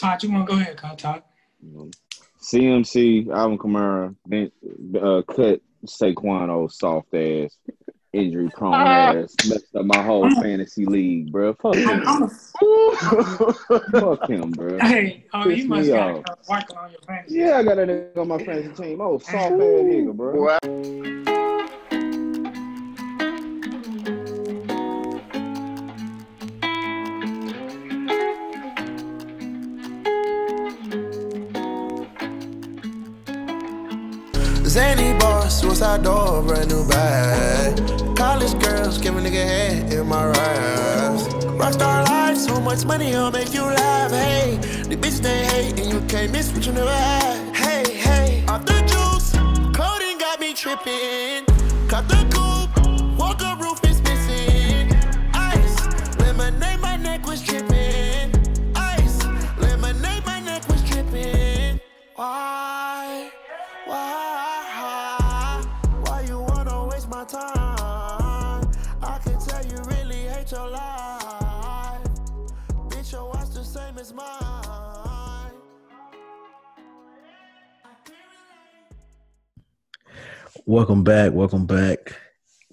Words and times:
Todd, 0.00 0.22
you 0.22 0.32
want 0.32 0.48
to 0.48 0.54
go 0.54 0.60
ahead, 0.60 0.78
Todd? 0.98 1.22
CMC, 2.40 3.28
Alvin 3.30 3.58
Kamara, 3.58 4.14
then, 4.26 4.50
uh, 4.96 5.20
cut 5.22 5.60
Saquon 5.86 6.48
old 6.48 6.72
soft 6.72 7.12
ass, 7.14 7.56
injury 8.14 8.48
prone 8.50 8.72
ass, 8.74 9.34
messed 9.48 9.76
up 9.76 9.84
my 9.84 10.02
whole 10.02 10.28
fantasy 10.42 10.86
league, 10.86 11.30
bro. 11.30 11.52
Fuck 11.54 11.74
him. 11.76 12.02
I'm 12.06 12.22
a, 12.22 12.28
Fuck 14.00 14.28
him, 14.30 14.50
bro. 14.52 14.78
hey, 14.80 15.26
oh, 15.34 15.44
Piss 15.44 15.58
you 15.58 15.68
must 15.68 15.88
got 15.88 16.10
off. 16.16 16.24
uh, 16.30 16.34
working 16.48 16.76
on 16.78 16.90
your 16.92 17.00
fantasy. 17.06 17.34
Yeah, 17.38 17.58
I 17.58 17.62
got 17.62 17.76
that 17.76 17.88
nigga 17.88 18.16
on 18.18 18.28
my 18.28 18.38
fantasy 18.42 18.82
team. 18.82 19.00
Oh, 19.02 19.18
soft 19.18 19.36
ass 19.36 19.50
nigga, 19.60 20.14
bro. 20.16 20.56
Zany 20.64 21.59
suicide 35.80 36.02
door, 36.02 36.42
brand 36.42 36.68
new 36.68 36.86
bag. 36.86 37.74
College 38.14 38.52
girls, 38.62 38.98
give 38.98 39.16
a 39.16 39.20
nigga 39.20 39.42
head 39.42 39.90
in 39.90 40.06
my 40.06 40.26
raps. 40.26 41.22
Rockstar 41.58 42.06
life, 42.06 42.36
so 42.36 42.60
much 42.60 42.84
money, 42.84 43.14
I'll 43.14 43.30
make 43.30 43.54
you 43.54 43.62
laugh. 43.62 44.10
Hey, 44.10 44.58
the 44.88 44.96
bitch 44.96 45.20
they 45.22 45.42
hate, 45.46 45.80
and 45.80 45.90
you 45.90 46.00
can't 46.06 46.32
miss 46.32 46.52
what 46.52 46.66
you 46.66 46.72
never 46.72 46.92
had. 46.92 47.56
Hey, 47.56 47.94
hey, 47.94 48.44
off 48.46 48.66
the 48.66 48.78
juice, 48.92 49.30
clothing 49.74 50.18
got 50.18 50.38
me 50.38 50.52
tripping. 50.52 51.46
Cut 51.88 52.06
the 52.08 52.39
Welcome 80.70 81.02
back. 81.02 81.32
Welcome 81.32 81.66
back 81.66 82.14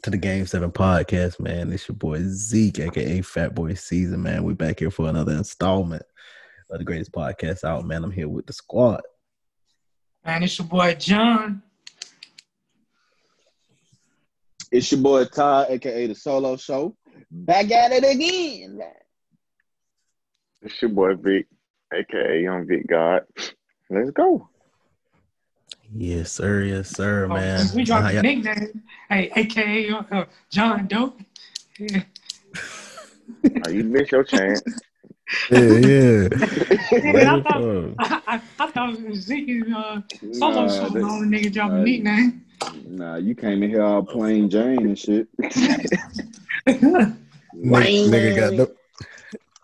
to 0.03 0.11
the 0.11 0.17
Game 0.17 0.45
7 0.45 0.71
podcast, 0.71 1.39
man. 1.39 1.73
It's 1.73 1.89
your 1.89 1.95
boy 1.95 2.19
Zeke, 2.27 2.81
aka 2.81 3.21
Fat 3.21 3.55
Boy 3.55 3.73
Season, 3.73 4.21
man. 4.21 4.43
We're 4.43 4.53
back 4.53 4.77
here 4.77 4.91
for 4.91 5.09
another 5.09 5.31
installment 5.31 6.03
of 6.69 6.77
the 6.77 6.85
greatest 6.85 7.11
podcast 7.11 7.63
out, 7.63 7.87
man. 7.87 8.03
I'm 8.03 8.11
here 8.11 8.29
with 8.29 8.45
the 8.45 8.53
squad. 8.53 9.01
Man, 10.23 10.43
it's 10.43 10.59
your 10.59 10.67
boy 10.67 10.93
John. 10.93 11.63
It's 14.71 14.91
your 14.91 15.01
boy 15.01 15.25
Todd, 15.25 15.71
aka 15.71 16.05
the 16.05 16.13
Solo 16.13 16.55
Show. 16.55 16.95
Back 17.31 17.71
at 17.71 17.93
it 17.93 18.03
again. 18.03 18.79
It's 20.61 20.79
your 20.83 20.91
boy 20.91 21.15
Vic, 21.15 21.47
aka 21.91 22.43
Young 22.43 22.67
Vic 22.67 22.85
God. 22.85 23.23
Let's 23.89 24.11
go. 24.11 24.49
Yes, 25.95 26.31
sir. 26.31 26.63
Yes, 26.63 26.89
sir, 26.89 27.25
Oh, 27.25 27.33
man. 27.33 27.65
we 27.75 27.83
dropped 27.83 28.05
How 28.05 28.11
the 28.13 28.21
nickname. 28.21 28.83
Hey, 29.09 29.31
AKA 29.35 29.89
uh, 29.91 30.25
John 30.49 30.87
Doe. 30.87 31.13
Yeah. 31.79 32.03
Oh, 33.65 33.69
you 33.69 33.83
missed 33.83 34.11
your 34.11 34.23
chance. 34.23 34.61
yeah, 35.51 35.59
yeah. 35.59 36.27
Yeah, 36.91 37.35
I, 37.35 37.41
thought, 37.43 37.55
Oh, 37.61 37.93
I, 37.99 38.21
I, 38.27 38.41
I 38.59 38.71
thought 38.71 38.93
it 38.93 39.07
was 39.07 39.19
Zeke's 39.19 39.71
uh, 39.71 40.01
solo 40.33 40.65
Nah, 40.65 40.67
show. 40.67 40.89
that- 40.89 40.93
The 40.93 40.99
only 41.01 41.37
nigga 41.39 41.53
dropping 41.53 41.77
nah. 41.77 41.83
nickname. 41.83 42.45
Nah, 42.87 43.15
you 43.17 43.35
came 43.35 43.63
in 43.63 43.69
here 43.69 43.83
all 43.83 44.01
plain 44.03 44.49
Jane 44.49 44.79
and 44.79 44.97
shit. 44.97 45.27
nigga, 45.41 47.15
nigga 47.55 48.35
got 48.35 48.55
the 48.55 48.75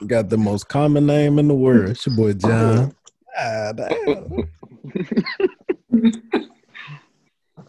got 0.08 0.30
the 0.30 0.38
most 0.38 0.68
common 0.70 1.06
name 1.06 1.40
in 1.40 1.48
the 1.48 1.56
world. 1.56 1.90
It's 1.90 2.06
your 2.06 2.16
boy 2.16 2.34
John. 2.34 2.94
Ah, 3.38 3.72
damn. 3.74 4.48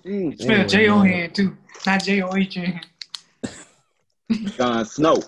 Mm, 0.04 0.40
Spell 0.40 0.66
J 0.66 0.88
O 0.88 1.00
N 1.02 1.30
too, 1.32 1.56
not 1.86 2.02
J 2.02 2.22
O 2.22 2.34
H 2.34 2.56
N. 2.58 2.80
Jon 4.56 4.84
Snow. 4.84 5.22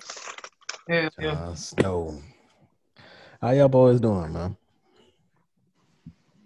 Yeah, 0.89 1.09
yeah. 1.19 1.35
John 1.35 1.57
Snow. 1.57 2.23
How 3.41 3.51
y'all 3.51 3.69
boys 3.69 4.01
doing, 4.01 4.33
man? 4.33 4.57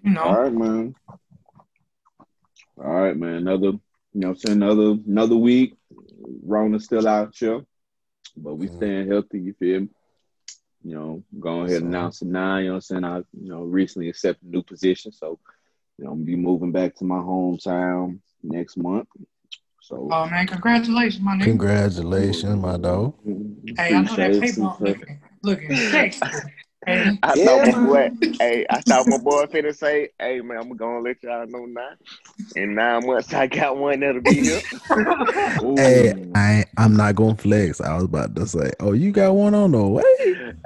You 0.02 0.10
know, 0.12 0.22
All 0.22 0.42
right, 0.42 0.52
man. 0.52 0.94
All 2.78 2.84
right, 2.84 3.16
man. 3.16 3.34
Another, 3.36 3.66
you 3.66 3.80
know 4.14 4.28
what 4.28 4.34
I'm 4.34 4.36
saying? 4.36 4.62
Another 4.62 4.98
another 5.06 5.36
week. 5.36 5.74
Rona's 6.44 6.84
still 6.84 7.06
out 7.08 7.34
here. 7.36 7.64
But 8.36 8.54
we 8.54 8.68
Mhm. 8.68 8.76
staying 8.76 9.08
healthy, 9.08 9.40
you 9.40 9.54
feel 9.54 9.80
me? 9.80 9.88
You 10.82 10.94
know, 10.94 11.22
go 11.38 11.62
ahead 11.62 11.82
and 11.82 11.86
announce 11.88 12.22
it 12.22 12.28
now, 12.28 12.56
you 12.56 12.66
know 12.66 12.72
what 12.72 12.76
I'm 12.76 12.80
saying? 12.80 13.04
I, 13.04 13.18
you 13.18 13.48
know, 13.48 13.64
recently 13.64 14.08
accepted 14.08 14.48
a 14.48 14.50
new 14.50 14.62
position. 14.62 15.12
So, 15.12 15.38
you 16.00 16.06
know, 16.06 16.12
I'm 16.12 16.18
gonna 16.18 16.26
be 16.26 16.36
moving 16.36 16.72
back 16.72 16.94
to 16.96 17.04
my 17.04 17.18
hometown 17.18 18.20
next 18.42 18.78
month. 18.78 19.06
So 19.82 20.08
oh 20.10 20.26
man, 20.30 20.46
congratulations, 20.46 21.22
my 21.22 21.34
nigga. 21.36 21.44
Congratulations, 21.44 22.62
my 22.62 22.78
dog. 22.78 23.14
Hey, 23.76 23.94
I 23.94 24.02
know 24.02 24.16
that 24.16 24.34
appreciate 24.34 24.56
it, 24.56 24.56
paper 24.56 24.74
looking, 24.80 25.20
looking 25.42 25.76
sexy. 25.90 26.26
Hey, 26.86 27.18
I 27.22 27.34
Yeah, 27.36 27.44
thought 27.44 27.72
my 27.72 27.86
boy, 27.86 28.10
hey, 28.38 28.66
I 28.70 28.80
thought 28.80 29.06
my 29.08 29.18
boy 29.18 29.44
finna 29.44 29.76
say, 29.76 30.08
hey 30.18 30.40
man, 30.40 30.56
I'm 30.56 30.74
gonna 30.74 31.00
let 31.00 31.22
y'all 31.22 31.46
know 31.46 31.66
now. 31.66 31.90
In 32.56 32.74
nine 32.74 33.06
months, 33.06 33.34
I 33.34 33.46
got 33.46 33.76
one 33.76 34.00
that'll 34.00 34.22
be 34.22 34.32
here. 34.40 34.62
Ooh. 35.62 35.76
Hey, 35.76 36.14
I 36.34 36.64
I'm 36.78 36.96
not 36.96 37.14
gonna 37.14 37.36
flex. 37.36 37.82
I 37.82 37.94
was 37.94 38.04
about 38.04 38.34
to 38.36 38.46
say, 38.46 38.72
oh, 38.80 38.92
you 38.92 39.12
got 39.12 39.34
one 39.34 39.54
on 39.54 39.72
the 39.72 39.86
way. 39.86 40.02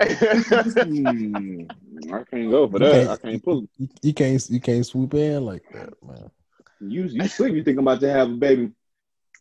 Hmm. 0.80 1.64
I 2.12 2.24
can't 2.24 2.50
go 2.50 2.68
for 2.68 2.78
that. 2.78 3.08
I 3.10 3.16
can't 3.16 3.42
pull. 3.42 3.66
You, 3.78 3.88
you 4.02 4.14
can't 4.14 4.50
you 4.50 4.60
can't 4.60 4.84
swoop 4.86 5.14
in 5.14 5.44
like 5.44 5.62
that, 5.72 5.90
man. 6.04 6.30
You 6.80 7.04
you 7.04 7.26
sleep. 7.28 7.54
You 7.54 7.64
think 7.64 7.78
I'm 7.78 7.86
about 7.86 8.00
to 8.00 8.10
have 8.10 8.30
a 8.30 8.34
baby 8.34 8.70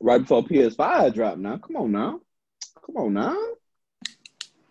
right 0.02 0.20
before 0.22 0.44
PS5 0.44 1.14
drop? 1.14 1.38
Now, 1.38 1.58
come 1.58 1.76
on 1.78 1.92
now, 1.92 2.20
come 2.86 2.98
on 2.98 3.14
now. 3.14 3.38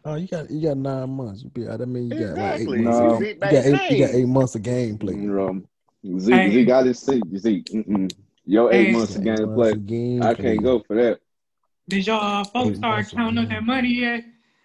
Oh, 0.04 0.14
you 0.16 0.26
got 0.26 0.50
you 0.50 0.60
got 0.68 0.76
nine 0.76 1.10
months. 1.10 1.42
You 1.42 1.50
be 1.50 1.68
I 1.68 1.76
mean 1.78 2.10
you 2.10 2.18
got 2.18 2.36
like 2.36 2.60
eight 2.60 2.62
exactly. 2.62 2.78
months. 2.82 2.98
No. 2.98 3.10
of- 3.14 3.18
Sit 3.18 3.34
You 3.34 3.40
got 3.40 3.54
eight, 3.54 3.90
you 3.98 4.06
got 4.06 4.14
eight 4.14 4.28
months 4.28 4.54
of 4.54 4.62
gameplay. 4.62 5.14
You 5.22 5.30
know, 5.30 6.18
Zeke, 6.18 6.34
Hey. 6.34 6.50
Zeke, 6.52 6.70
I 6.70 6.82
just 6.84 7.06
see 7.06 7.22
Zeke. 7.36 7.64
Mm-mm. 7.66 8.12
Your 8.44 8.72
eight 8.72 8.86
Hey. 8.86 8.92
months 8.92 9.14
of 9.14 9.22
Eight 9.22 9.26
months 9.26 9.42
gameplay. 9.42 9.72
of 9.72 9.78
gameplay. 9.80 10.24
I 10.24 10.34
can't 10.34 10.62
go 10.62 10.80
for 10.80 10.96
that. 10.96 11.20
Did 11.88 12.06
y'all 12.06 12.40
uh, 12.40 12.44
folks 12.44 12.70
Eight 12.70 12.76
start 12.76 13.08
counting 13.10 13.38
up 13.44 13.48
that 13.50 13.62
money 13.64 13.88
yet? 13.90 14.24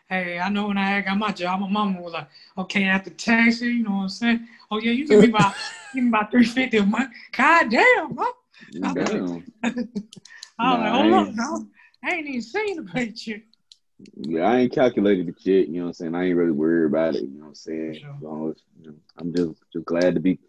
Hey, 0.09 0.39
I 0.39 0.47
know 0.49 0.67
when 0.67 0.77
I 0.77 1.01
got 1.01 1.17
my 1.17 1.31
job, 1.31 1.59
my 1.59 1.67
mama 1.69 2.01
was 2.01 2.13
like, 2.13 2.27
"Okay, 2.57 2.85
after 2.85 3.09
taxes, 3.09 3.61
you 3.61 3.83
know 3.83 3.91
what 3.91 4.03
I'm 4.03 4.09
saying? 4.09 4.47
Oh 4.71 4.79
yeah, 4.79 4.91
you 4.91 5.05
give 5.07 5.19
me 5.19 5.27
about 5.29 5.53
give 5.93 6.03
me 6.03 6.09
about 6.09 6.31
three 6.31 6.45
fifty 6.45 6.77
a 6.77 6.85
month. 6.85 7.11
God 7.33 7.69
damn, 7.69 8.13
bro. 8.13 8.25
Damn. 8.71 9.43
I 9.63 9.69
was 9.71 9.83
like, 10.59 10.63
I 10.63 10.89
hold 10.89 11.05
ain't- 11.05 11.13
up, 11.15 11.35
no, 11.35 11.67
I 12.03 12.11
ain't 12.15 12.27
even 12.27 12.41
seen 12.41 12.75
the 12.77 12.91
paycheck. 12.91 13.41
Yeah, 14.15 14.43
I 14.43 14.57
ain't 14.59 14.73
calculated 14.73 15.27
the 15.27 15.35
shit. 15.41 15.67
You 15.67 15.75
know 15.77 15.81
what 15.81 15.87
I'm 15.87 15.93
saying? 15.93 16.15
I 16.15 16.25
ain't 16.25 16.37
really 16.37 16.51
worried 16.51 16.85
about 16.85 17.15
it. 17.15 17.23
You 17.23 17.29
know 17.29 17.41
what 17.45 17.47
I'm 17.49 17.55
saying? 17.55 17.95
Sure. 17.99 18.13
As 18.15 18.21
long 18.21 18.51
as, 18.51 18.55
you 18.79 18.91
know, 18.91 18.95
I'm 19.17 19.33
just 19.33 19.55
just 19.73 19.85
glad 19.85 20.13
to 20.15 20.21
be 20.21 20.39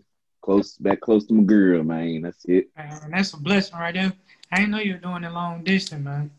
close 0.42 0.76
back 0.76 1.00
close 1.00 1.26
to 1.26 1.34
my 1.34 1.42
girl, 1.42 1.82
man. 1.82 2.22
That's 2.22 2.44
it. 2.44 2.68
Man, 2.76 3.10
that's 3.10 3.32
a 3.32 3.38
blessing 3.38 3.76
right 3.78 3.94
there. 3.94 4.12
I 4.52 4.56
didn't 4.56 4.70
know 4.70 4.78
you 4.78 4.92
were 4.94 4.98
doing 4.98 5.24
it 5.24 5.32
long 5.32 5.64
distance, 5.64 6.04
man. 6.04 6.30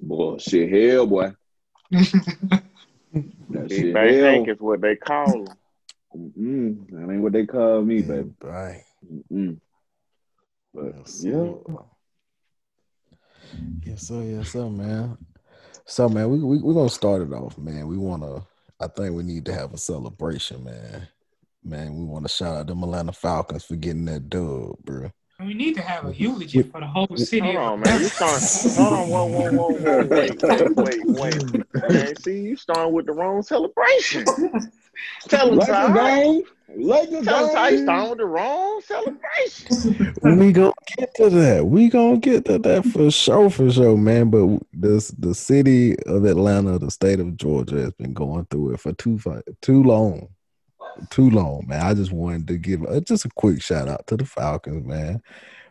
Boy, 0.00 0.36
shit, 0.38 0.70
hell, 0.70 1.06
boy. 1.06 1.32
That 1.90 3.68
Big 3.68 3.70
shit, 3.70 3.94
Bang 3.94 4.14
hell. 4.14 4.24
Hank 4.24 4.48
is 4.48 4.60
what 4.60 4.80
they 4.80 4.96
call 4.96 5.48
him. 6.14 6.32
Mm, 6.38 6.90
that 6.90 7.12
ain't 7.12 7.22
what 7.22 7.32
they 7.32 7.46
call 7.46 7.82
me, 7.82 8.02
baby. 8.02 8.30
Right. 8.42 8.82
But 10.74 10.94
Yes, 10.96 11.24
yeah, 11.24 11.32
sir. 11.32 11.54
Yes, 13.84 14.02
sir. 14.02 14.22
Yes, 14.22 14.48
sir, 14.50 14.68
man. 14.68 15.18
So, 15.86 16.08
man, 16.08 16.30
we 16.30 16.38
we 16.40 16.58
we 16.60 16.74
gonna 16.74 16.90
start 16.90 17.22
it 17.22 17.32
off, 17.32 17.56
man. 17.56 17.88
We 17.88 17.96
wanna. 17.96 18.44
I 18.80 18.86
think 18.86 19.16
we 19.16 19.22
need 19.22 19.44
to 19.46 19.54
have 19.54 19.72
a 19.72 19.78
celebration, 19.78 20.64
man. 20.64 21.08
Man, 21.64 21.96
we 21.96 22.04
want 22.04 22.24
to 22.24 22.28
shout 22.28 22.56
out 22.56 22.66
the 22.66 22.74
Atlanta 22.74 23.12
Falcons 23.12 23.64
for 23.64 23.76
getting 23.76 24.04
that 24.04 24.28
dub, 24.28 24.78
bro. 24.84 25.10
We 25.46 25.54
need 25.54 25.74
to 25.76 25.82
have 25.82 26.04
a 26.04 26.14
eulogy 26.14 26.62
for 26.62 26.80
the 26.80 26.86
whole 26.86 27.16
city. 27.16 27.40
Hold 27.40 27.56
on, 27.56 27.80
man. 27.80 28.00
You 28.00 28.06
Atlanta. 28.06 28.40
starting? 28.40 28.84
Hold 28.84 28.92
on, 28.92 29.08
whoa, 29.08 29.24
whoa, 29.26 29.52
whoa, 29.52 29.72
whoa, 29.72 30.06
wait, 30.06 30.42
wait, 30.42 30.76
wait, 30.76 31.42
wait. 31.42 31.92
Man, 31.92 32.16
see, 32.16 32.40
you 32.40 32.56
starting 32.56 32.92
with 32.92 33.06
the 33.06 33.12
wrong 33.12 33.42
celebration. 33.42 34.24
Tell 35.28 35.52
him, 35.52 35.58
Lakers 35.58 35.74
Ty. 35.76 36.22
game, 36.22 36.42
Lakers 36.76 37.24
Tell 37.24 37.48
him, 37.48 37.54
Ty, 37.54 37.68
you 37.68 37.82
starting 37.84 38.10
with 38.10 38.18
the 38.18 38.26
wrong 38.26 38.80
celebration. 38.84 40.36
we 40.38 40.52
gonna 40.52 40.72
get 40.96 41.14
to 41.14 41.30
that. 41.30 41.66
We 41.66 41.88
gonna 41.88 42.18
get 42.18 42.44
to 42.46 42.58
that 42.58 42.84
for 42.86 43.08
sure, 43.12 43.48
for 43.48 43.70
sure, 43.70 43.96
man. 43.96 44.30
But 44.30 44.60
this 44.72 45.08
the 45.12 45.36
city 45.36 45.96
of 46.06 46.24
Atlanta, 46.24 46.80
the 46.80 46.90
state 46.90 47.20
of 47.20 47.36
Georgia, 47.36 47.76
has 47.76 47.92
been 47.92 48.12
going 48.12 48.46
through 48.50 48.74
it 48.74 48.80
for 48.80 48.92
too 48.94 49.18
fi- 49.18 49.42
too 49.62 49.84
long. 49.84 50.28
Talk 50.98 51.10
too 51.10 51.30
long, 51.30 51.64
man. 51.66 51.82
I 51.82 51.94
just 51.94 52.12
wanted 52.12 52.46
to 52.48 52.56
give 52.56 52.84
uh, 52.84 53.00
just 53.00 53.24
a 53.24 53.28
quick 53.30 53.62
shout 53.62 53.88
out 53.88 54.06
to 54.08 54.16
the 54.16 54.24
Falcons, 54.24 54.86
man, 54.86 55.22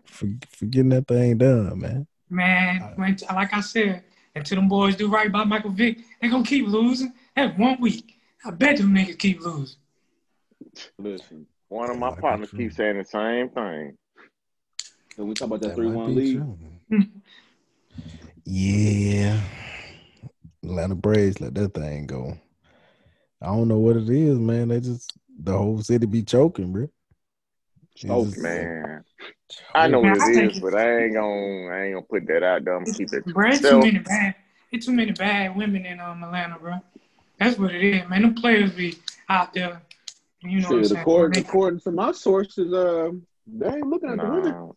for, 0.05 0.27
for 0.49 0.65
getting 0.65 0.89
that 0.89 1.07
thing 1.07 1.37
done, 1.37 1.79
man. 1.79 2.07
Man, 2.29 2.93
when, 2.95 3.17
like 3.33 3.53
I 3.53 3.61
said, 3.61 4.03
until 4.35 4.57
them 4.57 4.67
boys 4.67 4.95
do 4.95 5.09
right 5.09 5.31
by 5.31 5.43
Michael 5.43 5.71
Vick, 5.71 5.99
they 6.21 6.27
gonna 6.27 6.43
keep 6.43 6.67
losing. 6.67 7.13
That's 7.35 7.57
one 7.57 7.79
week. 7.79 8.15
I 8.45 8.51
bet 8.51 8.77
them 8.77 8.93
niggas 8.93 9.17
keep 9.17 9.41
losing. 9.41 9.77
Listen, 10.99 11.45
One 11.69 11.89
of 11.89 11.97
my 11.97 12.09
Might 12.09 12.19
partners 12.19 12.49
true. 12.49 12.59
keeps 12.59 12.75
saying 12.75 12.97
the 12.97 13.05
same 13.05 13.49
thing. 13.49 13.97
when 15.15 15.27
we 15.27 15.33
talk 15.33 15.47
about 15.47 15.61
that 15.61 15.69
That 15.69 15.75
three-one 15.75 16.15
be 16.15 16.21
lead, 16.21 16.35
true. 16.89 17.09
yeah, 18.45 19.41
Atlanta 20.63 20.95
Braves 20.95 21.41
let 21.41 21.55
that 21.55 21.73
thing 21.73 22.05
go. 22.07 22.37
I 23.41 23.47
don't 23.47 23.67
know 23.67 23.79
what 23.79 23.97
it 23.97 24.09
is, 24.09 24.37
man. 24.37 24.69
They 24.69 24.79
just 24.79 25.16
the 25.41 25.57
whole 25.57 25.81
city 25.81 26.05
be 26.05 26.23
choking, 26.23 26.71
bro. 26.73 26.81
They 28.01 28.07
Choking, 28.07 28.25
just- 28.31 28.37
Man, 28.41 29.03
I 29.73 29.87
know 29.87 30.01
Man, 30.01 30.11
what 30.13 30.21
I 30.21 30.29
it 30.31 30.35
think 30.35 30.53
is, 30.53 30.59
but 30.59 30.75
I 30.75 31.03
ain't 31.05 31.13
gonna 31.13 31.67
I 31.67 31.83
ain't 31.85 31.93
gonna 31.95 32.05
put 32.09 32.27
that 32.27 32.43
out 32.43 32.63
there. 32.65 32.75
I'm 32.75 32.83
gonna 32.83 32.97
keep 32.97 33.13
it 33.13 33.25
to 33.25 33.33
Bro, 33.33 33.49
it's 33.49 33.61
too 33.61 33.79
many 33.79 33.99
bad. 33.99 34.35
It's 34.71 34.85
too 34.85 34.91
many 34.91 35.11
bad 35.13 35.55
women 35.55 35.85
in 35.85 35.99
um, 35.99 36.23
Atlanta, 36.23 36.59
bro. 36.59 36.73
That's 37.39 37.57
what 37.57 37.73
it 37.73 37.81
is, 37.83 38.07
man. 38.09 38.21
Them 38.23 38.35
players 38.35 38.71
be 38.73 38.97
out 39.29 39.53
there. 39.53 39.81
You 40.41 40.61
know 40.61 40.67
what 40.69 40.77
I'm 40.77 40.83
shit, 40.83 40.91
according, 40.97 41.41
They- 41.43 41.47
according 41.49 41.79
to 41.81 41.91
my 41.91 42.11
sources, 42.11 42.71
uh, 42.73 43.11
they 43.47 43.67
ain't 43.67 43.87
looking 43.87 44.09
at 44.09 44.17
the 44.17 44.23
women. 44.25 44.51
Nah, 44.51 44.71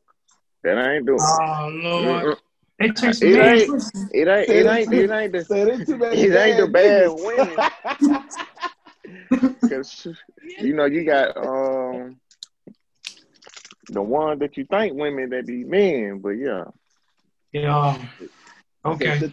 that 0.62 0.90
ain't 0.92 1.06
doing. 1.06 1.18
it. 1.18 1.22
oh 1.22 1.68
Lord, 1.82 2.24
Mm-mm. 2.24 2.36
they 2.78 2.88
take 2.88 3.14
some 3.14 3.28
It 3.28 3.36
ain't- 3.38 3.84
It 4.12 4.28
ain't. 4.28 4.48
It 4.48 4.66
ain't. 4.66 4.92
It 4.92 5.10
ain't 5.10 5.32
the. 5.32 5.44
Said 5.44 5.68
it 5.80 5.86
too 5.86 5.96
many 5.98 6.16
ain't 6.22 6.56
the 6.58 6.68
bad 6.68 7.08
bad 7.08 8.08
women. 8.08 8.24
Cause 9.68 10.06
you 10.60 10.74
know 10.74 10.86
you 10.86 11.04
got 11.04 11.36
um 11.36 12.16
the 13.88 14.02
one 14.02 14.38
that 14.38 14.56
you 14.56 14.64
think 14.64 14.94
women 14.96 15.30
that 15.30 15.46
be 15.46 15.64
men, 15.64 16.18
but 16.18 16.30
yeah. 16.30 16.64
Yeah. 17.52 17.98
Okay, 18.84 19.18
Shit, 19.18 19.32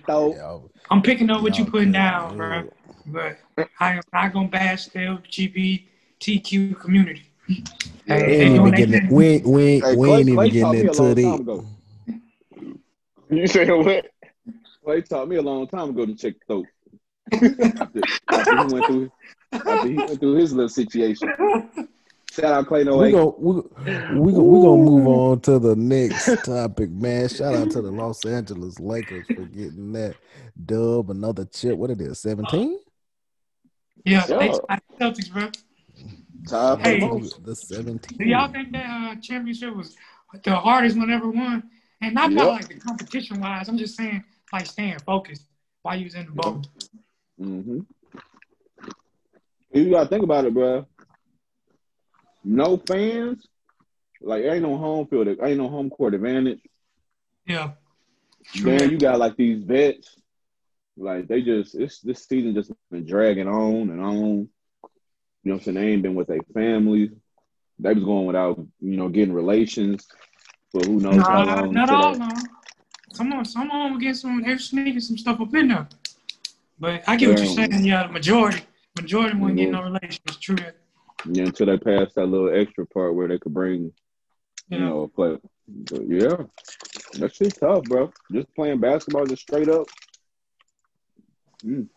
I'm 0.90 1.02
picking 1.02 1.30
up 1.30 1.42
what 1.42 1.58
you 1.58 1.64
y'all 1.64 1.72
putting 1.72 1.92
down, 1.92 2.36
bro. 2.38 2.70
But 3.06 3.38
I 3.80 3.94
am 3.94 4.02
not 4.12 4.34
gonna 4.34 4.48
bash 4.48 4.88
the 4.88 5.00
LGBTQ 5.00 6.80
community. 6.80 7.24
We 7.48 7.64
Hey, 8.08 8.42
ain't 8.42 8.56
even 8.56 8.72
getting 8.74 9.00
thing. 9.00 9.10
we 9.12 9.42
we 9.46 9.82
Hey, 9.82 9.96
we 9.96 10.10
ain't 10.10 10.30
even 10.30 10.50
getting 10.50 10.62
taught 10.62 10.74
me 10.76 10.80
a 10.82 10.92
into 10.92 11.22
long 11.28 11.46
the. 11.46 13.36
You 13.36 13.48
say 13.48 13.70
what? 13.70 14.06
Clay 14.84 15.02
taught 15.02 15.28
me 15.28 15.36
a 15.36 15.42
long 15.42 15.68
time 15.68 15.90
ago 15.90 16.06
to 16.06 16.16
check 16.16 16.36
the 16.40 16.46
throat. 16.46 16.66
After, 17.32 18.02
after 18.30 18.58
he 18.58 18.66
went 18.74 18.86
through 18.86 19.12
after 19.52 19.88
he 19.88 19.96
went 19.96 20.20
through 20.20 20.36
his 20.36 20.54
little 20.54 20.70
situation. 20.70 21.30
Shout 22.32 22.54
out 22.54 22.68
Clay 22.68 22.84
No 22.84 22.98
we 22.98 23.06
Way. 23.06 23.12
gonna 23.14 23.30
we, 23.38 23.54
we 23.56 24.32
gonna 24.34 24.44
we 24.44 24.62
gonna 24.62 24.84
move 24.84 25.08
on 25.08 25.40
to 25.42 25.60
the 25.60 25.76
next 25.76 26.44
topic, 26.44 26.90
man. 26.92 27.28
Shout 27.30 27.56
out 27.56 27.72
to 27.72 27.82
the 27.82 27.90
Los 27.92 28.26
Angeles 28.26 28.80
Lakers 28.80 29.26
for 29.28 29.46
getting 29.46 29.94
that 29.94 30.16
dub, 30.66 31.10
another 31.10 31.46
chip. 31.46 31.78
What 31.78 31.90
it 31.90 32.02
is, 32.02 32.20
seventeen? 32.20 32.80
Yeah, 34.06 34.26
they 34.28 34.48
Yeah. 34.48 34.60
the 34.70 34.82
Celtics, 35.00 35.32
bro. 35.32 35.50
Tied 36.48 36.78
for 36.78 36.84
Hey. 36.84 37.00
the 37.00 37.34
the 37.44 37.56
seventeen. 37.56 38.18
Do 38.20 38.26
y'all 38.26 38.52
think 38.52 38.72
that 38.74 38.86
uh, 38.86 39.16
championship 39.22 39.76
was 39.76 39.96
the 40.44 40.56
hardest 40.56 40.98
one 40.98 41.10
ever 41.10 41.30
won? 41.30 41.64
And 42.02 42.14
not 42.14 42.32
about 42.32 42.48
like 42.52 42.68
the 42.68 42.76
competition 42.76 43.40
wise. 43.40 43.68
I'm 43.68 43.78
just 43.78 43.96
saying 43.98 44.24
like 44.54 44.68
staying 44.68 45.00
focused 45.00 45.46
while 45.82 45.98
you 45.98 46.04
was 46.04 46.14
in 46.16 46.26
the 46.28 46.32
bubble. 46.34 46.62
Mm-hmm. 47.40 47.80
You 49.74 49.92
gotta 49.92 50.10
think 50.10 50.24
about 50.24 50.46
it, 50.46 50.54
bro. 50.54 50.88
No 52.44 52.78
fans, 52.78 53.48
like 54.22 54.44
ain't 54.44 54.64
no 54.64 54.78
home 54.78 55.08
field, 55.08 55.28
ain't 55.28 55.58
no 55.58 55.70
home 55.70 55.90
court 55.90 56.14
advantage. 56.14 56.62
Yeah. 57.46 57.72
True 58.54 58.78
Then 58.78 58.92
you 58.92 58.98
got 58.98 59.20
like 59.20 59.36
these 59.36 59.64
vets, 59.64 60.16
like 60.98 61.28
they 61.28 61.42
just 61.42 61.76
it's 61.76 62.00
this 62.00 62.26
season 62.26 62.56
just 62.56 62.72
been 62.90 63.06
dragging 63.06 63.48
on 63.48 63.90
and 63.90 64.02
on. 64.02 64.50
You 65.44 65.52
know 65.52 65.54
what 65.54 65.54
I'm 65.56 65.60
saying? 65.62 65.76
They 65.76 65.88
ain't 65.94 66.02
been 66.02 66.16
with 66.16 66.28
their 66.28 66.42
families. 66.54 67.12
They 67.80 67.94
was 67.94 68.04
going 68.04 68.26
without, 68.26 68.60
you 68.82 68.98
know, 68.98 69.10
getting 69.10 69.34
relations 69.34 70.08
But 70.74 70.86
who 70.86 71.00
knows 71.00 71.18
how 71.18 71.44
long. 71.44 71.74
not 71.74 71.90
all, 71.90 72.16
no. 72.16 72.30
Some 73.14 73.32
of 73.34 73.48
some 73.48 73.72
of 73.72 73.84
them 73.84 73.92
will 73.94 74.00
get 74.00 74.16
some 74.16 74.42
they 74.44 74.58
sneaking 74.58 75.00
some 75.00 75.18
stuff 75.18 75.40
up 75.40 75.54
in 75.56 75.70
there. 75.70 75.88
But 76.80 77.04
I 77.08 77.16
get 77.16 77.30
what 77.30 77.40
you're 77.40 77.48
saying. 77.48 77.84
Yeah, 77.84 78.08
the 78.08 78.14
majority, 78.14 78.62
majority 79.00 79.38
wouldn't 79.38 79.58
get 79.58 79.72
no 79.72 79.84
relations. 79.84 80.38
True. 80.40 80.58
Yeah, 81.26 81.46
until 81.46 81.66
they 81.68 81.78
pass 81.78 82.14
that 82.14 82.26
little 82.26 82.54
extra 82.54 82.86
part 82.86 83.16
where 83.16 83.28
they 83.28 83.40
could 83.40 83.54
bring, 83.54 83.92
Yeah. 84.70 84.78
you 84.78 84.86
know, 84.86 85.02
a 85.04 85.08
play. 85.08 85.38
But 85.68 86.08
yeah, 86.08 86.44
that 87.20 87.36
shit's 87.36 87.58
tough, 87.58 87.84
bro. 87.84 88.12
Just 88.32 88.54
playing 88.56 88.80
basketball, 88.80 89.26
just 89.26 89.42
straight 89.42 89.68
up. 89.70 89.88
Mm. 91.64 91.88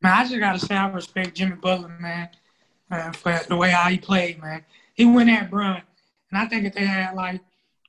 Man, 0.00 0.12
I 0.12 0.22
just 0.24 0.38
gotta 0.38 0.58
say 0.58 0.76
I 0.76 0.88
respect 0.88 1.36
Jimmy 1.36 1.56
Butler, 1.56 1.88
man, 2.00 2.28
uh, 2.90 3.12
for 3.12 3.38
the 3.48 3.56
way 3.56 3.70
how 3.70 3.90
he 3.90 3.98
played, 3.98 4.40
man. 4.40 4.64
He 4.94 5.04
went 5.04 5.28
at 5.28 5.50
Bron, 5.50 5.82
and 6.30 6.38
I 6.38 6.46
think 6.46 6.64
if 6.64 6.74
they 6.74 6.86
had 6.86 7.14
like, 7.14 7.40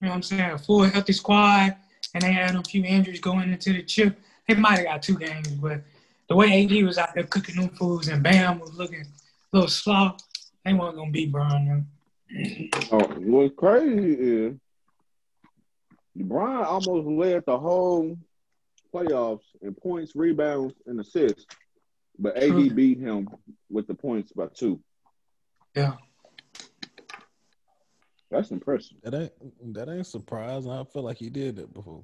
you 0.02 0.08
know, 0.08 0.10
what 0.10 0.16
I'm 0.16 0.24
saying, 0.24 0.52
a 0.52 0.58
full 0.58 0.84
healthy 0.84 1.14
squad, 1.14 1.76
and 2.14 2.24
they 2.24 2.32
had 2.32 2.56
a 2.56 2.64
few 2.64 2.84
injuries 2.84 3.20
going 3.20 3.52
into 3.52 3.74
the 3.74 3.84
chip, 3.84 4.20
they 4.48 4.56
might 4.56 4.78
have 4.80 4.86
got 4.86 5.04
two 5.04 5.18
games. 5.18 5.50
But 5.50 5.82
the 6.30 6.36
way 6.36 6.64
AD 6.64 6.84
was 6.86 6.98
out 6.98 7.14
there 7.14 7.24
cooking 7.24 7.56
new 7.56 7.68
foods, 7.70 8.08
and 8.08 8.24
Bam 8.24 8.60
was 8.60 8.74
looking 8.76 9.02
a 9.02 9.06
little 9.52 9.70
slow, 9.70 10.16
they 10.64 10.74
weren't 10.74 10.96
gonna 10.96 11.12
beat 11.12 11.32
Bron. 11.32 11.68
Man. 11.68 12.70
Oh, 12.92 13.00
what's 13.18 13.56
crazy 13.56 14.14
is 14.14 14.54
LeBron 16.18 16.64
almost 16.66 17.08
led 17.08 17.44
the 17.46 17.58
whole 17.58 18.16
playoffs 18.94 19.42
in 19.62 19.74
points, 19.74 20.16
rebounds, 20.16 20.76
and 20.86 21.00
assists, 21.00 21.46
but 22.18 22.38
AD 22.38 22.50
True. 22.50 22.70
beat 22.70 23.00
him 23.00 23.28
with 23.70 23.88
the 23.88 23.96
points 23.96 24.32
by 24.32 24.48
two. 24.54 24.80
Yeah. 25.76 25.96
That's 28.30 28.52
impressive. 28.52 28.98
That 29.02 29.16
ain't 29.16 29.74
that 29.74 29.90
ain't 29.90 30.06
surprising. 30.06 30.72
I 30.72 30.84
feel 30.84 31.02
like 31.02 31.18
he 31.18 31.32
did 31.32 31.56
that 31.56 31.74
before. 31.74 32.04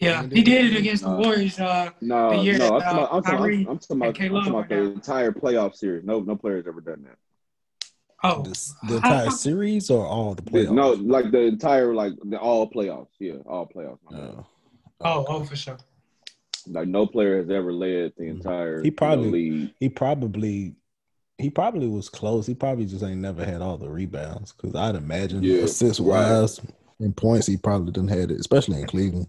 Yeah, 0.00 0.22
he 0.22 0.42
did 0.42 0.72
it 0.72 0.78
against 0.78 1.04
the 1.04 1.10
Warriors. 1.10 1.58
Uh, 1.60 1.90
No, 2.00 2.30
The 2.30 2.36
year 2.42 2.58
no, 2.58 2.68
I'm 2.68 2.78
that, 2.78 2.84
talking 2.84 2.98
about, 2.98 3.12
I'm 3.12 3.18
uh, 3.18 3.20
talking, 3.20 3.66
I'm, 3.66 3.68
I'm 3.68 3.78
talking 3.78 3.96
about, 3.96 4.06
and 4.08 4.16
K. 4.16 4.26
I'm 4.26 4.32
talking 4.32 4.50
about 4.54 4.68
the 4.70 4.74
down. 4.76 4.86
entire 4.92 5.32
playoff 5.32 5.74
series. 5.76 6.04
No, 6.04 6.20
no 6.20 6.36
player's 6.36 6.66
ever 6.66 6.80
done 6.80 7.04
that. 7.04 7.16
oh, 8.24 8.42
The, 8.42 8.72
the 8.88 8.96
entire 8.96 9.26
I- 9.26 9.30
series 9.30 9.90
or 9.90 10.06
all 10.06 10.34
the 10.34 10.42
The- 10.42 10.50
playoffs? 10.50 10.70
no, 10.72 10.90
like 10.92 11.30
the 11.30 11.40
entire, 11.40 11.94
like 11.94 12.14
the 12.24 12.38
all 12.38 12.70
playoffs. 12.70 13.08
Yeah, 13.18 13.34
all 13.46 13.66
playoffs. 13.68 13.98
my. 14.10 14.18
Oh. 14.18 14.46
oh, 15.02 15.24
oh, 15.28 15.44
for 15.44 15.56
sure. 15.56 15.78
Like 16.66 16.88
no 16.88 17.06
player 17.06 17.38
has 17.38 17.50
ever 17.50 17.72
led 17.72 18.12
the 18.16 18.24
entire 18.24 18.82
He 18.82 18.90
probably- 18.90 19.40
you 19.40 19.50
know, 19.52 19.56
league. 19.64 19.74
He 19.80 19.88
probably 19.90 20.74
he 21.38 21.48
probably 21.48 21.88
was 21.88 22.10
close. 22.10 22.46
He 22.46 22.52
probably 22.54 22.84
just 22.84 23.02
ain't 23.02 23.20
never 23.20 23.42
had 23.44 23.62
all 23.62 23.78
the 23.78 23.88
rebounds 23.88 24.52
because 24.52 24.74
I'd 24.74 24.94
imagine 24.94 25.42
Yeah, 25.42 25.62
assist 25.62 25.98
right. 26.00 26.06
wise 26.06 26.60
and 26.98 27.16
points 27.16 27.46
he 27.46 27.56
probably 27.56 27.92
didn't 27.92 28.10
had 28.10 28.30
it, 28.30 28.38
especially 28.40 28.78
in 28.80 28.86
Cleveland. 28.86 29.28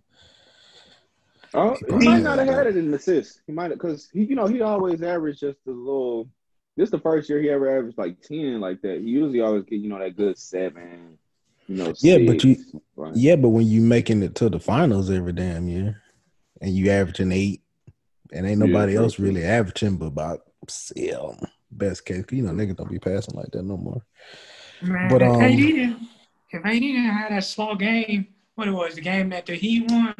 Oh, 1.54 1.76
He 1.88 1.94
he 2.00 2.06
might 2.06 2.24
not 2.24 2.40
have 2.40 2.48
had 2.48 2.58
had 2.58 2.68
it 2.68 2.78
in 2.78 2.94
assists. 2.94 3.42
He 3.46 3.52
might 3.52 3.72
have 3.72 3.80
because 3.80 4.10
he, 4.14 4.24
you 4.24 4.36
know, 4.36 4.48
he 4.48 4.62
always 4.62 5.02
averaged 5.02 5.40
just 5.42 5.58
a 5.68 5.72
little. 5.72 6.30
This 6.78 6.90
the 6.90 7.00
first 7.00 7.30
year 7.30 7.42
he 7.42 7.50
ever 7.50 7.78
averaged 7.78 7.98
like 7.98 8.22
ten 8.22 8.62
like 8.62 8.82
that. 8.82 9.02
He 9.02 9.08
usually 9.08 9.42
always 9.42 9.66
get 9.66 9.80
you 9.80 9.90
know 9.90 10.00
that 10.00 10.16
good 10.16 10.38
seven. 10.38 11.18
You 11.68 11.76
know, 11.76 11.94
Yeah, 12.02 12.18
but 12.26 12.44
you- 12.44 12.82
right? 12.96 13.16
Yeah, 13.16 13.36
but 13.36 13.50
when 13.50 13.68
you 13.68 13.82
making 13.82 14.24
it 14.24 14.36
to 14.36 14.50
the 14.50 14.60
finals 14.60 15.10
every 15.12 15.34
damn 15.34 15.68
year 15.68 16.02
and 16.62 16.72
you 16.74 16.90
averaging 16.90 17.32
eight, 17.32 17.62
and 18.32 18.46
ain't 18.46 18.60
nobody 18.60 18.94
true, 18.94 19.04
else 19.04 19.14
true. 19.16 19.26
really 19.28 19.44
averaging 19.44 19.98
but 19.98 20.06
about 20.08 20.40
still 20.70 21.38
best 21.72 22.06
case, 22.06 22.26
you 22.32 22.44
know, 22.44 22.52
niggas 22.52 22.78
don't 22.78 22.90
be 22.92 23.00
passing 23.00 23.36
like 23.36 23.52
that 23.52 23.64
no 23.64 23.78
more. 23.78 24.02
Man, 24.82 25.10
But, 25.10 25.22
if 25.22 25.30
um, 25.30 25.42
AD 25.42 25.58
didn't, 25.58 26.08
if 26.52 26.66
AD 26.66 26.72
didn't 26.80 27.04
have 27.06 27.30
that 27.32 27.44
slow 27.44 27.76
game, 27.76 28.28
what 28.56 28.68
it 28.68 28.72
was, 28.72 28.96
the 28.96 29.02
game 29.02 29.30
that 29.30 29.46
the 29.46 29.56
Heat 29.56 29.90
won, 29.92 30.16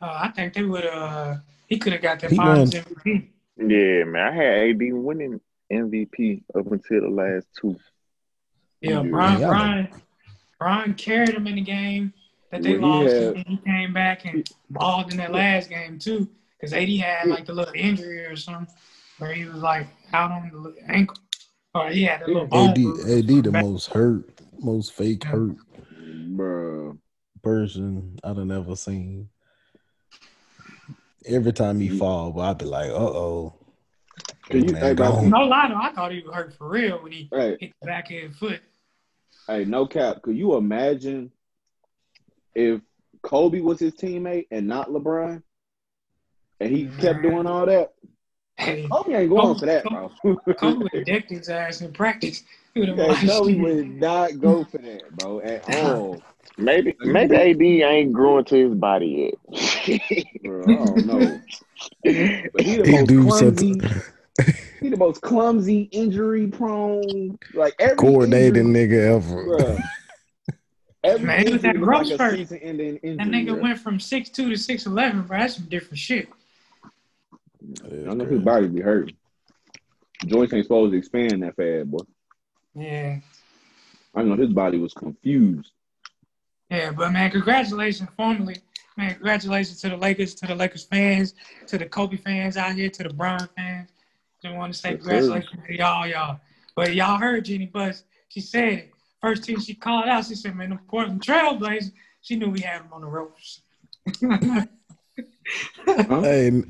uh, 0.00 0.18
I 0.24 0.28
think 0.30 0.54
they 0.54 0.62
would 0.62 0.84
uh 0.86 1.36
he 1.66 1.78
could 1.78 1.92
have 1.92 2.02
got 2.02 2.20
that 2.20 2.30
He 2.30 2.36
finals. 2.36 2.70
MVP. 2.70 3.28
Yeah, 3.58 4.04
man. 4.04 4.16
I 4.28 4.32
had 4.34 4.54
AD 4.70 4.92
winning 4.94 5.40
MVP 5.72 6.42
up 6.56 6.66
until 6.72 7.00
the 7.02 7.08
last 7.10 7.46
two. 7.60 7.76
Yeah, 8.80 9.02
Yeah, 9.02 9.10
Bron, 9.10 9.40
yeah, 9.40 9.46
Bron, 9.48 9.88
Bron 10.58 10.94
carried 10.94 11.30
him 11.34 11.46
in 11.46 11.56
the 11.56 11.60
game 11.62 12.12
that 12.50 12.62
they 12.62 12.76
Well, 12.78 13.02
lost, 13.02 13.14
had- 13.14 13.34
and 13.36 13.46
he 13.46 13.56
came 13.58 13.92
back 13.92 14.24
and 14.24 14.48
balled 14.70 15.10
in 15.12 15.18
that 15.18 15.32
last 15.32 15.68
game 15.68 15.98
too, 15.98 16.28
because 16.58 16.72
AD 16.72 16.88
had 16.98 17.28
like 17.28 17.44
the 17.46 17.52
little 17.52 17.74
injury 17.74 18.24
or 18.24 18.34
something 18.36 18.74
where 19.18 19.32
he 19.34 19.44
was 19.44 19.56
like 19.62 19.86
out 20.14 20.32
on 20.32 20.50
the 20.50 20.74
ankle, 20.90 21.18
or 21.74 21.88
he 21.90 22.02
had 22.04 22.22
a 22.22 22.26
little. 22.26 22.48
AD 22.52 22.78
AD 22.78 23.44
the 23.44 23.50
back. 23.52 23.62
most 23.64 23.88
hurt, 23.88 24.24
most 24.58 24.92
fake 24.94 25.22
hurt 25.24 25.56
Bro, 26.30 26.96
person 27.42 28.18
I'd 28.24 28.36
have 28.38 28.46
never 28.46 28.74
seen. 28.74 29.28
Every 31.26 31.52
time 31.52 31.80
he 31.80 31.90
fall, 31.90 32.30
but 32.32 32.40
I'd 32.42 32.58
be 32.58 32.64
like, 32.64 32.90
uh 32.90 32.94
oh. 32.94 33.54
You, 34.50 34.72
Man, 34.72 34.82
hey, 34.82 34.94
bro. 34.94 35.20
No 35.20 35.42
lie 35.42 35.68
though, 35.68 35.76
I 35.76 35.92
thought 35.92 36.12
he 36.12 36.22
was 36.22 36.34
hurt 36.34 36.54
for 36.54 36.68
real 36.68 37.02
when 37.02 37.12
he 37.12 37.28
hey, 37.32 37.56
hit 37.60 37.72
the 37.80 37.86
back 37.86 38.10
of 38.10 38.16
his 38.16 38.36
foot. 38.36 38.60
hey, 39.46 39.64
no 39.64 39.86
cap. 39.86 40.22
Could 40.22 40.36
you 40.36 40.56
imagine 40.56 41.30
if 42.54 42.80
Kobe 43.22 43.60
was 43.60 43.78
his 43.78 43.94
teammate 43.94 44.48
and 44.50 44.66
not 44.66 44.88
LeBron, 44.88 45.42
and 46.58 46.70
he 46.70 46.86
kept 46.86 47.22
doing 47.22 47.46
all 47.46 47.66
that? 47.66 47.92
Hey, 48.56 48.88
Kobe 48.90 49.14
ain't 49.14 49.30
going 49.30 49.58
for 49.58 49.66
that, 49.66 49.84
bro. 49.84 50.10
Kobe 50.58 50.78
would 50.78 50.92
have 50.92 51.04
decked 51.06 51.30
his 51.30 51.48
ass 51.48 51.80
in 51.80 51.92
practice. 51.92 52.42
He 52.74 52.80
would 52.80 52.88
have 52.90 52.98
Yeah, 52.98 53.08
watched 53.08 53.58
would 53.58 54.00
not 54.00 54.40
go 54.40 54.64
for 54.64 54.78
that, 54.78 55.10
bro, 55.16 55.40
at 55.40 55.64
all. 55.68 56.22
Maybe 56.56 56.94
maybe 57.00 57.36
AD 57.36 57.62
ain't 57.62 58.12
growing 58.12 58.44
to 58.46 58.68
his 58.68 58.74
body 58.74 59.32
yet. 59.50 60.00
Bro, 60.42 60.62
I 60.62 60.72
don't 60.74 61.06
know. 61.06 61.40
But 62.52 62.62
he 62.62 62.76
the 62.76 62.90
most 62.90 63.08
do 63.08 63.22
clumsy. 63.22 63.80
something 63.80 64.02
He 64.82 64.88
the 64.88 64.96
most 64.96 65.22
clumsy, 65.22 65.82
injury 65.92 66.46
prone, 66.48 67.38
like 67.54 67.74
every 67.78 67.96
coordinated 67.96 68.58
injury, 68.58 68.88
nigga 68.88 69.16
ever. 69.16 69.44
bruh. 69.44 69.82
Every 71.02 71.28
Man, 71.28 71.46
he 71.46 71.52
was 71.54 71.62
that 71.62 71.76
growth 71.76 72.10
like 72.10 72.20
spurt. 72.20 72.36
That 72.50 72.60
nigga 72.60 73.46
bruh. 73.46 73.60
went 73.62 73.78
from 73.78 73.98
six 73.98 74.28
two 74.28 74.50
to 74.50 74.56
six 74.58 74.84
eleven, 74.84 75.22
bro. 75.22 75.38
That's 75.38 75.56
some 75.56 75.64
different 75.64 75.96
shit. 75.98 76.28
I 77.84 77.88
don't 77.88 78.18
know 78.18 78.26
his 78.26 78.42
body 78.42 78.68
be 78.68 78.82
hurting. 78.82 79.16
Joints 80.26 80.52
ain't 80.52 80.66
supposed 80.66 80.92
to 80.92 80.98
expand 80.98 81.42
that 81.42 81.56
fast, 81.56 81.90
boy. 81.90 82.02
Yeah. 82.74 83.18
I 84.14 84.22
know 84.22 84.36
his 84.36 84.50
body 84.50 84.78
was 84.78 84.92
confused. 84.92 85.72
Yeah, 86.70 86.92
but 86.92 87.12
man, 87.12 87.30
congratulations 87.30 88.08
formally. 88.16 88.56
Man, 88.96 89.14
congratulations 89.14 89.80
to 89.80 89.88
the 89.88 89.96
Lakers, 89.96 90.34
to 90.36 90.46
the 90.46 90.54
Lakers 90.54 90.84
fans, 90.84 91.34
to 91.66 91.78
the 91.78 91.86
Kobe 91.86 92.16
fans 92.16 92.56
out 92.56 92.74
here, 92.74 92.90
to 92.90 93.02
the 93.02 93.10
Bron 93.10 93.48
fans. 93.56 93.90
Just 94.42 94.54
want 94.54 94.72
to 94.72 94.78
say 94.78 94.90
sir. 94.90 94.96
congratulations 94.96 95.60
to 95.66 95.76
y'all, 95.76 96.06
y'all. 96.06 96.40
But 96.76 96.94
y'all 96.94 97.18
heard 97.18 97.44
Jeanie 97.44 97.66
Buss. 97.66 98.04
She 98.28 98.40
said 98.40 98.72
it. 98.72 98.90
First 99.20 99.44
team 99.44 99.60
she 99.60 99.74
called 99.74 100.06
out, 100.06 100.24
she 100.24 100.34
said, 100.34 100.56
man, 100.56 100.70
the 100.70 100.78
Portland 100.88 101.20
Trailblazers, 101.20 101.92
she 102.22 102.36
knew 102.36 102.48
we 102.48 102.60
had 102.60 102.80
them 102.80 102.92
on 102.92 103.02
the 103.02 103.06
ropes. 103.06 103.62
Huh? 105.86 106.20
Hey, 106.22 106.48
and 106.48 106.66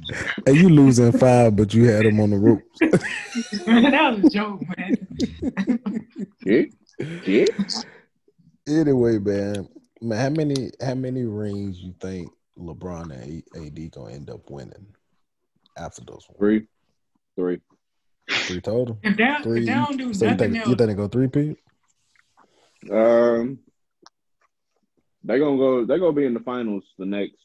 you 0.56 0.68
losing 0.68 1.12
five, 1.12 1.56
but 1.56 1.74
you 1.74 1.88
had 1.88 2.06
him 2.06 2.20
on 2.20 2.30
the 2.30 2.38
ropes. 2.38 2.78
that 2.80 4.14
was 4.14 4.24
a 4.24 4.30
joke, 4.30 4.62
man. 4.76 6.06
Yeah, 6.44 6.62
yeah. 7.26 7.44
Anyway, 8.68 9.18
man, 9.18 9.68
man, 10.00 10.18
how 10.18 10.30
many 10.30 10.70
how 10.80 10.94
many 10.94 11.24
rings 11.24 11.78
you 11.80 11.94
think 12.00 12.30
LeBron 12.58 13.12
and 13.12 13.42
AD 13.56 13.90
gonna 13.92 14.14
end 14.14 14.30
up 14.30 14.48
winning 14.50 14.86
after 15.76 16.02
those 16.04 16.26
ones? 16.28 16.38
Three, 16.38 16.66
three. 17.36 17.60
Three 18.28 18.60
total. 18.60 18.98
If 19.02 19.16
they, 19.16 19.24
if 19.24 19.42
Three. 19.42 19.66
they 19.66 19.72
don't 19.72 19.96
do 19.96 20.14
So 20.14 20.24
you 20.24 20.30
nothing 20.30 20.52
think 20.52 20.60
else, 20.60 20.68
you 20.68 20.76
think 20.76 20.88
they 20.88 20.94
go 20.94 21.08
three-peat? 21.08 21.56
Um, 22.90 23.58
they 25.24 25.38
gonna 25.38 25.56
go. 25.58 25.84
They 25.84 25.98
gonna 25.98 26.12
be 26.12 26.24
in 26.24 26.34
the 26.34 26.40
finals 26.40 26.84
the 26.98 27.06
next 27.06 27.36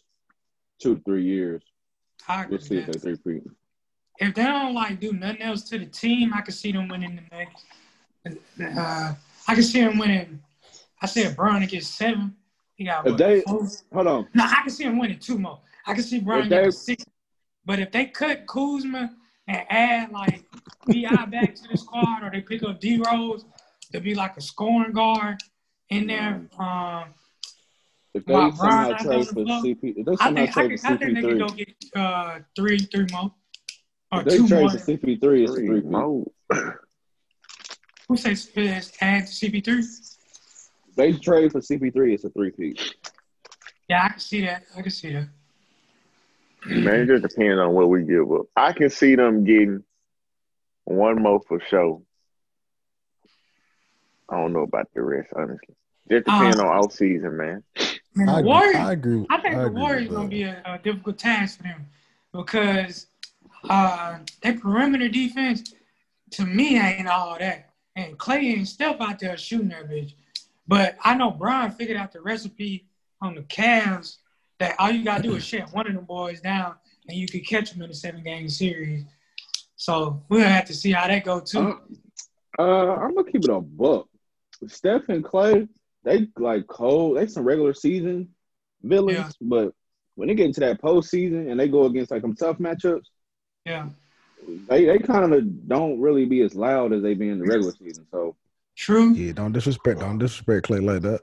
two 0.82 0.96
to 0.96 1.02
three 1.04 1.24
years. 1.24 1.62
I 2.28 2.46
We'll 2.48 2.60
see 2.60 2.78
if 2.78 2.88
they 2.88 3.00
three-peat. 3.16 3.44
if 4.20 4.34
they 4.34 4.44
don't 4.44 4.74
like 4.74 5.00
do 5.00 5.14
nothing 5.14 5.42
else 5.42 5.64
to 5.70 5.78
the 5.80 5.86
team, 5.86 6.34
I 6.34 6.42
can 6.42 6.54
see 6.54 6.72
them 6.72 6.88
winning 6.88 7.16
the 7.16 7.36
next. 7.36 7.66
Uh, 8.78 9.14
I 9.48 9.54
can 9.54 9.64
see 9.64 9.82
them 9.82 9.98
winning. 9.98 10.42
I 11.02 11.06
said 11.06 11.36
Bron 11.36 11.62
to 11.62 11.68
get 11.68 11.84
seven. 11.84 12.36
He 12.76 12.86
got 12.86 13.06
If 13.06 13.12
what, 13.12 13.18
they- 13.20 13.42
four? 13.42 13.68
Hold 13.94 14.08
on. 14.08 14.28
No, 14.34 14.44
I 14.46 14.62
can 14.64 14.70
see 14.70 14.84
him 14.86 14.98
winning 14.98 15.20
two 15.20 15.38
more. 15.38 15.60
I 15.86 15.94
can 15.94 16.04
see 16.04 16.20
Bron 16.20 16.50
getting 16.50 16.72
six. 16.72 17.06
But 17.66 17.80
if 17.80 17.92
they 17.92 18.06
cut 18.06 18.48
Kuzma 18.48 19.16
and 19.48 19.66
add 19.70 20.12
like 20.12 20.44
Bi 20.88 21.26
back 21.26 21.56
to 21.56 21.68
the 21.70 21.78
squad, 21.78 22.24
or 22.24 22.32
they 22.32 22.42
pick 22.42 22.64
up 22.64 22.80
D 22.80 23.02
Rose 23.06 23.46
to 23.92 24.00
be 24.00 24.16
like 24.16 24.36
a 24.38 24.42
scoring 24.42 24.94
guard 24.94 25.38
in 25.90 26.08
there, 26.08 26.42
um, 26.58 27.06
If 28.16 28.24
they 28.26 28.34
Wow, 28.34 28.50
somehow 28.52 28.62
Brian, 28.64 28.96
I 28.96 29.04
trade 29.04 29.28
for. 29.28 29.44
CP, 29.44 29.78
if 29.98 30.06
they 30.06 30.12
I 30.14 30.16
somehow 30.16 30.46
think 30.46 30.50
I, 30.50 30.52
trade 30.54 30.70
can, 30.70 30.78
for 30.78 30.88
I 30.88 30.96
think 30.98 31.16
they 31.16 31.22
can 31.22 31.38
go 31.38 31.46
CP3, 31.48 31.58
get 31.58 32.00
uh, 32.02 32.40
three, 32.56 32.78
three 32.78 33.06
more, 33.12 33.34
or 34.14 34.20
if 34.22 34.26
they 34.26 34.38
two 34.38 34.48
trade 34.48 34.62
more. 34.62 34.70
for 34.70 34.78
CP3, 34.78 35.44
it's 35.44 35.52
a 35.52 35.56
Three 35.56 35.68
three-peat. 35.68 35.86
more. 35.86 36.26
Who 38.08 38.16
says 38.16 38.48
is 38.56 38.94
add 39.02 39.28
to 39.28 39.32
CP3? 39.34 40.16
They 40.96 41.12
trade 41.12 41.52
for 41.52 41.60
CP3, 41.60 42.14
it's 42.14 42.24
a 42.24 42.30
three-peat. 42.30 42.96
Yeah, 43.90 44.06
I 44.06 44.10
can 44.10 44.20
see 44.20 44.46
that. 44.46 44.64
I 44.78 44.82
can 44.82 44.92
see 44.92 45.12
that. 45.12 45.28
Man, 46.68 47.02
it 47.02 47.08
just 47.08 47.24
depends 47.24 47.60
on 47.60 47.74
what 47.74 47.90
we 47.90 48.04
give 48.04 48.32
up. 48.32 48.46
I 48.56 48.72
can 48.72 48.90
see 48.90 49.16
them 49.16 49.44
getting 49.44 49.84
one 50.86 51.22
more 51.22 51.42
for 51.50 51.60
sure. 51.70 52.02
I 54.30 54.38
don't 54.38 54.54
know 54.54 54.62
about 54.62 54.88
the 54.96 55.02
rest, 55.02 55.34
honestly. 55.36 55.76
Just 56.10 56.26
depends 56.28 56.60
Uh, 56.60 56.64
on 56.64 56.68
off 56.86 56.94
season, 56.94 57.36
man. 57.36 57.64
Man, 58.16 58.28
the 58.28 58.34
I 58.34 58.40
agree. 58.40 58.76
I 58.76 58.92
agree. 58.94 59.26
I 59.30 59.42
think 59.42 59.56
the 59.56 59.62
agree 59.62 59.74
with 59.74 59.82
Warriors 59.82 60.10
that. 60.10 60.16
gonna 60.16 60.28
be 60.30 60.44
a, 60.44 60.62
a 60.66 60.80
difficult 60.80 61.18
task 61.18 61.58
for 61.58 61.64
them 61.64 61.88
because 62.32 63.08
uh, 63.70 64.20
their 64.42 64.58
perimeter 64.58 65.10
defense, 65.10 65.74
to 66.32 66.46
me, 66.46 66.80
ain't 66.80 67.08
all 67.08 67.38
that. 67.38 67.72
And 67.96 68.18
Klay 68.18 68.56
and 68.56 68.68
Steph 68.68 69.00
out 69.00 69.20
there 69.20 69.38
shooting 69.38 69.70
that 69.70 69.90
bitch. 69.90 70.14
But 70.68 70.98
I 71.04 71.16
know 71.16 71.32
Bron 71.32 71.72
figured 71.72 71.98
out 71.98 72.12
the 72.12 72.22
recipe 72.22 72.88
on 73.22 73.36
the 73.36 73.42
Cavs 73.42 74.18
that 74.60 74.76
all 74.80 74.92
you 74.92 75.04
gotta 75.04 75.24
do 75.24 75.36
is 75.36 75.46
shut 75.46 75.74
one 75.74 75.88
of 75.88 75.94
them 75.94 76.06
boys 76.06 76.42
down, 76.42 76.76
and 77.08 77.18
you 77.18 77.28
could 77.28 77.46
catch 77.46 77.72
them 77.72 77.82
in 77.82 77.90
a 77.90 77.94
seven 77.94 78.24
game 78.24 78.50
series. 78.50 79.04
So 79.76 80.24
we'll 80.30 80.48
have 80.48 80.66
to 80.66 80.74
see 80.74 80.92
how 80.92 81.08
that 81.08 81.26
go 81.26 81.40
too. 81.42 81.78
Uh, 82.58 82.62
uh, 82.62 82.96
I'm 82.96 83.14
gonna 83.14 83.30
keep 83.30 83.44
it 83.44 83.50
a 83.50 83.60
book. 83.60 84.08
Steph 84.68 85.10
and 85.10 85.24
Klay, 85.24 85.68
they 86.06 86.28
like 86.38 86.68
cold. 86.68 87.18
They 87.18 87.28
some 87.28 87.44
regular 87.44 87.74
season 87.74 88.30
villains, 88.84 89.18
Yeah. 89.18 89.30
but 89.42 89.74
when 90.16 90.30
they 90.30 90.36
get 90.36 90.46
into 90.46 90.62
that 90.62 90.82
postseason 90.82 91.52
and 91.52 91.60
they 91.60 91.68
go 91.68 91.86
against 91.86 92.12
like 92.12 92.22
some 92.22 92.36
tough 92.36 92.58
matchups, 92.60 93.06
yeah, 93.66 93.90
they 94.70 94.86
they 94.86 95.00
kind 95.00 95.34
of 95.34 95.68
don't 95.68 96.00
really 96.00 96.26
be 96.26 96.42
as 96.42 96.56
loud 96.56 96.94
as 96.94 97.02
they 97.02 97.14
be 97.16 97.28
in 97.30 97.40
the 97.40 97.46
regular 97.46 97.74
season. 97.74 98.06
So 98.12 98.36
true. 98.78 99.12
Yeah, 99.14 99.34
don't 99.34 99.52
disrespect, 99.52 100.00
don't 100.00 100.18
disrespect 100.20 100.68
Klay 100.68 100.82
like 100.84 101.02
that. 101.02 101.22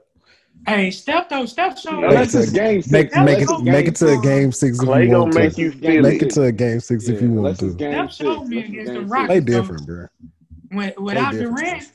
Hey, 0.67 0.91
Steph 0.91 1.29
though, 1.29 1.45
Steph 1.47 1.79
showed 1.79 2.03
unless 2.03 2.35
Make 2.35 2.47
it- 2.47 2.53
game 2.53 2.81
six, 2.83 3.15
Make 3.15 3.25
make 3.25 3.39
it 3.41 3.47
so 3.47 3.57
make 3.59 3.87
it 3.87 3.95
to 3.95 4.07
a 4.09 4.13
game 4.15 4.21
game 4.21 4.51
six 4.51 4.79
if 4.79 4.87
Klay 4.87 5.07
you 5.09 5.17
want 5.17 5.33
make 5.33 5.53
to. 5.55 5.61
you 5.61 5.71
feel 5.71 6.01
Make 6.03 6.21
it. 6.21 6.27
it 6.27 6.33
to 6.35 6.43
a 6.43 6.51
game 6.51 6.79
six 6.79 7.07
if 7.09 7.21
you 7.21 7.31
want 7.31 7.57
to. 7.59 7.73
game 7.73 7.91
Steph 7.93 8.11
six. 8.11 8.15
showed 8.17 8.47
me 8.47 8.59
against 8.59 8.93
the 8.93 8.99
six. 8.99 9.09
Rockets. 9.09 9.29
They 9.33 9.39
different, 9.39 9.85
bro. 9.87 10.07
When, 10.69 10.93
without 10.99 11.31
different. 11.33 11.57
Durant, 11.57 11.91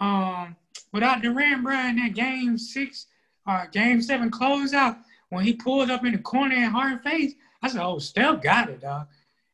um, 0.00 0.56
without 0.96 1.20
Durant, 1.22 1.62
bro, 1.62 1.78
in 1.88 1.96
that 1.96 2.14
game 2.14 2.56
six 2.58 3.06
or 3.46 3.68
game 3.70 4.00
seven 4.00 4.30
closeout, 4.30 4.96
when 5.28 5.44
he 5.44 5.52
pulled 5.52 5.90
up 5.90 6.04
in 6.06 6.12
the 6.12 6.18
corner 6.18 6.54
and 6.56 6.72
hard 6.72 7.02
face, 7.02 7.34
I 7.62 7.68
said, 7.68 7.82
"Oh, 7.82 7.98
Steph 7.98 8.42
got 8.42 8.70
it, 8.70 8.80
dog." 8.80 9.06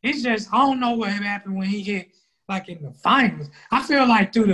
It's 0.03 0.23
just 0.23 0.49
I 0.55 0.59
don't 0.59 0.81
know 0.81 0.93
what 0.93 1.11
happened 1.11 1.57
when 1.57 1.67
he 1.67 1.83
hit 1.83 2.11
like 2.49 2.69
in 2.69 2.83
the 2.83 2.93
finals. 2.93 3.49
I 3.71 3.83
feel 3.83 4.07
like 4.09 4.33
through 4.33 4.47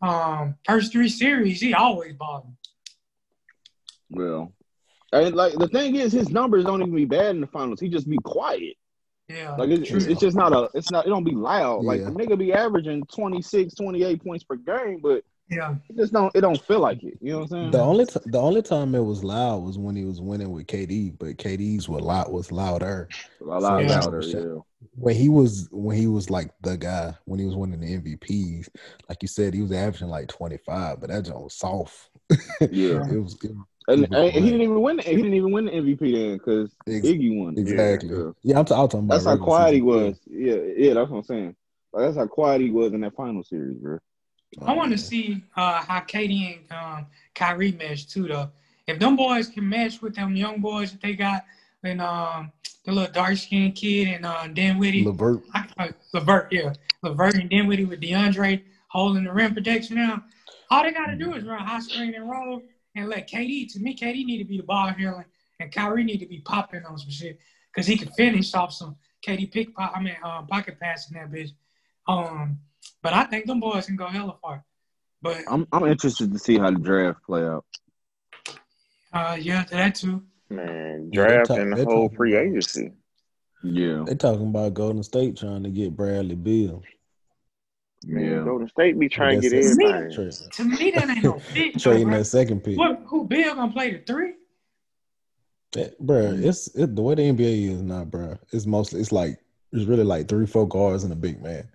the 0.00 0.06
um 0.06 0.54
first 0.64 0.92
three 0.92 1.08
series, 1.08 1.60
he 1.60 1.72
always 1.74 2.12
balling. 2.14 2.56
Well, 4.10 4.52
and 5.12 5.34
like 5.34 5.54
the 5.54 5.68
thing 5.68 5.96
is, 5.96 6.12
his 6.12 6.30
numbers 6.30 6.64
don't 6.64 6.80
even 6.82 6.94
be 6.94 7.04
bad 7.04 7.34
in 7.36 7.40
the 7.40 7.46
finals. 7.46 7.80
He 7.80 7.88
just 7.88 8.08
be 8.08 8.18
quiet. 8.24 8.74
Yeah, 9.28 9.54
Like 9.56 9.68
it's, 9.68 9.88
True. 9.90 9.98
it's 9.98 10.20
just 10.20 10.36
not 10.36 10.52
a. 10.54 10.70
It's 10.74 10.90
not. 10.90 11.06
It 11.06 11.10
don't 11.10 11.24
be 11.24 11.34
loud. 11.34 11.84
Like 11.84 12.00
Yeah. 12.00 12.06
the 12.06 12.12
nigga 12.12 12.38
be 12.38 12.52
averaging 12.54 13.04
26, 13.14 13.74
28 13.74 14.24
points 14.24 14.44
per 14.44 14.56
game, 14.56 15.00
but 15.02 15.22
yeah, 15.50 15.74
it 15.88 15.96
just 15.96 16.12
don't. 16.12 16.34
It 16.34 16.40
don't 16.42 16.60
feel 16.62 16.80
like 16.80 17.02
it. 17.02 17.18
You 17.20 17.32
know 17.32 17.38
what 17.38 17.42
I'm 17.44 17.48
saying? 17.48 17.70
The 17.70 17.80
only 17.80 18.06
t- 18.06 18.20
the 18.26 18.38
only 18.40 18.62
time 18.62 18.94
it 18.94 19.04
was 19.04 19.24
loud 19.24 19.62
was 19.62 19.78
when 19.78 19.96
he 19.96 20.04
was 20.04 20.20
winning 20.20 20.50
with 20.50 20.66
KD, 20.66 21.18
but 21.18 21.36
KD's 21.38 21.88
was 21.88 22.02
loud 22.02 22.30
was 22.30 22.52
louder. 22.52 23.08
a 23.40 23.44
lot 23.44 23.82
Yeah. 23.82 24.00
louder. 24.00 24.20
Yeah. 24.20 24.60
When 24.94 25.14
he 25.14 25.28
was 25.28 25.68
when 25.72 25.96
he 25.96 26.06
was 26.06 26.30
like 26.30 26.50
the 26.62 26.76
guy 26.76 27.14
when 27.24 27.40
he 27.40 27.46
was 27.46 27.56
winning 27.56 27.80
the 27.80 27.94
MVPs, 27.98 28.68
like 29.08 29.22
you 29.22 29.28
said, 29.28 29.54
he 29.54 29.62
was 29.62 29.72
averaging 29.72 30.08
like 30.08 30.28
twenty 30.28 30.58
five, 30.58 31.00
but 31.00 31.10
that 31.10 31.24
joint 31.24 31.42
was 31.42 31.54
soft. 31.54 32.10
Yeah. 32.70 33.04
it 33.10 33.22
was 33.22 33.36
it, 33.42 33.52
And, 33.88 34.06
He 34.06 34.14
and 34.14 34.30
he 34.32 34.40
didn't 34.50 34.60
even 34.62 34.82
win. 34.82 34.98
He 34.98 35.16
didn't 35.16 35.32
even 35.34 35.50
win 35.50 35.64
the 35.64 35.72
MVP 35.72 36.12
then 36.12 36.36
because 36.36 36.70
Ex- 36.86 37.06
Iggy 37.06 37.38
won. 37.38 37.54
it. 37.56 37.60
exactly. 37.60 38.10
Yeah. 38.10 38.30
Yeah, 38.42 38.58
I'm, 38.58 38.64
t- 38.66 38.74
I'm 38.74 38.88
talking 38.88 39.00
about 39.00 39.14
That's 39.14 39.24
how 39.24 39.30
regular 39.32 39.46
quiet 39.46 39.74
he 39.74 39.80
was. 39.82 40.20
Yeah, 40.26 40.56
yeah, 40.76 40.94
that's 40.94 41.10
what 41.10 41.18
I'm 41.18 41.24
saying. 41.24 41.56
Like, 41.92 42.04
that's 42.04 42.16
how 42.18 42.26
quiet 42.26 42.60
he 42.60 42.70
was 42.70 42.92
in 42.92 43.00
that 43.00 43.14
final 43.16 43.42
series, 43.42 43.78
bro. 43.78 43.98
I 44.66 44.72
want 44.74 44.88
Oh, 44.92 44.96
to 44.96 44.98
see 44.98 45.44
uh, 45.56 45.82
how 45.82 46.00
KD 46.00 46.58
and 46.70 46.72
um, 46.72 47.06
Kyrie 47.34 47.72
mesh 47.72 48.06
too, 48.06 48.28
though. 48.28 48.50
If 48.86 48.98
them 48.98 49.16
boys 49.16 49.48
can 49.48 49.68
mesh 49.68 50.00
with 50.00 50.14
them 50.14 50.34
young 50.34 50.60
boys 50.60 50.92
that 50.92 51.02
they 51.02 51.14
got, 51.14 51.44
and 51.84 52.00
um, 52.00 52.50
the 52.84 52.92
little 52.92 53.12
dark 53.12 53.36
skinned 53.36 53.74
kid 53.74 54.08
and 54.08 54.24
uh, 54.24 54.46
Dinwiddie, 54.48 55.04
Levert. 55.04 55.42
I, 55.54 55.68
uh, 55.78 55.88
Levert, 56.14 56.48
yeah, 56.50 56.72
Levert 57.02 57.34
and 57.34 57.50
Dan 57.50 57.60
Dinwiddie 57.60 57.84
with 57.84 58.00
DeAndre 58.00 58.62
holding 58.88 59.24
the 59.24 59.32
rim 59.32 59.54
protection 59.54 59.96
now. 59.96 60.24
All 60.70 60.82
they 60.82 60.92
got 60.92 61.06
to 61.06 61.16
do 61.16 61.34
is 61.34 61.44
run 61.44 61.64
high 61.64 61.80
screen 61.80 62.14
and 62.14 62.28
roll 62.28 62.62
and 62.96 63.08
let 63.08 63.28
KD. 63.30 63.70
To 63.74 63.80
me, 63.80 63.94
KD 63.94 64.24
need 64.24 64.38
to 64.38 64.44
be 64.44 64.56
the 64.56 64.62
ball 64.62 64.88
handler, 64.88 65.26
and 65.60 65.70
Kyrie 65.70 66.04
need 66.04 66.18
to 66.20 66.26
be 66.26 66.40
popping 66.40 66.84
on 66.84 66.98
some 66.98 67.10
shit 67.10 67.38
because 67.72 67.86
he 67.86 67.96
can 67.98 68.08
finish 68.12 68.54
off 68.54 68.72
some 68.72 68.96
KD 69.26 69.52
pick. 69.52 69.68
I 69.76 70.00
mean, 70.00 70.16
uh, 70.24 70.42
pocket 70.42 70.80
passing 70.80 71.18
that 71.18 71.30
bitch. 71.30 71.50
Um, 72.08 72.58
but 73.02 73.12
I 73.12 73.24
think 73.24 73.46
them 73.46 73.60
boys 73.60 73.86
can 73.86 73.96
go 73.96 74.06
hella 74.06 74.36
far. 74.42 74.64
But 75.22 75.42
I'm 75.48 75.66
I'm 75.72 75.86
interested 75.86 76.32
to 76.32 76.38
see 76.38 76.58
how 76.58 76.70
the 76.70 76.78
draft 76.78 77.24
play 77.24 77.44
out. 77.44 77.64
uh, 79.12 79.36
yeah, 79.40 79.64
that 79.70 79.94
too. 79.96 80.22
Man, 80.50 81.10
Yeah, 81.12 81.22
they 81.22 81.28
draft 81.28 81.48
talk- 81.48 81.58
and 81.58 81.72
they 81.72 81.84
the 81.84 81.90
whole 81.90 82.08
free 82.10 82.36
agency. 82.36 82.92
Yeah, 83.64 84.04
They 84.06 84.14
talking 84.14 84.48
about 84.48 84.74
Golden 84.74 85.02
State 85.02 85.36
trying 85.36 85.64
to 85.64 85.70
get 85.70 85.96
Bradley 85.96 86.36
Beal. 86.36 86.82
Man, 88.06 88.24
yeah. 88.24 88.44
Golden 88.44 88.68
State 88.68 88.96
be 88.98 89.08
trying 89.08 89.40
to 89.40 89.48
get 89.48 89.50
That's- 89.56 89.72
everybody. 89.72 90.14
Trade, 90.14 90.32
To 90.52 90.64
me, 90.64 90.90
that 90.92 91.10
ain't 91.10 91.24
no 91.24 91.38
fit. 91.40 91.78
trading 91.80 92.10
that 92.10 92.26
second 92.26 92.62
pick. 92.62 92.78
What? 92.78 93.02
Who 93.06 93.26
Beal 93.26 93.56
gonna 93.56 93.72
play 93.72 93.90
the 93.90 93.98
three? 93.98 94.34
That, 95.72 96.00
bruh, 96.00 96.42
it's 96.42 96.68
it, 96.76 96.94
the 96.94 97.02
way 97.02 97.14
the 97.16 97.22
NBA 97.22 97.70
is 97.72 97.82
now, 97.82 98.04
bruh. 98.04 98.38
It's 98.52 98.64
mostly 98.64 99.00
it's 99.00 99.12
like 99.12 99.38
it's 99.72 99.84
really 99.84 100.04
like 100.04 100.28
three, 100.28 100.46
four 100.46 100.66
guards 100.68 101.02
and 101.04 101.12
a 101.12 101.16
big 101.16 101.42
man. 101.42 101.68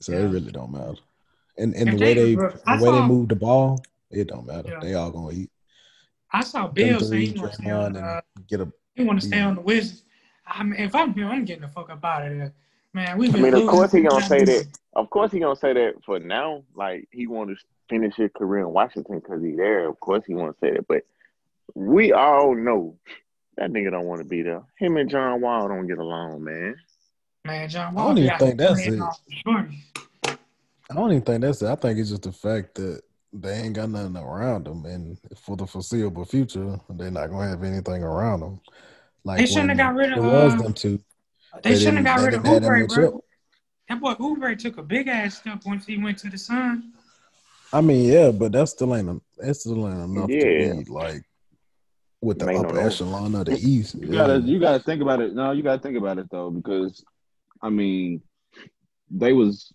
So 0.00 0.12
Yeah. 0.12 0.20
it 0.20 0.28
really 0.28 0.50
don't 0.50 0.72
matter. 0.72 0.94
And 1.58 1.74
and 1.74 1.88
If 1.90 1.98
the 1.98 2.04
way 2.04 2.14
they- 2.14 2.24
they 2.24 2.34
the 2.34 2.60
I 2.66 2.80
way 2.80 2.90
they 2.90 3.06
move 3.06 3.28
the 3.28 3.36
ball, 3.36 3.82
it 4.10 4.28
don't 4.28 4.46
matter. 4.46 4.70
Yeah. 4.70 4.80
They 4.80 4.94
all 4.94 5.10
gonna 5.10 5.32
eat. 5.34 5.50
I 6.32 6.42
saw 6.42 6.68
Beal 6.68 7.00
say 7.00 7.06
three, 7.08 7.26
he 7.26 7.38
want 7.40 7.52
to 7.52 7.62
stay 7.62 7.70
on. 7.70 7.94
Draymond, 7.94 8.02
Uh, 8.18 8.20
get 8.48 8.60
a 8.60 8.72
he 8.94 9.04
want 9.04 9.20
to 9.20 9.26
stay 9.26 9.40
on 9.40 9.54
the 9.56 9.60
Wizards. 9.60 10.04
I 10.46 10.62
mean, 10.62 10.80
if 10.80 10.94
I'm 10.94 11.12
here, 11.14 11.26
I'm 11.26 11.44
getting 11.44 11.62
the 11.62 11.68
fuck 11.68 11.90
up 11.90 12.04
out 12.04 12.26
of 12.26 12.36
there, 12.36 12.52
man. 12.94 13.18
We. 13.18 13.28
I 13.28 13.32
mean, 13.36 13.54
of 13.54 13.68
course 13.68 13.92
he 13.92 14.00
gonna 14.02 14.24
say 14.24 14.44
that. 14.44 14.66
Of 14.94 15.10
course 15.10 15.30
he 15.32 15.38
gonna 15.38 15.56
say 15.56 15.72
that 15.72 16.02
for 16.04 16.18
now. 16.18 16.62
Like 16.74 17.08
he 17.12 17.26
want 17.26 17.50
to 17.50 17.56
finish 17.88 18.14
his 18.16 18.30
career 18.36 18.60
in 18.66 18.72
Washington 18.72 19.18
because 19.20 19.42
he 19.42 19.52
there. 19.52 19.88
Of 19.88 19.98
course 20.00 20.24
he 20.26 20.34
want 20.34 20.54
to 20.54 20.60
say 20.66 20.72
that, 20.74 20.86
but 20.88 21.02
we 21.74 22.12
all 22.12 22.54
know 22.54 22.96
that 23.56 23.70
nigga 23.70 23.90
don't 23.90 24.06
want 24.06 24.20
to 24.22 24.28
be 24.28 24.42
there. 24.42 24.62
Him 24.78 24.96
and 24.96 25.10
John 25.10 25.40
Wall 25.40 25.68
don't 25.68 25.86
get 25.86 25.98
along, 25.98 26.42
man. 26.44 26.76
Man, 27.44 27.68
John 27.68 27.96
I 27.96 28.04
don't 28.06 28.18
even 28.18 28.38
think 28.38 28.58
that's 28.58 28.86
it. 28.86 29.00
off 29.00 29.20
the 29.26 29.34
shorty. 29.44 29.84
I 30.90 30.94
don't 30.94 31.10
even 31.12 31.22
think 31.22 31.40
that's 31.42 31.62
it. 31.62 31.68
I 31.68 31.74
think 31.76 31.98
it's 31.98 32.10
just 32.10 32.22
the 32.22 32.32
fact 32.32 32.74
that 32.74 33.00
they 33.32 33.52
ain't 33.54 33.74
got 33.74 33.90
nothing 33.90 34.16
around 34.16 34.64
them, 34.66 34.84
and 34.84 35.16
for 35.36 35.56
the 35.56 35.66
foreseeable 35.66 36.24
future, 36.24 36.78
they're 36.90 37.10
not 37.10 37.28
gonna 37.28 37.48
have 37.48 37.62
anything 37.62 38.02
around 38.02 38.40
them. 38.40 38.60
Like 39.24 39.38
They 39.38 39.46
shouldn't 39.46 39.70
have 39.70 39.78
got 39.78 39.94
rid 39.94 40.12
of, 40.12 40.18
It 40.18 40.22
was 40.22 40.54
uh, 40.54 40.56
them 40.62 40.74
two. 40.74 41.00
They, 41.62 41.76
shouldn't 41.76 41.98
have 41.98 42.04
got 42.04 42.18
they 42.18 42.24
rid 42.26 42.34
of 42.34 42.42
didn't 42.42 42.62
have 42.64 42.72
that 42.72 42.88
Oubre, 42.88 42.94
bro. 42.94 43.08
up. 43.18 43.24
That 43.88 44.00
boy 44.00 44.14
Oubre 44.14 44.58
took 44.58 44.78
a 44.78 44.82
big 44.82 45.08
ass 45.08 45.38
step 45.38 45.62
once 45.66 45.84
he 45.86 45.98
went 45.98 46.18
to 46.18 46.30
the 46.30 46.38
Sun. 46.38 46.92
I 47.72 47.80
mean, 47.80 48.10
yeah, 48.10 48.30
but 48.30 48.52
that 48.52 48.68
still 48.68 48.94
ain't 48.96 49.08
a, 49.08 49.20
that 49.38 49.54
still 49.54 49.88
ain't 49.88 49.98
enough 49.98 50.28
Yeah. 50.30 50.74
to 50.74 50.84
be 50.84 50.90
like 50.90 51.22
with 52.20 52.38
the 52.38 52.52
upper 52.52 52.74
no. 52.74 52.80
echelon 52.80 53.34
of 53.34 53.46
the 53.46 53.58
East. 53.58 53.94
You 53.94 54.08
yeah. 54.08 54.26
gotta 54.26 54.40
you 54.40 54.58
gotta 54.58 54.80
think 54.80 55.02
about 55.02 55.20
it. 55.20 55.34
No, 55.34 55.52
you 55.52 55.62
gotta 55.62 55.80
think 55.80 55.96
about 55.96 56.18
it 56.18 56.30
though, 56.30 56.50
because 56.50 57.04
I 57.62 57.70
mean, 57.70 58.22
they 59.10 59.32
was 59.32 59.72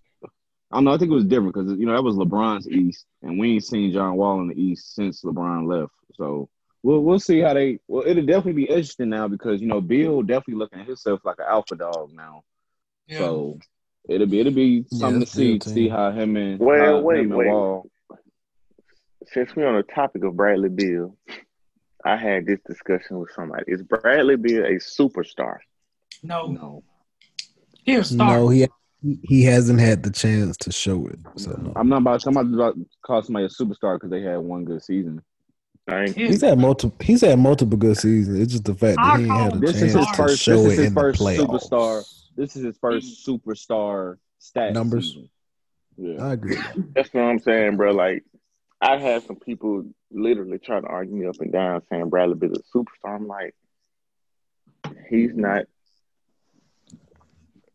I 0.71 0.77
don't 0.77 0.85
know. 0.85 0.93
I 0.93 0.97
think 0.97 1.11
it 1.11 1.15
was 1.15 1.25
different 1.25 1.53
because 1.53 1.77
you 1.77 1.85
know 1.85 1.93
that 1.93 2.03
was 2.03 2.15
LeBron's 2.15 2.67
East, 2.67 3.05
and 3.21 3.37
we 3.39 3.53
ain't 3.53 3.63
seen 3.63 3.93
John 3.93 4.15
Wall 4.15 4.41
in 4.41 4.47
the 4.49 4.59
East 4.59 4.95
since 4.95 5.21
LeBron 5.23 5.67
left. 5.67 5.93
So 6.15 6.49
we'll 6.83 7.01
we'll 7.01 7.19
see 7.19 7.39
how 7.39 7.53
they. 7.53 7.79
Well, 7.87 8.03
it'll 8.05 8.25
definitely 8.25 8.53
be 8.53 8.69
interesting 8.69 9.09
now 9.09 9.27
because 9.27 9.61
you 9.61 9.67
know 9.67 9.79
Beal 9.81 10.21
definitely 10.23 10.55
looking 10.55 10.79
at 10.79 10.87
himself 10.87 11.21
like 11.23 11.37
an 11.39 11.45
alpha 11.47 11.75
dog 11.75 12.11
now. 12.13 12.43
Yeah. 13.07 13.19
So 13.19 13.59
it'll 14.09 14.27
be 14.27 14.39
it'll 14.39 14.53
be 14.53 14.85
something 14.91 15.21
it's 15.21 15.31
to 15.31 15.37
see 15.37 15.59
to 15.59 15.65
team. 15.65 15.73
see 15.75 15.89
how 15.89 16.11
him 16.11 16.35
and 16.35 16.59
Well, 16.59 16.97
how 16.97 17.01
wait, 17.01 17.19
him 17.19 17.31
and 17.31 17.37
wait. 17.39 17.47
Wall. 17.47 17.89
Since 19.27 19.55
we're 19.55 19.67
on 19.67 19.75
the 19.75 19.83
topic 19.83 20.23
of 20.23 20.35
Bradley 20.35 20.69
Beal, 20.69 21.17
I 22.03 22.15
had 22.15 22.45
this 22.45 22.59
discussion 22.67 23.17
with 23.19 23.31
somebody. 23.31 23.63
Is 23.67 23.81
Bradley 23.81 24.35
Beal 24.35 24.63
a 24.65 24.75
superstar? 24.75 25.57
no, 26.23 26.47
No, 26.47 26.83
he'll 27.85 28.03
start. 28.03 28.41
No, 28.41 28.49
he 28.49 28.67
he 29.23 29.43
hasn't 29.43 29.79
had 29.79 30.03
the 30.03 30.09
chance 30.11 30.57
to 30.57 30.71
show 30.71 31.05
it. 31.07 31.19
So 31.37 31.51
no. 31.51 31.73
I'm 31.75 31.87
not 31.89 32.01
about. 32.01 32.25
I'm 32.25 32.35
about 32.37 32.75
to 32.75 32.85
call 33.05 33.21
somebody 33.23 33.45
a 33.45 33.49
superstar 33.49 33.95
because 33.97 34.09
they 34.09 34.21
had 34.21 34.37
one 34.37 34.65
good 34.65 34.83
season. 34.83 35.21
I 35.87 36.01
ain't, 36.05 36.15
He'll- 36.15 36.29
He's 36.31 36.41
had 36.41 36.57
multiple. 36.57 36.95
He's 37.05 37.21
had 37.21 37.37
multiple 37.37 37.77
good 37.77 37.97
seasons. 37.97 38.39
It's 38.39 38.51
just 38.51 38.65
the 38.65 38.73
fact 38.73 38.95
that 38.97 39.05
I 39.05 39.17
he 39.17 39.23
ain't 39.25 39.31
had 39.31 39.51
a 39.51 39.55
him 39.55 39.61
This 39.61 39.75
is 39.75 39.79
chance 39.81 39.93
his 39.93 40.07
to 40.07 40.13
first. 40.15 40.41
show 40.43 40.63
This 40.63 40.65
is 40.65 40.79
it 40.79 40.81
his 40.81 40.87
in 40.87 40.93
the 40.95 40.99
first 41.01 41.21
playoffs. 41.21 41.45
superstar. 41.69 42.25
This 42.35 42.55
is 42.55 42.63
his 42.65 42.77
first 42.79 43.27
superstar 43.27 44.17
stat 44.39 44.73
Numbers. 44.73 45.07
season. 45.09 45.29
Yeah, 45.97 46.25
I 46.25 46.33
agree. 46.33 46.57
that's 46.95 47.13
what 47.13 47.21
I'm 47.23 47.39
saying, 47.39 47.77
bro. 47.77 47.91
Like, 47.91 48.23
I 48.81 48.97
had 48.97 49.23
some 49.27 49.37
people 49.37 49.85
literally 50.11 50.57
trying 50.59 50.81
to 50.81 50.87
argue 50.89 51.15
me 51.15 51.25
up 51.27 51.39
and 51.39 51.51
down 51.53 51.81
saying 51.89 52.09
Bradley 52.09 52.35
is 52.49 52.57
a 52.57 52.77
superstar. 52.77 53.15
I'm 53.15 53.27
like, 53.27 53.53
he's 55.09 55.35
not. 55.35 55.65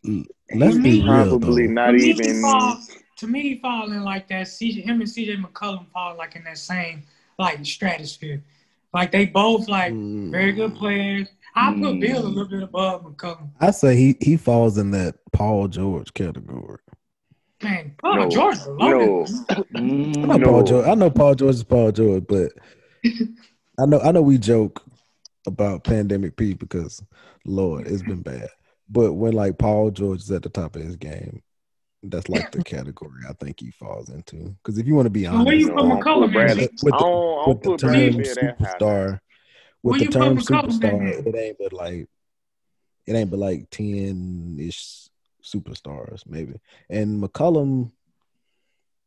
Let's 0.05 0.77
be 0.79 1.01
me- 1.01 1.03
real 1.03 1.39
Probably 1.39 1.67
though. 1.67 1.73
not 1.73 1.87
to 1.89 1.93
me, 1.93 2.11
even. 2.11 2.41
fall, 2.43 2.81
to 3.19 3.27
me, 3.27 3.41
he 3.43 3.59
fall 3.61 3.93
in 3.93 4.03
like 4.03 4.29
that. 4.29 4.47
CJ, 4.47 4.83
him 4.85 5.01
and 5.01 5.09
CJ 5.11 5.43
McCollum 5.45 5.87
fall 5.93 6.17
like 6.17 6.37
in 6.37 6.45
that 6.45 6.59
same 6.59 7.03
like 7.39 7.65
stratosphere. 7.65 8.43
Like 8.93 9.13
they 9.13 9.27
both 9.27 9.69
like 9.69 9.93
very 9.93 10.53
good 10.53 10.75
players. 10.75 11.29
I 11.55 11.73
put 11.73 11.97
Mm. 11.97 12.01
Beal 12.01 12.27
a 12.27 12.29
little 12.29 12.49
bit 12.49 12.63
above 12.63 13.05
McCollum. 13.05 13.51
I 13.61 13.71
say 13.73 13.97
he 13.97 14.17
he 14.21 14.37
falls 14.37 14.79
in 14.79 14.91
that 14.93 15.17
Paul 15.33 15.69
George 15.69 16.13
category. 16.15 16.79
Man, 17.63 17.95
Paul 18.01 18.17
No. 18.17 18.29
George 18.31 18.57
is 18.57 18.67
loaded. 18.67 19.09
No. 19.09 19.27
I 19.51 19.61
Mm, 19.79 20.27
know 20.27 20.37
No. 20.39 20.47
Paul 20.51 20.63
George. 20.65 20.87
I 20.87 20.95
know 20.95 21.11
Paul 21.11 21.35
George 21.35 21.55
is 21.57 21.65
Paul 21.65 21.93
George, 21.93 22.25
but 22.27 22.53
I 23.79 23.87
know 23.87 24.01
I 24.01 24.13
know 24.13 24.23
we 24.23 24.39
joke 24.39 24.83
about 25.47 25.85
pandemic 25.85 26.37
P 26.37 26.55
because 26.55 27.03
Lord, 27.45 27.87
it's 27.87 28.03
been 28.03 28.23
bad. 28.23 28.49
But 28.91 29.13
when 29.15 29.33
like 29.33 29.59
Paul 29.59 29.91
George 29.91 30.21
is 30.23 30.31
at 30.31 30.43
the 30.43 30.49
top 30.49 30.75
of 30.77 30.83
his 30.83 30.97
game, 30.97 31.43
that's 32.03 32.29
like 32.29 32.51
the 32.51 32.63
category 32.65 33.23
I 33.29 33.35
think 33.35 33.61
he 33.61 33.71
falls 33.71 34.09
into. 34.09 34.37
Because 34.63 34.79
if 34.79 34.87
you 34.87 34.95
want 34.95 35.07
to 35.07 35.11
be 35.11 35.27
So 35.27 35.45
where 35.45 35.55
honest, 35.55 35.67
you 35.69 35.69
No, 35.69 35.75
put 35.75 35.85
I 35.85 35.89
don't 35.89 36.03
McCollum 36.03 36.21
put 36.27 36.33
Bradley. 36.33 36.69
with 36.83 36.95
the, 36.99 36.99
don't, 36.99 37.39
I 37.39 37.45
don't 37.45 37.49
with 37.49 37.63
the 37.63 37.77
term 37.79 37.93
Beal 37.93 38.35
that 38.35 38.59
high. 38.59 38.67
superstar, 38.67 39.21
with 39.83 39.91
Where 39.93 39.99
the 39.99 40.07
term 40.07 40.39
superstar, 40.39 40.81
there? 40.81 41.29
it 41.29 41.37
ain't 41.37 41.57
but 41.59 41.73
like 41.73 42.09
it 43.07 43.15
ain't 43.15 43.31
but 43.31 43.39
like 43.39 43.71
ten 43.71 44.57
ish 44.61 45.09
superstars 45.45 46.23
maybe. 46.27 46.55
And 46.89 47.23
McCollum, 47.23 47.93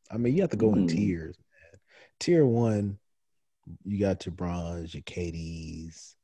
I 0.10 0.17
mean, 0.17 0.36
you 0.36 0.41
have 0.41 0.52
to 0.52 0.58
go 0.58 0.74
in 0.74 0.82
Hmm. 0.82 0.88
tiers, 0.88 1.36
man. 1.38 1.80
Tier 2.19 2.46
one, 2.46 3.00
you 3.84 4.00
got 4.00 4.26
your 4.26 4.34
Brons, 4.34 4.93
your 4.93 5.04
KDs, 5.04 6.15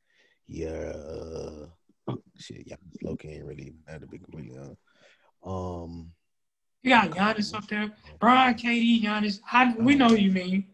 your 0.47 0.89
uh, 0.93 1.65
shit. 2.37 2.63
Yeah, 2.65 2.75
Loki 3.03 3.29
ain't 3.33 3.45
really 3.45 3.73
that 3.87 4.01
to 4.01 4.07
be 4.07 4.17
completely 4.19 4.57
honest. 4.57 4.79
Um, 5.43 6.11
You 6.83 6.91
got 6.91 7.11
Giannis 7.11 7.53
up 7.55 7.67
there. 7.67 7.91
Bron, 8.19 8.53
KD, 8.55 9.01
Giannis. 9.03 9.39
I, 9.51 9.73
we 9.77 9.95
know 9.95 10.07
what 10.07 10.21
you 10.21 10.31
mean. 10.31 10.65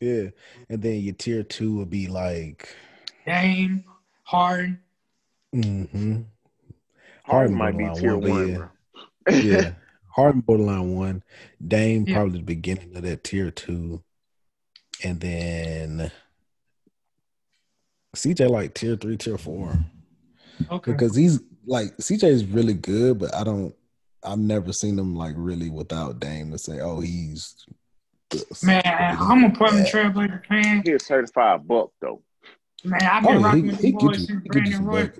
yeah, 0.00 0.28
and 0.68 0.82
then 0.82 1.00
your 1.00 1.14
tier 1.14 1.42
two 1.42 1.76
would 1.78 1.90
be 1.90 2.06
like, 2.06 2.68
Dame, 3.26 3.84
Harden. 4.24 4.78
mm-hmm. 5.54 6.22
Harden 7.24 7.56
might 7.56 7.76
be 7.76 7.88
tier 7.94 8.16
but 8.16 8.30
one, 8.30 8.48
yeah. 8.48 8.56
bro. 9.26 9.36
yeah. 9.38 9.70
Harden 10.16 10.40
borderline 10.40 10.94
one. 10.94 11.22
Dame 11.66 12.04
Yeah. 12.06 12.14
probably 12.14 12.38
the 12.38 12.44
beginning 12.44 12.96
of 12.96 13.02
that 13.02 13.22
tier 13.22 13.50
two. 13.50 14.02
And 15.04 15.20
then 15.20 16.10
CJ 18.16 18.48
like 18.48 18.74
tier 18.74 18.96
three, 18.96 19.16
tier 19.16 19.38
four. 19.38 19.78
Okay. 20.70 20.92
Because 20.92 21.14
he's 21.14 21.40
like 21.66 21.96
CJ 21.98 22.24
is 22.24 22.44
really 22.44 22.74
good, 22.74 23.18
but 23.18 23.34
I 23.34 23.44
don't 23.44 23.74
I've 24.24 24.38
never 24.38 24.72
seen 24.72 24.98
him 24.98 25.14
like 25.14 25.34
really 25.36 25.70
without 25.70 26.18
Dame 26.20 26.50
to 26.50 26.58
say, 26.58 26.80
oh, 26.80 27.00
he's 27.00 27.54
this. 28.30 28.62
Man, 28.64 28.82
I'm 28.84 29.44
a 29.44 29.50
Portland 29.50 29.86
Yeah. 29.86 30.10
Trailblazer 30.10 30.46
fan. 30.46 30.82
He 30.84 30.92
a 30.92 30.98
certified 30.98 31.66
buck 31.66 31.90
though. 32.00 32.22
Man, 32.84 33.00
I've 33.02 33.24
Oh, 33.24 33.28
been 33.28 33.40
yeah, 33.40 33.46
rocking 33.46 33.64
he, 33.64 33.70
with 33.70 33.80
he 33.80 33.86
the 33.86 33.92
get 33.92 34.00
boys 34.00 34.20
you, 34.20 34.26
since 34.26 34.42
he 34.42 34.48
get 34.48 34.66
you 34.66 34.78
Brandon 34.80 34.86
Roy. 34.86 35.12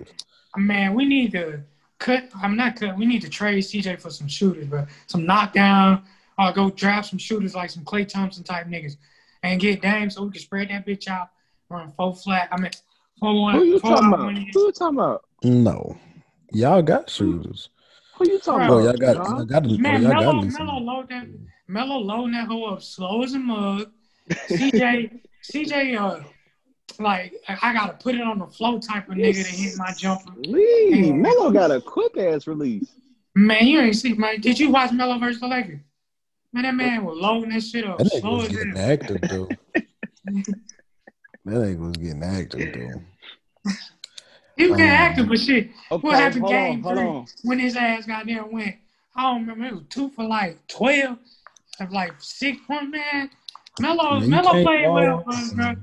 Man, 0.57 0.93
we 0.93 1.05
need 1.05 1.31
to 1.33 1.61
cut. 1.99 2.29
I'm 2.41 2.55
not 2.55 2.75
cut. 2.75 2.97
We 2.97 3.05
need 3.05 3.21
to 3.21 3.29
trade 3.29 3.63
CJ 3.63 4.01
for 4.01 4.09
some 4.09 4.27
shooters, 4.27 4.67
bro. 4.67 4.85
Some 5.07 5.25
knockdown, 5.25 6.03
or 6.37 6.51
go 6.53 6.69
draft 6.71 7.09
some 7.09 7.19
shooters 7.19 7.55
like 7.55 7.69
some 7.69 7.83
Klay 7.83 8.07
Thompson 8.07 8.43
type 8.43 8.67
niggas, 8.67 8.97
and 9.43 9.59
get 9.59 9.81
Dame 9.81 10.09
so 10.09 10.23
we 10.23 10.31
can 10.31 10.41
spread 10.41 10.69
that 10.69 10.85
bitch 10.85 11.07
out, 11.07 11.29
run 11.69 11.91
full 11.91 12.13
flat. 12.13 12.49
I 12.51 12.59
mean, 12.59 12.71
four 13.19 13.41
one. 13.41 13.55
Who 13.55 13.63
you 13.63 13.79
four 13.79 13.91
talking 13.91 14.13
about? 14.13 14.33
Who 14.33 14.65
you 14.65 14.71
talking 14.71 14.97
about? 14.97 15.25
No. 15.43 15.97
Y'all 16.51 16.81
got 16.81 17.09
shooters. 17.09 17.69
Who 18.15 18.27
you 18.27 18.39
talking 18.39 18.67
Bro, 18.67 18.79
about? 18.79 18.99
y'all 18.99 19.15
got 19.15 19.25
John? 19.25 19.37
y'all 19.37 19.45
got, 19.45 19.65
Man, 19.65 20.01
y'all 20.01 20.11
got 20.11 20.21
Melo, 20.21 20.41
at 20.41 20.53
Melo 20.53 20.79
load 20.79 21.09
that, 21.09 21.27
Melo 21.67 21.97
loading 21.97 22.33
that 22.33 22.47
hoe 22.47 22.65
up 22.65 22.81
slow 22.81 23.23
as 23.23 23.33
a 23.33 23.39
mug. 23.39 23.91
CJ, 24.29 25.21
CJ, 25.43 25.99
uh, 25.99 26.23
like 26.99 27.33
I 27.47 27.57
I 27.61 27.73
gotta 27.73 27.93
put 27.93 28.15
it 28.15 28.21
on 28.21 28.39
the 28.39 28.47
flow 28.47 28.79
type 28.79 29.07
of 29.09 29.15
nigga 29.15 29.45
to 29.45 29.51
hit 29.51 29.77
my 29.77 29.93
jumper. 29.93 30.33
Lee, 30.35 31.11
Melo 31.13 31.51
got 31.51 31.71
a 31.71 31.79
quick 31.79 32.17
ass 32.17 32.47
release. 32.47 32.91
Man, 33.35 33.67
you 33.67 33.79
ain't 33.79 33.95
see, 33.95 34.13
man. 34.13 34.41
Did 34.41 34.59
you 34.59 34.69
watch 34.71 34.91
Melo 34.91 35.17
versus 35.17 35.39
the 35.39 35.47
Lakers? 35.47 35.79
Man, 36.51 36.63
that 36.63 36.75
man 36.75 37.05
was 37.05 37.17
loading 37.17 37.51
that 37.51 37.61
shit 37.61 37.85
up 37.85 37.99
That 37.99 38.07
nigga 38.07 38.19
slow 38.19 38.37
was 38.37 38.47
as 38.47 38.55
getting 38.55 38.77
active 38.77 39.21
though. 39.21 39.47
that 40.25 40.55
nigga 41.45 41.79
was 41.79 41.97
getting 41.97 42.23
active 42.23 42.73
though. 42.73 43.71
He 44.59 44.67
was 44.67 44.75
getting 44.77 44.91
Um, 44.91 44.97
active, 44.97 45.29
but 45.29 45.39
shit. 45.39 45.69
Okay, 45.89 46.05
What 46.05 46.17
happened 46.17 46.41
hold 46.41 46.53
game 46.53 46.73
on, 46.73 46.81
hold 46.81 46.97
three 46.97 47.07
on. 47.07 47.25
when 47.43 47.59
his 47.59 47.77
ass 47.77 48.05
got 48.05 48.25
there 48.25 48.43
and 48.43 48.51
went? 48.51 48.75
I 49.15 49.21
don't 49.23 49.47
remember. 49.47 49.65
It 49.67 49.73
was 49.73 49.83
two 49.89 50.09
for 50.09 50.25
like 50.25 50.67
twelve, 50.67 51.17
of 51.79 51.91
like 51.93 52.13
six 52.19 52.59
point 52.67 52.89
man. 52.91 53.29
Melo, 53.79 54.19
Man, 54.19 54.29
Melo 54.29 54.51
played 54.63 54.91
well 54.91 55.23
ball. 55.23 55.33
for 55.49 55.55
bro. 55.55 55.75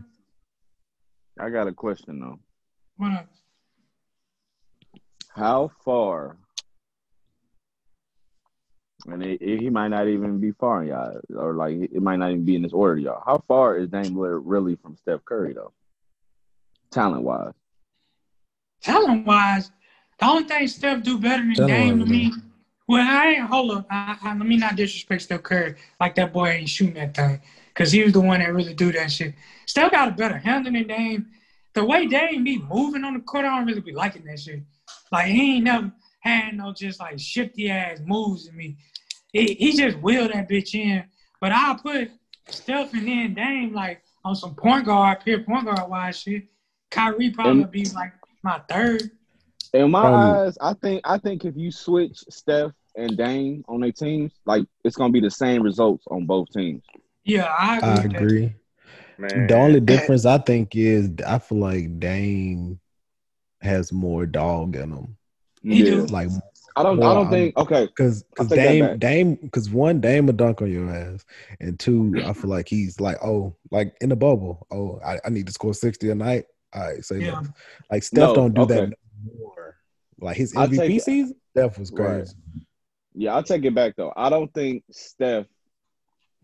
I 1.40 1.48
got 1.48 1.68
a 1.68 1.72
question 1.72 2.20
though. 2.20 2.38
What 2.98 3.12
up? 3.12 3.28
How 5.30 5.68
far? 5.82 6.36
And 9.06 9.22
it, 9.22 9.40
it- 9.40 9.60
he 9.60 9.70
might 9.70 9.88
not 9.88 10.06
even 10.06 10.38
be 10.38 10.50
far, 10.52 10.84
y'all, 10.84 11.18
or 11.34 11.54
like 11.54 11.76
it 11.76 12.02
might 12.02 12.16
not 12.16 12.30
even 12.32 12.44
be 12.44 12.56
in 12.56 12.62
this 12.62 12.74
order, 12.74 13.00
y'all. 13.00 13.22
How 13.24 13.38
far 13.48 13.78
is 13.78 13.88
Dame 13.88 14.14
Lillard 14.14 14.42
really 14.44 14.76
from 14.76 14.96
Steph 14.98 15.24
Curry 15.24 15.54
though? 15.54 15.72
Talent 16.90 17.22
wise, 17.22 17.54
Talent 18.86 19.26
wise, 19.26 19.72
the 20.20 20.26
only 20.26 20.44
thing 20.44 20.68
Steph 20.68 21.02
do 21.02 21.18
better 21.18 21.42
than 21.42 21.54
Talent 21.54 21.72
Dame 21.72 21.98
to 21.98 22.06
me. 22.06 22.32
Well, 22.86 23.04
I 23.04 23.30
ain't 23.30 23.48
hold 23.48 23.72
up. 23.72 23.86
I, 23.90 24.16
I, 24.22 24.28
let 24.36 24.46
me 24.46 24.56
not 24.56 24.76
disrespect 24.76 25.22
Steph 25.22 25.42
Curry 25.42 25.74
like 25.98 26.14
that 26.14 26.32
boy 26.32 26.50
ain't 26.50 26.68
shooting 26.68 26.94
that 26.94 27.16
thing 27.16 27.40
because 27.74 27.90
he 27.90 28.04
was 28.04 28.12
the 28.12 28.20
one 28.20 28.38
that 28.38 28.54
really 28.54 28.74
do 28.74 28.92
that 28.92 29.10
shit. 29.10 29.34
Steph 29.66 29.90
got 29.90 30.06
a 30.06 30.12
better 30.12 30.38
handle 30.38 30.72
than 30.72 30.86
Dame. 30.86 31.26
The 31.74 31.84
way 31.84 32.06
Dame 32.06 32.44
be 32.44 32.58
moving 32.58 33.02
on 33.02 33.14
the 33.14 33.20
court, 33.20 33.44
I 33.44 33.56
don't 33.56 33.66
really 33.66 33.80
be 33.80 33.90
liking 33.90 34.24
that 34.26 34.38
shit. 34.38 34.62
Like 35.10 35.26
he 35.26 35.56
ain't 35.56 35.64
never 35.64 35.90
had 36.20 36.56
no 36.56 36.72
just 36.72 37.00
like 37.00 37.18
shifty 37.18 37.68
ass 37.68 37.98
moves 38.06 38.46
to 38.46 38.52
me. 38.52 38.76
He, 39.32 39.54
he 39.54 39.76
just 39.76 39.98
wheeled 39.98 40.32
that 40.32 40.48
bitch 40.48 40.76
in. 40.76 41.02
But 41.40 41.50
I'll 41.50 41.74
put 41.74 42.12
Steph 42.46 42.94
and 42.94 43.08
then 43.08 43.34
Dame 43.34 43.74
like 43.74 44.00
on 44.24 44.36
some 44.36 44.54
point 44.54 44.86
guard, 44.86 45.24
pure 45.24 45.40
point 45.40 45.64
guard 45.64 45.90
wise 45.90 46.20
shit. 46.20 46.44
Kyrie 46.92 47.30
probably 47.30 47.62
And- 47.62 47.70
be 47.72 47.84
like 47.86 48.12
my 48.46 48.60
third. 48.70 49.10
in 49.74 49.90
my 49.90 50.02
Probably. 50.02 50.30
eyes, 50.30 50.58
I 50.60 50.72
think 50.74 51.02
I 51.04 51.18
think 51.18 51.44
if 51.44 51.56
you 51.56 51.70
switch 51.72 52.24
Steph 52.30 52.72
and 52.94 53.16
Dame 53.16 53.64
on 53.68 53.80
their 53.80 53.92
teams, 53.92 54.32
like 54.46 54.64
it's 54.84 54.96
gonna 54.96 55.12
be 55.12 55.20
the 55.20 55.30
same 55.30 55.62
results 55.62 56.04
on 56.10 56.26
both 56.26 56.48
teams. 56.52 56.84
Yeah, 57.24 57.52
I 57.58 57.78
agree. 57.78 57.90
I 57.90 58.04
agree. 58.04 58.54
Man. 59.18 59.46
The 59.48 59.54
only 59.54 59.80
difference 59.80 60.24
I 60.24 60.38
think 60.38 60.76
is 60.76 61.10
I 61.26 61.38
feel 61.38 61.58
like 61.58 61.98
Dame 61.98 62.78
has 63.62 63.92
more 63.92 64.26
dog 64.26 64.76
in 64.76 64.92
him. 64.92 65.16
He 65.62 65.82
do. 65.82 66.06
Like 66.06 66.28
I 66.76 66.82
don't. 66.82 67.02
I 67.02 67.14
don't 67.14 67.30
think. 67.30 67.56
Okay, 67.56 67.88
Cause, 67.98 68.22
cause 68.36 68.48
Dame. 68.48 68.98
Dame, 68.98 69.50
cause 69.50 69.70
one, 69.70 70.00
Dame 70.00 70.28
a 70.28 70.32
dunk 70.32 70.60
on 70.60 70.70
your 70.70 70.90
ass, 70.90 71.24
and 71.58 71.80
two, 71.80 72.12
I 72.24 72.34
feel 72.34 72.50
like 72.50 72.68
he's 72.68 73.00
like, 73.00 73.16
oh, 73.24 73.56
like 73.70 73.96
in 74.02 74.10
the 74.10 74.16
bubble, 74.16 74.66
oh, 74.70 75.00
I, 75.04 75.18
I 75.24 75.30
need 75.30 75.46
to 75.46 75.52
score 75.52 75.74
sixty 75.74 76.10
a 76.10 76.14
night. 76.14 76.44
All 76.72 76.82
right, 76.82 77.04
say 77.04 77.20
Yeah. 77.20 77.38
less. 77.38 77.48
Like 77.90 78.02
Steph 78.02 78.18
No, 78.28 78.34
don't 78.34 78.54
do 78.54 78.62
okay. 78.62 78.74
that 78.86 78.92
more. 79.38 79.76
Like 80.20 80.36
his 80.36 80.54
I'll 80.56 80.68
MVP 80.68 81.00
season, 81.00 81.36
Steph 81.50 81.78
was 81.78 81.92
Right. 81.92 82.26
Yeah, 83.14 83.34
I'll 83.34 83.42
take 83.42 83.64
it 83.64 83.74
back 83.74 83.94
though. 83.96 84.12
I 84.16 84.28
don't 84.28 84.52
think 84.52 84.84
Steph, 84.90 85.46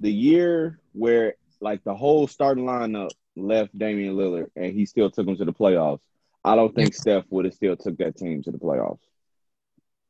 the 0.01 0.11
year 0.13 0.79
where 0.93 1.35
like 1.61 1.85
the 1.85 1.95
whole 1.95 2.27
starting 2.27 2.65
lineup 2.65 3.11
left 3.37 3.77
Damian 3.79 4.17
Lillard 4.17 4.51
and 4.57 4.73
he 4.73 4.87
still 4.87 5.11
took 5.11 5.27
him 5.27 5.37
to 5.37 5.45
the 5.45 5.53
playoffs. 5.53 6.01
I 6.45 6.57
don't 6.57 6.75
think 6.75 6.95
Steph 6.95 7.25
would 7.31 7.45
have 7.45 7.55
still 7.55 7.77
took 7.77 7.99
that 7.99 8.17
team 8.17 8.43
to 8.45 8.51
the 8.51 8.59
playoffs. 8.59 8.99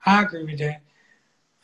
I 0.05 0.23
agree 0.23 0.45
with 0.45 0.59
that. 0.59 0.83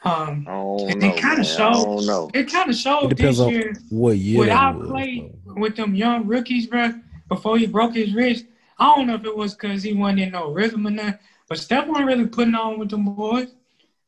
Um, 0.04 0.46
I 0.48 0.52
and 0.92 1.00
know. 1.00 1.08
it 1.08 1.20
kind 1.20 1.40
of 1.40 1.46
showed. 1.46 2.30
It 2.34 2.50
kind 2.50 2.70
of 2.70 2.76
showed 2.76 3.16
this 3.16 3.38
year 3.38 3.74
what 3.90 4.16
year 4.16 4.38
what 4.38 4.50
I 4.50 4.72
played 4.72 5.32
with 5.44 5.74
them 5.74 5.94
young 5.94 6.26
rookies, 6.26 6.66
bro. 6.66 6.92
Before 7.28 7.58
he 7.58 7.66
broke 7.66 7.94
his 7.94 8.14
wrist, 8.14 8.46
I 8.78 8.94
don't 8.94 9.06
know 9.06 9.14
if 9.14 9.24
it 9.24 9.36
was 9.36 9.54
because 9.54 9.82
he 9.82 9.92
wasn't 9.92 10.20
in 10.20 10.30
no 10.32 10.50
rhythm 10.50 10.86
or 10.86 10.90
nothing, 10.90 11.18
but 11.48 11.58
Steph 11.58 11.86
wasn't 11.86 12.06
really 12.06 12.26
putting 12.26 12.54
on 12.54 12.78
with 12.78 12.90
them 12.90 13.04
boys. 13.14 13.54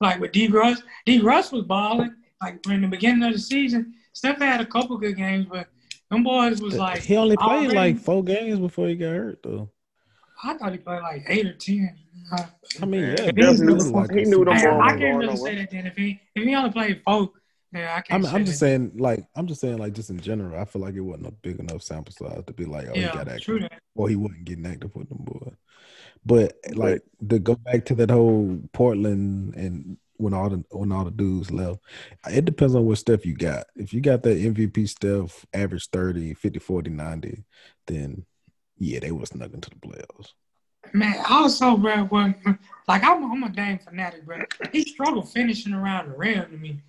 Like 0.01 0.21
with 0.21 0.33
D. 0.33 0.47
Russ, 0.49 0.83
D. 1.05 1.21
Russ 1.21 1.53
was 1.53 1.65
balling. 1.65 2.15
Like 2.41 2.65
in 2.69 2.81
the 2.81 2.89
beginning 2.89 3.23
of 3.23 3.35
the 3.35 3.39
season, 3.39 3.95
Steph 4.15 4.39
had 4.39 4.61
a 4.63 4.67
couple 4.67 4.97
good 4.97 5.17
games, 5.17 5.47
but 5.51 5.69
them 6.11 6.23
boys 6.23 6.63
was 6.63 6.77
like 6.79 7.03
he 7.03 7.17
only 7.17 7.37
played 7.37 7.49
already- 7.71 7.77
like 7.77 7.99
four 7.99 8.25
games 8.25 8.59
before 8.59 8.89
he 8.89 8.95
got 8.97 9.11
hurt, 9.15 9.43
though. 9.43 9.71
I 10.43 10.55
thought 10.55 10.73
he 10.73 10.79
played 10.79 11.03
like 11.03 11.25
eight 11.29 11.47
or 11.47 11.53
ten. 11.53 11.95
I 12.81 12.87
mean, 12.87 13.01
Man, 13.03 13.11
yeah, 13.11 13.17
Steph 13.17 13.35
but 13.35 13.37
knew- 13.37 13.75
it's 13.75 13.87
like 13.91 14.11
he 14.13 14.23
knew 14.25 14.45
them 14.45 14.55
I, 14.55 14.79
I 14.79 14.97
can't 14.97 15.19
really 15.19 15.37
say 15.37 15.57
that 15.57 15.71
then. 15.71 15.87
If 15.87 15.97
he 15.97 16.19
if 16.35 16.45
he 16.45 16.55
only 16.55 16.71
played 16.71 17.03
four, 17.05 17.31
yeah, 17.73 17.95
I 17.97 18.01
can't. 18.01 18.27
I'm, 18.27 18.35
I'm 18.35 18.45
just 18.45 18.59
saying, 18.59 18.93
like, 18.97 19.25
I'm 19.35 19.47
just 19.47 19.61
saying, 19.61 19.79
like, 19.79 19.93
just 19.93 20.11
in 20.11 20.21
general, 20.21 20.61
I 20.61 20.65
feel 20.65 20.83
like 20.83 20.95
it 20.95 21.01
wasn't 21.01 21.29
a 21.29 21.33
big 21.33 21.61
enough 21.61 21.83
sample 21.83 22.13
size 22.13 22.43
to 22.47 22.53
be 22.53 22.65
like, 22.65 22.89
oh, 22.89 22.95
he 22.95 23.03
got 23.03 23.29
active, 23.29 23.43
true 23.43 23.69
or 23.95 24.09
he 24.09 24.17
wasn't 24.17 24.45
getting 24.45 24.67
active 24.67 24.95
with 24.95 25.09
them 25.09 25.19
boys. 25.21 25.55
But 26.25 26.55
like, 26.75 27.03
to 27.29 27.39
go 27.39 27.55
back 27.55 27.85
to 27.87 27.95
that 27.97 28.11
whole 28.11 28.61
Portland 28.73 29.55
and 29.55 29.97
when 30.21 30.35
all 30.35 30.51
the 30.51 30.63
when 30.71 30.93
all 30.93 31.05
the 31.05 31.11
dudes 31.11 31.51
left, 31.51 31.81
it 32.31 32.45
depends 32.45 32.75
on 32.75 32.85
what 32.85 32.99
stuff 32.99 33.25
you 33.25 33.35
got. 33.35 33.67
If 33.75 33.95
you 33.95 34.01
got 34.01 34.23
that 34.23 34.37
MVP 34.37 34.89
stuff, 34.89 35.47
average 35.55 35.89
30, 35.89 36.35
50, 36.35 36.59
40, 36.59 36.91
90, 36.91 37.45
then 37.87 38.27
yeah, 38.79 39.01
they 39.01 39.13
was 39.13 39.31
snuck 39.31 39.53
into 39.53 39.71
the 39.71 39.77
playoffs. 39.77 40.33
Man, 40.93 41.23
also, 41.29 41.77
bro, 41.77 42.05
when, 42.05 42.35
like 42.89 43.05
I'm, 43.05 43.31
I'm 43.31 43.43
a 43.45 43.49
damn 43.51 43.79
fanatic, 43.79 44.25
bro. 44.25 44.43
He 44.73 44.83
struggled 44.83 45.31
finishing 45.31 45.75
around 45.75 46.11
the 46.11 46.17
rim 46.17 46.51
to 46.51 46.57
me. 46.57 46.81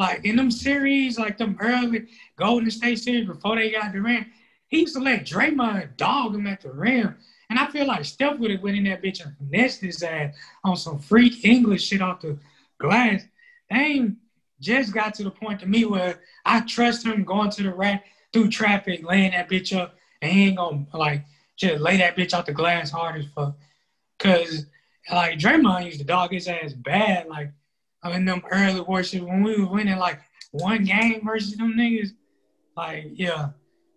Like 0.00 0.24
in 0.24 0.36
them 0.36 0.50
series, 0.50 1.18
like 1.18 1.36
them 1.36 1.58
early 1.60 2.06
Golden 2.36 2.70
State 2.70 3.00
series 3.00 3.26
before 3.26 3.56
they 3.56 3.70
got 3.70 3.92
Durant, 3.92 4.28
he 4.68 4.80
used 4.80 4.94
to 4.94 5.00
let 5.00 5.26
Draymond 5.26 5.98
dog 5.98 6.34
him 6.34 6.46
at 6.46 6.62
the 6.62 6.72
rim. 6.72 7.16
And 7.50 7.58
I 7.58 7.66
feel 7.66 7.86
like 7.86 8.06
Steph 8.06 8.38
would 8.38 8.50
have 8.50 8.62
went 8.62 8.78
in 8.78 8.84
that 8.84 9.02
bitch 9.02 9.22
and 9.22 9.36
finessed 9.36 9.82
his 9.82 10.02
ass 10.02 10.34
on 10.64 10.78
some 10.78 10.98
freak 10.98 11.44
English 11.44 11.86
shit 11.86 12.00
off 12.00 12.22
the 12.22 12.38
glass. 12.78 13.24
Dame 13.70 14.16
just 14.58 14.94
got 14.94 15.12
to 15.16 15.22
the 15.22 15.30
point 15.30 15.60
to 15.60 15.66
me 15.66 15.84
where 15.84 16.20
I 16.46 16.60
trust 16.60 17.04
him 17.04 17.22
going 17.22 17.50
to 17.50 17.62
the 17.62 17.74
rack 17.74 18.06
through 18.32 18.48
traffic, 18.48 19.06
laying 19.06 19.32
that 19.32 19.50
bitch 19.50 19.76
up, 19.76 19.96
and 20.22 20.32
he 20.32 20.48
ain't 20.48 20.56
gonna 20.56 20.86
like 20.94 21.26
just 21.58 21.82
lay 21.82 21.98
that 21.98 22.16
bitch 22.16 22.32
out 22.32 22.46
the 22.46 22.54
glass 22.54 22.90
hard 22.90 23.20
as 23.20 23.26
fuck. 23.34 23.54
Cause 24.18 24.64
like 25.12 25.38
Draymond 25.38 25.84
used 25.84 25.98
to 25.98 26.06
dog 26.06 26.32
his 26.32 26.48
ass 26.48 26.72
bad, 26.72 27.28
like 27.28 27.52
I 28.02 28.12
mean 28.12 28.24
them 28.24 28.42
early 28.50 28.80
worship 28.80 29.22
when 29.22 29.42
we 29.42 29.60
were 29.60 29.70
winning 29.70 29.98
like 29.98 30.20
one 30.52 30.84
game 30.84 31.22
versus 31.24 31.56
them 31.56 31.74
niggas. 31.74 32.10
Like, 32.76 33.12
yeah, 33.14 33.50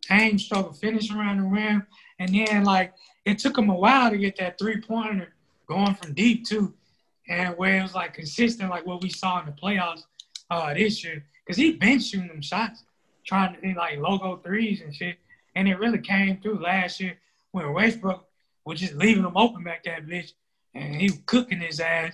Dame 0.10 0.38
struggled 0.38 0.78
finishing 0.78 1.18
around 1.18 1.38
the 1.38 1.44
rim. 1.44 1.88
And 2.20 2.34
then 2.34 2.64
like 2.64 2.94
it 3.26 3.40
took 3.40 3.58
him 3.58 3.70
a 3.70 3.76
while 3.76 4.10
to 4.10 4.18
get 4.18 4.38
that 4.38 4.58
three 4.60 4.82
pointer 4.82 5.34
going 5.68 5.96
from 5.96 6.14
deep 6.14 6.46
too. 6.46 6.74
And 7.30 7.58
where 7.58 7.80
it 7.80 7.84
was 7.84 7.96
like 7.96 8.14
consistent, 8.14 8.70
like 8.70 8.86
what 8.86 9.02
we 9.02 9.10
saw 9.10 9.40
in 9.40 9.46
the 9.46 9.54
playoffs 9.54 10.04
uh 10.50 10.74
this 10.74 11.04
year. 11.04 11.26
Cause 11.48 11.58
he 11.58 11.74
been 11.74 12.00
shooting 12.00 12.30
them 12.30 12.42
shots, 12.42 12.84
trying 13.26 13.54
to 13.54 13.62
do 13.62 13.74
like 13.78 14.00
logo 14.00 14.38
threes 14.38 14.82
and 14.82 14.96
shit. 14.96 15.18
And 15.56 15.68
it 15.68 15.80
really 15.80 16.00
came 16.00 16.40
through 16.42 16.64
last 16.64 17.00
year 17.00 17.18
when 17.52 17.72
Westbrook 17.74 18.26
was 18.66 18.80
just 18.80 18.96
leaving 18.96 19.24
them 19.24 19.38
open 19.38 19.64
back 19.64 19.84
that 19.84 20.06
bitch, 20.06 20.32
and 20.74 20.96
he 20.96 21.06
was 21.06 21.20
cooking 21.26 21.60
his 21.60 21.80
ass. 21.80 22.14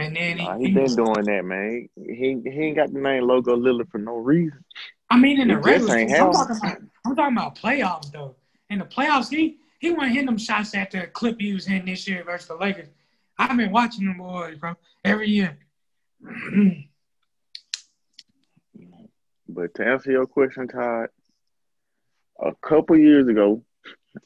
And 0.00 0.16
then 0.16 0.38
he, 0.38 0.44
Nah, 0.44 0.58
he 0.58 0.72
been 0.72 0.96
doing 0.96 1.24
that, 1.24 1.44
man. 1.44 1.88
He 1.96 2.40
he 2.44 2.60
ain't 2.60 2.76
got 2.76 2.92
the 2.92 3.00
name 3.00 3.24
logo 3.24 3.56
Lillard 3.56 3.90
for 3.90 3.98
no 3.98 4.16
reason. 4.16 4.64
I 5.10 5.18
mean, 5.18 5.40
in 5.40 5.48
the 5.48 5.54
he 5.54 5.60
regular 5.60 5.94
I'm 5.94 6.08
talking 6.08 6.56
about, 6.56 6.78
I'm 7.04 7.16
talking 7.16 7.36
about 7.36 7.56
playoffs 7.56 8.10
though. 8.12 8.36
In 8.68 8.78
the 8.78 8.84
playoffs, 8.84 9.28
he 9.28 9.58
he 9.78 9.90
wasn't 9.90 10.12
hitting 10.12 10.26
them 10.26 10.38
shots 10.38 10.74
at 10.74 10.90
the 10.90 11.06
clip 11.08 11.40
he 11.40 11.52
was 11.52 11.66
hitting 11.66 11.86
this 11.86 12.06
year 12.06 12.22
versus 12.24 12.48
the 12.48 12.54
Lakers. 12.54 12.88
I've 13.38 13.56
been 13.56 13.72
watching 13.72 14.06
them 14.06 14.18
boys, 14.18 14.58
bro, 14.58 14.76
every 15.04 15.28
year. 15.28 15.58
But 19.52 19.74
to 19.74 19.84
answer 19.84 20.12
your 20.12 20.26
question, 20.26 20.68
Todd, 20.68 21.08
a 22.40 22.52
couple 22.62 22.96
years 22.96 23.26
ago, 23.26 23.64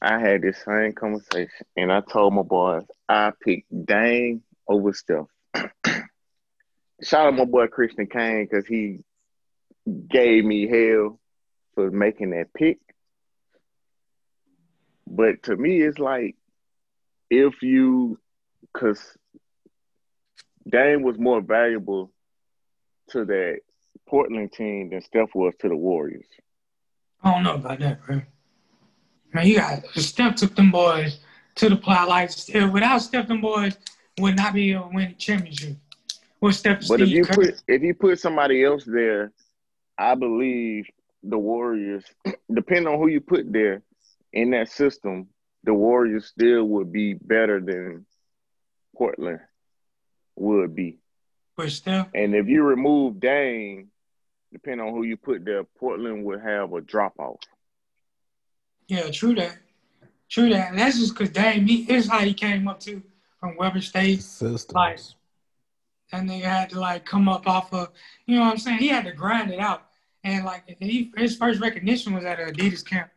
I 0.01 0.19
had 0.19 0.41
this 0.41 0.63
same 0.63 0.93
conversation, 0.93 1.65
and 1.75 1.91
I 1.91 2.01
told 2.01 2.33
my 2.33 2.43
boys 2.43 2.83
I 3.09 3.31
picked 3.43 3.85
Dame 3.85 4.43
over 4.67 4.93
Steph. 4.93 5.25
Shout 7.03 7.27
out 7.27 7.35
my 7.35 7.45
boy 7.45 7.67
Christian 7.67 8.07
Kane 8.07 8.47
because 8.49 8.65
he 8.65 9.03
gave 10.09 10.45
me 10.45 10.67
hell 10.67 11.19
for 11.73 11.91
making 11.91 12.31
that 12.31 12.53
pick. 12.53 12.79
But 15.07 15.43
to 15.43 15.55
me, 15.55 15.81
it's 15.81 15.99
like 15.99 16.35
if 17.29 17.61
you, 17.61 18.19
because 18.73 18.99
Dame 20.67 21.03
was 21.03 21.17
more 21.19 21.41
valuable 21.41 22.11
to 23.09 23.25
that 23.25 23.59
Portland 24.07 24.51
team 24.51 24.89
than 24.89 25.01
Steph 25.01 25.35
was 25.35 25.53
to 25.59 25.69
the 25.69 25.75
Warriors. 25.75 26.25
I 27.23 27.31
don't 27.33 27.43
know 27.43 27.55
about 27.55 27.79
that, 27.79 28.03
bro. 28.05 28.21
Man, 29.33 29.47
you 29.47 29.57
got 29.57 29.85
Steph 29.95 30.35
took 30.35 30.55
them 30.55 30.71
boys 30.71 31.19
to 31.55 31.69
the 31.69 31.75
play. 31.75 32.03
Like 32.07 32.31
without 32.71 32.99
Steph, 32.99 33.27
them 33.27 33.41
boys 33.41 33.77
would 34.19 34.35
not 34.35 34.53
be 34.53 34.71
able 34.71 34.89
to 34.89 34.95
win 34.95 35.09
the 35.09 35.15
championship. 35.15 35.77
With 36.41 36.55
Steph, 36.55 36.87
But 36.87 37.01
if 37.01 37.09
you 37.09 37.23
Kerr. 37.23 37.33
put 37.33 37.61
if 37.67 37.81
you 37.81 37.93
put 37.93 38.19
somebody 38.19 38.63
else 38.63 38.83
there, 38.85 39.31
I 39.97 40.15
believe 40.15 40.85
the 41.23 41.37
Warriors, 41.37 42.03
depending 42.53 42.87
on 42.87 42.99
who 42.99 43.07
you 43.07 43.21
put 43.21 43.51
there 43.51 43.81
in 44.33 44.51
that 44.51 44.69
system, 44.69 45.27
the 45.63 45.73
Warriors 45.73 46.25
still 46.27 46.65
would 46.65 46.91
be 46.91 47.13
better 47.13 47.59
than 47.61 48.05
Portland 48.95 49.39
would 50.35 50.75
be. 50.75 50.99
But 51.57 51.71
still, 51.71 52.07
And 52.13 52.35
if 52.35 52.47
you 52.47 52.63
remove 52.63 53.19
Dame, 53.21 53.87
depending 54.51 54.85
on 54.85 54.93
who 54.93 55.03
you 55.03 55.15
put 55.17 55.45
there, 55.45 55.63
Portland 55.63 56.25
would 56.25 56.41
have 56.41 56.73
a 56.73 56.81
drop 56.81 57.17
off. 57.17 57.39
yeah, 58.87 59.09
true 59.09 59.33
that. 59.35 59.57
True 60.29 60.49
that. 60.49 60.71
And 60.71 60.79
that's 60.79 60.99
just 60.99 61.13
because 61.13 61.29
Dame, 61.31 61.65
he, 61.65 61.83
here's 61.83 62.09
how 62.09 62.19
he 62.19 62.33
came 62.33 62.67
up 62.67 62.79
to 62.81 63.01
from 63.45 63.57
Weber 63.57 63.81
State. 63.81 64.21
Systems. 64.23 64.73
Like- 64.73 64.99
That 66.11 66.23
nigga 66.23 66.43
had 66.43 66.69
to 66.71 66.79
like 66.79 67.05
come 67.05 67.27
up 67.29 67.47
off 67.47 67.73
of, 67.73 67.89
you 68.25 68.35
know 68.35 68.41
what 68.45 68.51
I'm 68.51 68.57
saying? 68.57 68.79
He 68.79 68.87
had 68.87 69.05
to 69.05 69.11
grind 69.11 69.51
it 69.51 69.59
out. 69.59 69.83
And 70.23 70.45
like 70.45 70.63
he, 70.79 71.11
his 71.17 71.35
first 71.37 71.59
recognition 71.61 72.13
was 72.13 72.25
at 72.25 72.39
Adidas 72.39 72.83
camp 72.85 73.09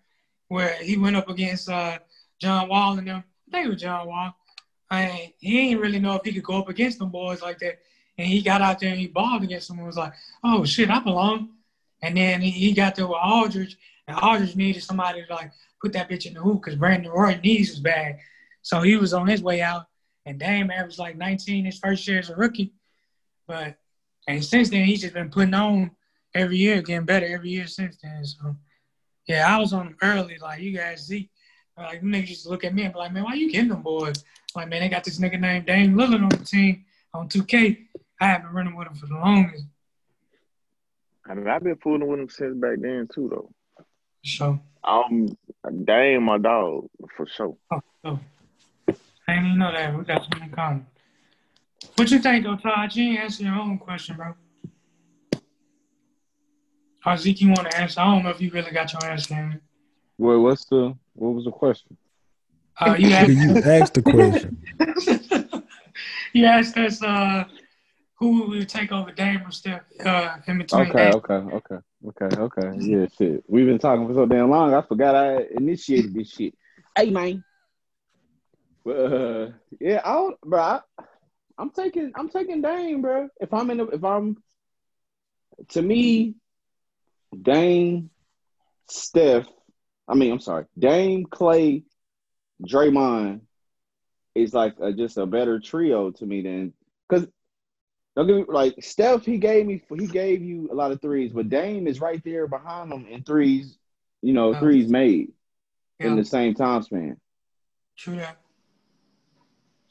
where 0.49 0.75
he 0.83 0.97
went 0.97 1.17
up 1.17 1.29
against 1.29 1.69
uh, 1.69 1.99
John 2.39 2.69
Wall 2.69 2.99
and 2.99 3.07
them. 3.07 3.25
I 3.49 3.51
think 3.51 3.67
it 3.67 3.71
was 3.71 3.81
John 3.83 4.07
Wall. 4.07 4.35
And 4.91 5.33
he 5.39 5.69
didn't 5.69 5.83
really 5.83 5.99
know 5.99 6.15
if 6.17 6.25
he 6.25 6.33
could 6.33 6.43
go 6.43 6.59
up 6.59 6.69
against 6.69 6.99
them 6.99 7.11
boys 7.11 7.43
like 7.43 7.59
that. 7.61 7.79
And 8.17 8.27
he 8.27 8.43
got 8.43 8.63
out 8.63 8.81
there 8.81 8.91
and 8.91 8.99
he 8.99 9.07
balled 9.07 9.43
against 9.43 9.69
them 9.69 9.79
and 9.79 9.87
was 9.87 9.97
like, 9.97 10.13
oh 10.45 10.65
shit, 10.65 10.91
I 10.91 10.99
belong. 10.99 11.51
And 12.03 12.17
then 12.17 12.41
he, 12.41 12.51
he 12.51 12.73
got 12.73 12.95
there 12.95 13.07
with 13.07 13.19
Aldridge, 13.23 13.77
and 14.07 14.19
Aldridge 14.19 14.57
needed 14.57 14.83
somebody 14.83 15.25
to 15.25 15.35
like 15.35 15.53
put 15.81 15.93
that 15.93 16.09
bitch 16.09 16.27
in 16.27 16.35
the 16.35 16.41
hoop 16.41 16.63
because 16.63 16.79
Brandon 16.79 17.11
Roy 17.11 17.39
knees 17.43 17.71
was 17.71 17.81
bad. 17.81 18.19
So 18.63 18.83
he 18.83 18.97
was 18.97 19.13
on 19.13 19.27
his 19.27 19.43
way 19.43 19.61
out. 19.63 19.87
And 20.29 20.39
Dame 20.39 20.71
averaged 20.71 20.99
like 20.99 21.17
19 21.17 21.65
his 21.65 21.79
first 21.79 22.07
year 22.07 22.19
as 22.19 22.29
a 22.29 22.37
rookie. 22.37 22.75
But 23.47 23.79
and 24.29 24.45
since 24.45 24.69
then 24.69 24.85
he's 24.85 25.01
just 25.01 25.15
been 25.15 25.31
putting 25.31 25.55
on 25.55 25.91
every 26.35 26.59
year, 26.59 26.83
getting 26.83 27.07
better 27.07 27.27
every 27.27 27.49
year 27.49 27.67
since 27.67 27.97
then. 28.03 28.23
So 28.27 28.55
yeah, 29.27 29.49
I 29.49 29.59
was 29.59 29.73
on 29.73 29.87
him 29.87 29.97
early, 30.03 30.37
like 30.39 30.61
you 30.61 30.77
guys 30.77 31.07
see. 31.07 31.31
Like 31.79 32.03
niggas 32.03 32.29
used 32.29 32.43
to 32.43 32.51
look 32.51 32.65
at 32.65 32.75
me 32.75 32.83
and 32.83 32.93
be 32.93 32.99
like, 32.99 33.13
man, 33.13 33.25
why 33.25 33.35
you 33.35 33.51
getting 33.51 33.71
them 33.71 33.81
boys? 33.83 34.23
Like, 34.55 34.69
man, 34.69 34.81
they 34.81 34.91
got 34.91 35.05
this 35.05 35.19
nigga 35.19 35.41
named 35.41 35.65
Dame 35.65 35.95
Lillard 35.95 36.23
on 36.23 36.29
the 36.29 36.45
team 36.45 36.85
on 37.15 37.29
2K. 37.29 37.87
I 38.21 38.27
have 38.27 38.43
been 38.43 38.53
running 38.53 38.77
with 38.77 38.89
him 38.89 38.95
for 38.97 39.07
the 39.07 39.15
longest. 39.15 39.65
I 41.27 41.35
mean, 41.35 41.49
I've 41.49 41.63
been 41.63 41.77
fooling 41.77 42.07
with 42.07 42.21
him 42.21 42.29
since 42.29 42.55
back 42.57 42.79
then 42.81 43.09
too, 43.15 43.29
though. 43.31 43.51
So 44.25 44.61
Um, 44.85 45.29
Dame, 45.85 46.25
my 46.25 46.37
dog, 46.39 46.89
for 47.17 47.27
sure. 47.27 47.57
oh, 47.71 47.81
oh. 48.05 48.21
I 49.29 49.35
didn't 49.35 49.59
know 49.59 49.71
that. 49.71 49.97
We 49.97 50.05
got 50.05 50.23
something 50.23 50.43
in 50.43 50.51
common. 50.51 50.87
What 51.97 52.11
you 52.11 52.19
think 52.19 52.45
though, 52.45 52.57
Todd? 52.57 52.97
You 52.97 53.11
ain't 53.11 53.21
answer 53.21 53.45
your 53.45 53.55
own 53.55 53.79
question, 53.79 54.17
bro. 54.17 54.35
Or 57.05 57.17
Zeke, 57.17 57.43
you 57.43 57.49
want 57.49 57.71
to 57.71 57.79
answer? 57.79 58.01
I 58.01 58.07
don't 58.07 58.25
know 58.25 58.31
if 58.31 58.41
you 58.41 58.51
really 58.51 58.71
got 58.71 58.93
your 58.93 59.05
answer 59.05 59.35
in. 59.35 59.61
Wait, 60.17 60.37
what's 60.37 60.65
the 60.65 60.97
what 61.13 61.35
was 61.35 61.45
the 61.45 61.51
question? 61.51 61.97
Uh, 62.81 62.97
you 62.99 63.11
asked, 63.13 63.29
you 63.29 63.57
asked 63.59 63.95
the 63.95 64.03
question. 64.03 65.63
you 66.33 66.47
asked 66.47 66.79
us 66.79 67.03
uh, 67.03 67.45
who 68.15 68.49
would 68.49 68.69
take 68.69 68.93
over 68.93 69.13
Dame 69.13 69.43
or 69.47 69.51
Steph 69.51 69.83
uh, 70.07 70.37
in 70.47 70.59
between. 70.59 70.87
Okay, 70.87 71.11
okay, 71.11 71.35
okay, 71.35 71.77
okay, 72.09 72.41
okay. 72.41 72.79
Yeah, 72.79 73.07
shit. 73.17 73.45
We've 73.47 73.67
been 73.67 73.79
talking 73.79 74.09
for 74.09 74.15
so 74.15 74.25
damn 74.25 74.49
long. 74.49 74.73
I 74.73 74.81
forgot 74.81 75.15
I 75.15 75.45
initiated 75.55 76.15
this 76.15 76.31
shit. 76.31 76.55
Hey, 76.97 77.11
man. 77.11 77.45
But 78.89 79.13
uh, 79.13 79.51
yeah, 79.81 80.01
I 80.03 80.15
don't, 80.15 80.41
bro. 80.41 80.61
I, 80.61 80.81
I'm 81.59 81.69
taking, 81.69 82.11
I'm 82.15 82.31
taking 82.31 82.63
Dame, 82.63 83.03
bro. 83.03 83.29
If 83.39 83.53
I'm 83.53 83.71
in, 83.71 83.77
the, 83.77 83.87
if 83.89 84.03
I'm, 84.03 84.39
to 85.69 85.83
me, 85.83 86.37
Dame, 87.43 88.09
Steph. 88.89 89.47
I 90.09 90.15
mean, 90.15 90.33
I'm 90.33 90.41
sorry, 90.41 90.65
Dame, 90.79 91.27
Klay, 91.27 91.83
Draymond 92.67 93.43
is 94.35 94.55
like 94.55 94.77
a, 94.81 94.95
just 94.95 95.19
a 95.19 95.27
better 95.27 95.61
trio 95.61 96.11
to 96.13 96.25
me 96.25 96.41
than 96.41 96.73
because 97.07 97.29
don't 98.17 98.27
give 98.27 98.37
me 98.37 98.45
like 98.49 98.83
Steph. 98.83 99.23
He 99.23 99.37
gave 99.37 99.67
me 99.67 99.83
he 99.99 100.07
gave 100.07 100.43
you 100.43 100.71
a 100.73 100.75
lot 100.75 100.93
of 100.93 101.03
threes, 101.03 101.31
but 101.35 101.51
Dame 101.51 101.87
is 101.87 102.01
right 102.01 102.25
there 102.25 102.47
behind 102.47 102.91
him 102.91 103.05
in 103.07 103.23
threes. 103.23 103.77
You 104.23 104.33
know, 104.33 104.53
Yeah. 104.53 104.61
threes 104.61 104.89
made 104.89 105.33
in 106.01 106.17
the 106.17 106.25
same 106.25 106.55
time 106.55 106.83
span. 106.83 107.21
true 107.99 108.17
that. 108.17 108.39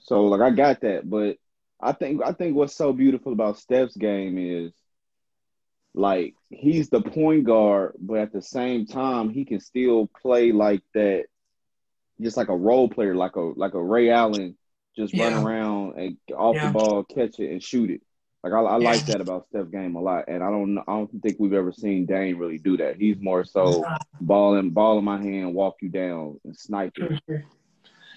So 0.07 0.25
like 0.25 0.39
I 0.41 0.51
got 0.51 0.81
that, 0.81 1.09
but 1.09 1.35
I 1.81 1.91
think 1.91 2.21
I 2.23 2.31
think 2.31 2.55
what's 2.55 2.73
so 2.75 2.93
beautiful 2.93 3.33
about 3.33 3.59
Steph's 3.59 3.95
game 3.97 4.37
is 4.37 4.71
like 5.93 6.33
he's 6.49 6.89
the 6.89 7.01
point 7.01 7.43
guard, 7.43 7.95
but 7.99 8.19
at 8.19 8.31
the 8.31 8.41
same 8.41 8.85
time 8.85 9.29
he 9.29 9.43
can 9.43 9.59
still 9.59 10.09
play 10.21 10.53
like 10.53 10.81
that, 10.93 11.25
just 12.21 12.37
like 12.37 12.47
a 12.47 12.55
role 12.55 12.87
player, 12.87 13.15
like 13.15 13.35
a 13.35 13.41
like 13.41 13.73
a 13.73 13.83
Ray 13.83 14.09
Allen, 14.09 14.57
just 14.95 15.13
Yeah. 15.13 15.25
run 15.25 15.33
around 15.43 15.99
and 15.99 16.17
off 16.37 16.55
Yeah. 16.55 16.67
the 16.67 16.73
ball, 16.73 17.03
catch 17.03 17.39
it 17.39 17.51
and 17.51 17.61
shoot 17.61 17.91
it. 17.91 18.01
Like 18.45 18.53
I, 18.53 18.61
I 18.61 18.77
like 18.77 19.07
that 19.07 19.19
about 19.19 19.47
Steph's 19.47 19.71
game 19.71 19.95
a 19.95 20.01
lot, 20.01 20.25
and 20.29 20.41
I 20.41 20.49
don't 20.49 20.77
I 20.77 20.83
don't 20.87 21.21
think 21.21 21.35
we've 21.37 21.51
ever 21.51 21.73
seen 21.73 22.05
Dame 22.05 22.37
really 22.37 22.59
do 22.59 22.77
that. 22.77 22.95
He's 22.95 23.19
more 23.19 23.43
so 23.43 23.83
ball 24.21 24.55
in 24.55 24.69
ball 24.69 24.99
in 24.99 25.03
my 25.03 25.21
hand, 25.21 25.53
walk 25.53 25.75
you 25.81 25.89
down 25.89 26.39
and 26.45 26.55
snipe 26.55 26.93
it. 26.97 27.43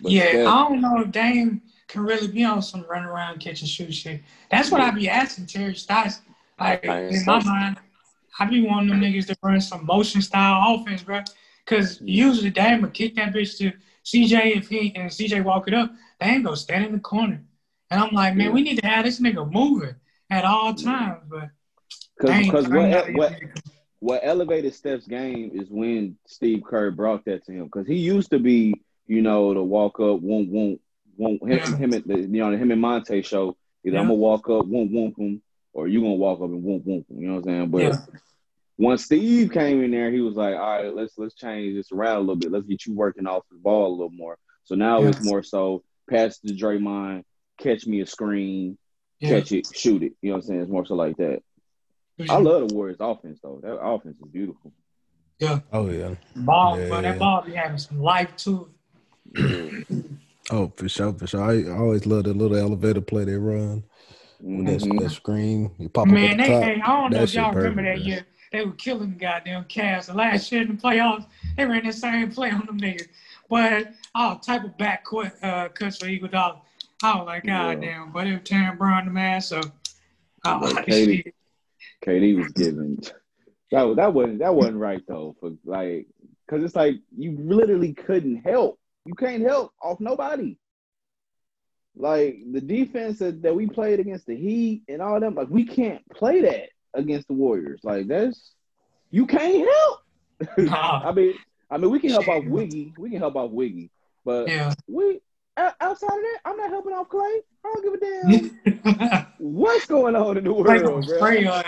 But 0.03 0.13
yeah, 0.13 0.29
Steph- 0.29 0.47
I 0.47 0.69
don't 0.69 0.81
know 0.81 1.01
if 1.01 1.11
Dame 1.11 1.63
can 1.91 2.03
really 2.03 2.29
be 2.29 2.45
on 2.45 2.63
some 2.63 2.85
run 2.89 3.05
around 3.05 3.41
catch 3.41 3.61
and 3.61 3.69
shoot 3.69 3.93
shit. 3.93 4.21
That's 4.51 4.71
what 4.71 4.81
I 4.81 4.91
be 4.91 5.09
asking 5.09 5.47
Terry 5.47 5.75
Stotts. 5.75 6.21
Like 6.59 6.85
in 6.85 7.25
my 7.27 7.43
mind, 7.43 7.79
I 8.39 8.45
be 8.47 8.67
wanting 8.67 8.91
them 8.91 9.01
niggas 9.01 9.27
to 9.27 9.37
run 9.43 9.61
some 9.61 9.85
motion 9.85 10.23
style 10.23 10.75
offense, 10.75 11.03
bro. 11.03 11.23
Cause 11.67 12.01
usually 12.03 12.51
Dame 12.51 12.83
would 12.83 12.95
kick 12.95 13.17
that 13.17 13.33
bitch 13.33 13.59
to 13.59 13.73
CJ 14.05 14.57
if 14.57 14.69
he 14.69 14.95
and 14.95 15.11
CJ 15.11 15.45
walk 15.45 15.69
it 15.69 15.75
up, 15.75 15.93
Dame 16.21 16.43
go 16.43 16.55
stand 16.55 16.87
in 16.87 16.93
the 16.93 16.99
corner. 16.99 17.43
And 17.91 18.01
I'm 18.01 18.15
like, 18.15 18.37
man, 18.37 18.53
we 18.53 18.63
need 18.63 18.79
to 18.81 18.87
have 18.87 19.05
this 19.05 19.21
nigga 19.21 19.51
moving 19.51 19.95
at 20.31 20.45
all 20.45 20.75
times. 20.75 21.23
But 21.29 21.51
Because 22.19 22.69
what 22.69 23.13
what 23.15 23.35
what 23.99 24.21
elevated 24.23 24.75
Steph's 24.75 25.07
game 25.07 25.51
is 25.55 25.69
when 25.71 26.17
Steve 26.27 26.63
Kerr 26.65 26.91
brought 26.91 27.25
that 27.27 27.45
to 27.47 27.53
him. 27.53 27.65
Because 27.65 27.87
he 27.87 27.97
used 27.97 28.31
to 28.31 28.39
be, 28.39 28.75
you 29.07 29.23
know, 29.23 29.53
the 29.55 29.63
walk 29.63 30.01
up, 30.01 30.21
won't, 30.21 30.49
won't. 30.51 30.81
Him, 31.19 31.39
Yeah. 31.47 31.77
him, 31.77 31.95
at 31.95 32.07
the, 32.07 32.21
you 32.21 32.29
know, 32.29 32.51
him 32.57 32.71
and 32.71 32.83
Monta 32.83 33.25
show. 33.25 33.57
Either 33.85 33.95
Yeah. 33.97 34.01
I'm 34.01 34.07
gonna 34.09 34.15
walk 34.15 34.49
up, 34.51 34.67
won't, 34.67 34.91
won't, 34.93 35.19
him, 35.19 35.43
or 35.73 35.89
you 35.89 36.01
gonna 36.01 36.15
walk 36.15 36.39
up 36.41 36.51
and 36.51 36.63
won't, 36.63 36.87
won't. 36.87 37.07
You 37.11 37.27
know 37.29 37.35
what 37.35 37.39
I'm 37.41 37.45
saying? 37.45 37.69
But 37.71 37.83
Yeah. 37.83 37.97
once 38.79 39.05
Steve 39.05 39.51
came 39.53 39.83
in 39.83 39.91
there, 39.91 40.11
he 40.11 40.21
was 40.21 40.35
like, 40.37 40.55
all 40.55 40.61
right, 40.83 40.95
let's 40.95 41.17
let's 41.19 41.35
change 41.35 41.75
this 41.77 41.93
around 41.93 42.17
a 42.17 42.21
little 42.21 42.37
bit. 42.37 42.51
Let's 42.53 42.67
get 42.67 42.87
you 42.87 42.95
working 42.95 43.27
off 43.27 43.43
the 43.51 43.57
ball 43.59 43.89
a 43.89 43.93
little 43.97 44.11
more. 44.11 44.37
So 44.65 44.75
now 44.75 45.01
Yeah. 45.03 45.09
it's 45.09 45.25
more 45.25 45.43
so 45.43 45.83
pass 46.09 46.39
to 46.41 46.53
Draymond, 46.53 47.25
catch 47.59 47.87
me 47.87 48.01
a 48.01 48.07
screen, 48.07 48.77
yeah. 49.21 49.29
catch 49.31 49.53
it, 49.53 49.67
shoot 49.75 50.03
it. 50.03 50.13
You 50.23 50.31
know 50.31 50.37
what 50.37 50.45
I'm 50.45 50.49
saying? 50.49 50.61
It's 50.63 50.71
more 50.71 50.85
so 50.87 50.95
like 50.95 51.17
that. 51.19 51.43
I 52.29 52.37
love 52.39 52.69
the 52.69 52.75
Warriors 52.75 52.99
offense 53.01 53.41
though. 53.43 53.61
That 53.63 53.77
offense 53.81 54.19
is 54.21 54.29
beautiful. 54.31 54.73
yeah. 55.39 55.61
Oh 55.73 55.89
yeah. 55.89 56.17
ball, 56.37 56.79
Yeah. 56.79 56.89
but 56.91 57.01
that 57.03 57.19
ball 57.19 57.43
be 57.43 57.53
having 57.53 57.79
some 57.79 58.01
life 58.03 58.37
to 58.45 58.69
it. 59.35 59.87
Oh, 60.51 60.73
for 60.77 60.89
sure, 60.89 61.13
for 61.15 61.27
sure. 61.27 61.43
I, 61.43 61.63
I 61.71 61.79
always 61.79 62.07
love 62.07 62.25
the 62.25 62.35
little 62.35 62.57
elevator 62.57 63.01
play 63.01 63.25
they 63.25 63.35
run 63.37 63.85
with 64.41 64.67
that, 64.67 64.81
Mhm. 64.81 65.01
that 65.01 65.11
screen. 65.11 65.71
You 65.79 65.89
pop 65.89 66.09
up 66.09 66.13
Man, 66.15 66.33
at 66.33 66.37
they, 66.39 66.45
the 66.45 66.51
top. 66.51 66.63
hey, 66.65 66.81
I 66.83 66.87
don't 66.87 67.13
know 67.13 67.23
if 67.23 67.35
y'all 67.35 67.53
shit 67.53 67.57
remember 67.57 67.83
perfect, 67.83 67.99
that 67.99 67.99
man. 68.01 68.09
year. 68.09 68.27
They 68.53 68.65
were 68.65 68.73
killing 68.73 69.11
the 69.11 69.17
goddamn 69.17 69.65
Cavs. 69.65 70.07
The 70.07 70.15
last 70.15 70.51
year 70.51 70.63
in 70.63 70.69
the 70.69 70.75
playoffs, 70.75 71.27
they 71.57 71.65
ran 71.65 71.87
the 71.87 71.93
same 71.93 72.33
play 72.33 72.51
on 72.51 72.67
them 72.67 72.81
niggas. 72.81 73.07
But 73.49 73.93
all 74.15 74.39
type 74.41 74.65
of 74.65 74.77
back 74.77 75.05
court 75.05 75.33
uh, 75.43 75.69
cuts 75.69 75.99
for 75.99 76.07
Iguodala. 76.07 76.61
I 77.03 77.17
was 77.17 77.27
like, 77.27 77.45
Yeah. 77.45 77.75
God 77.75 77.81
damn, 77.81 78.13
but 78.13 78.25
they 78.25 78.33
were 78.33 78.39
tearing 78.39 78.77
Brown 78.77 79.05
the 79.05 79.13
man. 79.13 79.41
So, 79.41 79.61
I 80.45 80.57
was 80.57 80.73
But 80.73 80.75
like, 80.75 80.87
KD- 80.87 81.23
shit. 81.25 81.35
KD 82.05 82.37
was 82.43 82.53
giving 82.53 82.99
that 83.71 83.95
that 83.97 84.13
wasn't 84.13 84.41
that 84.41 84.55
wasn't 84.55 84.79
right 84.79 85.03
though 85.07 85.37
for 85.39 85.53
like 85.65 86.09
because 86.47 86.65
it's 86.65 86.75
like 86.75 86.97
you 87.17 87.37
literally 87.39 87.93
couldn't 87.93 88.39
help. 88.39 88.80
You 89.05 89.15
can't 89.15 89.43
help 89.43 89.73
off 89.83 90.01
nobody. 90.01 90.57
Like 91.97 92.39
the 92.53 92.61
defense 92.61 93.19
that, 93.19 93.43
that 93.43 93.55
we 93.55 93.67
played 93.67 94.01
against 94.01 94.27
the 94.27 94.37
Heat 94.37 94.83
and 94.89 95.03
all 95.03 95.19
them, 95.21 95.35
like 95.35 95.49
we 95.51 95.65
can't 95.65 96.03
play 96.11 96.41
that 96.43 96.69
against 96.95 97.29
the 97.29 97.35
Warriors. 97.35 97.81
Like 97.83 98.07
that's 98.07 98.53
you 99.11 99.27
can't 99.27 99.69
help. 99.69 100.01
Nah. 100.59 101.03
I 101.05 101.13
mean, 101.13 101.35
I 101.71 101.77
mean 101.77 101.91
we 101.91 101.99
can 101.99 102.11
help 102.11 102.29
off 102.29 102.45
Wiggy. 102.45 102.95
We 102.97 103.11
can 103.11 103.19
help 103.19 103.37
off 103.37 103.51
Wiggy, 103.51 103.91
but 104.25 104.49
Yeah. 104.49 104.73
we 104.89 105.21
outside 105.57 106.17
of 106.17 106.23
that, 106.23 106.39
I'm 106.47 106.57
not 106.57 106.71
helping 106.71 106.93
off 106.93 107.09
Klay. 107.09 107.41
I 107.65 107.69
don't 107.75 107.83
give 107.85 107.95
a 107.95 107.99
damn 107.99 109.27
what's 109.39 109.87
going 109.87 110.17
on 110.17 110.39
in 110.39 110.45
the 110.45 110.53
world, 110.53 110.83
bro. 110.83 111.03
spray 111.03 111.43
your. 111.43 111.63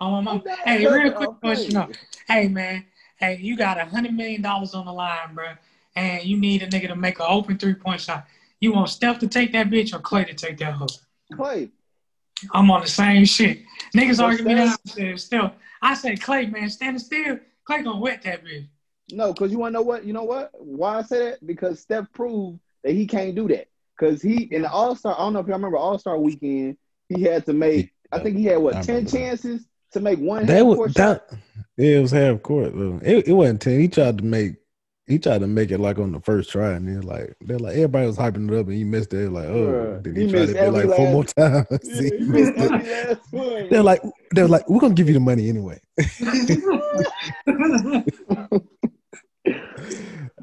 Oh, 0.00 0.20
my 0.22 0.32
I'm 0.32 0.42
Hey, 0.64 0.86
real 0.86 1.12
quick 1.12 1.40
question. 1.40 1.94
Hey, 2.28 2.48
man. 2.48 2.84
Hey, 3.16 3.38
you 3.40 3.56
got 3.56 3.78
a 3.80 3.84
hundred 3.84 4.14
million 4.14 4.42
dollars 4.42 4.74
on 4.74 4.86
the 4.86 4.92
line, 4.92 5.34
bro, 5.34 5.46
and 5.96 6.24
you 6.24 6.36
need 6.36 6.62
a 6.62 6.66
nigga 6.66 6.88
to 6.88 6.96
make 6.96 7.18
an 7.20 7.26
open 7.28 7.58
three 7.58 7.74
point 7.74 8.00
shot. 8.00 8.26
You 8.60 8.72
want 8.72 8.88
Steph 8.88 9.18
to 9.20 9.28
take 9.28 9.52
that 9.52 9.68
bitch 9.68 9.94
or 9.94 9.98
Klay 9.98 10.26
to 10.26 10.34
take 10.34 10.58
that 10.58 10.74
hook? 10.74 10.90
Klay. 11.32 11.70
I'm 12.52 12.70
on 12.70 12.80
the 12.82 12.88
same 12.88 13.24
shit. 13.24 13.60
Niggas 13.94 14.18
But 14.18 14.24
argue 14.24 14.44
me 14.44 14.54
down. 14.54 14.76
Steph- 14.84 14.96
Said 14.96 15.20
still, 15.20 15.52
I 15.82 15.94
say 15.94 16.14
Klay, 16.14 16.50
man, 16.50 16.68
standing 16.70 16.98
still. 16.98 17.38
Klay 17.68 17.84
gonna 17.84 17.98
wet 17.98 18.22
that 18.22 18.44
bitch. 18.44 18.66
No, 19.10 19.32
because 19.32 19.52
you 19.52 19.58
want 19.58 19.72
to 19.72 19.74
know 19.74 19.82
what? 19.82 20.04
You 20.04 20.12
know 20.12 20.24
what? 20.24 20.50
Why 20.54 20.98
I 20.98 21.02
say 21.02 21.30
that? 21.30 21.46
Because 21.46 21.80
Steph 21.80 22.10
proved 22.12 22.58
that 22.82 22.92
he 22.92 23.06
can't 23.06 23.34
do 23.34 23.48
that. 23.48 23.68
Because 23.98 24.22
he 24.22 24.44
in 24.44 24.62
the 24.62 24.70
All 24.70 24.96
Star, 24.96 25.14
I 25.14 25.18
don't 25.18 25.32
know 25.34 25.40
if 25.40 25.46
y'all 25.46 25.56
remember 25.56 25.76
All 25.76 25.98
Star 25.98 26.18
Weekend, 26.18 26.76
he 27.08 27.22
had 27.22 27.46
to 27.46 27.52
make 27.52 27.92
I 28.12 28.18
think 28.20 28.36
he 28.36 28.44
had 28.44 28.58
what 28.58 28.82
ten 28.82 29.06
chances 29.06 29.66
to 29.92 30.00
make 30.00 30.18
one. 30.18 30.46
That 30.46 30.52
half 30.52 30.66
was 30.66 30.76
court 30.76 30.94
shot. 30.94 31.28
that. 31.28 31.38
Yeah, 31.76 31.98
it 31.98 32.02
was 32.02 32.10
half 32.10 32.42
court. 32.42 32.72
Though. 32.74 33.00
It, 33.02 33.28
it 33.28 33.32
wasn't 33.32 33.60
ten. 33.62 33.80
He 33.80 33.88
tried 33.88 34.18
to 34.18 34.24
make. 34.24 34.56
He 35.06 35.18
tried 35.18 35.40
to 35.40 35.46
make 35.46 35.70
it 35.70 35.80
like 35.80 35.98
on 35.98 36.12
the 36.12 36.20
first 36.20 36.48
try, 36.50 36.72
and 36.72 36.88
then 36.88 37.02
like 37.02 37.36
they're 37.42 37.58
like 37.58 37.74
everybody 37.74 38.06
was 38.06 38.16
hyping 38.16 38.50
it 38.50 38.58
up, 38.58 38.64
and 38.66 38.74
he 38.74 38.84
missed 38.84 39.12
it. 39.12 39.30
Like, 39.30 39.44
oh, 39.44 40.00
did 40.02 40.16
he 40.16 40.24
he, 40.24 40.32
try 40.32 40.46
to 40.46 40.54
do 40.54 40.58
it 40.58 40.70
like 40.70 40.86
four 40.96 41.12
more 41.12 41.24
times? 41.24 41.66
Yeah, 41.82 41.94
he 42.00 42.08
he 42.16 42.24
missed 42.24 42.56
missed 42.56 43.20
it. 43.32 43.70
They're 43.70 43.82
like, 43.82 44.00
they're 44.30 44.48
like, 44.48 44.66
we're 44.68 44.80
gonna 44.80 44.94
give 44.94 45.08
you 45.08 45.14
the 45.14 45.20
money 45.20 45.50
anyway. 45.50 45.78
I 46.00 46.04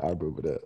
remember 0.10 0.42
that, 0.44 0.62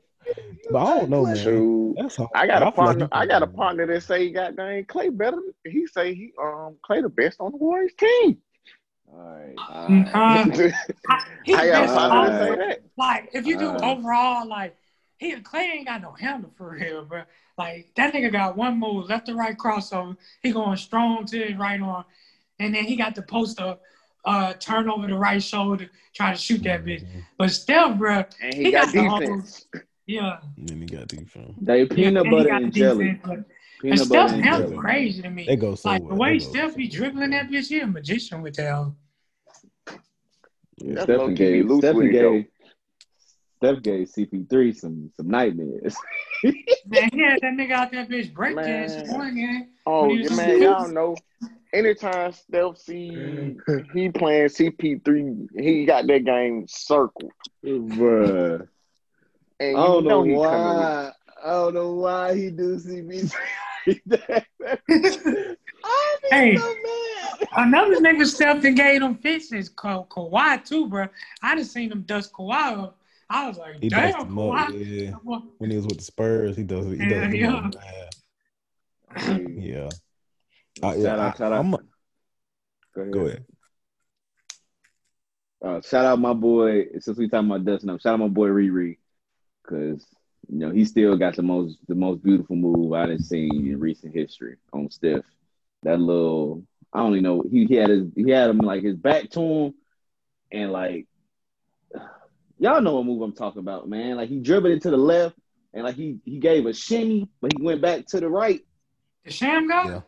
but 0.71 0.77
I 0.77 0.97
don't 0.97 1.09
know, 1.09 1.25
man. 1.25 1.95
That's. 1.95 2.19
I 2.35 2.47
got 2.47 2.63
a 2.63 2.65
I 2.65 2.65
like 2.65 2.75
partner. 2.75 3.07
I 3.13 3.25
got 3.25 3.43
a 3.43 3.47
partner 3.47 3.87
that 3.87 4.03
say 4.03 4.25
he 4.25 4.31
got 4.31 4.57
dang 4.57 4.83
Klay 4.85 5.15
better. 5.15 5.39
He 5.63 5.87
say 5.87 6.13
he 6.13 6.33
um 6.41 6.75
Klay 6.87 7.01
the 7.01 7.07
best 7.07 7.37
on 7.39 7.53
the 7.53 7.57
Warriors 7.57 7.93
team. 7.97 8.39
All 9.11 9.19
right, 9.19 9.55
all 9.57 9.85
I 9.87 9.95
got 9.95 10.47
a 10.47 10.49
best 10.49 11.95
partner 11.95 12.29
that 12.29 12.39
say 12.39 12.49
overall. 12.49 12.67
that. 12.67 12.81
Like 12.97 13.29
if 13.33 13.45
you 13.45 13.57
do 13.57 13.69
Uh. 13.69 13.79
overall, 13.83 14.47
like 14.47 14.75
he 15.17 15.31
and 15.31 15.43
Klay 15.45 15.61
ain't 15.75 15.87
got 15.87 16.01
no 16.01 16.11
handle 16.11 16.51
for 16.57 16.71
real, 16.71 17.05
bro. 17.05 17.23
Like 17.57 17.91
that 17.95 18.13
nigga 18.13 18.31
got 18.31 18.57
one 18.57 18.79
move, 18.79 19.07
left 19.09 19.27
to 19.27 19.35
right 19.35 19.57
crossover. 19.57 20.17
He 20.41 20.51
going 20.51 20.77
strong 20.77 21.25
to 21.27 21.37
his 21.45 21.55
right 21.57 21.79
arm, 21.81 22.05
and 22.59 22.73
then 22.75 22.83
he 22.85 22.95
got 22.95 23.15
the 23.15 23.21
post 23.21 23.61
up, 23.61 23.81
uh, 24.25 24.53
turn 24.53 24.89
over 24.89 25.07
the 25.07 25.15
right 25.17 25.41
shoulder, 25.41 25.89
try 26.13 26.31
to 26.33 26.37
shoot 26.37 26.63
that 26.63 26.83
bitch. 26.83 27.05
But 27.37 27.51
still, 27.51 27.93
bro, 27.93 28.25
And 28.41 28.53
He 28.53 28.65
he, 28.65 28.71
got, 28.71 28.85
got 28.87 28.93
the 28.93 29.07
whole- 29.07 29.19
defense. 29.19 29.67
yeah, 30.07 30.39
And 30.57 30.67
then 30.67 30.81
he 30.81 30.87
got 30.87 31.07
defense. 31.07 31.53
They 31.61 31.85
peanut 31.85 32.23
and 32.25 32.31
butter 32.31 32.49
got 32.49 32.63
and 32.63 32.73
jelly. 32.73 33.13
defense, 33.13 33.45
but- 33.81 33.89
And 33.91 33.99
Peanut 33.99 34.07
Steph 34.07 34.09
butter 34.29 34.33
and 34.35 34.43
jelly. 34.43 34.77
crazy 34.77 35.21
to 35.21 35.29
me. 35.29 35.45
They 35.45 35.55
go 35.55 35.75
so 35.75 35.89
Like 35.89 36.01
well. 36.01 36.09
the 36.09 36.15
way 36.15 36.33
They 36.33 36.45
go 36.45 36.49
Steph 36.51 36.71
so 36.71 36.77
be 36.77 36.87
dribbling 36.87 37.29
that 37.31 37.49
bitch, 37.49 37.67
he 37.67 37.79
a 37.79 37.87
magician 37.87 38.41
with 38.41 38.55
that. 38.55 38.91
Yeah, 40.77 40.93
That's 40.93 41.03
Stephen 41.03 41.19
low-key 41.19 41.33
be 41.33 41.35
gave 41.35 41.65
loose 41.69 41.79
Stephen 41.79 41.97
with 41.97 42.05
it, 42.07 42.19
though. 42.21 42.31
gave 42.31 42.45
Steph 43.57 43.81
gave 43.83 44.07
CP3 44.09 44.75
some 44.75 45.11
some 45.15 45.27
nightmares. 45.29 45.95
Man, 46.43 47.09
he 47.13 47.21
had 47.23 47.39
that 47.41 47.53
nigga 47.53 47.71
out 47.71 47.91
that 47.91 48.09
bitch 48.09 48.33
break 48.33 48.55
Man. 48.55 48.65
dancing 48.65 49.13
one 49.13 49.35
game. 49.35 49.67
Oh 49.85 50.01
When 50.01 50.09
he 50.11 50.17
was 50.23 50.37
yeah, 50.37 50.43
in 50.43 50.49
man, 50.49 50.61
y'all 50.61 50.87
know. 50.89 51.15
Anytime 51.73 52.31
Steph 52.33 52.77
see 52.77 53.55
he 53.93 54.09
playing 54.09 54.47
CP3, 54.47 55.47
he 55.59 55.85
got 55.85 56.07
that 56.07 56.25
game 56.25 56.65
circled. 56.67 57.31
Bruh. 57.63 58.67
And 59.59 59.77
I 59.77 59.81
you 59.81 59.87
don't 59.87 60.03
know 60.03 60.09
know, 60.09 60.23
he 60.23 60.31
coming 60.33 60.77
with 60.79 60.87
why. 60.87 61.11
I 61.45 61.49
don't 61.51 61.73
know 61.75 61.93
why 61.93 62.35
he 62.35 62.49
do 62.49 62.75
CP3 62.77 63.31
that. 64.07 64.45
I 65.83 66.15
be 66.23 66.27
Hey. 66.31 66.57
so 66.57 66.73
mad. 66.83 67.47
Another 67.57 67.97
nigga 67.97 68.25
Steph 68.25 68.61
that 68.63 68.71
gave 68.71 69.01
them 69.01 69.15
fits 69.15 69.53
is 69.53 69.69
Ka- 69.69 70.03
Kawhi 70.05 70.65
too, 70.65 70.87
bro. 70.89 71.07
I 71.43 71.55
just 71.55 71.71
seen 71.71 71.91
him 71.91 72.01
dust 72.01 72.33
Kawhi 72.33 72.79
up. 72.79 72.97
I 73.29 73.47
was 73.47 73.57
like, 73.59 73.75
He 73.79 73.89
damn, 73.89 74.11
dusted 74.11 74.27
him 74.27 74.39
up, 74.39 74.45
Kawhi. 74.69 75.11
yeah. 75.23 75.39
When 75.59 75.69
he 75.69 75.77
was 75.77 75.85
with 75.85 75.97
the 75.99 76.03
Spurs, 76.03 76.57
he 76.57 76.63
does 76.63 76.87
it. 76.87 76.99
He 76.99 77.05
Yeah, 77.05 77.27
does 77.27 77.33
it. 77.33 77.75
yeah. 77.75 78.09
Hey, 79.15 79.45
Yeah. 79.59 79.89
Uh, 80.83 80.91
Shout 80.93 80.99
yeah, 80.99 81.15
out, 81.27 81.37
shout 81.37 81.53
out. 81.53 81.59
I'm, 81.65 81.71
Go 81.71 83.01
ahead. 83.01 83.11
go 83.13 83.19
ahead. 83.27 83.45
Uh, 85.63 85.81
shout 85.81 86.05
out 86.05 86.19
my 86.19 86.33
boy. 86.33 86.85
Since 86.99 87.17
we 87.17 87.29
talking 87.29 87.49
about 87.49 87.63
dusting 87.65 87.89
up, 87.89 88.01
shout 88.01 88.13
out 88.15 88.19
my 88.19 88.27
boy 88.27 88.47
Riri, 88.47 88.97
because 89.63 90.05
you 90.49 90.59
know 90.59 90.71
he 90.71 90.85
still 90.85 91.17
got 91.17 91.35
the 91.35 91.41
most 91.43 91.77
the 91.87 91.95
most 91.95 92.23
beautiful 92.23 92.55
move 92.55 92.93
I've 92.93 93.19
seen 93.21 93.71
in 93.71 93.79
recent 93.79 94.13
history 94.15 94.57
on 94.73 94.89
Steph. 94.89 95.21
That 95.83 95.99
little, 95.99 96.63
I 96.93 96.99
don't 96.99 97.11
even 97.13 97.23
know. 97.23 97.43
He, 97.49 97.65
he 97.65 97.75
had 97.75 97.89
his 97.89 98.07
he 98.15 98.29
had 98.31 98.49
him 98.49 98.57
like 98.59 98.83
his 98.83 98.95
back 98.95 99.29
to 99.31 99.41
him, 99.41 99.73
and 100.51 100.71
like 100.71 101.07
y'all 102.59 102.81
know 102.81 102.95
what 102.95 103.05
move 103.05 103.21
I'm 103.21 103.33
talking 103.33 103.59
about, 103.59 103.87
man. 103.89 104.17
Like 104.17 104.29
he 104.29 104.39
dribbled 104.39 104.71
it 104.73 104.81
to 104.83 104.89
the 104.91 104.97
left, 104.97 105.35
and 105.73 105.83
like 105.83 105.95
he 105.95 106.19
he 106.25 106.39
gave 106.39 106.65
a 106.65 106.73
shimmy, 106.73 107.29
but 107.41 107.51
he 107.57 107.61
went 107.63 107.81
back 107.81 108.05
to 108.07 108.19
the 108.19 108.29
right. 108.29 108.61
the 109.23 109.31
Shamgod? 109.31 109.85
Yeah. 109.85 110.01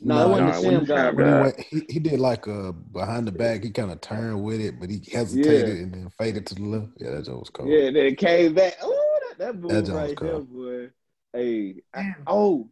No, 0.00 0.14
it 0.14 0.20
No, 0.20 0.28
wasn't 0.28 0.48
nah, 0.48 0.54
it 0.54 0.64
wasn't 0.64 0.86
the. 0.86 0.94
Sham 0.94 1.16
When 1.16 1.26
he, 1.26 1.32
guy. 1.32 1.40
went, 1.42 1.60
he, 1.60 1.82
he 1.94 1.98
did 1.98 2.20
like 2.20 2.46
uh 2.48 2.72
behind 2.72 3.26
the 3.26 3.32
back, 3.32 3.64
he 3.64 3.70
kind 3.70 3.90
of 3.90 4.00
turned 4.00 4.42
with 4.44 4.60
it, 4.60 4.78
but 4.80 4.90
he 4.90 5.02
hesitated 5.10 5.66
Yeah. 5.76 5.82
and 5.82 5.92
then 5.92 6.10
faded 6.16 6.46
to 6.46 6.54
the 6.54 6.62
left. 6.62 6.92
Yeah, 6.98 7.10
that 7.10 7.24
joke 7.24 7.40
was 7.40 7.50
cold. 7.50 7.68
Yeah, 7.68 7.86
then 7.90 7.96
it 8.06 8.18
came 8.18 8.54
back. 8.54 8.76
Oh, 8.82 8.97
that, 9.38 9.46
that 9.46 9.56
move 9.60 9.70
That 9.70 9.84
joint 9.86 9.92
was 9.94 10.08
right 10.08 10.20
there, 10.20 10.32
cold. 10.32 10.52
boy. 10.52 10.90
Hey, 11.32 11.82
I- 11.94 12.14
oh, 12.26 12.68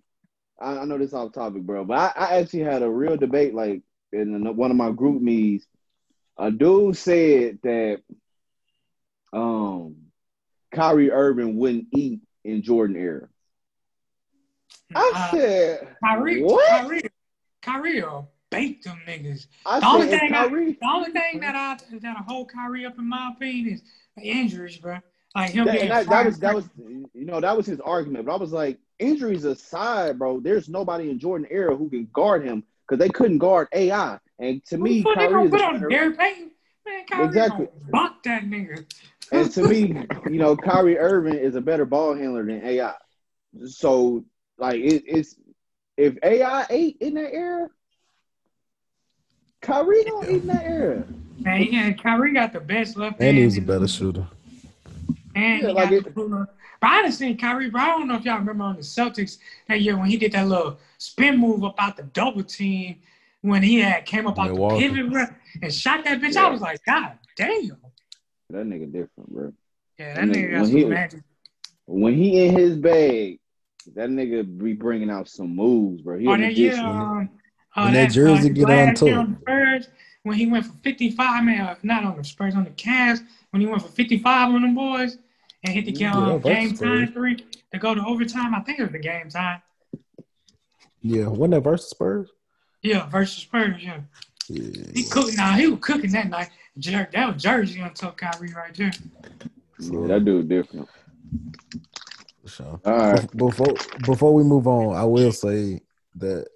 I, 0.60 0.78
I 0.78 0.84
know 0.84 0.98
this 0.98 1.12
off 1.12 1.32
topic, 1.32 1.62
bro, 1.62 1.84
but 1.84 1.98
I, 1.98 2.12
I 2.26 2.38
actually 2.38 2.60
had 2.60 2.82
a 2.82 2.90
real 2.90 3.16
debate 3.16 3.54
like 3.54 3.82
in 4.12 4.56
one 4.56 4.70
of 4.70 4.76
my 4.76 4.90
group 4.90 5.20
meets. 5.20 5.66
A 6.38 6.50
dude 6.50 6.96
said 6.96 7.58
that 7.62 8.02
um 9.32 9.96
Kyrie 10.72 11.10
Irving 11.10 11.56
wouldn't 11.56 11.86
eat 11.92 12.20
in 12.44 12.62
Jordan 12.62 12.96
era. 12.96 13.28
I 14.94 15.12
Uh, 15.14 15.30
said, 15.30 15.96
Kyrie, 16.04 16.42
what? 16.42 16.68
Kyrie, 16.68 17.02
Kyrie 17.62 18.02
will 18.02 18.30
bake 18.50 18.82
them 18.82 19.00
niggas. 19.06 19.46
I 19.64 19.80
The 19.80 19.86
only 19.86 20.06
said, 20.06 20.14
if 20.14 20.20
thing 20.20 20.34
I- 20.34 20.48
The 20.48 20.76
only 20.86 21.10
thing 21.12 21.40
that 21.40 21.54
I 21.56 21.98
that'll 21.98 22.22
hold 22.22 22.52
Kyrie 22.52 22.86
up 22.86 22.98
in 22.98 23.08
my 23.08 23.32
opinion 23.34 23.74
is 23.74 23.82
the 24.16 24.22
injuries, 24.22 24.76
bro. 24.78 24.98
Like 25.36 25.50
him 25.50 25.66
That, 25.66 25.72
being 25.72 25.82
and 25.82 25.90
that, 25.92 26.08
that 26.08 26.24
was 26.24 26.38
that 26.38 26.54
was 26.54 26.64
you 26.78 27.26
know 27.26 27.40
that 27.42 27.54
was 27.54 27.66
his 27.66 27.78
argument. 27.80 28.24
But 28.24 28.32
I 28.32 28.36
was 28.38 28.52
like, 28.52 28.78
injuries 28.98 29.44
aside, 29.44 30.18
bro, 30.18 30.40
there's 30.40 30.66
nobody 30.70 31.10
in 31.10 31.18
Jordan 31.18 31.46
era 31.50 31.76
who 31.76 31.90
can 31.90 32.08
guard 32.14 32.42
him 32.42 32.64
because 32.88 32.98
they 32.98 33.10
couldn't 33.10 33.36
guard 33.36 33.68
AI. 33.74 34.18
And 34.38 34.64
to 34.66 34.78
me, 34.78 35.02
Who 35.02 35.14
the 35.14 35.20
they 35.20 35.26
Kyrie 35.26 35.32
gonna 35.34 35.44
is 35.44 35.50
put 35.50 35.60
a 35.60 35.64
on 35.64 35.72
better- 35.74 35.88
Derek 35.90 36.18
Payton? 36.18 36.50
Man, 36.86 37.04
Kyrie 37.06 37.26
Exactly. 37.26 37.66
gonna 37.66 37.90
bump 37.90 38.22
that 38.22 38.44
nigga. 38.44 38.84
and 39.30 39.50
to 39.52 39.62
me, 39.68 40.06
you 40.30 40.38
know, 40.38 40.56
Kyrie 40.56 40.98
Irving 40.98 41.34
is 41.34 41.54
a 41.54 41.60
better 41.60 41.84
ball 41.84 42.14
handler 42.16 42.46
than 42.46 42.64
AI. 42.64 42.94
So 43.66 44.24
like 44.56 44.76
it, 44.80 45.02
it's 45.06 45.36
if 45.98 46.16
AI 46.22 46.64
ate 46.70 46.96
in 47.00 47.12
that 47.14 47.30
era, 47.34 47.68
Kyrie 49.60 50.04
don't 50.04 50.30
eat 50.30 50.40
in 50.42 50.46
that 50.46 50.64
era. 50.64 51.04
Man, 51.40 51.62
yeah, 51.64 51.92
Kyrie 51.92 52.32
got 52.32 52.54
the 52.54 52.60
best 52.60 52.96
left 52.96 53.20
hand. 53.20 53.28
And 53.28 53.36
he 53.36 53.42
hand 53.42 53.46
was 53.48 53.58
a 53.58 53.60
better 53.60 53.88
shooter. 53.88 54.26
And 55.36 55.62
Yeah, 55.62 55.68
he 55.68 55.74
like 55.74 55.84
got 55.90 55.92
it- 55.92 56.04
the 56.04 56.10
puller. 56.10 56.48
But 56.80 56.90
I 56.90 57.02
done 57.02 57.12
seen 57.12 57.36
Kyrie, 57.36 57.70
bro. 57.70 57.80
I 57.80 57.86
don't 57.88 58.08
know 58.08 58.16
if 58.16 58.24
y'all 58.24 58.38
remember 58.38 58.64
on 58.64 58.76
the 58.76 58.82
Celtics 58.82 59.38
that 59.68 59.80
year 59.82 59.96
when 59.96 60.08
he 60.08 60.16
did 60.16 60.32
that 60.32 60.46
little 60.48 60.78
spin 60.98 61.36
move 61.38 61.62
up 61.62 61.74
out 61.78 61.96
the 61.96 62.02
double 62.04 62.42
team 62.42 62.96
when 63.42 63.62
he 63.62 63.80
had 63.80 64.06
came 64.06 64.26
up 64.26 64.38
out 64.38 64.46
Milwaukee. 64.46 64.88
the 64.88 64.94
pivot 64.94 65.12
bro, 65.12 65.24
and 65.62 65.72
shot 65.72 66.04
that 66.04 66.20
bitch. 66.20 66.34
Yeah. 66.34 66.46
I 66.46 66.50
was 66.50 66.60
like, 66.62 66.82
God 66.84 67.12
damn. 67.36 67.76
That 68.50 68.66
nigga 68.66 68.90
different, 68.92 69.32
bro. 69.32 69.52
Yeah, 69.98 70.14
that 70.14 70.22
And 70.22 70.32
nigga 70.34 70.50
got 70.50 70.60
when 70.62 70.70
some 70.70 70.76
he- 70.78 70.84
magic. 70.84 71.20
When 71.88 72.14
he 72.14 72.44
in 72.46 72.56
his 72.56 72.76
bag, 72.76 73.38
that 73.94 74.08
nigga 74.08 74.58
be 74.58 74.72
bringing 74.72 75.08
out 75.10 75.28
some 75.28 75.54
moves, 75.54 76.02
bro. 76.02 76.18
He 76.18 76.26
a 76.26 76.30
Oh, 76.30 76.36
that 76.36 76.56
year, 76.56 76.76
um, 76.78 77.30
uh, 77.76 77.84
when 77.84 77.92
that 77.94 78.10
jersey 78.10 78.48
his 78.48 78.58
get 78.58 78.64
on 78.64 78.70
last 78.70 79.02
year 79.02 79.12
tour. 79.12 79.20
on 79.20 79.32
the 79.34 79.40
Spurs, 79.40 79.88
when 80.24 80.36
he 80.36 80.46
went 80.46 80.66
for 80.66 80.72
55, 80.82 81.44
man, 81.44 81.60
uh, 81.60 81.74
not 81.84 82.04
on 82.04 82.16
the 82.16 82.24
Spurs, 82.24 82.54
on 82.56 82.64
the 82.64 82.70
Cavs, 82.70 83.24
when 83.50 83.60
he 83.60 83.66
went 83.68 83.82
for 83.82 83.88
55 83.88 84.52
on 84.52 84.62
them 84.62 84.74
boys 84.74 85.18
and 85.66 85.74
hit 85.74 85.84
the 85.84 85.92
Yeah, 85.92 86.12
um, 86.12 86.40
versus 86.40 86.44
game 86.44 86.76
Spurs. 86.76 87.04
time 87.08 87.12
three 87.12 87.46
to 87.72 87.78
go 87.78 87.94
to 87.94 88.04
overtime. 88.04 88.54
I 88.54 88.60
think 88.60 88.78
it 88.78 88.82
was 88.84 88.92
the 88.92 88.98
game 88.98 89.28
time. 89.28 89.60
Yeah, 91.02 91.26
wasn't 91.28 91.52
that 91.52 91.60
versus 91.60 91.90
Spurs? 91.90 92.30
Yeah, 92.82 93.08
versus 93.08 93.42
Spurs, 93.42 93.82
yeah. 93.82 94.00
Yeah. 94.48 94.84
He 94.94 95.04
cooked. 95.04 95.36
Nah, 95.36 95.52
he 95.54 95.66
was 95.66 95.80
cooking 95.80 96.12
that 96.12 96.28
night. 96.28 96.50
Jer- 96.78 97.08
that 97.12 97.34
was 97.34 97.42
Jersey 97.42 97.80
on 97.80 97.92
top 97.94 98.16
Kyrie 98.16 98.52
right 98.54 98.74
there. 98.74 98.92
Yeah, 99.80 100.06
that 100.06 100.24
dude 100.24 100.48
different. 100.48 100.88
For 102.42 102.48
sure. 102.48 102.80
All 102.84 102.92
right. 103.12 103.36
Before 103.36 103.74
before 104.04 104.34
we 104.34 104.44
move 104.44 104.68
on, 104.68 104.94
I 104.96 105.04
will 105.04 105.32
say 105.32 105.80
that 106.16 106.46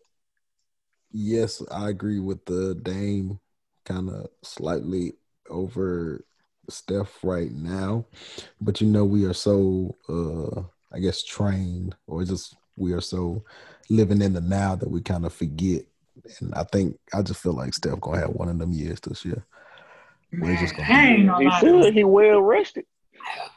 yes, 1.11 1.62
I 1.70 1.88
agree 1.88 2.20
with 2.20 2.44
the 2.44 2.76
Dame 2.76 3.40
kind 3.84 4.08
of 4.08 4.28
slightly 4.42 5.14
over 5.48 6.24
Steph 6.72 7.18
right 7.22 7.52
now, 7.52 8.04
but 8.60 8.80
you 8.80 8.86
know 8.86 9.04
we 9.04 9.24
are 9.24 9.34
so 9.34 9.96
uh 10.08 10.62
I 10.94 10.98
guess 11.00 11.22
trained 11.22 11.94
or 12.06 12.24
just 12.24 12.56
we 12.76 12.92
are 12.92 13.00
so 13.00 13.44
living 13.88 14.22
in 14.22 14.32
the 14.32 14.40
now 14.40 14.74
that 14.76 14.90
we 14.90 15.00
kind 15.00 15.24
of 15.26 15.32
forget. 15.32 15.82
And 16.40 16.54
I 16.54 16.64
think 16.64 16.98
I 17.14 17.22
just 17.22 17.40
feel 17.42 17.52
like 17.54 17.74
Steph 17.74 18.00
gonna 18.00 18.20
have 18.20 18.30
one 18.30 18.48
of 18.48 18.58
them 18.58 18.72
years 18.72 19.00
this 19.00 19.24
year. 19.24 19.44
We're 20.32 20.38
Man, 20.50 20.58
just 20.58 20.76
gonna 20.76 20.88
I 20.92 21.06
ain't 21.06 21.26
gonna 21.26 21.38
He 21.44 21.48
lie. 21.48 21.60
should. 21.60 21.94
He 21.94 22.04
well 22.04 22.40
rested. 22.42 22.84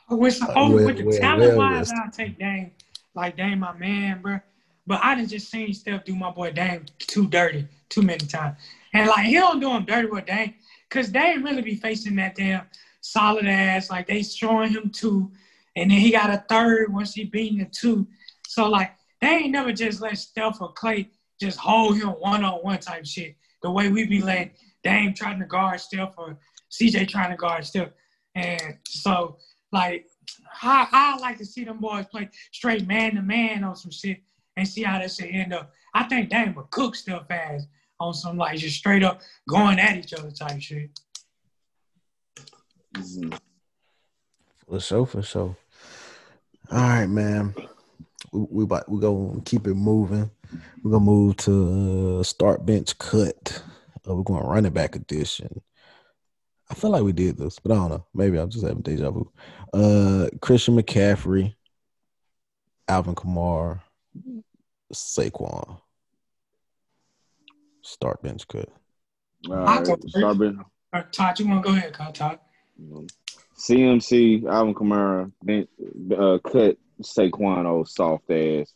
With, 0.10 0.42
Uh, 0.42 0.54
oh, 0.56 0.72
well- 0.76 0.86
with 0.86 0.98
the 0.98 1.04
well- 1.06 1.18
talent 1.20 1.58
well 1.58 1.72
wise. 1.72 1.92
I'll 1.92 2.12
take 2.12 2.38
Dame. 2.40 2.72
Like 3.16 3.38
Dame, 3.38 3.60
my 3.60 3.74
man, 3.78 4.22
bro. 4.22 4.40
But 4.86 5.00
I 5.04 5.16
done 5.16 5.28
just 5.28 5.50
seen 5.50 5.74
Steph 5.74 6.04
do 6.04 6.16
my 6.16 6.32
boy 6.32 6.52
Dame 6.52 6.86
too 7.00 7.28
dirty 7.28 7.68
too 7.90 8.02
many 8.02 8.26
times. 8.26 8.58
And 8.94 9.08
like 9.08 9.26
he 9.26 9.36
don't 9.36 9.60
do 9.60 9.70
him 9.72 9.86
dirty 9.86 10.08
with 10.10 10.26
Dame. 10.26 10.56
Cause 10.90 11.10
Dame 11.10 11.44
really 11.44 11.62
be 11.62 11.76
facing 11.76 12.16
that 12.18 12.36
damn 12.36 12.66
solid 13.04 13.46
ass. 13.46 13.92
Like 13.92 14.08
they 14.08 14.24
showing 14.24 14.72
him 14.72 14.90
two. 14.90 15.32
And 15.76 15.92
then 15.92 16.00
he 16.00 16.12
got 16.12 16.30
a 16.30 16.44
third 16.50 16.92
once 16.92 17.14
he 17.14 17.26
beat 17.26 17.60
the 17.60 17.66
two. 17.66 18.08
So 18.48 18.68
like 18.70 18.96
they 19.22 19.28
ain't 19.28 19.52
never 19.52 19.72
just 19.72 20.02
let 20.02 20.18
Steph 20.18 20.62
or 20.62 20.74
Klay 20.74 21.08
just 21.40 21.60
hold 21.60 21.98
him 21.98 22.10
one 22.10 22.44
on 22.44 22.60
one 22.60 22.80
type 22.80 23.06
shit. 23.06 23.36
The 23.62 23.72
way 23.72 23.90
we 23.90 24.06
be 24.06 24.22
letting 24.22 24.52
Dame 24.84 25.14
trying 25.14 25.40
to 25.40 25.46
guard 25.46 25.80
Steph 25.80 26.14
or 26.18 26.38
CJ 26.72 27.08
trying 27.08 27.32
to 27.32 27.38
guard 27.38 27.66
Steph. 27.66 27.90
And 28.36 28.78
so, 28.88 29.38
like, 29.72 30.08
I, 30.62 30.88
I 30.92 31.18
like 31.20 31.38
to 31.38 31.46
see 31.46 31.64
them 31.64 31.80
boys 31.80 32.06
play 32.08 32.30
straight 32.52 32.88
man 32.88 33.16
to 33.16 33.22
man 33.22 33.64
on 33.64 33.76
some 33.76 33.92
shit 33.92 34.20
and 34.58 34.68
see 34.68 34.84
how 34.84 35.00
that 35.00 35.12
shit 35.12 35.34
end 35.34 35.54
up. 35.54 35.72
I 35.94 36.04
think 36.04 36.30
Dame 36.30 36.56
would 36.56 36.70
cook 36.72 36.96
Steph 36.96 37.30
ass 37.30 37.66
on 38.00 38.14
some 38.14 38.38
like 38.38 38.58
just 38.58 38.78
straight 38.78 39.04
up 39.04 39.22
going 39.48 39.80
at 39.80 39.98
each 39.98 40.14
other 40.14 40.32
type 40.32 40.62
shit. 40.62 41.00
Mhm. 42.94 43.40
For 44.68 44.80
sure, 44.80 45.06
for 45.06 45.22
sure. 45.22 45.58
All 46.72 46.78
right, 46.80 47.08
man. 47.08 47.54
We 48.32 48.46
we 48.50 48.64
about 48.64 48.90
we 48.90 49.00
gonna 49.00 49.42
keep 49.42 49.68
it 49.68 49.74
moving. 49.76 50.30
We're 50.82 50.92
gonna 50.92 51.06
move 51.06 51.38
to 51.38 52.20
uh, 52.20 52.24
start 52.24 52.66
bench 52.66 52.98
cut. 52.98 53.64
Uh, 54.08 54.16
we're 54.16 54.24
going 54.24 54.46
running 54.46 54.74
back 54.74 54.96
edition. 54.96 55.62
I 56.70 56.76
feel 56.76 56.92
like 56.92 57.04
we 57.04 57.14
did 57.14 57.38
this, 57.38 57.60
but 57.60 57.72
I 57.72 57.76
don't 57.76 57.90
know. 57.90 58.06
Maybe 58.14 58.38
I'm 58.38 58.50
just 58.50 58.66
having 58.66 58.82
deja 58.82 59.12
vu. 59.12 59.32
Uh, 59.74 60.30
Christian 60.42 60.76
McCaffrey, 60.76 61.54
Alvin 62.88 63.16
Kamara, 63.16 63.82
Saquon. 64.94 65.80
Start 67.82 68.24
bench 68.24 68.48
cut. 68.48 68.70
All 69.50 69.56
I'll 69.56 69.66
right, 69.84 69.86
start 70.10 70.38
with, 70.38 70.58
Uh, 70.94 71.04
Todd, 71.12 71.40
you 71.40 71.48
want 71.48 71.64
to 71.64 71.70
go 71.70 71.76
ahead, 71.76 71.94
Kyle, 71.94 72.14
Todd? 72.14 72.40
You 72.78 72.88
know, 72.90 73.06
CMC, 73.58 74.46
Alvin 74.46 74.74
Kamara, 74.74 75.32
ben, 75.44 75.68
uh, 76.18 76.38
cut 76.40 76.78
Saquon, 77.02 77.66
old 77.66 77.88
soft 77.90 78.30
ass, 78.32 78.74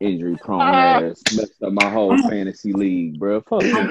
injury 0.00 0.36
prone 0.36 0.60
ass, 0.60 1.22
messed 1.36 1.62
up 1.62 1.72
my 1.72 1.88
whole 1.88 2.16
fantasy 2.28 2.72
league, 2.72 3.18
bro. 3.18 3.40
Fuck 3.48 3.62
him. 3.62 3.90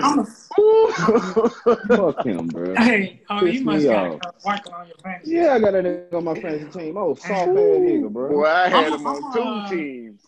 Fuck 1.88 2.26
him, 2.26 2.48
bro. 2.48 2.76
hey, 2.76 3.22
oh, 3.30 3.40
Piss 3.40 3.56
you 3.56 3.64
must 3.66 3.84
me 3.84 3.90
got 3.90 4.08
off. 4.26 4.46
on 4.74 4.88
your 4.88 4.96
fantasy. 5.04 5.32
Yeah, 5.36 5.54
I 5.54 5.60
got 5.60 5.72
that 5.74 5.84
nigga 5.86 6.14
on 6.14 6.24
my 6.26 6.34
fantasy 6.36 6.80
team. 6.80 6.98
Oh, 6.98 7.14
soft 7.16 7.32
ass 7.32 7.48
nigga, 7.48 8.10
bro. 8.12 8.38
Well, 8.38 8.56
I 8.56 8.70
had 8.70 8.84
I'm- 8.86 9.00
him 9.00 9.08
on 9.08 9.24
I'm, 9.24 9.34
two 9.34 9.42
uh, 9.42 9.70
teams. 9.70 10.22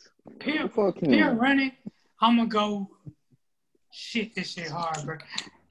Here, 0.44 0.68
Fuck 0.70 0.98
here 1.02 1.30
him. 1.32 1.38
running, 1.40 1.72
I'm 2.22 2.38
gonna 2.38 2.50
go. 2.50 2.90
Shit, 3.92 4.34
this 4.36 4.52
shit 4.54 4.70
hard, 4.70 4.98
bro. 5.06 5.16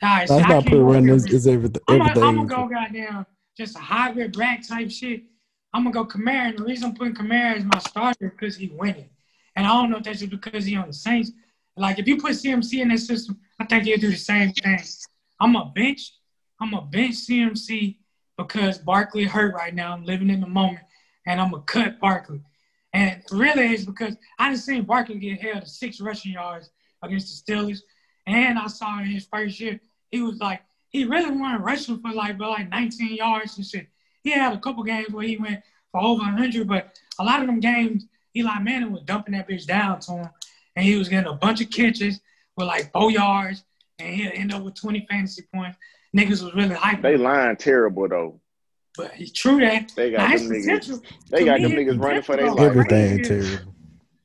All 0.03 0.09
right, 0.09 0.29
That's 0.29 0.31
so 0.31 0.37
I 0.37 0.41
not 0.43 0.49
can't 0.49 0.65
put 0.67 0.73
go 0.73 0.81
running. 0.83 1.05
here. 1.07 1.15
Is, 1.17 1.27
is 1.27 1.47
everything. 1.47 1.83
I'm 1.89 2.01
everything. 2.03 2.23
I'm 2.23 2.37
gonna 2.47 2.49
go 2.69 2.69
goddamn 2.75 3.27
just 3.57 3.77
a 3.77 3.81
hybrid 3.81 4.33
black 4.33 4.67
type 4.67 4.91
shit. 4.91 5.23
I'm 5.73 5.85
gonna 5.85 5.95
go 5.95 6.05
Kamara, 6.05 6.51
and 6.51 6.59
the 6.59 6.65
reason 6.65 6.91
I'm 6.91 6.95
putting 6.95 7.15
Kamara 7.15 7.57
as 7.57 7.65
my 7.65 7.79
starter 7.79 8.31
because 8.31 8.57
he 8.57 8.69
winning. 8.69 9.11
And 9.57 9.67
I 9.67 9.71
don't 9.71 9.91
know 9.91 9.99
if 9.99 10.05
that's 10.05 10.21
just 10.21 10.31
because 10.31 10.65
he 10.65 10.77
on 10.77 10.89
the 10.89 10.93
Saints. 10.93 11.33
Like 11.77 11.99
if 11.99 12.07
you 12.07 12.21
put 12.21 12.33
CMC 12.33 12.81
in 12.81 12.89
that 12.89 12.99
system, 12.99 13.39
I 13.59 13.65
think 13.65 13.85
he'll 13.85 13.99
do 13.99 14.11
the 14.11 14.17
same 14.17 14.53
thing. 14.53 14.79
I'm 15.41 15.57
a 15.57 15.67
bench. 15.75 16.13
I'm 16.61 16.75
a 16.75 16.83
bench 16.83 17.15
CMC 17.15 17.97
because 18.39 18.79
Barkley 18.79 19.25
hurt 19.25 19.55
right 19.55 19.75
now. 19.75 19.93
I'm 19.93 20.05
living 20.05 20.31
in 20.31 20.41
the 20.41 20.47
moment, 20.47 20.85
and 21.27 21.41
I'm 21.41 21.51
gonna 21.51 21.63
cut 21.65 22.01
Barkley. 22.01 22.41
And 22.93 23.23
really, 23.33 23.67
it's 23.75 23.85
because 23.85 24.17
I 24.39 24.51
didn't 24.51 24.63
see 24.63 24.81
Barkley 24.81 25.19
get 25.19 25.41
held 25.41 25.67
six 25.67 26.01
rushing 26.01 26.33
yards 26.33 26.71
against 27.03 27.47
the 27.47 27.53
Steelers, 27.53 27.81
and 28.27 28.59
I 28.59 28.69
saw 28.69 29.01
in 29.01 29.07
his 29.07 29.27
first 29.27 29.59
year 29.59 29.81
he 30.11 30.23
was 30.23 30.39
like 30.39 30.63
he 30.95 31.05
really 31.05 31.29
wasn't 31.33 31.61
rushing 31.61 31.99
for 31.99 32.13
like 32.13 32.39
but 32.39 32.51
like 32.51 32.71
19 32.71 33.17
yards 33.17 33.57
and 33.57 33.67
shit. 33.67 33.89
He 34.23 34.31
had 34.31 34.53
a 34.53 34.61
couple 34.61 34.85
games 34.85 35.11
where 35.11 35.27
he 35.27 35.37
went 35.37 35.61
for 35.91 36.01
over 36.01 36.23
100, 36.23 36.69
but 36.69 36.97
a 37.19 37.25
lot 37.25 37.41
of 37.41 37.49
them 37.49 37.59
games, 37.59 38.07
Eli 38.37 38.61
Manning 38.61 38.93
was 38.93 39.03
dumping 39.03 39.35
that 39.35 39.49
bitch 39.49 39.67
down 39.67 39.99
to 40.01 40.13
him, 40.13 40.29
and 40.77 40.87
he 40.87 40.95
was 40.97 41.09
getting 41.09 41.31
a 41.31 41.35
bunch 41.35 41.61
of 41.61 41.69
catches 41.71 42.21
with 42.57 42.69
like 42.69 42.93
four 42.93 43.11
yards, 43.11 43.65
and 43.99 44.15
he'll 44.15 44.31
end 44.35 44.55
up 44.55 44.63
with 44.63 44.77
20 44.77 45.05
fantasy 45.11 45.43
points. 45.53 45.77
Niggas 46.17 46.45
was 46.45 46.55
really 46.55 46.77
hyping. 46.77 47.03
They 47.03 47.17
lying 47.17 47.57
terrible 47.57 48.09
though. 48.09 48.41
but 48.97 49.11
he 49.15 49.29
true 49.29 49.59
that. 49.59 49.91
They 49.97 50.13
got 50.13 50.31
his 50.31 50.49
them 50.49 50.59
niggas. 50.59 51.03
They 51.29 51.45
got 51.45 51.61
me, 51.61 51.67
them 51.67 51.73
niggas 51.73 52.01
running 52.01 52.23
for 52.23 52.37
their 52.37 52.47
life. 52.47 52.57
go 52.57 52.65
Everything 52.67 53.17
crazier. 53.17 53.41
terrible. 53.41 53.75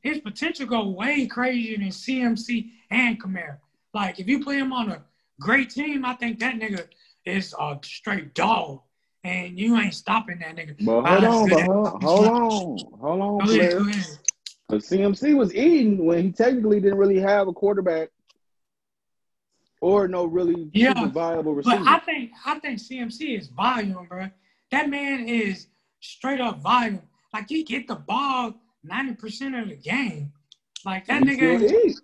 his 0.02 0.20
potential 0.20 0.68
go 0.68 0.88
way 0.90 1.26
crazier 1.26 1.80
than 1.80 1.88
CMC 1.88 2.70
and 2.92 3.20
Kamara. 3.20 3.58
Like 3.92 4.20
if 4.20 4.28
you 4.28 4.44
play 4.44 4.60
him 4.60 4.72
on 4.72 4.92
a 4.92 5.04
great 5.40 5.70
team, 5.70 6.06
I 6.06 6.14
think 6.16 6.40
that 6.40 6.56
nigga 6.56 6.86
is 7.26 7.54
a 7.60 7.78
straight 7.84 8.34
dog, 8.34 8.82
and 9.24 9.58
you 9.58 9.78
ain't 9.78 9.94
stopping 9.94 10.40
that 10.40 10.56
nigga. 10.56 10.76
But 10.86 11.04
Wow, 11.04 11.20
hold 11.20 11.24
on, 11.24 11.50
but 11.50 11.62
hold, 11.62 12.04
hold 12.04 12.28
on, 12.28 13.00
hold 13.00 13.22
on, 13.22 13.46
Go 13.46 13.52
ahead, 13.52 13.72
go 13.72 13.90
ahead. 13.90 14.20
Because 14.68 14.88
CMC 14.88 15.36
was 15.36 15.54
eating 15.56 16.06
when 16.06 16.24
he 16.24 16.32
technically 16.32 16.80
didn't 16.80 17.00
really 17.00 17.20
have 17.20 17.48
a 17.48 17.54
quarterback 17.54 18.10
or 19.82 20.08
no 20.08 20.26
really 20.26 20.70
Yeah, 20.74 20.94
super 20.94 21.08
viable 21.08 21.54
receiver. 21.56 21.78
But 21.80 21.88
I 21.88 22.00
think 22.00 22.32
I 22.46 22.60
think 22.60 22.80
CMC 22.80 23.40
is 23.40 23.48
volume, 23.48 24.06
bro. 24.08 24.30
That 24.72 24.90
man 24.90 25.28
is 25.28 25.68
straight 26.02 26.42
up 26.42 26.62
volume. 26.62 27.02
Like 27.34 27.50
he 27.50 27.64
get 27.64 27.88
the 27.88 27.96
ball 27.96 28.54
ninety 28.84 29.16
percent 29.16 29.56
of 29.56 29.70
the 29.70 29.76
game. 29.76 30.32
Like 30.86 31.08
that 31.08 31.24
He 31.24 31.34
still 31.36 31.58
nigga. 31.60 31.86
eat. 31.86 31.98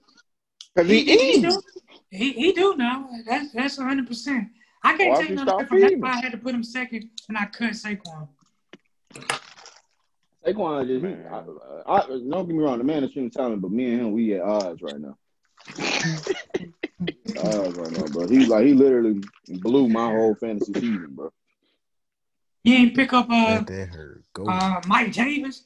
Cause 0.75 0.87
he, 0.87 1.03
he, 1.03 1.13
eats. 1.13 1.57
Do. 2.17 2.23
He, 2.23 2.31
he 2.33 2.51
do 2.53 2.75
now. 2.77 3.09
That's 3.25 3.51
that's 3.51 3.77
hundred 3.77 4.07
percent. 4.07 4.49
I 4.83 4.97
can't 4.97 5.11
Why 5.11 5.21
take 5.21 5.29
you 5.29 5.35
nothing 5.35 5.65
from 5.65 5.79
that. 5.81 5.89
That's 5.89 6.01
why? 6.01 6.09
I 6.09 6.21
had 6.21 6.31
to 6.31 6.37
put 6.37 6.53
him 6.53 6.63
second, 6.63 7.09
and 7.29 7.37
I 7.37 7.45
cut 7.45 7.71
Saquon. 7.71 8.27
Saquon 10.45 10.87
just, 10.87 11.03
Man. 11.03 11.25
I, 11.31 11.43
I, 11.91 12.07
don't 12.07 12.29
get 12.29 12.47
me 12.47 12.63
wrong, 12.63 12.77
the 12.77 12.83
man 12.83 13.03
is 13.03 13.05
extreme 13.05 13.29
talent, 13.31 13.61
but 13.61 13.71
me 13.71 13.91
and 13.91 14.01
him, 14.01 14.11
we 14.11 14.35
at 14.35 14.41
odds 14.41 14.81
right 14.81 14.99
now. 14.99 15.17
odds 17.39 17.77
right 17.77 17.91
now, 17.91 18.07
bro. 18.07 18.27
He 18.27 18.45
like 18.45 18.65
he 18.65 18.73
literally 18.73 19.21
blew 19.47 19.89
my 19.89 20.07
whole 20.07 20.35
fantasy 20.35 20.73
season, 20.73 21.09
bro. 21.11 21.31
You 22.63 22.75
ain't 22.75 22.95
pick 22.95 23.13
up 23.13 23.27
uh 23.29 23.61
that 23.63 23.89
hurt. 23.89 24.23
Go. 24.33 24.47
uh 24.47 24.81
Mike 24.87 25.13
Davis. 25.13 25.63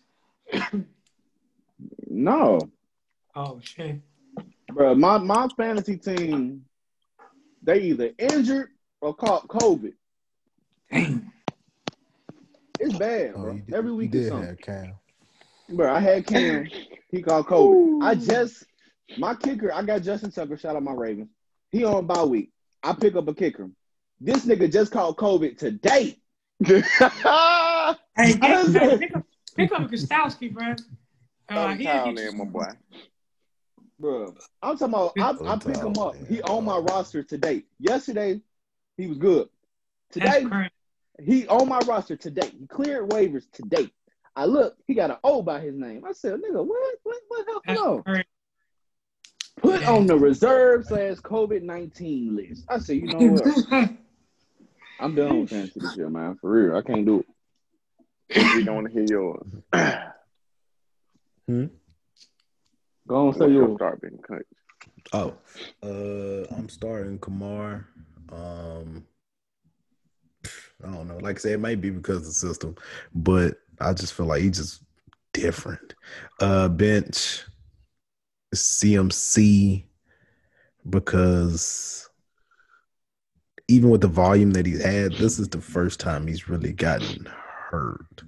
No, 2.10 2.70
Oh 3.36 3.60
shit. 3.64 4.02
Bro. 4.74 4.96
My 4.96 5.18
my 5.18 5.48
fantasy 5.58 5.98
team, 5.98 6.66
they 7.64 7.82
either 7.82 8.12
injured 8.18 8.70
or 9.02 9.14
caught 9.14 9.48
COVID. 9.48 9.94
Damn. 10.92 11.32
It's 12.80 12.98
bad, 12.98 13.34
oh, 13.36 13.42
bro. 13.42 13.54
you 13.54 13.60
did, 13.62 13.74
Every 13.76 13.92
you 13.92 13.98
week 13.98 14.16
is 14.16 14.30
something. 14.30 14.48
have 14.48 14.58
Cam. 14.62 14.94
Bro, 15.70 15.94
I 15.94 16.00
had 16.00 16.26
Cam. 16.26 16.68
He 17.12 17.22
called 17.22 17.48
COVID. 17.48 18.04
I 18.04 18.16
just 18.16 18.64
my 19.18 19.36
kicker. 19.36 19.74
I 19.74 19.82
got 19.84 20.02
Justin 20.02 20.32
Tucker. 20.32 20.58
Shout 20.58 20.76
out 20.76 20.84
my 20.84 20.94
Ravens. 20.94 21.30
He 21.72 21.84
on 21.84 22.08
bye 22.08 22.24
week. 22.24 22.52
I 22.82 22.94
pick 22.94 23.16
up 23.16 23.28
a 23.28 23.34
kicker. 23.34 23.70
This 24.22 24.46
nigga 24.46 24.72
just 24.72 24.92
called 24.92 25.18
COVID 25.18 25.58
today. 25.58 26.18
Hey, 26.64 26.84
I 28.18 28.32
get, 28.34 28.42
done 28.42 28.66
hey, 28.74 28.80
said- 28.80 29.00
pick 29.00 29.16
up 29.16 29.24
pick 29.56 29.72
up 29.72 29.82
Gostkowski, 29.90 30.54
bro. 30.54 30.72
Uh, 30.72 30.76
Throw 31.48 31.68
the 31.70 31.76
he'll 31.76 31.86
towel 31.92 32.14
get 32.14 32.24
you 32.24 32.30
in, 32.32 32.38
my 32.38 32.46
boy. 32.46 32.66
Bro, 34.00 34.36
I'm 34.62 34.78
talking 34.78 34.94
about. 34.94 35.14
I, 35.20 35.32
I 35.32 35.56
Good 35.58 35.66
pick 35.66 35.84
him 35.84 35.98
up. 35.98 36.16
man. 36.16 36.26
He 36.30 36.42
on 36.42 36.64
my 36.64 36.78
roster 36.78 37.22
today. 37.22 37.64
Yesterday, 37.80 38.42
he 38.98 39.08
was 39.08 39.18
good. 39.18 39.50
Today, 40.12 40.46
he 41.22 41.48
on 41.48 41.68
my 41.68 41.80
roster 41.80 42.16
today. 42.16 42.50
He 42.58 42.66
cleared 42.66 43.10
waivers 43.10 43.44
today. 43.52 43.92
I 44.36 44.46
look, 44.46 44.78
he 44.88 44.94
got 44.94 45.12
an 45.12 45.18
O 45.24 45.42
by 45.42 45.60
his 45.60 45.76
name. 45.76 46.06
I 46.08 46.14
said, 46.14 46.36
nigga, 46.36 46.66
what? 46.66 46.96
What? 47.04 47.18
What 47.28 47.46
That's 47.66 47.80
happened? 47.80 47.86
No. 47.86 48.04
crazy. 48.04 48.24
Put 49.58 49.84
on 49.86 50.08
the 50.08 50.16
reserve 50.16 50.86
slash 50.86 51.18
COVID 51.18 51.64
nineteen 51.64 52.38
list. 52.38 52.64
I 52.70 52.80
said, 52.80 52.96
you 52.96 53.08
know 53.08 53.20
what? 53.20 53.90
I'm 55.00 55.16
done 55.16 55.42
with 55.42 55.50
fantasy 55.50 55.82
this 55.82 55.96
year, 55.98 56.10
man. 56.10 56.38
For 56.40 56.50
real, 56.50 56.78
I 56.78 56.82
can't 56.82 57.06
do 57.06 57.26
it. 58.34 58.54
We 58.56 58.64
don't 58.64 58.76
want 58.76 58.88
to 58.88 58.94
hear 58.94 59.04
yours. 59.04 59.48
Go 63.10 63.28
on, 63.28 63.34
say 63.34 63.40
What's 63.40 63.52
your 63.52 63.64
yours. 63.68 63.76
start 63.78 64.02
being 64.02 64.20
cut? 64.20 64.44
Oh, 65.14 65.34
uh, 65.84 66.56
I'm 66.56 66.70
starting 66.70 67.18
Kamar. 67.18 67.88
Um, 68.32 69.04
I 70.86 70.92
don't 70.92 71.08
know. 71.08 71.18
Like 71.18 71.38
I 71.38 71.40
said, 71.40 71.52
it 71.54 71.60
might 71.60 71.82
be 71.82 71.90
because 71.90 72.18
of 72.20 72.26
the 72.26 72.32
system, 72.32 72.76
but 73.16 73.56
I 73.82 73.94
just 73.94 74.14
feel 74.14 74.28
like 74.28 74.44
he's 74.44 74.58
just 74.58 74.84
different. 75.34 75.96
Uh, 76.40 76.70
bench 76.70 77.44
CMC 78.56 79.86
because 80.90 82.10
even 83.68 83.90
with 83.90 84.02
the 84.02 84.08
volume 84.08 84.52
that 84.52 84.66
he's 84.68 84.84
had, 84.84 85.14
this 85.14 85.40
is 85.40 85.50
the 85.50 85.62
first 85.62 86.00
time 86.00 86.28
he's 86.28 86.48
really 86.48 86.74
gotten 86.74 87.26
hurt. 87.72 88.24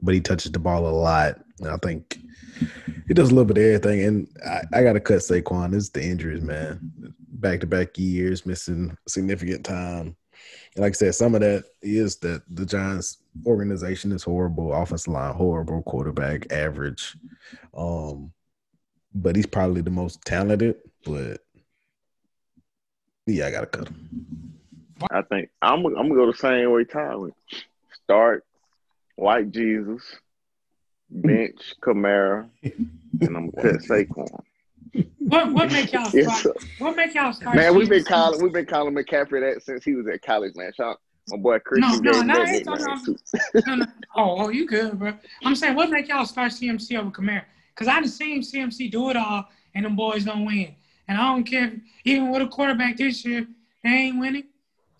But 0.00 0.14
he 0.14 0.20
touches 0.20 0.52
the 0.52 0.58
ball 0.58 0.86
a 0.86 0.90
lot. 0.90 1.40
And 1.60 1.68
I 1.68 1.76
think 1.76 2.18
he 3.06 3.14
does 3.14 3.30
a 3.30 3.34
little 3.34 3.52
bit 3.52 3.58
of 3.58 3.64
everything. 3.64 4.04
And 4.04 4.28
I, 4.46 4.78
I 4.78 4.82
got 4.82 4.94
to 4.94 5.00
cut 5.00 5.18
Saquon. 5.18 5.74
It's 5.74 5.90
the 5.90 6.02
injuries, 6.02 6.42
man. 6.42 7.14
Back 7.28 7.60
to 7.60 7.66
back 7.66 7.98
years, 7.98 8.46
missing 8.46 8.96
significant 9.06 9.64
time. 9.64 10.16
And 10.74 10.82
like 10.82 10.92
I 10.92 10.94
said, 10.94 11.14
some 11.14 11.34
of 11.34 11.42
that 11.42 11.64
is 11.82 12.16
that 12.18 12.42
the 12.48 12.64
Giants 12.64 13.18
organization 13.46 14.12
is 14.12 14.22
horrible, 14.22 14.72
offensive 14.72 15.12
line 15.12 15.34
horrible, 15.34 15.82
quarterback 15.82 16.50
average. 16.52 17.16
Um, 17.76 18.32
but 19.14 19.36
he's 19.36 19.46
probably 19.46 19.82
the 19.82 19.90
most 19.90 20.24
talented 20.24 20.76
But 21.04 21.40
yeah, 23.26 23.46
I 23.46 23.50
gotta 23.50 23.66
cut 23.66 23.88
him. 23.88 24.58
I 25.10 25.22
think 25.22 25.50
I'm 25.60 25.84
I'm 25.84 26.08
gonna 26.08 26.14
go 26.14 26.26
the 26.26 26.36
same 26.36 26.70
way 26.70 26.84
Ty 26.84 27.16
went. 27.16 27.34
Start 28.04 28.44
White 29.22 29.52
Jesus, 29.52 30.02
bench 31.08 31.74
Kamara, 31.80 32.50
and 32.64 33.36
I'm 33.36 33.50
gonna 33.50 33.72
cut 33.72 33.80
Saquon. 33.82 34.42
What 35.20 35.52
what 35.52 35.70
make 35.70 35.92
y'all 35.92 36.10
Yes, 36.12 36.40
start? 36.40 36.56
What 36.78 36.96
make 36.96 37.14
y'all 37.14 37.32
start? 37.32 37.54
Man, 37.54 37.76
we've 37.76 37.88
been 37.88 38.02
calling 38.02 38.42
we've 38.42 38.52
been 38.52 38.66
calling 38.66 38.92
McCaffrey 38.92 39.40
that 39.40 39.62
since 39.62 39.84
he 39.84 39.94
was 39.94 40.08
at 40.12 40.22
college, 40.22 40.56
man. 40.56 40.72
Shout 40.76 40.98
my 41.28 41.36
boy 41.36 41.60
Christian 41.60 42.02
no, 42.02 42.20
no, 42.20 42.34
that 42.34 42.48
I 42.48 42.52
ain't 42.52 42.64
talking 42.64 43.04
too. 43.04 43.16
No, 43.64 43.74
no. 43.76 43.86
Oh, 44.16 44.36
oh, 44.40 44.48
you 44.48 44.66
good, 44.66 44.98
bro? 44.98 45.14
I'm 45.44 45.54
saying, 45.54 45.76
what 45.76 45.88
make 45.88 46.08
y'all 46.08 46.26
start 46.26 46.50
CMC 46.50 46.98
over 46.98 47.12
Kamara? 47.12 47.44
Because 47.72 47.86
I 47.86 48.00
done 48.00 48.08
seen 48.08 48.42
CMC 48.42 48.90
do 48.90 49.08
it 49.10 49.16
all, 49.16 49.48
and 49.76 49.84
them 49.84 49.94
boys 49.94 50.24
don't 50.24 50.44
win. 50.44 50.74
And 51.06 51.16
I 51.16 51.32
don't 51.32 51.44
care, 51.44 51.72
even 52.04 52.32
with 52.32 52.42
a 52.42 52.48
quarterback 52.48 52.96
this 52.96 53.24
year, 53.24 53.46
they 53.84 53.88
ain't 53.88 54.18
winning. 54.18 54.48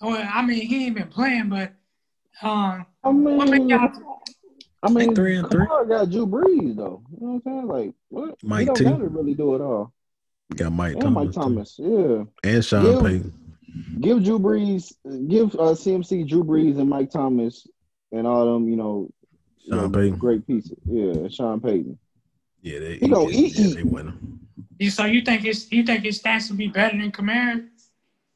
Or 0.01 0.17
I 0.17 0.47
mean, 0.47 0.65
he 0.65 0.87
ain't 0.87 0.95
been 0.95 1.09
playing, 1.09 1.49
but 1.49 1.73
um, 2.41 2.87
I 3.05 3.09
what 3.11 3.49
make 3.51 3.63
mean. 3.65 3.73
I 4.85 4.91
mean, 4.91 5.15
three 5.15 5.37
and 5.37 5.49
three. 5.51 5.65
Kamara 5.67 5.89
got 5.89 6.11
Drew 6.11 6.27
Brees 6.27 6.77
though. 6.77 7.03
You 7.13 7.27
know 7.27 7.33
what 7.33 7.33
I'm 7.35 7.43
saying? 7.45 7.67
Like, 7.69 7.95
what? 8.09 8.35
Mike 8.43 8.61
he 8.61 8.67
don't 8.67 8.77
T. 8.77 8.85
gotta 8.85 9.09
really 9.09 9.35
do 9.35 9.55
it 9.55 9.61
all. 9.61 9.93
Got 10.57 10.73
Mike 10.73 10.95
And 10.95 11.03
Thomas, 11.03 11.15
Mike 11.15 11.29
too. 11.35 11.41
Thomas, 11.41 11.77
yeah. 11.79 12.25
and 12.45 12.65
Sean 12.65 12.85
Yeah. 12.87 13.01
Payton. 13.03 13.33
Give 14.01 14.23
Drew 14.23 14.39
Brees, 14.39 14.93
give 15.29 15.55
uh, 15.55 15.73
CMC 15.75 16.29
Drew 16.29 16.45
Brees 16.45 16.79
and 16.79 16.91
Mike 16.91 17.11
Thomas 17.11 17.67
and 18.11 18.27
all 18.27 18.53
them, 18.53 18.69
you 18.69 18.77
know, 18.77 19.09
you 19.61 19.73
Sean 19.73 19.91
know, 19.93 19.99
Payton. 19.99 20.19
great 20.19 20.47
pieces. 20.47 20.77
Yeah, 20.85 21.29
Sean 21.29 21.61
Payton. 21.61 21.99
Yeah, 22.61 22.81
they, 22.81 22.97
He 22.99 23.09
gonna 23.09 23.31
yeah, 23.31 23.39
eat- 23.39 23.59
yeah, 23.59 23.67
eat. 23.69 23.75
they 23.77 23.83
win. 23.85 24.39
You 24.79 24.91
so 24.91 25.05
you 25.05 25.23
think 25.23 25.43
his 25.43 25.71
you 25.73 25.85
think 25.85 26.03
his 26.05 26.21
stats 26.21 26.49
would 26.51 26.59
be 26.59 26.69
better 26.69 26.99
than 26.99 27.13
Kamara? 27.13 27.67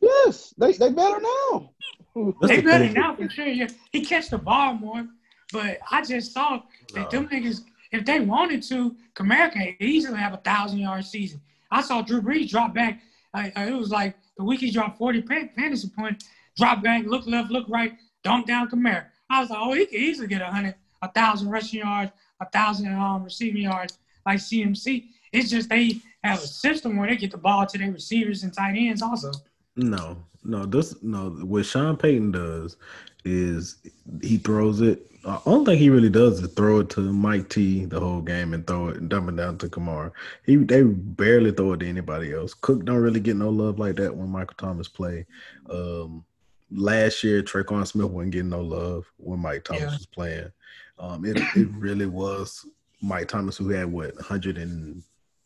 Yes, 0.07 0.55
they 0.59 0.73
they 0.73 0.91
better 0.91 1.21
now. 1.21 1.71
That's 2.15 2.37
They 2.49 2.57
the 2.57 2.63
better 2.63 2.85
thing. 2.85 2.95
now 2.95 3.15
for 3.17 3.29
sure. 3.29 3.47
Yeah, 3.47 3.69
he 3.93 4.05
catch 4.05 4.31
the 4.31 4.39
ball 4.39 4.75
more, 4.75 5.07
but 5.53 5.79
I 5.91 6.03
just 6.03 6.33
saw 6.33 6.63
that 6.95 7.11
them 7.11 7.29
niggas, 7.29 7.63
if 7.93 8.05
they 8.05 8.21
wanted 8.21 8.63
to, 8.65 8.97
Kamara 9.15 9.53
can 9.53 9.77
easily 9.81 10.19
have 10.19 10.33
a 10.33 10.39
thousand 10.39 10.79
yard 10.81 11.05
season. 11.05 11.41
I 11.71 11.83
saw 11.83 12.03
Drew 12.03 12.23
Brees 12.23 12.49
drop 12.49 12.75
back. 12.75 13.03
Uh, 13.35 13.51
uh, 13.57 13.61
it 13.63 13.73
was 13.73 13.91
like 13.91 14.17
the 14.39 14.45
week 14.45 14.61
he 14.61 14.71
dropped 14.71 14.99
forty 14.99 15.21
fantasy 15.23 15.89
points, 15.99 16.27
drop 16.57 16.83
back, 16.83 17.05
look 17.07 17.27
left, 17.27 17.51
look 17.51 17.67
right, 17.69 17.93
dunk 18.25 18.47
down 18.47 18.69
Kamara. 18.71 19.07
I 19.29 19.41
was 19.41 19.51
like, 19.51 19.59
oh, 19.61 19.73
he 19.73 19.87
could 19.87 19.99
easily 19.99 20.29
get 20.29 20.41
a 20.41 20.47
hundred, 20.47 20.75
a 21.03 21.11
thousand 21.13 21.51
rushing 21.51 21.81
yards, 21.81 22.13
a 22.41 22.49
thousand 22.51 22.93
um, 22.95 23.25
receiving 23.25 23.63
yards 23.63 23.99
like 24.25 24.39
CMC. 24.39 25.09
It's 25.33 25.51
just 25.51 25.69
they 25.69 26.01
have 26.23 26.39
a 26.43 26.47
system 26.47 26.97
where 26.97 27.09
they 27.09 27.17
get 27.17 27.31
the 27.33 27.37
ball 27.39 27.67
to 27.67 27.77
their 27.79 27.91
receivers 27.93 28.43
and 28.43 28.55
tight 28.55 28.77
ends 28.77 29.03
also. 29.03 29.33
No, 29.77 30.17
no, 30.45 30.65
this 30.67 31.03
no. 31.03 31.31
What 31.31 31.67
Sean 31.67 31.97
Payton 31.97 32.33
does 32.33 32.77
is 33.25 33.77
he 34.23 34.39
throws 34.39 34.81
it. 34.81 35.07
Uh, 35.25 35.41
only 35.45 35.65
thing 35.73 35.79
he 35.79 35.91
really 35.91 36.09
does 36.09 36.41
is 36.41 36.53
throw 36.55 36.81
it 36.81 36.91
to 36.91 37.01
Mike 37.01 37.49
T 37.49 37.85
the 37.85 37.99
whole 37.99 38.21
game 38.23 38.55
and 38.55 38.65
throw 38.67 38.89
it 38.89 38.99
and 38.99 39.09
dump 39.09 39.29
it 39.29 39.37
down 39.37 39.59
to 39.59 39.69
Kamara. 39.69 40.13
He 40.45 40.57
they 40.57 40.83
barely 40.85 41.51
throw 41.51 41.73
it 41.73 41.81
to 41.81 41.89
anybody 41.89 42.33
else. 42.33 42.55
Cook 42.55 42.85
don't 42.85 42.97
really 43.03 43.21
get 43.21 43.37
no 43.37 43.51
love 43.51 43.79
like 43.79 43.97
that 43.97 44.15
when 44.17 44.29
Michael 44.29 44.55
Thomas 44.57 44.89
play. 44.89 45.27
Um, 45.69 46.25
last 46.71 47.23
year 47.25 47.43
Tre'Quan 47.43 47.87
Smith 47.87 48.09
wasn't 48.11 48.33
getting 48.33 48.51
no 48.51 48.63
love 48.63 49.05
when 49.19 49.41
Mike 49.41 49.65
Thomas 49.65 49.83
Yeah. 49.83 49.89
was 49.91 50.07
playing. 50.07 50.53
Um, 50.99 51.25
it 51.25 51.37
it 51.55 51.69
really 51.73 52.07
was 52.07 52.65
Mike 53.03 53.29
Thomas 53.29 53.57
who 53.57 53.69
had 53.69 53.91
what 53.93 54.15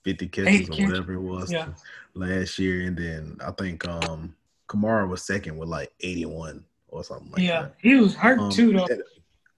150 0.04 0.28
catches 0.28 0.70
or 0.70 0.86
whatever 0.86 1.12
it 1.14 1.20
was 1.20 1.52
Yeah. 1.52 1.68
last 2.14 2.58
year, 2.58 2.86
and 2.86 2.96
then 2.96 3.36
I 3.44 3.50
think 3.52 3.86
um 3.86 4.34
Kamara 4.68 5.08
was 5.08 5.22
second 5.22 5.58
with 5.58 5.68
like 5.68 5.92
81 6.00 6.64
or 6.88 7.04
something 7.04 7.30
like 7.32 7.42
yeah, 7.42 7.62
that. 7.62 7.74
Yeah, 7.82 7.90
he 7.94 8.00
was 8.00 8.14
hurt 8.14 8.38
Um, 8.38 8.50
too 8.50 8.72
though. 8.72 8.86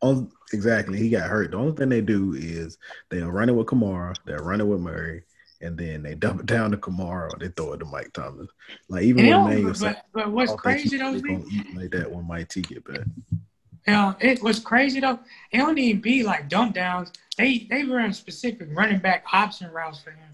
on- 0.01 0.33
exactly, 0.53 0.99
he 0.99 1.11
got 1.11 1.29
hurt. 1.29 1.51
The 1.53 1.59
only 1.59 1.73
thing 1.73 1.89
they 1.89 2.01
do 2.01 2.35
is 2.35 2.79
they're 3.11 3.31
running 3.31 3.57
with 3.57 3.67
Kamara, 3.67 4.17
they're 4.27 4.43
running 4.43 4.69
with 4.69 4.81
Murray, 4.81 5.23
and 5.61 5.79
then 5.79 6.03
they 6.03 6.15
dump 6.15 6.41
it 6.41 6.47
down 6.47 6.71
to 6.73 6.77
Kamara 6.77 7.33
or 7.33 7.39
they 7.39 7.49
throw 7.49 7.75
it 7.75 7.79
to 7.79 7.85
Mike 7.85 8.13
Thomas. 8.13 8.49
Like 8.89 9.05
even 9.05 9.27
And 9.27 9.47
they 9.47 9.65
when 9.65 9.75
said, 9.75 10.03
but, 10.13 10.25
but 10.25 10.33
what's 10.33 10.55
crazy 10.55 10.97
though, 10.99 11.13
they 11.13 11.45
eat 11.51 11.77
like 11.77 11.91
that 11.93 12.11
when 12.11 12.27
Mike 12.27 12.49
T 12.49 12.63
get 12.63 12.85
back. 12.85 13.07
Yeah, 13.87 14.15
it 14.21 14.43
was 14.43 14.61
crazy 14.61 15.01
though. 15.01 15.19
It 15.51 15.59
don't 15.59 15.79
even 15.79 16.01
be 16.01 16.23
like 16.23 16.49
dump 16.49 16.75
downs. 16.75 17.11
They 17.37 17.67
they 17.71 17.83
run 17.85 18.13
specific 18.13 18.69
running 18.73 18.99
back 19.01 19.25
option 19.33 19.71
routes 19.73 20.01
for 20.01 20.11
him, 20.11 20.29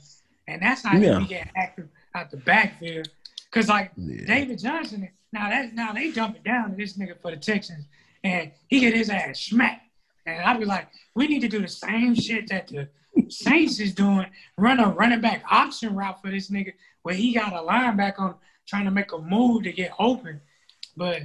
and 0.46 0.60
that's 0.62 0.82
how 0.82 0.96
Yeah. 0.96 1.20
he 1.20 1.26
get 1.26 1.48
active 1.56 1.88
out 2.14 2.30
the 2.30 2.36
backfield. 2.38 3.08
Cause 3.50 3.68
like 3.68 3.92
Yeah. 3.96 4.26
David 4.26 4.58
Johnson, 4.58 5.08
now 5.32 5.48
that 5.48 5.74
now 5.74 5.92
they 5.92 6.10
dump 6.10 6.36
it 6.36 6.44
down 6.44 6.70
to 6.70 6.76
this 6.76 6.98
nigga 6.98 7.18
for 7.22 7.30
the 7.30 7.36
Texans, 7.38 7.86
and 8.22 8.50
he 8.68 8.80
get 8.80 8.94
his 8.94 9.08
ass 9.10 9.40
smacked. 9.40 9.82
And 10.26 10.42
I'd 10.42 10.58
be 10.58 10.66
like, 10.66 10.88
we 11.14 11.26
need 11.26 11.40
to 11.40 11.48
do 11.48 11.60
the 11.62 11.68
same 11.68 12.14
shit 12.14 12.48
that 12.50 12.68
the 12.68 12.88
Saints 13.30 13.80
is 13.80 13.94
doing. 13.94 14.26
Run 14.58 14.78
a 14.78 14.88
running 14.90 15.22
back 15.22 15.42
option 15.50 15.94
route 15.96 16.20
for 16.20 16.30
this 16.30 16.50
nigga, 16.50 16.74
where 17.02 17.14
he 17.14 17.32
got 17.32 17.54
a 17.54 17.56
linebacker 17.66 18.20
on 18.20 18.34
trying 18.66 18.84
to 18.84 18.90
make 18.90 19.10
a 19.12 19.18
move 19.18 19.62
to 19.62 19.72
get 19.72 19.92
open, 19.98 20.42
but. 20.96 21.22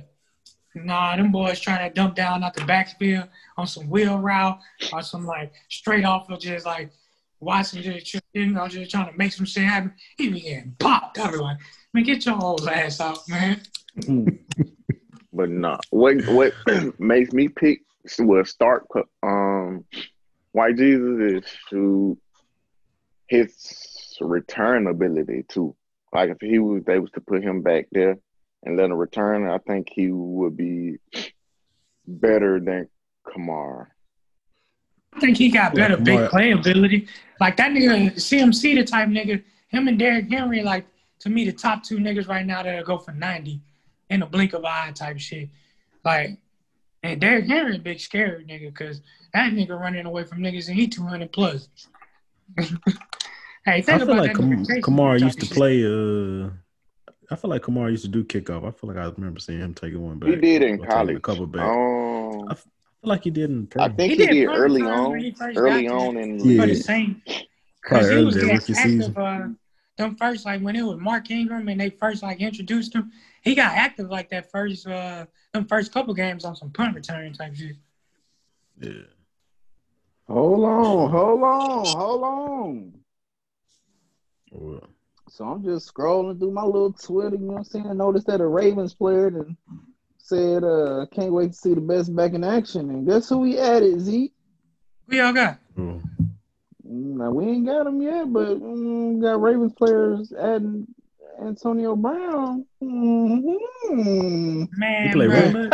Nah, 0.76 1.16
them 1.16 1.32
boys 1.32 1.60
trying 1.60 1.88
to 1.88 1.94
dump 1.94 2.16
down 2.16 2.44
out 2.44 2.56
the 2.56 2.66
backfield 2.66 3.28
on 3.58 3.68
some 3.68 3.90
wheel 3.90 4.18
route 4.18 4.60
or 4.92 5.02
some 5.02 5.26
like 5.26 5.54
straight 5.70 6.06
off 6.06 6.30
of 6.30 6.40
just 6.40 6.66
like 6.66 6.92
watching 7.40 7.82
just 7.82 8.24
you 8.34 8.48
know 8.48 8.68
just 8.68 8.90
trying 8.90 9.12
to 9.12 9.18
make 9.18 9.34
some 9.34 9.46
shit 9.46 9.64
happen. 9.64 9.94
He 10.18 10.30
be 10.30 10.42
getting 10.42 10.76
popped. 10.80 11.18
Like, 11.18 11.58
man, 11.94 12.04
get 12.04 12.26
your 12.26 12.42
old 12.42 12.68
ass 12.68 13.00
out, 13.00 13.20
man. 13.28 13.62
But 15.34 15.50
no, 15.50 15.80
what 15.90 16.24
what 16.28 16.54
makes 17.00 17.34
me 17.34 17.48
pick 17.48 17.82
will 18.20 18.46
start 18.46 18.86
um 19.24 19.84
White 20.52 20.78
Jesus 20.78 21.44
is 21.44 21.52
to 21.72 22.18
his 23.28 24.16
return 24.22 24.86
ability 24.86 25.46
too. 25.48 25.76
Like 26.14 26.30
if 26.30 26.38
he 26.40 26.60
was 26.60 26.84
able 26.88 27.08
to 27.08 27.22
put 27.22 27.44
him 27.44 27.64
back 27.64 27.88
there 27.92 28.18
and 28.66 28.78
let 28.78 28.86
him 28.86 28.94
return, 28.94 29.48
I 29.48 29.58
think 29.60 29.90
he 29.92 30.12
would 30.12 30.56
be 30.56 30.98
better 32.08 32.60
than 32.60 32.88
Kamara. 33.28 33.88
I 35.16 35.20
think 35.20 35.38
he 35.38 35.50
got 35.50 35.76
better 35.76 35.96
Yeah, 35.98 36.04
big 36.04 36.30
play 36.30 36.52
ability. 36.52 37.08
Like 37.40 37.58
that 37.58 37.72
nigga, 37.72 38.14
CMC 38.16 38.76
the 38.76 38.84
type 38.84 39.10
nigga. 39.10 39.44
Him 39.68 39.88
and 39.88 39.98
Derrick 39.98 40.30
Henry, 40.30 40.64
like 40.64 40.86
to 41.20 41.30
me, 41.30 41.46
the 41.46 41.52
top 41.52 41.84
two 41.84 41.98
niggas 41.98 42.28
right 42.28 42.46
now 42.46 42.64
that'll 42.64 42.84
go 42.84 42.98
for 42.98 43.12
ninety 43.12 43.62
in 44.10 44.22
a 44.22 44.26
blink 44.26 44.54
of 44.54 44.66
eye 44.66 44.92
type 44.94 45.20
shit. 45.20 45.50
Like, 46.04 46.38
and 47.04 47.20
Derrick 47.20 47.48
Henry 47.48 47.76
a 47.76 47.80
big 47.80 48.00
scary 48.00 48.46
nigga 48.46 48.74
because 48.74 49.02
that 49.34 49.54
nigga 49.54 49.80
running 49.80 50.06
away 50.06 50.24
from 50.24 50.40
niggas 50.40 50.68
and 50.68 50.76
he 50.76 50.88
two 50.88 51.04
hundred 51.04 51.32
plus. 51.32 51.68
hey, 52.58 52.68
I 53.66 53.82
feel 53.82 54.02
about 54.02 54.18
like 54.18 54.34
that 54.34 54.36
Kam- 54.36 54.66
Kamara 54.82 55.20
used 55.20 55.40
to 55.40 55.46
shit. 55.46 55.56
play. 55.56 55.84
Uh, 55.86 56.50
I 57.32 57.36
feel 57.36 57.50
like 57.50 57.62
Kamara 57.64 57.92
used 57.92 58.04
to 58.04 58.10
do 58.10 58.24
kickoff. 58.24 58.68
I 58.68 58.72
feel 58.72 58.90
like 58.90 58.98
I 58.98 59.06
remember 59.10 59.40
seeing 59.40 59.60
him 59.60 59.74
taking 59.74 60.02
one 60.06 60.20
back. 60.20 60.30
He 60.30 60.36
did 60.36 60.62
in 60.64 60.84
college. 60.84 61.18
A 61.18 61.20
couple 61.20 61.48
back. 61.48 61.64
Um, 61.64 62.48
I 62.50 62.56
feel 62.56 62.72
like 63.04 63.24
he 63.24 63.30
did 63.32 63.50
in 63.50 63.68
pro. 63.68 63.84
I 63.84 63.90
think 63.90 64.14
He 64.14 64.18
he, 64.18 64.26
did 64.28 64.34
did 64.34 64.46
early 64.48 64.82
on. 64.82 65.16
Early 65.56 65.88
on 65.88 66.16
there. 66.16 66.24
in 66.24 66.40
Yeah. 66.40 66.62
for 66.62 66.68
the 66.68 66.76
Saints. 66.76 67.44
Because 67.82 68.10
he 68.10 68.24
was 68.24 68.36
that 68.36 68.50
active, 68.52 68.76
season. 68.78 69.18
uh, 69.18 69.48
them 69.98 70.16
first, 70.16 70.46
like 70.46 70.62
when 70.62 70.76
it 70.76 70.84
was 70.84 70.98
Mark 71.00 71.30
Ingram 71.30 71.68
and 71.68 71.80
they 71.80 71.90
first 71.90 72.24
like 72.24 72.40
introduced 72.42 72.94
him, 72.96 73.12
he 73.42 73.56
got 73.56 73.76
active 73.76 74.10
like 74.10 74.30
that 74.30 74.50
first, 74.52 74.88
uh, 74.88 75.26
them 75.54 75.66
first 75.66 75.92
couple 75.92 76.14
games 76.14 76.46
on 76.46 76.56
some 76.56 76.72
punt 76.72 76.96
return 76.96 77.34
type 77.34 77.54
shit. 77.56 77.76
Yeah. 78.80 78.92
Hold 80.30 80.64
on, 80.64 81.12
hold 81.12 81.44
on, 81.44 81.86
hold 81.86 82.24
on. 82.24 82.94
Well, 84.52 84.88
So 85.34 85.46
I'm 85.46 85.64
just 85.64 85.92
scrolling 85.92 86.38
through 86.38 86.52
my 86.52 86.64
little 86.64 86.94
Twitter, 86.94 87.36
you 87.36 87.42
know 87.42 87.54
what 87.54 87.58
I'm 87.58 87.64
saying? 87.64 87.88
I 87.88 87.94
noticed 87.94 88.28
that 88.28 88.40
a 88.40 88.46
Ravens 88.46 88.94
player 88.94 89.30
and 89.30 89.58
said, 90.20 90.64
uh, 90.64 91.08
can't 91.12 91.34
wait 91.34 91.54
to 91.54 91.58
see 91.58 91.74
the 91.74 91.82
best 91.82 92.16
back 92.16 92.34
in 92.34 92.44
action. 92.44 92.92
And 92.92 93.08
guess 93.08 93.30
who 93.30 93.40
we 93.40 93.58
added, 93.58 94.00
Zeke? 94.00 94.32
Who 95.08 95.16
y'all 95.16 95.34
got? 95.34 95.58
well, 95.76 96.04
Now 96.84 97.32
we 97.32 97.46
ain't 97.46 97.66
got 97.66 97.88
him 97.88 98.00
yet, 98.00 98.32
but 98.32 98.62
mm, 98.62 99.24
got 99.24 99.42
Ravens 99.42 99.74
players 99.74 100.32
adding 100.34 100.86
Antonio 101.44 101.96
Brown. 101.96 102.68
Mm-hmm. 102.84 104.66
Man, 104.78 105.08
he 105.08 105.14
play 105.14 105.26
bro. 105.26 105.36
running. 105.36 105.72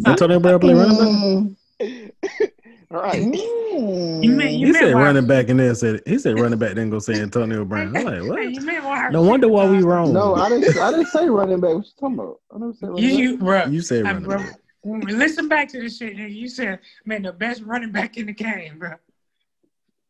Antonio 0.06 0.40
Brown 0.40 0.60
play 0.60 0.72
running 0.72 1.56
back. 1.78 2.54
Right. 2.90 3.22
You 3.22 3.28
mean- 3.30 4.48
He 4.48 4.56
you 4.56 4.72
said 4.72 4.82
meant 4.82 4.94
why- 4.96 5.02
running 5.04 5.26
back 5.26 5.48
and 5.50 5.60
then 5.60 5.74
said 5.74 6.00
he 6.06 6.18
said 6.18 6.38
running 6.40 6.58
back 6.58 6.74
then 6.74 6.90
go 6.90 6.98
say 6.98 7.20
Antonio 7.20 7.64
Brown. 7.66 7.96
I'm 7.96 8.04
like 8.04 8.22
what? 8.28 8.50
you 8.50 8.60
meant 8.62 8.84
why- 8.84 9.08
No 9.10 9.22
wonder 9.22 9.48
why 9.48 9.68
we 9.68 9.82
wrong. 9.82 10.12
No, 10.12 10.34
I 10.34 10.48
didn't. 10.48 10.76
I 10.78 10.90
didn't 10.90 11.06
say 11.06 11.28
running 11.28 11.60
back. 11.60 11.74
What 11.74 11.84
you 11.86 11.92
talking 11.98 12.14
about? 12.18 12.40
I 12.54 12.58
never 12.58 12.72
said 12.72 12.88
running 12.88 13.04
You, 13.04 13.10
back. 13.10 13.18
you, 13.20 13.38
bro. 13.38 13.64
You 13.66 13.80
said 13.82 14.04
running 14.04 14.22
bro. 14.24 14.38
back. 14.38 14.58
Listen 14.84 15.48
back 15.48 15.68
to 15.70 15.80
this 15.82 15.98
shit. 15.98 16.14
You 16.16 16.48
said, 16.48 16.78
man, 17.04 17.22
the 17.22 17.32
best 17.32 17.62
running 17.62 17.92
back 17.92 18.16
in 18.16 18.26
the 18.26 18.32
game, 18.32 18.78
bro. 18.78 18.92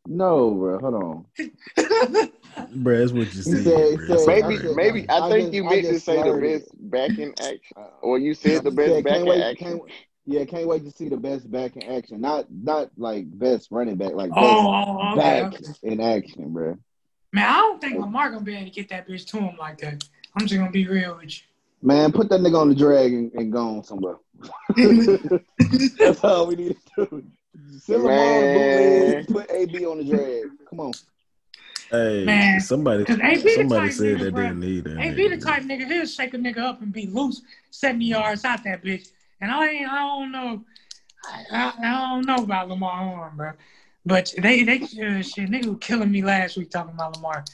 No, 0.06 0.52
bro. 0.54 0.78
Hold 0.78 0.94
on. 0.94 1.26
Bro, 2.74 2.98
that's 2.98 3.12
what 3.12 3.32
you 3.34 3.42
said. 3.42 3.62
said- 3.62 3.96
bro. 4.08 4.16
said- 4.16 4.26
Maybe, 4.26 4.56
right. 4.66 4.74
maybe 4.76 5.08
I, 5.08 5.18
I 5.20 5.30
think 5.30 5.42
just- 5.44 5.52
you 5.54 5.64
meant 5.64 5.84
to 5.84 5.92
just 5.92 6.06
say 6.06 6.20
the 6.22 6.38
best 6.40 6.90
back 6.90 7.10
in 7.18 7.30
action, 7.38 7.60
or 8.02 8.18
you 8.18 8.34
said 8.34 8.64
the 8.64 8.70
best 8.72 9.04
back 9.04 9.20
in 9.20 9.28
action. 9.42 9.80
Can't, 10.28 10.38
yeah, 10.38 10.44
can't 10.44 10.68
wait 10.68 10.84
to 10.84 10.90
see 10.90 11.08
the 11.08 11.16
best 11.16 11.50
back 11.50 11.76
in 11.76 11.82
action. 11.84 12.20
Not 12.20 12.46
not 12.50 12.90
like 12.96 13.26
best 13.38 13.68
running 13.70 13.96
back, 13.96 14.14
like 14.14 14.30
oh, 14.34 14.40
best 14.40 14.56
oh, 14.56 14.98
oh, 15.00 15.12
okay. 15.12 15.16
back 15.20 15.54
okay. 15.54 15.72
in 15.82 16.00
action, 16.00 16.52
bro. 16.52 16.78
Man, 17.32 17.48
I 17.48 17.58
don't 17.58 17.80
think 17.80 17.98
Lamar 17.98 18.30
gonna 18.30 18.44
be 18.44 18.54
able 18.54 18.66
to 18.66 18.70
get 18.70 18.88
that 18.90 19.08
bitch 19.08 19.26
to 19.28 19.38
him 19.38 19.56
like 19.58 19.78
that. 19.78 20.04
I'm 20.34 20.46
just 20.46 20.58
gonna 20.58 20.70
be 20.70 20.86
real 20.86 21.16
with 21.16 21.38
you. 21.38 21.42
Man, 21.82 22.12
put 22.12 22.28
that 22.30 22.40
nigga 22.40 22.60
on 22.60 22.68
the 22.68 22.74
drag 22.74 23.12
and, 23.12 23.32
and 23.34 23.52
go 23.52 23.76
on 23.76 23.84
somewhere. 23.84 24.16
That's 25.98 26.24
all 26.24 26.46
we 26.46 26.56
need 26.56 26.76
to 26.96 27.06
do. 27.06 27.24
Send 27.78 28.02
Lamar 28.02 28.46
Man. 28.46 29.24
put 29.26 29.50
AB 29.50 29.86
on 29.86 29.98
the 29.98 30.04
drag. 30.04 30.50
Come 30.68 30.80
on. 30.80 30.92
Hey, 31.90 32.24
Man, 32.24 32.60
somebody, 32.60 33.04
'cause 33.04 33.18
AB 33.18 33.42
the 33.42 33.54
somebody 33.54 33.90
said 33.92 34.18
nigga, 34.18 34.20
that 34.24 34.34
bro. 34.34 34.42
didn't 34.42 34.60
need 34.60 34.84
that. 34.84 34.98
Hey, 34.98 35.14
be 35.14 35.28
the 35.28 35.38
type 35.38 35.62
nigga, 35.62 35.86
he'll 35.86 36.04
shake 36.04 36.34
a 36.34 36.36
nigga 36.36 36.58
up 36.58 36.82
and 36.82 36.92
be 36.92 37.06
loose 37.06 37.40
70 37.70 38.04
yards 38.04 38.44
out 38.44 38.62
that 38.64 38.82
bitch. 38.84 39.08
And 39.40 39.50
I 39.50 39.68
ain't, 39.68 39.88
I 39.88 39.98
don't 39.98 40.32
know, 40.32 40.64
I, 41.24 41.44
I, 41.52 41.72
I 41.80 42.08
don't 42.10 42.26
know 42.26 42.42
about 42.44 42.68
Lamar 42.68 43.04
Horn, 43.04 43.36
bro. 43.36 43.52
But 44.04 44.34
they, 44.38 44.62
they, 44.62 44.76
uh, 44.82 45.22
shit, 45.22 45.50
nigga 45.50 45.66
was 45.66 45.78
killing 45.80 46.10
me 46.10 46.22
last 46.22 46.56
week 46.56 46.70
talking 46.70 46.94
about 46.94 47.16
Lamar. 47.16 47.44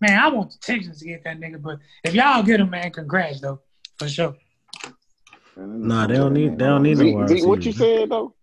Man, 0.00 0.18
I 0.18 0.28
want 0.28 0.52
the 0.52 0.58
Texans 0.58 0.98
to 0.98 1.06
get 1.06 1.24
that 1.24 1.40
nigga, 1.40 1.60
but 1.62 1.78
if 2.04 2.14
y'all 2.14 2.42
get 2.42 2.60
him, 2.60 2.70
man, 2.70 2.90
congrats 2.90 3.40
though, 3.40 3.60
for 3.98 4.08
sure. 4.08 4.36
Nah, 5.56 6.06
they 6.06 6.16
don't 6.16 6.34
need- 6.34 6.58
they 6.58 6.66
don't 6.66 6.82
need 6.82 6.98
no 6.98 7.04
Zeke, 7.04 7.14
wide 7.14 7.28
Zeke, 7.28 7.46
what 7.46 7.64
you 7.64 7.72
said 7.72 8.10
though? 8.10 8.34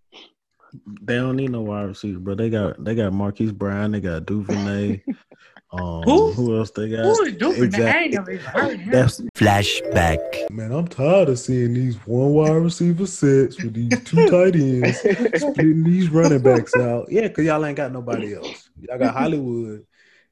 They 1.01 1.15
don't 1.15 1.35
need 1.35 1.51
no 1.51 1.61
wide 1.61 1.87
receiver, 1.87 2.19
bro. 2.19 2.35
They 2.35 2.49
got 2.49 2.83
they 2.83 2.93
got 2.95 3.11
Marquise 3.11 3.51
Brown, 3.51 3.91
they 3.91 4.01
got 4.01 4.25
Duvernay. 4.25 5.03
Um, 5.72 6.01
Who? 6.03 6.32
Who 6.34 6.57
else 6.57 6.72
they 6.72 6.89
got? 6.89 7.05
Who 7.05 7.22
is 7.26 7.36
doing 7.36 7.63
Exactly. 7.65 7.80
that? 7.84 7.95
I 7.95 7.99
ain't 8.01 8.13
never 8.15 8.32
even 8.32 8.45
heard 8.45 8.74
of 8.74 8.80
him. 8.80 8.91
That's 8.91 9.22
Flashback. 9.36 10.49
man. 10.49 10.72
I'm 10.72 10.88
tired 10.88 11.30
of 11.30 11.38
seeing 11.38 11.74
these 11.74 11.95
one 12.07 12.30
wide 12.30 12.53
receiver 12.53 13.05
sets 13.05 13.61
with 13.61 13.74
these 13.76 14.03
two 14.03 14.28
tight 14.30 14.55
ends 14.55 14.99
splitting 14.99 15.84
these 15.84 16.09
running 16.09 16.41
backs 16.41 16.76
out. 16.76 17.11
Yeah, 17.11 17.28
cause 17.30 17.45
y'all 17.45 17.63
ain't 17.65 17.78
got 17.78 17.91
nobody 17.91 18.36
else. 18.36 18.70
Y'all 18.82 18.97
got 18.97 19.13
Hollywood, 19.13 19.86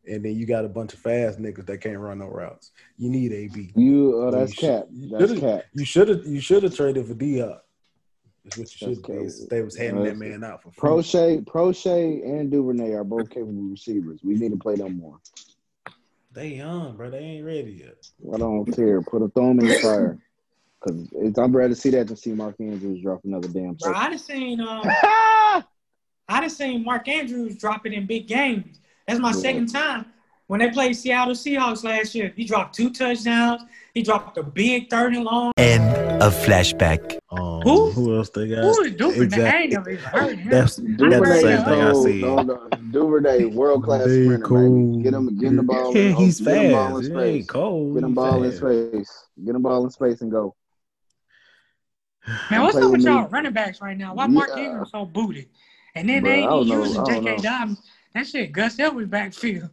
and 0.07 0.25
then 0.25 0.35
you 0.35 0.47
got 0.47 0.65
a 0.65 0.69
bunch 0.69 0.93
of 0.93 0.99
fast 0.99 1.39
niggas 1.39 1.67
that 1.67 1.81
can't 1.81 1.99
run 1.99 2.17
no 2.19 2.27
routes. 2.29 2.71
You 2.97 3.09
need 3.09 3.31
AB. 3.31 3.73
You, 3.75 4.15
oh, 4.23 4.31
that's 4.31 4.59
You 4.59 4.67
cap. 4.69 4.85
should- 4.89 5.09
That's 5.11 5.33
you 5.33 5.39
cap. 5.39 5.63
You 5.73 5.85
should 5.85 6.07
have 6.09 6.25
you 6.25 6.39
should 6.39 6.63
have 6.63 6.75
traded 6.75 7.05
for 7.05 7.13
D 7.13 7.41
Hop. 8.47 8.55
That's 8.55 8.57
what 8.57 8.81
you 8.81 8.95
should 8.95 9.15
have 9.19 9.39
did. 9.39 9.49
They 9.49 9.61
was 9.61 9.77
handing 9.77 10.03
that 10.03 10.17
man 10.17 10.43
out 10.43 10.63
for 10.63 10.71
free. 10.71 10.89
Proche, 10.89 11.45
Proche, 11.45 12.23
and 12.25 12.51
Duvernay 12.51 12.93
are 12.93 13.03
both 13.03 13.29
capable 13.29 13.63
receivers. 13.69 14.19
We 14.23 14.35
need 14.35 14.51
to 14.51 14.57
play 14.57 14.75
them 14.75 14.97
more. 14.99 15.19
They 16.31 16.49
young, 16.49 16.95
bro. 16.95 17.09
They 17.09 17.19
ain't 17.19 17.45
ready 17.45 17.83
yet. 17.83 17.95
I 18.33 18.37
don't 18.37 18.65
care. 18.65 19.01
Put 19.01 19.23
a 19.23 19.27
thumb 19.29 19.59
in 19.59 19.67
the 19.67 19.79
fire. 19.79 20.17
Cause 20.79 21.07
it's, 21.13 21.39
I'm 21.39 21.55
ready 21.55 21.73
to 21.73 21.79
see 21.79 21.89
that 21.89 22.07
than 22.07 22.15
see 22.15 22.33
Mark 22.33 22.55
Andrews 22.59 23.01
drop 23.01 23.21
another 23.25 23.47
damn. 23.47 23.73
Bro, 23.73 23.93
touchdown. 23.93 23.95
I 23.95 24.09
done 24.09 24.19
seen, 24.19 24.61
um, 24.61 24.81
I 26.29 26.41
done 26.41 26.49
seen 26.51 26.85
Mark 26.85 27.07
Andrews 27.07 27.57
drop 27.57 27.85
it 27.87 27.93
in 27.93 28.05
big 28.05 28.27
games. 28.27 28.79
That's 29.07 29.19
my 29.19 29.29
Yeah. 29.29 29.33
second 29.41 29.67
time. 29.67 30.05
When 30.45 30.59
they 30.59 30.69
played 30.69 30.95
Seattle 30.95 31.33
Seahawks 31.33 31.83
last 31.83 32.13
year, 32.13 32.31
he 32.35 32.45
dropped 32.45 32.75
two 32.75 32.91
touchdowns. 32.91 33.63
He 33.93 34.03
dropped 34.03 34.37
a 34.37 34.43
big 34.43 34.89
third 34.89 35.15
and 35.15 35.25
long. 35.25 35.51
End 35.57 36.06
of 36.21 36.33
flashback. 36.33 37.17
Um, 37.31 37.61
Who? 37.61 37.91
who 37.91 38.15
else 38.15 38.29
they 38.29 38.47
got? 38.47 38.63
Who 38.63 38.81
is 38.83 38.93
doing 38.95 39.29
that? 39.29 39.39
I 39.55 39.63
Exactly. 39.63 39.63
ain't 39.63 39.71
never 39.73 39.95
heard 39.95 40.33
of 40.33 40.39
him. 40.39 40.49
That's 40.49 40.75
Duvernay 40.77 41.09
that's 41.09 41.29
the 41.29 41.41
same 41.41 41.57
is 41.59 41.63
thing 41.63 41.81
I 41.81 41.93
see. 42.03 42.21
No, 42.21 42.41
no. 42.41 42.69
Duvernay, 42.91 43.45
world 43.45 43.83
class 43.83 44.05
They 44.05 44.23
sprinter, 44.23 44.45
cold. 44.45 44.91
baby. 44.93 45.03
Get 45.03 45.13
him, 45.13 45.37
get 45.37 45.47
him 45.49 45.55
the 45.57 45.63
ball. 45.63 45.95
Yeah, 45.95 46.01
in, 46.09 46.15
he's 46.15 46.39
get 46.41 46.55
him 46.65 46.71
ball 46.71 46.87
in 46.87 46.93
fast. 46.93 47.03
He 47.03 47.09
space. 47.13 47.35
ain't 47.35 47.47
cold. 47.49 47.93
Get 47.95 48.03
him 48.03 48.09
He 48.09 48.15
ball 48.15 48.43
in 48.43 48.51
space. 48.51 49.25
Get 49.45 49.55
him 49.55 49.61
ball 49.61 49.83
in 49.83 49.89
space 49.91 50.21
and 50.21 50.31
go. 50.31 50.55
Man, 52.51 52.61
what's 52.63 52.75
up 52.75 52.83
with 52.83 52.91
with 52.93 53.01
y'all 53.03 53.27
running 53.29 53.53
backs 53.53 53.79
right 53.81 53.97
now? 53.97 54.13
Why 54.13 54.27
Mark 54.27 54.49
Yeah. 54.55 54.65
Ingram 54.65 54.85
so 54.87 55.05
booted? 55.05 55.47
And 55.95 56.09
then 56.09 56.21
Bruh, 56.21 56.25
they 56.25 56.33
ain't 56.39 56.49
don't 56.49 56.67
even 56.67 56.79
know. 56.79 56.83
using 56.85 57.05
J.K. 57.05 57.37
Dobbins. 57.37 57.81
That 58.13 58.27
shit, 58.27 58.51
Gus 58.51 58.79
Edwards 58.79 59.09
backfield. 59.09 59.69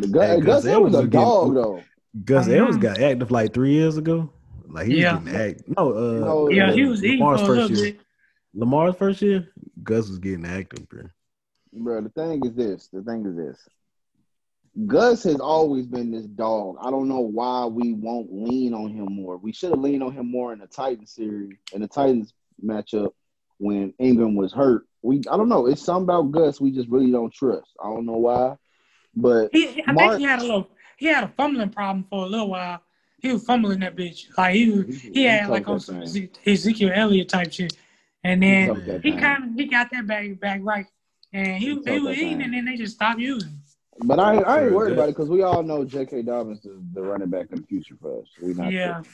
The 0.00 0.08
Gus, 0.08 0.28
Hey, 0.28 0.36
Gus 0.40 0.44
Gus 0.46 0.66
Edwards 0.66 0.66
Edwards 0.66 0.94
a 0.94 0.98
was 0.98 1.06
getting- 1.08 1.20
dog 1.26 1.54
though. 1.54 1.82
Gus. 2.24 2.48
Edwards 2.48 2.76
got 2.78 2.98
active 3.00 3.30
like 3.30 3.52
three 3.54 3.72
years 3.72 3.96
ago. 3.96 4.30
Like 4.66 4.86
he 4.86 4.94
was 4.94 5.02
getting 5.24 5.28
active. 5.40 5.74
No, 5.76 5.92
uh, 5.96 6.24
No, 6.24 6.50
Yeah, 6.50 6.72
he 6.72 6.84
was 6.84 7.04
eating 7.04 7.20
Lamar's 7.20 7.42
a 7.42 7.46
first 7.46 7.70
little 7.70 7.76
year. 7.84 7.92
bit. 7.94 8.00
Lamar's 8.54 8.94
first 8.96 9.22
year, 9.22 9.48
Gus 9.82 10.08
was 10.08 10.18
getting 10.18 10.46
active, 10.46 10.88
bro. 10.88 11.02
Bro, 11.72 12.02
the 12.02 12.08
thing 12.10 12.44
is 12.44 12.54
this. 12.54 12.88
The 12.92 13.02
thing 13.02 13.26
is 13.26 13.36
this. 13.36 13.68
Gus 14.86 15.22
has 15.24 15.36
always 15.40 15.86
been 15.86 16.10
this 16.10 16.26
dog. 16.26 16.76
I 16.80 16.90
don't 16.90 17.08
know 17.08 17.20
why 17.20 17.66
we 17.66 17.92
won't 17.92 18.32
lean 18.32 18.74
on 18.74 18.90
him 18.90 19.06
more. 19.14 19.36
We 19.36 19.52
should 19.52 19.70
have 19.70 19.78
leaned 19.80 20.02
on 20.02 20.12
him 20.12 20.30
more 20.30 20.52
in 20.52 20.58
the 20.58 20.66
Titans 20.66 21.12
series, 21.12 21.56
in 21.72 21.80
the 21.80 21.88
Titans 21.88 22.32
matchup 22.64 23.10
when 23.58 23.94
Ingram 23.98 24.34
was 24.34 24.52
hurt. 24.52 24.86
We 25.02 25.18
I 25.30 25.36
don't 25.36 25.48
know. 25.48 25.66
It's 25.66 25.82
something 25.82 26.04
about 26.04 26.32
Gus 26.32 26.60
we 26.60 26.72
just 26.72 26.88
really 26.88 27.10
don't 27.12 27.32
trust. 27.32 27.68
I 27.82 27.88
don't 27.88 28.06
know 28.06 28.16
why. 28.16 28.56
But 29.14 29.50
He, 29.52 29.82
I 29.86 29.92
Mark- 29.92 30.10
think 30.12 30.18
he 30.20 30.24
had 30.24 30.40
a 30.40 30.42
little, 30.42 30.68
he 30.96 31.06
had 31.06 31.22
a 31.24 31.28
fumbling 31.36 31.68
problem 31.70 32.06
for 32.10 32.24
a 32.24 32.28
little 32.28 32.48
while. 32.50 32.80
He 33.24 33.32
was 33.32 33.42
fumbling 33.42 33.80
that 33.80 33.96
bitch. 33.96 34.26
Like 34.36 34.54
he 34.54 34.68
was, 34.68 35.00
he 35.00 35.24
had 35.24 35.48
like 35.48 35.66
on 35.66 35.80
some 35.80 36.02
thing. 36.02 36.28
Ezekiel 36.46 36.90
Elliott 36.94 37.30
type 37.30 37.50
shit. 37.50 37.74
And 38.22 38.42
then 38.42 38.68
took 38.68 38.84
that 38.84 39.02
he 39.02 39.12
kind 39.16 39.44
of 39.44 39.54
he 39.54 39.64
got 39.64 39.90
that 39.92 40.06
back 40.06 40.38
back 40.38 40.60
right. 40.62 40.84
And 41.32 41.56
he, 41.56 41.68
He 41.68 41.90
he, 41.90 41.98
was 42.00 42.18
eating, 42.18 42.42
and 42.42 42.52
then 42.52 42.66
they 42.66 42.76
just 42.76 42.96
stopped 42.96 43.18
using. 43.18 43.58
But 44.00 44.20
I, 44.20 44.36
I 44.42 44.64
ain't 44.64 44.74
worried 44.74 44.90
Gus. 44.90 44.98
about 44.98 45.08
it 45.08 45.12
because 45.12 45.30
we 45.30 45.42
all 45.42 45.62
know 45.62 45.86
J.K. 45.86 46.20
Dobbins 46.20 46.66
is 46.66 46.78
the 46.92 47.00
running 47.00 47.30
back 47.30 47.50
of 47.50 47.62
the 47.62 47.66
future 47.66 47.96
for 47.98 48.20
us. 48.20 48.26
We 48.42 48.52
not 48.52 48.70
Yeah, 48.70 48.92
tripping. 48.92 49.10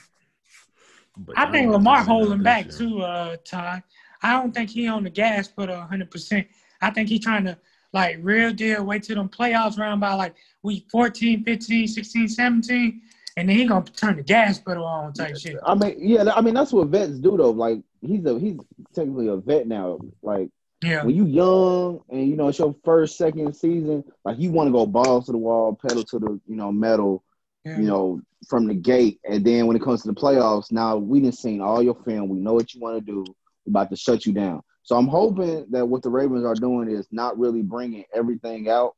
But 1.19 1.39
I 1.39 1.47
think 1.53 1.71
Lamar 1.71 1.99
figured 2.01 2.09
it 2.09 2.11
out 2.11 2.19
holding 2.19 2.43
back 2.43 2.67
year. 2.67 2.77
too, 2.79 3.03
uh, 3.03 3.37
Ty. 3.45 3.81
I 4.25 4.33
don't 4.33 4.53
think 4.53 4.71
he 4.71 4.89
on 4.89 5.05
the 5.05 5.11
gas 5.11 5.47
for 5.47 5.67
the 5.67 5.81
hundred 5.81 6.11
percent. 6.11 6.49
I 6.83 6.91
think 6.91 7.09
he 7.09 7.21
trying 7.21 7.45
to 7.45 7.57
like 7.93 8.19
real 8.23 8.53
deal 8.53 8.83
wait 8.85 9.05
till 9.05 9.15
them 9.15 9.29
playoffs 9.29 9.79
round 9.79 10.01
by 10.01 10.15
like 10.15 10.35
week 10.65 10.87
14, 10.91 11.45
15, 11.45 11.87
16, 11.87 12.29
17, 12.29 13.03
and 13.37 13.49
then 13.49 13.57
he 13.57 13.65
gonna 13.65 13.85
turn 13.85 14.17
the 14.17 14.23
gas 14.23 14.59
pedal 14.59 14.85
on 14.85 15.13
type 15.13 15.37
shit. 15.37 15.57
I 15.65 15.75
mean, 15.75 15.97
yeah, 15.99 16.33
I 16.35 16.41
mean 16.41 16.55
that's 16.55 16.73
what 16.73 16.89
vets 16.89 17.19
do 17.19 17.37
though. 17.37 17.51
Like 17.51 17.81
he's 18.01 18.25
a 18.25 18.39
he's 18.39 18.59
technically 18.95 19.29
a 19.29 19.37
vet 19.37 19.67
now. 19.67 19.99
Like 20.23 20.51
Yeah, 20.83 21.05
when 21.05 21.15
you 21.15 21.27
young 21.27 22.01
and 22.09 22.29
you 22.29 22.37
know 22.37 22.49
it's 22.49 22.59
your 22.59 22.75
first 22.85 23.17
second 23.17 23.55
season, 23.55 24.05
like 24.25 24.39
you 24.39 24.51
want 24.51 24.69
to 24.69 24.73
go 24.73 24.87
balls 24.87 25.27
to 25.27 25.33
the 25.33 25.39
wall, 25.39 25.79
pedal 25.81 26.05
to 26.05 26.19
the 26.19 26.41
you 26.47 26.57
know 26.57 26.73
metal, 26.73 27.25
yeah. 27.65 27.79
you 27.79 27.87
know 27.87 28.21
from 28.49 28.67
the 28.67 28.75
gate. 28.75 29.21
And 29.29 29.45
then 29.45 29.67
when 29.67 29.77
it 29.77 29.83
comes 29.83 30.03
to 30.03 30.09
the 30.09 30.15
playoffs, 30.15 30.73
now 30.73 30.97
we 30.97 31.21
done 31.21 31.33
seen 31.33 31.61
all 31.61 31.83
your 31.83 31.97
film. 32.05 32.29
We 32.29 32.39
know 32.39 32.55
what 32.55 32.75
you 32.75 32.81
want 32.81 32.99
to 32.99 33.13
do. 33.13 33.25
We're 33.65 33.71
about 33.71 33.91
to 33.91 33.97
shut 33.97 34.27
you 34.27 34.33
down. 34.33 34.63
So 34.83 34.97
I'm 34.97 35.09
hoping 35.09 35.67
that 35.71 35.87
what 35.87 36.03
the 36.03 36.11
Ravens 36.11 36.45
are 36.45 36.55
doing 36.55 36.91
is 36.91 37.07
not 37.13 37.39
really 37.39 37.63
bringing 37.63 38.05
everything 38.15 38.69
out. 38.69 38.97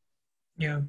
yeah. 0.57 0.81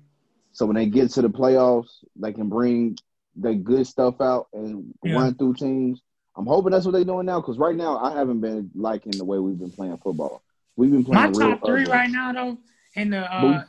So 0.54 0.68
when 0.68 0.76
they 0.76 0.86
get 0.86 1.10
to 1.12 1.24
the 1.24 1.30
playoffs, 1.30 1.90
they 2.16 2.32
can 2.32 2.48
bring 2.48 2.96
the 3.36 3.56
good 3.56 3.88
stuff 3.88 4.22
out 4.22 4.48
and 4.54 4.94
Yeah. 5.04 5.16
run 5.16 5.36
through 5.36 5.56
teams. 5.56 6.02
I'm 6.36 6.46
hoping 6.46 6.72
that's 6.72 6.86
what 6.86 6.92
they're 6.92 7.04
doing 7.04 7.26
now 7.26 7.42
because 7.42 7.58
right 7.58 7.76
now 7.76 7.98
I 8.00 8.14
haven't 8.14 8.42
been 8.42 8.72
liking 8.74 9.18
the 9.18 9.26
way 9.26 9.40
we've 9.40 9.60
been 9.60 9.72
playing 9.72 9.98
football. 9.98 10.44
We've 10.76 10.92
been 10.92 11.04
My 11.04 11.28
playing 11.28 11.36
real 11.36 11.50
top 11.58 11.66
three 11.66 11.86
right 11.86 12.10
now 12.10 12.34
though 12.34 12.58
in 12.96 13.10
the 13.12 13.32
uh, 13.32 13.64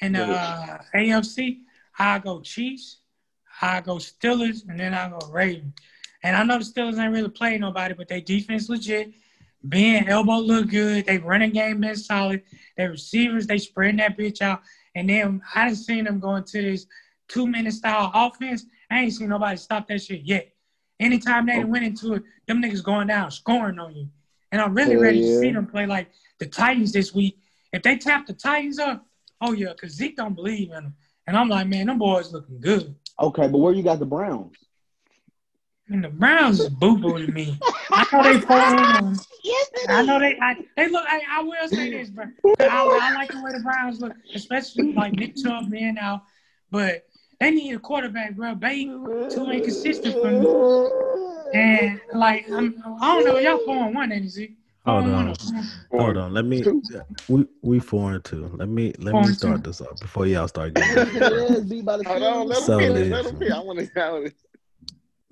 in 0.00 0.12
the 0.12 0.24
uh, 0.24 0.78
AFC, 0.94 1.60
I 1.98 2.18
go 2.18 2.40
Chiefs, 2.40 2.98
I 3.60 3.80
go 3.80 3.96
Steelers, 3.96 4.68
and 4.68 4.80
then 4.80 4.94
I 4.94 5.10
go 5.10 5.18
Ravens. 5.30 5.74
And 6.22 6.36
I 6.36 6.42
know 6.42 6.58
the 6.58 6.64
Steelers 6.64 6.98
ain't 6.98 7.12
really 7.12 7.28
playing 7.28 7.60
nobody, 7.60 7.94
but 7.94 8.08
they 8.08 8.20
defense 8.20 8.68
legit. 8.68 9.12
Ben 9.62 10.08
elbow 10.08 10.38
look 10.38 10.70
good. 10.70 11.06
They 11.06 11.18
running 11.18 11.50
game 11.50 11.80
been 11.80 11.96
solid. 11.96 12.42
Their 12.76 12.90
receivers 12.90 13.46
they 13.46 13.58
spreading 13.58 13.98
that 13.98 14.18
bitch 14.18 14.40
out. 14.40 14.62
And 14.94 15.08
then 15.08 15.42
I 15.54 15.66
done 15.66 15.76
seen 15.76 16.04
them 16.04 16.18
going 16.18 16.44
to 16.44 16.62
this 16.62 16.86
two 17.30 17.46
minute 17.46 17.72
style 17.72 18.10
offense. 18.14 18.66
I 18.90 19.02
ain't 19.02 19.12
seen 19.12 19.28
nobody 19.28 19.56
stop 19.56 19.88
that 19.88 20.02
shit 20.02 20.22
yet. 20.22 20.52
Anytime 20.98 21.46
they 21.46 21.62
oh. 21.62 21.66
went 21.66 21.84
into 21.84 22.14
it, 22.14 22.22
them 22.46 22.62
niggas 22.62 22.84
going 22.84 23.06
down 23.06 23.30
scoring 23.30 23.78
on 23.78 23.94
you. 23.94 24.08
And 24.52 24.60
I'm 24.60 24.74
really 24.74 24.92
Hell 24.92 25.02
ready 25.02 25.20
to 25.20 25.38
see 25.38 25.52
them 25.52 25.66
play 25.66 25.86
like 25.86 26.10
the 26.38 26.46
Titans 26.46 26.92
this 26.92 27.14
week. 27.14 27.38
If 27.72 27.82
they 27.82 27.96
tap 27.96 28.26
the 28.26 28.32
Titans 28.32 28.78
up, 28.78 29.06
oh 29.40 29.52
yeah, 29.52 29.72
because 29.72 29.92
Zeke 29.92 30.16
don't 30.16 30.34
believe 30.34 30.68
in 30.68 30.74
them. 30.84 30.94
And 31.26 31.36
I'm 31.36 31.48
like, 31.48 31.68
man, 31.68 31.86
them 31.86 31.98
boys 31.98 32.32
looking 32.32 32.60
good. 32.60 32.94
Okay, 33.20 33.46
but 33.48 33.58
where 33.58 33.72
you 33.72 33.82
got 33.82 34.00
the 34.00 34.06
Browns? 34.06 34.56
And 35.88 36.04
the 36.04 36.08
Browns 36.08 36.60
is 36.60 36.68
boo 36.68 36.98
boo 36.98 37.24
to 37.24 37.32
me. 37.32 37.58
I 37.90 38.06
know 38.12 38.22
they 38.22 38.40
falling. 38.40 39.18
I 39.88 40.02
know 40.02 40.20
they. 40.20 40.38
I, 40.40 40.56
they 40.76 40.88
look. 40.88 41.04
I, 41.06 41.20
I 41.28 41.42
will 41.42 41.68
say 41.68 41.90
this, 41.90 42.10
bro. 42.10 42.26
I, 42.60 42.98
I 43.02 43.14
like 43.14 43.30
the 43.30 43.42
way 43.42 43.52
the 43.52 43.60
Browns 43.60 44.00
look, 44.00 44.12
especially 44.34 44.92
like 44.92 45.12
Nick 45.14 45.36
Chubb 45.36 45.68
being 45.68 45.98
out. 45.98 46.22
But 46.70 47.06
they 47.40 47.50
need 47.50 47.74
a 47.74 47.78
quarterback, 47.78 48.36
bro. 48.36 48.54
Bay 48.54 48.84
too 48.84 49.50
inconsistent 49.50 50.14
for 50.14 50.30
me. 50.30 50.46
And 51.58 52.00
like, 52.14 52.46
I'm, 52.50 52.82
I 53.00 53.14
don't 53.14 53.24
know. 53.24 53.38
Y'all 53.38 53.58
four 53.58 53.86
and 53.86 53.94
one, 53.94 54.12
ain't 54.12 54.26
it, 54.26 54.28
Zeke? 54.28 54.56
I 54.86 54.92
Hold 54.92 55.04
don't 55.04 55.14
on. 55.14 55.36
wanna- 55.44 55.62
Hold 55.92 56.16
on. 56.16 56.32
Let 56.34 56.44
me. 56.44 56.64
We 57.28 57.46
we 57.62 57.78
four 57.80 58.12
and 58.12 58.24
two. 58.24 58.50
Let 58.54 58.68
me 58.68 58.92
let 58.98 59.12
Four 59.12 59.22
me 59.26 59.32
start 59.32 59.64
two. 59.64 59.70
this 59.70 59.80
up 59.80 59.98
before 60.00 60.26
y'all 60.26 60.48
start 60.48 60.74
getting. 60.74 60.92
It 60.96 61.32
is 61.32 61.64
beat 61.64 61.84
by 61.84 61.96
the 61.96 62.04
Hold 62.04 62.22
on, 62.22 62.48
let 62.48 62.62
So 62.62 62.78
him 62.78 62.94
finish. 62.94 63.06
it 63.06 63.10
Let 63.12 63.26
him 63.26 63.36
finish. 63.38 63.52
I 63.54 63.60
want 63.60 63.78
to 63.78 63.90
know. 63.96 64.28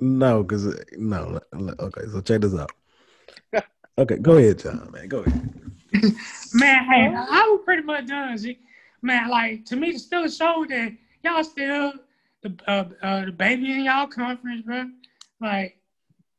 no, 0.00 0.42
because 0.42 0.66
uh, 0.66 0.82
no. 0.96 1.40
le- 1.52 1.58
le- 1.60 1.76
Okay, 1.78 2.02
so 2.10 2.20
check 2.20 2.40
this 2.40 2.54
out. 2.54 2.70
Okay, 3.98 4.16
go 4.18 4.36
ahead, 4.36 4.58
John. 4.60 4.90
Man, 4.92 5.08
go 5.08 5.20
ahead. 5.20 5.50
Man, 6.52 6.84
hey, 6.84 7.12
I 7.14 7.48
was 7.50 7.60
pretty 7.64 7.82
much 7.82 8.06
done. 8.06 8.36
See, 8.38 8.58
man, 9.02 9.28
like 9.28 9.64
to 9.66 9.76
me, 9.76 9.92
the 9.92 9.98
Steelers 9.98 10.36
showed 10.38 10.68
that 10.68 10.92
y'all 11.22 11.44
still 11.44 11.92
the 12.42 12.54
uh, 12.66 12.84
uh, 13.02 13.24
the 13.26 13.32
baby 13.32 13.72
in 13.72 13.84
y'all 13.84 14.06
conference, 14.06 14.62
bro. 14.62 14.84
Like, 15.40 15.78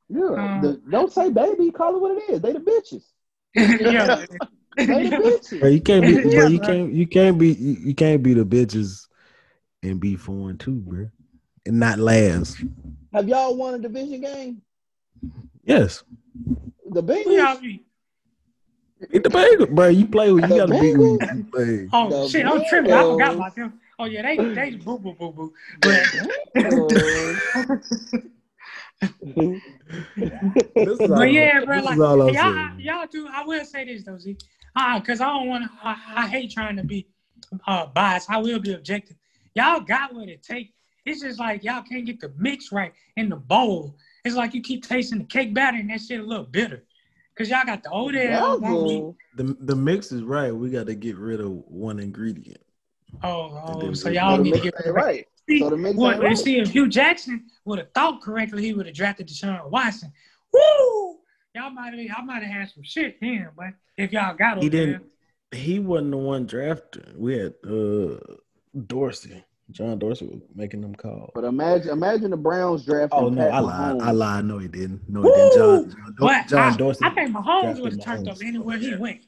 Yeah. 0.09 0.19
Um, 0.37 0.61
the, 0.61 0.81
don't 0.89 1.11
say 1.11 1.29
baby. 1.29 1.71
Call 1.71 1.95
it 1.95 2.01
what 2.01 2.17
it 2.17 2.29
is. 2.31 2.41
They 2.41 2.53
the 2.53 2.59
bitches. 2.59 3.03
yeah, 3.55 4.25
They 4.77 5.09
the 5.09 5.15
bitches. 5.15 5.59
Bro, 5.59 5.69
you 5.69 5.81
can't 5.81 6.05
be. 6.05 6.13
Yeah, 6.29 6.35
bro, 6.39 6.45
you 6.47 6.57
bro. 6.59 6.67
can't. 6.67 6.93
You 6.93 7.07
can't 7.07 7.37
be. 7.37 7.49
You, 7.53 7.77
you 7.87 7.95
can't 7.95 8.23
be 8.23 8.33
the 8.33 8.45
bitches 8.45 9.07
and 9.83 9.99
be 9.99 10.15
four 10.15 10.49
and 10.49 10.59
two, 10.59 10.75
bro, 10.75 11.09
and 11.65 11.79
not 11.79 11.99
last. 11.99 12.57
Have 13.13 13.27
y'all 13.27 13.55
won 13.55 13.73
a 13.73 13.79
division 13.79 14.21
game? 14.21 14.61
Yes, 15.63 16.03
The 16.91 17.01
Who 17.01 17.31
y'all 17.31 17.55
Bengals. 17.57 17.61
be? 17.61 17.83
beat 19.11 19.23
the 19.23 19.29
Bengals, 19.29 19.69
bro. 19.71 19.87
You 19.87 20.07
play. 20.07 20.31
with- 20.31 20.43
You 20.43 20.49
The 20.49 20.55
got 20.57 20.65
to 20.67 20.79
be. 20.79 20.91
who 20.91 21.19
you 21.35 21.43
play. 21.51 21.89
Oh 21.93 22.09
The 22.09 22.27
shit, 22.29 22.45
I'm 22.45 22.63
tripping. 22.65 22.91
I 22.91 23.03
forgot 23.03 23.31
Bengals. 23.31 23.35
about 23.35 23.55
them. 23.55 23.79
Oh 23.99 24.05
yeah, 24.05 24.21
they 24.21 24.37
they 24.37 24.71
boo 24.71 24.97
boo 24.97 25.13
boo 25.13 25.33
boo. 25.33 25.53
But 25.81 26.07
Bengals. 26.55 27.39
This 30.75 30.99
is 30.99 31.07
but 31.07 31.31
yeah, 31.31 31.63
bro, 31.65 31.81
like 31.81 31.95
is 31.95 31.99
all 32.01 32.21
I'm 32.21 32.33
y'all, 32.33 32.79
y'all 32.79 33.07
do. 33.11 33.27
I 33.31 33.43
will 33.43 33.65
say 33.65 33.85
this 33.85 34.03
though, 34.03 34.17
Z, 34.17 34.37
uh, 34.75 34.99
cause 35.01 35.21
I 35.21 35.27
don't 35.27 35.47
want 35.47 35.65
to. 35.65 35.69
I, 35.83 35.97
I 36.15 36.27
hate 36.27 36.51
trying 36.51 36.77
to 36.77 36.83
be 36.83 37.07
uh 37.67 37.87
biased. 37.87 38.29
I 38.29 38.37
will 38.37 38.59
be 38.59 38.73
objective. 38.73 39.17
Y'all 39.55 39.81
got 39.81 40.13
what 40.13 40.29
it 40.29 40.43
take. 40.43 40.73
It's 41.05 41.21
just 41.21 41.39
like 41.39 41.63
y'all 41.63 41.81
can't 41.81 42.05
get 42.05 42.19
the 42.19 42.31
mix 42.37 42.71
right 42.71 42.93
in 43.17 43.29
the 43.29 43.35
bowl. 43.35 43.95
It's 44.23 44.35
like 44.35 44.53
you 44.53 44.61
keep 44.61 44.87
tasting 44.87 45.19
the 45.19 45.25
cake 45.25 45.53
batter 45.53 45.77
and 45.77 45.89
that 45.89 46.01
shit 46.01 46.19
a 46.19 46.23
little 46.23 46.45
bitter. 46.45 46.85
Cause 47.37 47.49
y'all 47.49 47.65
got 47.65 47.83
the 47.83 47.93
Odell. 47.93 48.59
one 48.59 49.15
The 49.35 49.55
the 49.59 49.75
mix 49.75 50.11
is 50.11 50.23
right. 50.23 50.53
We 50.53 50.69
got 50.69 50.87
to 50.87 50.95
get 50.95 51.17
rid 51.17 51.39
of 51.39 51.51
one 51.67 51.99
ingredient. 51.99 52.61
Oh, 53.23 53.61
oh, 53.65 53.93
so 53.93 54.09
y'all 54.09 54.37
need 54.37 54.53
to 54.53 54.59
get 54.59 54.73
ain't 54.85 54.95
right. 54.95 55.25
See, 55.47 55.59
So 55.59 55.69
the 55.69 55.77
mix 55.77 55.97
well, 55.97 56.11
ain't 56.11 56.23
right. 56.23 56.37
see, 56.37 56.59
if 56.59 56.69
Hue 56.69 56.87
Jackson 56.87 57.45
would 57.65 57.79
have 57.79 57.91
thought 57.93 58.21
correctly, 58.21 58.63
he 58.63 58.73
would 58.73 58.85
have 58.85 58.95
drafted 58.95 59.27
Deshaun 59.27 59.69
Watson. 59.69 60.11
Woo! 60.53 61.17
Y'all 61.55 61.71
might 61.71 61.93
have, 61.93 61.99
y'all 61.99 62.25
might 62.25 62.43
have 62.43 62.51
had 62.51 62.69
some 62.69 62.83
shit 62.83 63.17
then, 63.19 63.49
but 63.57 63.67
if 63.97 64.11
y'all 64.11 64.35
got 64.35 64.57
him, 64.57 64.63
He 64.63 64.69
didn't. 64.69 65.03
He 65.51 65.79
wasn't 65.79 66.11
the 66.11 66.17
one 66.17 66.45
drafted. 66.45 67.15
We 67.17 67.37
had 67.37 67.55
uh 67.67 68.19
Dorsey. 68.85 69.43
John 69.71 69.99
Dorsey 69.99 70.25
was 70.25 70.41
making 70.55 70.81
them 70.81 70.95
calls. 70.95 71.31
But 71.35 71.43
imagine, 71.43 71.89
imagine 71.89 72.31
the 72.31 72.37
Browns 72.37 72.85
drafting. 72.85 73.19
Oh 73.19 73.29
no, 73.29 73.41
Pat 73.41 73.53
I 73.53 73.59
lied. 73.59 73.95
Mahomes. 73.95 74.01
I 74.01 74.11
lied. 74.11 74.45
No, 74.45 74.57
he 74.57 74.67
didn't. 74.67 75.01
No, 75.09 75.21
he 75.21 75.29
didn't. 75.29 75.53
John, 75.53 75.67
Woo! 75.67 75.85
John, 75.89 76.15
but 76.19 76.47
John 76.47 76.73
I, 76.73 76.77
Dorsey. 76.77 77.05
I 77.05 77.09
think 77.11 77.35
Mahomes 77.35 77.61
drafted 77.61 77.83
would 77.83 77.93
have 77.93 78.03
turned 78.03 78.29
up 78.29 78.37
anywhere 78.43 78.77
he 78.77 78.95
went. 78.95 79.21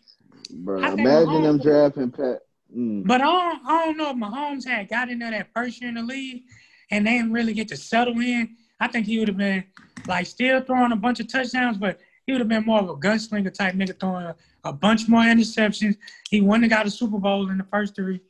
Bro, 0.52 0.84
I 0.84 0.88
think 0.90 1.00
imagine 1.02 1.44
them 1.44 1.58
drafting 1.60 2.12
Pat. 2.12 2.40
Mm. 2.76 3.06
But 3.06 3.22
I 3.22 3.26
don't, 3.26 3.66
I 3.66 3.86
don't 3.86 3.98
know 3.98 4.10
if 4.12 4.16
Mahomes 4.18 4.66
had 4.66 4.90
got 4.90 5.10
into 5.10 5.30
that 5.30 5.50
first 5.54 5.82
year 5.82 5.90
in 5.90 5.96
the 5.96 6.04
league 6.04 6.44
and 6.90 7.06
they 7.06 7.12
didn't 7.12 7.34
really 7.34 7.54
get 7.54 7.68
to 7.70 7.78
settle 7.78 8.20
in. 8.20 8.56
I 8.80 8.88
think 8.88 9.06
he 9.06 9.20
would 9.20 9.28
have 9.28 9.38
been 9.38 9.64
like 10.08 10.26
still 10.26 10.62
throwing 10.62 10.92
a 10.92 10.96
bunch 10.96 11.20
of 11.20 11.28
touchdowns, 11.28 11.78
but 11.78 12.00
he 12.26 12.32
would 12.32 12.42
have 12.42 12.48
been 12.48 12.66
more 12.66 12.80
of 12.80 12.90
a 12.90 12.96
gunslinger 12.96 13.54
type 13.54 13.76
nigga 13.76 14.00
throwing 14.00 14.26
a, 14.26 14.36
a 14.64 14.74
bunch 14.74 15.08
more 15.08 15.22
interceptions. 15.22 15.98
He 16.30 16.42
wouldn't 16.42 16.64
have 16.64 16.72
got 16.72 16.86
a 16.88 16.92
Super 16.92 17.18
Bowl 17.18 17.50
in 17.50 17.58
the 17.58 17.64
first 17.66 17.96
three. 17.96 18.22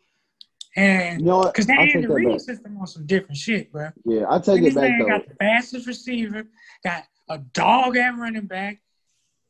And 0.76 1.20
You 1.20 1.28
know 1.28 1.44
because 1.44 1.68
they 1.68 1.74
I 1.74 1.86
had 1.86 2.04
the 2.04 2.08
back. 2.08 2.40
system 2.40 2.78
on 2.80 2.88
some 2.88 3.06
different 3.06 3.36
shit, 3.38 3.72
bro. 3.72 3.90
Yeah, 4.06 4.26
I 4.30 4.40
take 4.40 4.62
it 4.64 4.74
back 4.74 4.92
though. 5.00 5.06
got 5.06 5.28
the 5.28 5.36
fastest 5.36 5.86
receiver, 5.86 6.46
got 6.84 7.04
a 7.30 7.40
dog 7.40 7.98
at 7.98 8.18
running 8.18 8.46
back. 8.46 8.82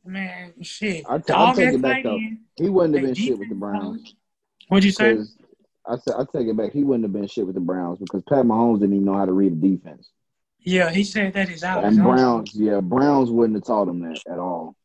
Man, 0.04 0.52
shit. 0.62 1.04
I 1.08 1.18
ta- 1.18 1.52
I 1.52 1.54
take 1.54 1.74
it 1.74 1.82
back, 1.82 2.02
though. 2.02 2.18
He 2.56 2.68
wouldn't 2.68 2.94
have 2.96 3.04
been 3.04 3.14
shit 3.14 3.38
with 3.38 3.48
the 3.48 3.54
Browns. 3.54 4.16
Coach. 4.80 4.84
What'd 4.84 4.84
you 4.84 4.92
say? 4.92 5.18
I 5.86 5.96
said 5.96 6.14
I 6.16 6.24
take 6.36 6.48
it 6.48 6.56
back. 6.56 6.72
He 6.72 6.84
wouldn't 6.84 7.04
have 7.04 7.12
been 7.12 7.26
shit 7.26 7.46
with 7.46 7.54
the 7.54 7.60
Browns 7.60 7.98
because 7.98 8.22
Pat 8.28 8.44
Mahomes 8.44 8.80
didn't 8.80 8.94
even 8.94 9.04
know 9.04 9.16
how 9.16 9.24
to 9.24 9.32
read 9.32 9.60
the 9.60 9.76
defense. 9.76 10.10
Yeah, 10.60 10.90
he 10.90 11.02
said 11.02 11.32
that 11.34 11.50
is 11.50 11.64
out. 11.64 11.84
And 11.84 11.96
Browns, 11.98 12.54
yeah, 12.54 12.80
Browns 12.80 13.30
wouldn't 13.30 13.56
have 13.56 13.66
taught 13.66 13.88
him 13.88 14.00
that 14.00 14.20
at 14.30 14.38
all. 14.38 14.76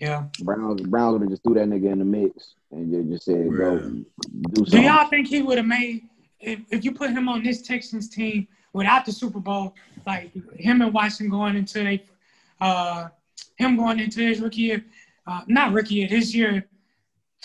Yeah. 0.00 0.24
Browns, 0.40 0.80
Browns 0.82 1.12
would 1.12 1.22
have 1.22 1.30
just 1.30 1.44
threw 1.44 1.54
that 1.54 1.68
nigga 1.68 1.92
in 1.92 2.00
the 2.00 2.04
mix 2.04 2.54
and 2.72 2.92
they 2.92 3.08
just 3.08 3.24
said, 3.24 3.48
"Go 3.50 3.78
Bruh. 3.78 4.04
do 4.50 4.64
Do 4.64 4.80
y'all 4.80 5.08
think 5.08 5.28
he 5.28 5.42
would 5.42 5.58
have 5.58 5.66
made 5.66 6.08
if, 6.40 6.60
if 6.70 6.84
you 6.84 6.92
put 6.92 7.10
him 7.10 7.28
on 7.28 7.42
this 7.42 7.62
Texans 7.62 8.08
team 8.08 8.48
without 8.72 9.06
the 9.06 9.12
Super 9.12 9.38
Bowl, 9.38 9.74
like 10.06 10.32
him 10.56 10.82
and 10.82 10.92
Watson 10.92 11.28
going 11.28 11.56
into 11.56 11.84
they, 11.84 12.04
uh, 12.60 13.08
him 13.56 13.76
going 13.76 14.00
into 14.00 14.20
his 14.20 14.40
rookie 14.40 14.62
year, 14.62 14.84
uh, 15.26 15.42
not 15.46 15.72
rookie 15.72 15.94
year, 15.94 16.08
this 16.08 16.34
year. 16.34 16.66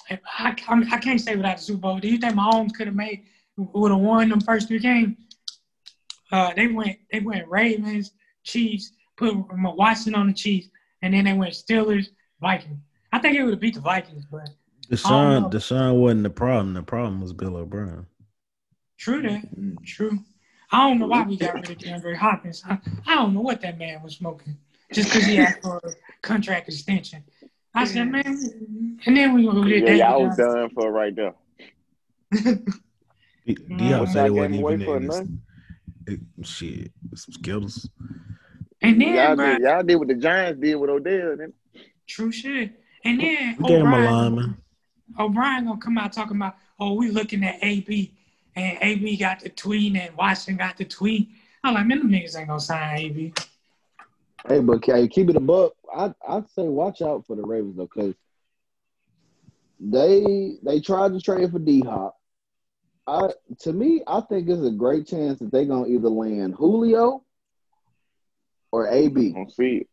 I, 0.10 0.20
I, 0.40 0.56
I 0.92 0.98
can't 0.98 1.20
say 1.20 1.36
without 1.36 1.58
the 1.58 1.64
Super 1.64 1.80
Bowl. 1.80 2.00
Do 2.00 2.08
you 2.08 2.18
think 2.18 2.36
Mahomes 2.36 2.74
could 2.74 2.88
have 2.88 2.96
made 2.96 3.26
would 3.58 3.92
have 3.92 4.00
won 4.00 4.30
them 4.30 4.42
first 4.42 4.68
three 4.68 4.80
games? 4.80 5.18
Uh, 6.32 6.54
they 6.54 6.68
went 6.68 6.98
they 7.12 7.20
went 7.20 7.48
Ravens, 7.48 8.12
Chiefs, 8.44 8.92
put 9.16 9.34
Watson 9.36 10.16
on 10.16 10.28
the 10.28 10.34
Chiefs, 10.34 10.70
and 11.02 11.14
then 11.14 11.26
they 11.26 11.34
went 11.34 11.54
Steelers, 11.54 12.08
Vikings. 12.42 12.80
I 13.12 13.20
think 13.20 13.36
it 13.36 13.44
would 13.44 13.54
have 13.54 13.60
beat 13.60 13.76
the 13.76 13.82
Vikings, 13.82 14.26
but 14.30 14.50
Deshaun. 14.90 15.52
Deshaun 15.52 15.96
wasn't 15.96 16.24
the 16.24 16.30
problem. 16.30 16.74
The 16.74 16.84
problem 16.84 17.22
was 17.22 17.34
Bill 17.34 17.58
O'Brien. 17.58 18.06
True 18.98 19.22
that. 19.24 19.44
True. 19.86 20.20
I 20.72 20.90
don't 20.90 21.00
know 21.00 21.08
why 21.08 21.24
we 21.24 21.38
got 21.38 21.54
rid 21.54 21.70
of 21.70 21.78
DeAndre 21.78 22.16
Hopkins. 22.16 22.64
I, 22.68 22.78
I 23.06 23.16
don't 23.16 23.34
know 23.34 23.42
what 23.42 23.62
that 23.62 23.78
man 23.78 24.04
was 24.04 24.16
smoking. 24.16 24.58
Just 24.92 25.12
because 25.12 25.26
he 25.26 25.38
asked 25.38 25.62
for 25.62 25.78
a 25.84 25.92
contract 26.22 26.68
extension. 26.68 27.24
I 27.74 27.86
said, 27.86 28.12
man, 28.12 28.26
and 29.06 29.18
then 29.18 29.34
we 29.34 29.48
we 29.48 29.70
did 29.70 29.82
Yeah, 29.82 29.86
David 29.88 29.98
y'all 30.00 30.24
was 30.28 30.38
Johnson. 30.38 30.56
done 30.56 30.70
for 30.72 30.92
right 30.92 31.16
there. 31.16 31.34
D-. 33.46 33.56
Dion 33.56 34.00
What 34.00 34.10
said 34.10 34.26
it 34.26 34.28
y'all 34.28 34.36
wasn't 34.36 34.56
even 34.56 34.86
for 34.86 34.98
in 34.98 35.04
his, 35.04 35.22
it, 36.08 36.20
shit. 36.44 36.92
Some 37.16 37.34
Skittles. 37.34 37.90
And 38.82 39.02
then, 39.02 39.16
Y'all 39.16 39.36
bro, 39.36 39.54
did, 39.54 39.62
y'all 39.62 39.84
did 39.84 39.96
what 39.96 40.08
the 40.08 40.16
Giants 40.16 40.60
did 40.62 40.76
with 40.76 40.90
Odell. 40.90 41.38
Then. 41.38 41.54
true 42.08 42.32
shit. 42.32 42.72
And 43.04 43.20
then 43.20 43.56
We 43.60 43.68
gave 43.68 43.82
him 43.82 43.88
a 43.88 43.96
O'Brien, 43.96 44.14
lineman. 44.14 44.58
O'Brien 45.20 45.66
gonna 45.66 45.80
come 45.80 45.98
out 45.98 46.14
talking 46.14 46.36
about, 46.38 46.56
oh, 46.80 46.94
we 46.94 47.10
looking 47.10 47.44
at 47.44 47.58
AB, 47.64 48.14
and 48.56 48.78
AB 48.82 49.18
got 49.18 49.40
the 49.40 49.50
tweet, 49.50 49.96
and 49.96 50.16
Washington 50.16 50.58
got 50.58 50.78
the 50.78 50.86
tweet. 50.86 51.30
I'm 51.64 51.74
like, 51.74 51.86
man, 51.88 52.00
them 52.00 52.10
niggas 52.10 52.38
ain't 52.38 52.48
gonna 52.48 52.60
sign 52.60 52.98
AB. 52.98 53.34
Hey, 54.48 54.60
but 54.60 54.78
okay, 54.78 55.08
keep 55.08 55.30
it 55.30 55.36
a 55.36 55.40
buck. 55.40 55.74
I 55.96 56.14
I'd 56.28 56.50
say 56.50 56.64
watch 56.68 57.02
out 57.02 57.26
for 57.26 57.36
the 57.36 57.44
Ravens 57.44 57.78
though, 57.78 57.90
because 57.94 58.16
they 59.80 60.58
they 60.64 60.80
tried 60.80 61.14
to 61.14 61.22
trade 61.22 61.52
for 61.52 61.60
D 61.60 61.82
Hop. 61.82 62.16
I 63.08 63.30
to 63.60 63.74
me, 63.74 64.02
I 64.06 64.22
think 64.22 64.50
it's 64.50 64.66
a 64.66 64.72
great 64.72 65.08
chance 65.08 65.40
that 65.40 65.52
they're 65.52 65.66
gonna 65.66 65.88
either 65.88 66.10
land 66.10 66.56
Julio 66.56 67.24
or 68.72 68.88
AB. 68.88 69.34
Don't 69.34 69.52
see 69.52 69.78
it. 69.78 69.88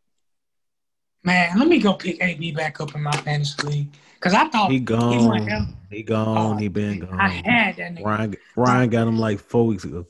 Man, 1.23 1.59
let 1.59 1.69
me 1.69 1.79
go 1.81 1.95
pick 1.95 2.23
AB 2.23 2.53
back 2.53 2.81
up 2.81 2.95
in 2.95 3.03
my 3.03 3.13
fantasy 3.13 3.67
league 3.67 3.89
because 4.15 4.35
I 4.35 4.49
thought 4.49 4.69
He 4.71 4.75
he 4.75 4.81
gone. 4.81 5.47
down. 5.47 5.77
He 5.91 6.03
gone. 6.03 6.39
Oh, 6.39 6.57
he 6.57 6.69
been 6.69 6.99
gone. 7.01 7.21
I 7.21 7.29
had 7.29 7.77
that 7.77 7.95
nigga, 7.95 8.05
Ryan, 8.05 8.35
Ryan 8.57 8.91
got 8.91 9.09
him 9.09 9.19
like 9.19 9.39
four 9.39 9.67
weeks 9.67 9.85
ago. 9.85 10.07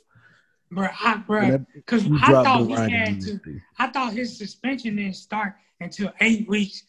Bro. 0.74 0.88
I, 1.00 1.16
bro, 1.18 1.58
because 1.74 2.06
I 2.22 2.32
thought 2.42 2.66
he 2.66 2.74
had 2.74 3.20
to. 3.22 3.40
I 3.78 3.86
thought 3.88 4.12
his 4.12 4.36
suspension 4.36 4.96
didn't 4.96 5.16
start 5.16 5.54
until 5.80 6.12
eight 6.20 6.48
weeks 6.48 6.84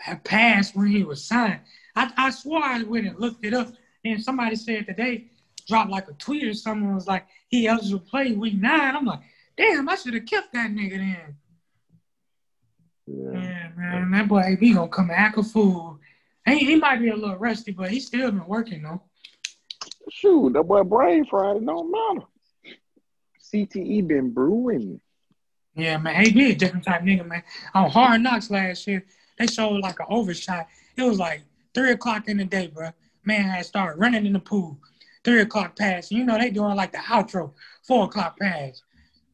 had 0.00 0.24
passed 0.24 0.76
when 0.76 0.86
he 0.86 1.04
was 1.04 1.24
signed. 1.24 1.60
I, 1.96 2.12
I 2.16 2.30
swore 2.30 2.62
I 2.62 2.82
went 2.82 3.06
and 3.06 3.18
looked 3.18 3.44
it 3.44 3.54
up, 3.54 3.68
and 4.04 4.22
somebody 4.22 4.56
said 4.56 4.86
today 4.86 5.26
dropped 5.66 5.90
like 5.90 6.08
a 6.08 6.12
tweet 6.14 6.44
or 6.44 6.54
something 6.54 6.94
was 6.94 7.06
like 7.06 7.26
he 7.48 7.66
eligible 7.66 8.00
to 8.00 8.04
play 8.04 8.32
week 8.32 8.60
nine. 8.60 8.94
I'm 8.96 9.04
like, 9.04 9.20
damn, 9.56 9.88
I 9.88 9.96
should 9.96 10.14
have 10.14 10.26
kept 10.26 10.52
that 10.52 10.70
nigga 10.70 10.98
then. 10.98 11.36
Yeah. 13.06 13.32
Yeah, 13.32 13.68
man, 13.76 14.10
that 14.12 14.28
boy 14.28 14.42
AB 14.42 14.72
gonna 14.72 14.88
come 14.88 15.10
act 15.10 15.38
a 15.38 15.42
fool. 15.42 15.98
He, 16.46 16.58
he 16.58 16.76
might 16.76 17.00
be 17.00 17.08
a 17.08 17.16
little 17.16 17.36
rusty, 17.36 17.72
but 17.72 17.90
he 17.90 18.00
still 18.00 18.30
been 18.30 18.46
working 18.46 18.82
though. 18.82 19.02
Shoot, 20.10 20.52
that 20.52 20.64
boy 20.64 20.82
brain 20.82 21.24
fried. 21.24 21.56
It 21.56 21.66
don't 21.66 21.90
matter. 21.90 22.26
CTE 23.54 24.06
been 24.08 24.30
brewing. 24.30 25.00
Yeah, 25.76 25.98
man, 25.98 26.26
AB 26.26 26.50
a 26.50 26.54
different 26.54 26.84
type 26.84 27.02
nigga, 27.02 27.26
man. 27.26 27.42
On 27.74 27.88
Hard 27.88 28.20
Knocks 28.20 28.50
last 28.50 28.86
year, 28.86 29.04
they 29.38 29.46
showed 29.46 29.80
like 29.80 30.00
an 30.00 30.06
overshot. 30.08 30.66
It 30.96 31.02
was 31.02 31.18
like 31.18 31.42
three 31.72 31.92
o'clock 31.92 32.28
in 32.28 32.38
the 32.38 32.44
day, 32.44 32.68
bro. 32.68 32.90
Man 33.24 33.42
had 33.42 33.64
started 33.64 33.98
running 33.98 34.26
in 34.26 34.32
the 34.32 34.40
pool. 34.40 34.78
Three 35.24 35.40
o'clock 35.40 35.76
pass. 35.76 36.10
You 36.10 36.24
know 36.24 36.36
they 36.36 36.50
doing 36.50 36.76
like 36.76 36.92
the 36.92 36.98
outro. 36.98 37.52
Four 37.86 38.04
o'clock 38.04 38.38
pass. 38.38 38.82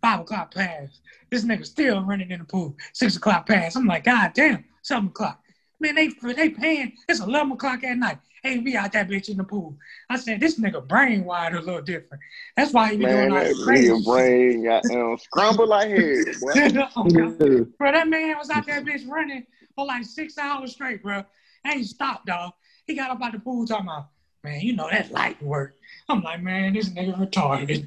Five 0.00 0.20
o'clock 0.20 0.54
pass. 0.54 1.00
This 1.30 1.44
nigga 1.44 1.66
still 1.66 2.02
running 2.02 2.30
in 2.30 2.40
the 2.40 2.44
pool. 2.44 2.76
Six 2.92 3.16
o'clock 3.16 3.46
pass. 3.46 3.76
I'm 3.76 3.86
like, 3.86 4.04
God 4.04 4.32
damn, 4.34 4.64
seven 4.82 5.08
o'clock. 5.08 5.42
Man, 5.80 5.94
they 5.94 6.08
they 6.34 6.50
paying. 6.50 6.92
It's 7.08 7.20
eleven 7.20 7.52
o'clock 7.52 7.84
at 7.84 7.96
night. 7.96 8.18
Hey, 8.42 8.58
we 8.58 8.76
out 8.76 8.92
that 8.92 9.08
bitch 9.08 9.28
in 9.28 9.36
the 9.36 9.44
pool. 9.44 9.76
I 10.08 10.16
said, 10.16 10.40
this 10.40 10.58
nigga 10.58 10.86
brain 10.86 11.24
wired 11.24 11.54
a 11.54 11.60
little 11.60 11.82
different. 11.82 12.22
That's 12.56 12.72
why 12.72 12.90
he 12.92 12.96
be 12.96 13.04
Man, 13.04 13.28
doing 13.28 13.32
all 13.32 13.38
that 13.40 13.48
this 13.48 13.64
crazy 13.64 13.88
nigga 13.90 14.04
brain 14.04 14.64
got 14.64 14.90
um, 14.90 15.18
scrambled 15.18 15.68
like 15.68 15.90
hell, 15.90 16.24
boy. 16.40 16.54
shit. 16.54 16.76
Oh, 16.96 17.04
God. 17.04 17.38
bro, 17.78 17.92
that 17.92 18.08
man 18.08 18.38
was 18.38 18.50
out 18.50 18.66
that 18.66 18.84
bitch 18.84 19.06
running 19.08 19.46
for 19.74 19.86
like 19.86 20.04
six 20.04 20.38
hours 20.38 20.72
straight, 20.72 21.02
bro. 21.02 21.24
Ain't 21.66 21.86
stopped, 21.86 22.26
dog. 22.26 22.52
He 22.86 22.94
got 22.94 23.10
up 23.10 23.22
out 23.22 23.32
the 23.32 23.38
pool 23.38 23.66
talking 23.66 23.86
about, 23.86 24.08
man, 24.42 24.60
you 24.60 24.74
know 24.74 24.88
that 24.90 25.10
light 25.12 25.40
work. 25.42 25.76
I'm 26.08 26.22
like, 26.22 26.42
man, 26.42 26.72
this 26.72 26.88
nigga 26.88 27.16
retarded. 27.18 27.86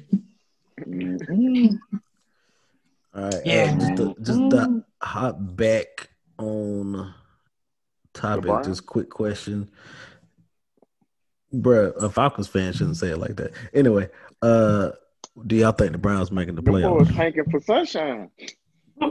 All 3.16 3.22
right, 3.22 3.42
Yeah, 3.44 3.62
uh, 3.64 3.66
just 3.74 3.78
man. 3.78 3.96
to, 3.96 4.16
just 4.22 4.50
to 4.50 4.84
hop 5.02 5.36
back 5.38 6.10
on 6.38 7.14
topic. 8.12 8.44
LeBron? 8.44 8.64
Just 8.64 8.86
quick 8.86 9.08
question, 9.10 9.70
Bruh, 11.62 11.94
A 12.02 12.08
Falcons 12.10 12.48
fan 12.48 12.72
shouldn't 12.72 12.96
say 12.96 13.08
it 13.10 13.18
like 13.18 13.36
that. 13.36 13.52
Anyway, 13.72 14.08
uh, 14.42 14.90
do 15.46 15.56
y'all 15.56 15.72
think 15.72 15.92
the 15.92 15.98
Browns 15.98 16.30
making 16.30 16.54
the 16.54 16.62
The 16.62 16.70
boys 16.70 16.84
playoffs? 16.84 17.14
tanking 17.14 17.44
for 17.50 17.60
sunshine. 17.60 18.30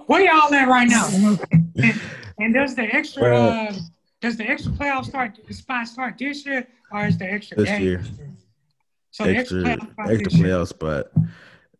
Where 0.07 0.21
y'all 0.21 0.53
at 0.53 0.67
right 0.67 0.87
now? 0.87 1.07
and, 1.75 2.01
and 2.39 2.53
does 2.53 2.75
the 2.75 2.83
extra 2.83 3.35
uh, 3.37 3.73
does 4.21 4.37
the 4.37 4.45
extra 4.49 4.71
playoff 4.71 5.05
start 5.05 5.37
the 5.45 5.53
spot 5.53 5.87
start 5.87 6.17
this 6.17 6.45
year 6.45 6.65
or 6.91 7.05
is 7.05 7.17
the 7.17 7.25
extra 7.25 7.57
This 7.57 7.69
game 7.69 7.81
year. 7.81 7.97
this 7.97 8.09
year? 8.17 8.29
So 9.11 9.23
the 9.25 9.35
extra 9.37 9.67
extra 9.67 9.87
playoff 9.87 9.91
spot 9.91 10.09
extra 10.11 10.31
playoff 10.31 10.67
spot. 10.67 11.05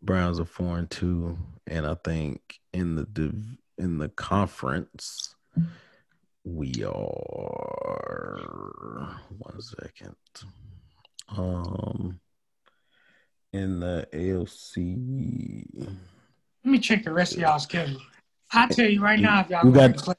Browns 0.02 0.40
are 0.40 0.46
four 0.46 0.78
and 0.78 0.90
two, 0.90 1.38
and 1.68 1.86
I 1.86 1.96
think 2.04 2.60
in 2.74 2.96
the 2.96 3.06
div- 3.06 3.58
in 3.78 3.98
the 3.98 4.10
conference 4.10 5.34
we 6.44 6.84
are 6.84 8.40
one 9.38 9.62
second. 9.62 10.16
Um, 11.36 12.20
in 13.54 13.80
the 13.80 14.08
ALC, 14.14 14.78
Let 16.66 16.72
me 16.72 16.80
check 16.80 17.04
the 17.04 17.14
rest 17.14 17.34
of 17.34 17.40
y'all 17.40 17.60
schedule. 17.60 18.02
I 18.52 18.68
tell 18.68 18.90
you 18.90 19.02
right 19.02 19.20
now, 19.20 19.42
if 19.42 19.50
y'all 19.50 19.66
we 19.66 19.72
got 19.72 19.96
play, 19.98 20.16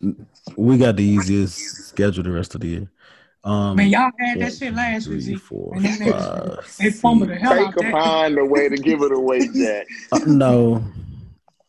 we 0.56 0.78
got 0.78 0.96
the 0.96 1.04
easiest 1.04 1.88
schedule 1.88 2.24
the 2.24 2.32
rest 2.32 2.54
of 2.54 2.62
the 2.62 2.66
year. 2.68 2.90
Um, 3.44 3.76
man, 3.76 3.90
y'all 3.90 4.10
had 4.18 4.36
one, 4.36 4.38
that 4.38 4.54
shit 4.54 4.74
last 4.74 5.04
three, 5.04 5.16
week. 5.16 5.24
Z. 5.24 5.34
four, 5.36 5.74
And 5.76 5.84
them 5.84 5.92
niggas, 5.98 6.56
five, 6.56 6.76
they 6.78 6.90
fumbled 6.90 7.28
the 7.28 7.36
hell 7.36 7.54
They 7.54 7.60
out 7.60 7.74
could 7.74 7.84
that. 7.84 7.92
find 7.92 8.38
a 8.38 8.44
way 8.44 8.68
to 8.70 8.76
give 8.76 9.02
it 9.02 9.12
away, 9.12 9.48
Jack. 9.54 9.86
Uh, 10.12 10.18
no, 10.26 10.82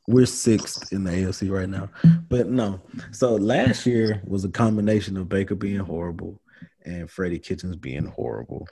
we're 0.08 0.26
sixth 0.26 0.92
in 0.94 1.04
the 1.04 1.12
AFC 1.12 1.50
right 1.50 1.70
now. 1.70 1.90
But 2.30 2.48
no, 2.48 2.80
so 3.12 3.36
last 3.36 3.86
year 3.86 4.22
was 4.26 4.46
a 4.46 4.50
combination 4.50 5.18
of 5.18 5.30
Baker 5.30 5.56
being 5.56 5.80
horrible 5.80 6.40
and 6.86 7.10
Freddie 7.10 7.40
Kitchens 7.40 7.76
being 7.76 8.06
horrible. 8.06 8.68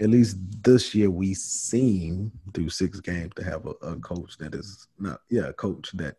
At 0.00 0.10
least 0.10 0.36
this 0.62 0.94
year, 0.94 1.10
we 1.10 1.34
seem 1.34 2.30
through 2.54 2.68
six 2.68 3.00
games 3.00 3.32
to 3.34 3.42
have 3.42 3.66
a, 3.66 3.70
a 3.84 3.96
coach 3.96 4.38
that 4.38 4.54
is 4.54 4.86
not, 4.98 5.20
yeah, 5.28 5.48
a 5.48 5.52
coach 5.52 5.90
that 5.94 6.14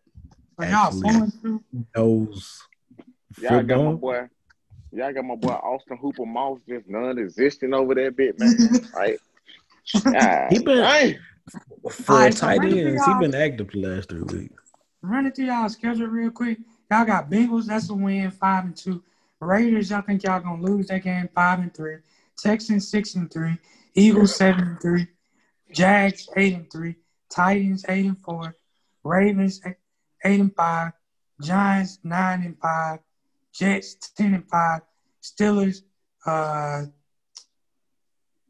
actually 0.60 1.00
four 1.10 1.22
and 1.22 1.32
two. 1.42 1.64
knows 1.96 2.60
Y'all 3.40 3.62
got 3.62 3.82
my 3.82 3.92
boy. 3.92 4.28
Y'all 4.92 5.12
got 5.12 5.24
my 5.24 5.36
boy 5.36 5.52
Austin 5.52 5.96
Hooper 5.96 6.26
Moss 6.26 6.58
just 6.68 6.88
non-existent 6.88 7.72
over 7.72 7.94
that 7.94 8.16
bit, 8.16 8.38
man. 8.38 8.54
Right? 8.94 9.18
God, 10.04 10.48
He 10.52 10.58
been- 10.58 10.76
dang. 10.78 11.14
For 11.90 12.12
Alright, 12.14 12.34
so 12.34 12.46
tight 12.46 12.58
run 12.58 12.72
it 12.72 12.86
ends, 12.86 13.06
he 13.06 13.10
y'all. 13.10 13.20
been 13.20 13.34
active 13.34 13.70
the 13.72 13.80
last 13.80 14.08
three 14.08 14.22
weeks. 14.22 14.62
Running 15.02 15.32
through 15.32 15.46
y'all 15.46 15.68
schedule 15.68 16.06
real 16.06 16.30
quick. 16.30 16.58
Y'all 16.90 17.04
got 17.04 17.30
Bengals, 17.30 17.66
that's 17.66 17.88
a 17.90 17.94
win, 17.94 18.30
five 18.30 18.64
and 18.64 18.76
two. 18.76 19.02
Raiders, 19.40 19.90
y'all 19.90 20.02
think 20.02 20.22
y'all 20.22 20.40
gonna 20.40 20.62
lose 20.62 20.88
that 20.88 21.02
game, 21.02 21.28
five 21.34 21.60
and 21.60 21.72
three. 21.72 21.96
Texans, 22.36 22.88
six 22.88 23.14
and 23.14 23.32
three. 23.32 23.56
Eagles, 23.94 24.36
seven 24.36 24.62
and 24.68 24.80
three. 24.80 25.06
Jags, 25.72 26.28
eight 26.36 26.54
and 26.54 26.70
three. 26.70 26.96
Titans, 27.30 27.84
eight 27.88 28.06
and 28.06 28.18
four. 28.22 28.54
Ravens, 29.02 29.60
eight, 29.64 29.76
eight 30.24 30.40
and 30.40 30.54
five. 30.54 30.92
Giants, 31.40 31.98
nine 32.04 32.42
and 32.42 32.58
five. 32.60 32.98
Jets, 33.54 33.94
ten 33.94 34.34
and 34.34 34.48
five. 34.48 34.82
Steelers, 35.22 35.82
uh, 36.26 36.84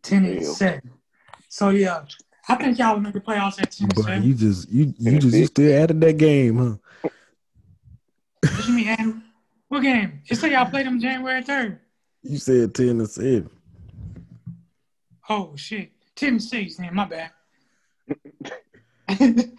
ten 0.03 0.25
and 0.25 0.45
seven. 0.45 0.91
So 1.49 1.71
yeah, 1.71 2.05
I 2.51 2.57
think 2.57 2.79
y'all 2.79 2.95
will 2.95 3.01
make 3.01 3.15
the 3.15 3.21
playoffs 3.21 3.61
at 3.63 3.71
ten 3.71 3.89
But 3.95 4.23
you 4.23 4.35
just 4.35 4.69
you 4.69 4.93
you 4.99 5.19
just 5.19 5.37
you 5.37 5.47
still 5.47 5.83
added 5.83 6.01
that 6.01 6.17
game, 6.19 6.57
huh? 6.57 7.11
What 8.43 8.67
you 8.67 8.75
mean, 8.75 8.89
Adam? 8.89 9.25
What 9.69 9.81
game? 9.81 10.23
It 10.29 10.37
said 10.37 10.51
y'all 10.51 10.67
played 10.69 10.87
them 10.87 11.01
January 11.01 11.43
3rd. 11.43 11.79
You 12.23 12.39
said 12.39 12.75
ten 12.75 12.89
and 12.89 13.09
seven. 13.09 13.51
Oh, 15.31 15.53
shit. 15.55 15.93
10 16.17 16.29
and 16.29 16.43
6, 16.43 16.79
man. 16.81 16.93
My 16.93 17.05
bad. 17.05 17.31
10 19.09 19.57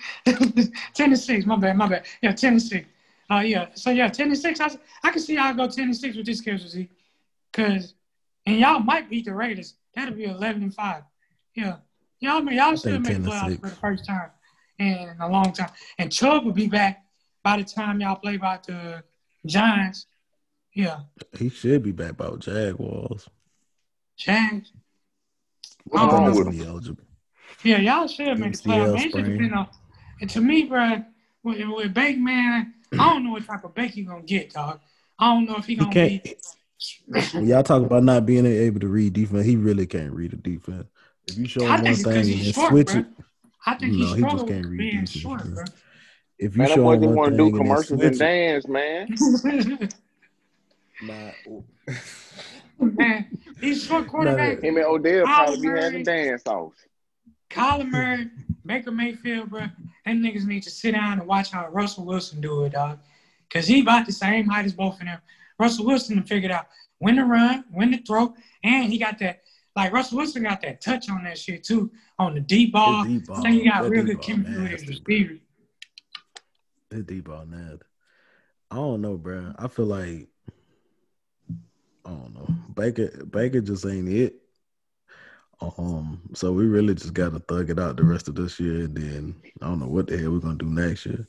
and 0.98 1.18
6. 1.18 1.46
My 1.46 1.56
bad. 1.56 1.78
My 1.78 1.88
bad. 1.88 2.06
Yeah, 2.22 2.34
10 2.34 2.54
and 2.54 2.62
6. 2.62 2.86
Uh, 3.32 3.39
yeah. 3.39 3.68
So, 3.76 3.89
yeah, 3.89 4.10
10 4.10 4.28
and 4.28 4.38
6. 4.38 4.60
I, 4.60 4.70
I 5.02 5.12
can 5.12 5.22
see 5.22 5.36
y'all 5.36 5.54
go 5.54 5.70
10 5.70 5.86
and 5.86 5.96
6 5.96 6.18
with 6.18 6.26
this 6.26 6.39
schedule, 6.39 6.68
Z. 6.68 6.89
Because, 7.52 7.94
and 8.46 8.60
y'all 8.60 8.80
might 8.80 9.10
beat 9.10 9.24
the 9.26 9.34
Raiders. 9.34 9.76
That'll 9.96 10.14
be 10.14 10.26
11 10.26 10.62
and 10.62 10.76
5. 10.76 11.04
Yeah. 11.56 11.78
Y'all, 12.22 12.43
y'all 12.51 12.78
still 12.78 12.93
think 13.03 13.03
make 13.03 13.13
10 13.13 13.22
the 13.24 13.30
playoffs 13.32 13.59
for 13.59 13.69
the 13.69 13.76
first 13.76 14.05
time 14.05 14.30
in 14.80 15.09
a 15.19 15.28
long 15.28 15.51
time. 15.53 15.69
And 15.97 16.11
Chubb 16.11 16.45
will 16.45 16.53
be 16.53 16.67
back 16.67 17.03
by 17.43 17.57
the 17.57 17.63
time 17.63 17.99
y'all 17.99 18.15
play 18.15 18.36
about 18.36 18.65
the 18.65 19.03
Giants. 19.45 20.05
Yeah. 20.74 20.99
He 21.38 21.49
should 21.49 21.84
be 21.84 21.91
back 21.91 22.15
by 22.17 22.30
Jaguars. 22.38 23.28
Jags. 24.17 24.72
What's 25.86 26.03
I 26.03 26.07
don't 26.07 26.15
wrong 26.15 26.32
know. 26.32 26.38
with 26.38 26.47
him? 26.47 26.57
be 26.59 26.65
eligible. 26.65 27.03
Yeah, 27.63 27.78
y'all 27.80 28.07
should 28.07 28.39
make 28.39 28.53
the 28.53 28.57
MCL 28.59 28.63
playoffs. 28.65 28.93
Man, 28.93 28.95
it 28.95 29.01
should 29.01 29.11
sprain. 29.11 29.32
depend 29.32 29.53
on. 29.55 29.67
And 30.22 30.30
to 30.30 30.41
me, 30.41 30.63
bro, 30.65 31.03
with, 31.43 31.67
with 31.67 31.93
Bake, 31.93 32.19
man, 32.19 32.74
I 32.93 33.09
don't 33.09 33.24
know 33.24 33.32
what 33.32 33.45
type 33.45 33.63
of 33.63 33.74
Bake 33.74 33.91
he 33.91 34.03
gonna 34.03 34.22
get, 34.22 34.53
dog. 34.53 34.80
I 35.17 35.34
don't 35.34 35.45
know 35.45 35.57
if 35.57 35.65
he 35.65 35.74
He 35.74 35.80
gonna 35.80 35.91
can't. 35.91 36.24
be. 36.24 36.36
When 37.34 37.45
y'all 37.47 37.63
talk 37.63 37.84
about 37.84 38.03
not 38.03 38.26
being 38.26 38.45
able 38.45 38.80
to 38.80 38.88
read 38.88 39.13
defense, 39.13 39.45
he 39.45 39.55
really 39.55 39.86
can't 39.86 40.13
read 40.13 40.34
a 40.34 40.38
defense. 40.38 40.88
If 41.34 41.38
you 41.40 41.48
show 41.48 41.66
I 41.68 41.78
him 41.78 41.84
think 41.84 41.98
one 42.06 42.14
thing 42.14 42.14
because 42.14 42.28
and 42.28 42.36
he's 42.36 42.46
then 42.46 42.54
short, 42.54 42.70
switch 42.72 42.88
bro. 42.88 43.00
it, 43.00 43.06
I 43.66 43.76
think 43.76 43.94
No, 43.94 44.06
he 44.06 44.16
he 44.16 44.22
just 44.22 44.48
can't 44.48 44.66
read 44.66 44.78
being 44.78 45.06
short, 45.06 45.44
bro. 45.44 45.54
bro. 45.54 45.64
if 46.40 46.54
you 46.54 46.58
Man, 46.58 46.68
show 46.68 46.92
him 46.92 47.16
one 47.16 47.32
thing 47.32 47.38
do 47.38 47.46
and 47.46 47.54
then 47.56 47.62
commercials 47.62 48.02
and 48.02 48.16
switch 48.16 48.20
dance, 48.20 48.68
man. 48.68 49.16
Oh. 51.10 51.64
man, 52.80 53.26
he's 53.60 53.84
short 53.84 54.08
quarterback. 54.12 54.62
Him 54.64 54.78
and 54.78 54.86
Odell 54.86 55.26
probably 55.26 55.62
be 55.62 55.68
having 55.80 56.04
dance 56.04 56.44
offs. 56.46 56.78
Kyler 57.50 57.90
Murray, 57.90 58.30
Baker 58.66 58.92
Mayfield, 58.92 59.50
bro. 59.50 59.62
Them 60.06 60.22
niggas 60.24 60.46
need 60.46 60.64
to 60.64 60.70
sit 60.72 60.92
down 60.94 61.20
and 61.20 61.28
watch 61.28 61.52
how 61.52 61.68
Russell 61.70 62.06
Wilson 62.06 62.40
do 62.42 62.64
it, 62.66 62.74
dog. 62.74 63.00
Cause 63.52 63.68
he 63.68 63.82
about 63.82 64.06
the 64.06 64.12
same 64.14 64.48
height 64.48 64.66
as 64.66 64.74
both 64.74 65.00
of 65.00 65.06
them. 65.06 65.20
Russell 65.60 65.86
Wilson 65.86 66.22
figured 66.24 66.52
out 66.52 66.68
when 67.00 67.16
to 67.18 67.26
run, 67.26 67.66
when 67.72 67.92
to 67.92 67.98
throw, 68.04 68.34
and 68.64 68.92
he 68.92 68.98
got 68.98 69.20
that. 69.20 69.42
Like 69.76 69.93
Russell 69.93 70.17
Wilson 70.17 70.43
got 70.43 70.61
that 70.61 70.82
touch 70.82 71.09
on 71.09 71.24
that 71.24 71.38
shit 71.38 71.63
too, 71.63 71.91
on 72.19 72.34
the 72.34 72.41
deep 72.41 72.74
ball. 72.74 73.05
Deep 73.05 73.26
ball- 73.26 73.38
I 73.38 73.41
think 73.41 73.61
he 73.63 73.69
got 73.69 73.84
that 73.84 73.89
real 73.89 74.03
good 74.03 74.22
chemistry 74.22 74.61
with 74.61 74.72
his 74.72 74.88
receiver. 74.88 75.36
His 76.89 77.03
deep 77.05 77.26
ball 77.26 77.45
nasty. 77.45 77.86
I 78.69 78.76
don't 78.76 79.01
know, 79.01 79.17
bro. 79.17 79.53
I 79.57 79.67
feel 79.67 79.86
like 79.86 80.28
I 82.05 82.09
don't 82.09 82.34
know. 82.34 82.47
Baker 82.76 83.26
Baker 83.26 83.61
just 83.61 83.86
ain't 83.86 84.09
it. 84.09 84.36
Um, 85.78 86.22
so 86.34 86.51
we 86.51 86.65
really 86.65 86.95
just 86.95 87.13
gotta 87.13 87.39
thug 87.39 87.69
it 87.69 87.78
out 87.80 87.95
the 87.95 88.03
rest 88.03 88.28
of 88.28 88.36
this 88.36 88.59
year, 88.59 88.86
and 88.86 88.95
then 88.95 89.36
I 89.61 89.67
don't 89.67 89.80
know 89.80 89.88
what 89.88 90.07
the 90.07 90.17
hell 90.17 90.32
we're 90.32 90.39
gonna 90.39 90.55
do 90.55 90.65
next 90.65 91.05
year. 91.05 91.28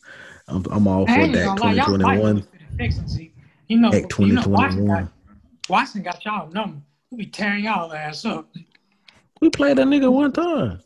I'm 0.49 0.65
I'm 0.71 0.89
all 0.89 1.07
for 1.07 1.13
that 1.13 1.33
gonna 1.45 1.61
lie, 1.61 1.73
y'all 1.75 1.99
might 1.99 2.17
2021. 2.17 2.35
lose 2.37 2.47
to 2.47 2.51
the 2.71 2.79
Texans. 2.79 3.15
see. 3.15 3.33
You 3.69 3.79
know, 3.79 3.93
you 3.93 4.01
know, 4.03 4.09
2021. 4.09 4.87
got, 4.87 5.13
Watson 5.69 6.03
got 6.03 6.25
y'all 6.25 6.51
number. 6.51 6.81
We 7.13 7.19
be 7.19 7.27
tearing 7.27 7.65
y'all 7.65 7.93
ass 7.93 8.25
up. 8.25 8.49
We 9.43 9.51
played 9.51 9.77
that 9.77 9.87
nigga 9.87 10.11
one 10.11 10.33
time. 10.33 10.81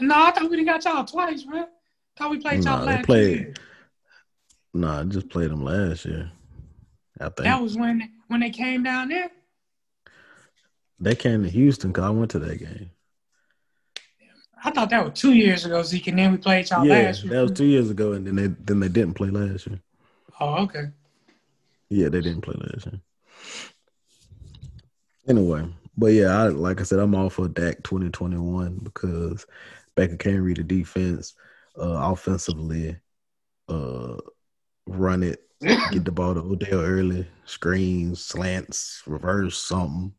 No, 0.00 0.14
I 0.14 0.30
thought 0.30 0.50
we 0.50 0.62
got 0.64 0.84
y'all 0.84 1.02
twice, 1.06 1.46
man. 1.46 1.68
Thought 2.18 2.30
we 2.30 2.38
played 2.40 2.62
y'all 2.62 2.84
last 2.84 3.06
played- 3.06 3.38
year. 3.38 3.54
Nah, 4.74 5.00
I 5.00 5.04
just 5.04 5.30
played 5.30 5.50
them 5.50 5.64
last 5.64 6.04
year. 6.04 6.30
I 7.18 7.24
think 7.24 7.36
That 7.44 7.62
was 7.62 7.74
when 7.78 8.06
when 8.28 8.40
they 8.40 8.50
came 8.50 8.82
down 8.82 9.08
there. 9.08 9.30
they 11.00 11.14
came 11.14 11.42
to 11.44 11.48
Houston 11.48 11.90
because 11.90 12.04
I 12.04 12.10
went 12.10 12.30
to 12.32 12.38
that 12.40 12.58
game. 12.58 12.90
I 14.62 14.70
thought 14.70 14.90
that 14.90 15.02
was 15.04 15.18
two 15.18 15.32
years 15.32 15.64
ago, 15.64 15.82
Zeke, 15.82 16.08
and 16.08 16.18
then 16.18 16.32
we 16.32 16.38
played 16.38 16.68
y'all 16.68 16.84
yeah, 16.84 17.04
last 17.04 17.24
year. 17.24 17.32
that 17.32 17.40
was 17.42 17.52
two 17.52 17.64
years 17.64 17.88
ago, 17.88 18.12
and 18.12 18.26
then 18.26 18.36
they 18.36 18.48
then 18.48 18.80
they 18.80 18.88
didn't 18.88 19.14
play 19.14 19.30
last 19.30 19.66
year. 19.66 19.80
Oh, 20.38 20.64
okay. 20.64 20.90
Yeah, 21.88 22.10
they 22.10 22.20
didn't 22.20 22.42
play 22.42 22.56
last 22.58 22.84
year. 22.86 23.00
Anyway, 25.28 25.66
but 25.96 26.08
yeah, 26.08 26.42
I, 26.42 26.48
like 26.48 26.80
I 26.80 26.84
said, 26.84 26.98
I'm 26.98 27.14
all 27.14 27.30
for 27.30 27.48
Dak 27.48 27.82
2021 27.82 28.80
because 28.82 29.46
Baker 29.94 30.16
can't 30.16 30.42
read 30.42 30.58
the 30.58 30.62
defense, 30.62 31.34
uh, 31.78 32.10
offensively, 32.12 32.96
uh, 33.68 34.16
run 34.86 35.22
it 35.22 35.42
Get 35.90 36.04
the 36.04 36.12
ball 36.12 36.34
to 36.34 36.40
Odell 36.40 36.80
early, 36.82 37.26
screens, 37.46 38.22
slants, 38.22 39.02
reverse, 39.06 39.56
something. 39.56 40.12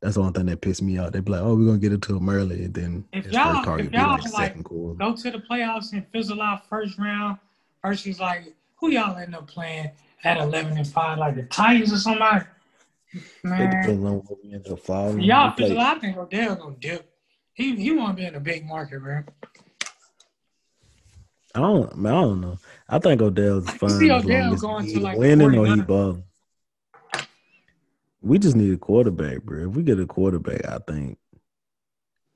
That's 0.00 0.16
the 0.16 0.20
only 0.20 0.34
thing 0.34 0.46
that 0.46 0.60
pissed 0.60 0.82
me 0.82 0.98
out. 0.98 1.14
They 1.14 1.20
be 1.20 1.32
like, 1.32 1.40
"Oh, 1.40 1.56
we're 1.56 1.64
gonna 1.64 1.78
get 1.78 1.94
it 1.94 2.02
to 2.02 2.16
him 2.18 2.28
early," 2.28 2.64
and 2.64 2.74
then 2.74 3.04
If 3.14 3.32
y'all- 3.32 3.78
if 3.78 3.90
y'all 3.92 4.10
like 4.10 4.22
like- 4.24 4.32
second 4.32 4.64
quarter. 4.64 4.98
Go 4.98 5.16
to 5.16 5.30
the 5.30 5.38
playoffs 5.38 5.94
and 5.94 6.06
fizzle 6.08 6.42
out 6.42 6.68
first 6.68 6.98
round 6.98 7.38
versus 7.82 8.20
like 8.20 8.54
who 8.76 8.90
y'all 8.90 9.16
end 9.16 9.34
up 9.34 9.46
playing 9.46 9.90
at 10.22 10.36
eleven 10.36 10.76
and 10.76 10.86
five, 10.86 11.16
like 11.16 11.36
the 11.36 11.44
Titans 11.44 11.94
or 11.94 11.96
somebody. 11.96 12.44
It 13.14 13.70
depends 13.70 14.04
on 14.04 14.12
where 14.18 14.38
we 14.42 14.52
end 14.54 14.66
up 14.68 14.80
falling. 14.80 15.20
y'all 15.20 15.50
We 15.50 15.54
play- 15.56 15.64
fizzle 15.68 15.80
out. 15.80 15.96
I 15.96 16.00
think 16.00 16.16
Odell 16.16 16.56
gonna 16.56 16.76
dip. 16.78 17.10
He 17.54 17.76
he 17.76 17.92
want 17.92 18.16
to 18.16 18.22
be 18.22 18.26
in 18.26 18.34
a 18.34 18.40
big 18.40 18.66
market, 18.66 19.00
bro. 19.00 19.22
I 21.54 21.60
don't. 21.60 21.96
Man, 21.96 22.12
I 22.12 22.20
don't 22.22 22.40
know. 22.40 22.58
I 22.88 22.98
think 22.98 23.22
Odell's 23.22 23.68
I 23.68 23.76
fine 23.78 23.90
see 23.90 24.10
Odell 24.10 24.56
going 24.56 24.86
to, 24.92 25.00
like, 25.00 25.16
winning 25.18 25.46
or 25.56 25.66
he 25.66 25.76
49. 25.82 25.86
balling. 25.86 26.24
We 28.20 28.38
just 28.38 28.56
need 28.56 28.72
a 28.72 28.76
quarterback, 28.78 29.42
bro. 29.42 29.68
If 29.68 29.76
we 29.76 29.82
get 29.84 30.00
a 30.00 30.06
quarterback, 30.06 30.64
I 30.66 30.78
think 30.78 31.18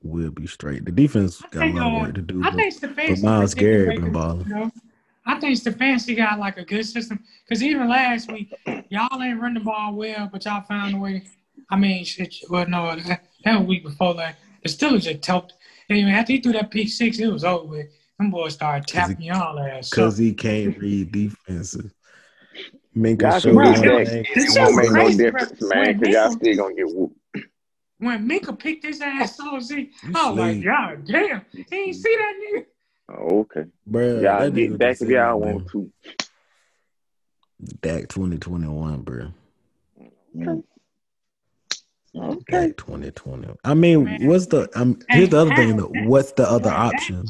we'll 0.03 0.31
be 0.31 0.47
straight. 0.47 0.85
The 0.85 0.91
defense 0.91 1.41
got 1.51 1.67
a 1.67 1.71
lot 1.73 1.87
of 1.87 1.93
uh, 1.93 1.99
work 2.05 2.15
to 2.15 2.21
do. 2.21 2.39
I 2.43 2.51
but- 2.51 2.55
think 2.55 2.73
Stefanski. 2.75 3.23
Myles 3.23 3.53
Garrett 3.55 3.99
been 3.99 4.11
balling. 4.13 4.47
you 4.47 4.55
know? 4.55 4.71
I 5.29 5.39
think 5.39 5.59
Stefanski 5.59 6.17
got 6.17 6.39
like 6.39 6.57
a 6.57 6.65
good 6.65 6.83
system 6.83 7.23
because 7.43 7.61
even 7.61 7.87
last 7.87 8.31
week 8.31 8.51
y'all 8.89 9.21
ain't 9.21 9.39
run 9.39 9.53
the 9.53 9.59
ball 9.59 9.93
well, 9.93 10.27
but 10.31 10.43
y'all 10.43 10.63
found 10.63 10.95
a 10.95 10.97
way. 10.97 11.23
I 11.69 11.75
mean, 11.75 12.03
shit. 12.03 12.33
Well, 12.49 12.67
no, 12.67 12.95
that, 12.95 13.25
that 13.45 13.63
week 13.63 13.83
before 13.83 14.15
that, 14.15 14.37
the 14.63 14.69
Steelers 14.69 15.03
just 15.03 15.23
helped. 15.23 15.53
Anyway, 15.87 16.09
after 16.09 16.33
he 16.33 16.41
threw 16.41 16.53
that 16.53 16.71
pick 16.71 16.89
six, 16.89 17.19
it 17.19 17.27
was 17.27 17.43
over 17.43 17.63
with. 17.65 17.87
Them 18.17 18.31
boys 18.31 18.55
started 18.55 18.87
tapping 18.87 19.21
y'all 19.21 19.59
ass. 19.59 19.91
because 19.91 20.17
So, 20.17 20.23
he 20.23 20.33
can't 20.33 20.75
read 20.79 21.11
defenses. 21.11 21.93
Minkah 22.97 23.21
Y'all 23.21 23.39
showed 23.39 23.43
can 23.43 23.81
Bro, 23.83 23.97
it 23.99 24.27
This 24.33 24.55
It 24.55 24.59
won't 24.59 24.75
make 24.75 24.85
no 24.85 24.93
crazy, 24.93 25.17
difference, 25.17 25.61
man, 25.61 25.99
because 25.99 26.13
y'all 26.15 26.31
still 26.31 26.55
gonna 26.55 26.73
get 26.75 26.87
whooped. 26.87 27.17
when 27.99 28.27
Minkah 28.27 28.57
picked 28.57 28.83
his 28.83 28.99
ass 28.99 29.39
on, 29.39 29.61
see, 29.61 29.91
You 30.03 30.13
I 30.15 30.29
was 30.31 30.39
like. 30.39 30.63
God 30.63 31.05
damn, 31.05 31.45
he 31.51 31.59
ain't 31.59 31.69
mm-hmm. 31.69 31.91
see 31.91 32.17
that 32.17 32.33
nigga. 32.43 32.65
Oh, 33.09 33.39
okay. 33.41 33.65
Bruh, 33.89 34.21
Y'all 34.21 34.39
that 34.39 34.53
get 34.53 34.77
back 34.77 34.91
just 34.91 35.01
if 35.03 35.09
y'all 35.09 35.39
man, 35.39 35.53
want 35.55 35.69
to. 35.71 35.91
Back 37.81 38.07
2021, 38.07 39.01
bro. 39.01 39.27
Okay. 42.15 42.67
Dak 42.67 42.77
2020. 42.77 43.47
I 43.63 43.73
mean, 43.73 44.03
Man. 44.03 44.27
what's 44.27 44.47
the 44.47 44.69
um 44.79 44.99
Hey, 45.09 45.17
here's 45.17 45.29
the 45.29 45.37
other 45.37 45.55
thing 45.55 45.77
though. 45.77 45.87
What's 45.87 46.31
the 46.33 46.49
other 46.49 46.63
Bro, 46.69 46.71
that- 46.71 46.79
option 46.79 47.29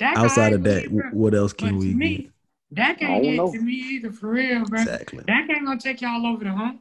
That 0.00 0.16
outside 0.16 0.52
of 0.52 0.62
that? 0.64 0.84
ain't 0.84 0.92
bro. 0.92 1.10
What 1.10 1.34
else 1.34 1.52
can 1.52 1.76
we 1.76 1.94
me, 1.94 2.16
get? 2.16 2.30
Dak 2.74 3.02
I 3.02 3.06
ain't 3.06 3.24
don't 3.24 3.34
it 3.34 3.36
know. 3.36 3.52
to 3.52 3.60
me 3.60 3.72
either, 3.72 4.12
for 4.12 4.30
real, 4.30 4.64
bro. 4.64 4.80
Exactly. 4.80 5.24
That 5.26 5.50
ain't 5.50 5.64
gonna 5.66 5.78
take 5.80 6.00
y'all 6.00 6.26
over 6.26 6.44
the 6.44 6.50
hump. 6.52 6.80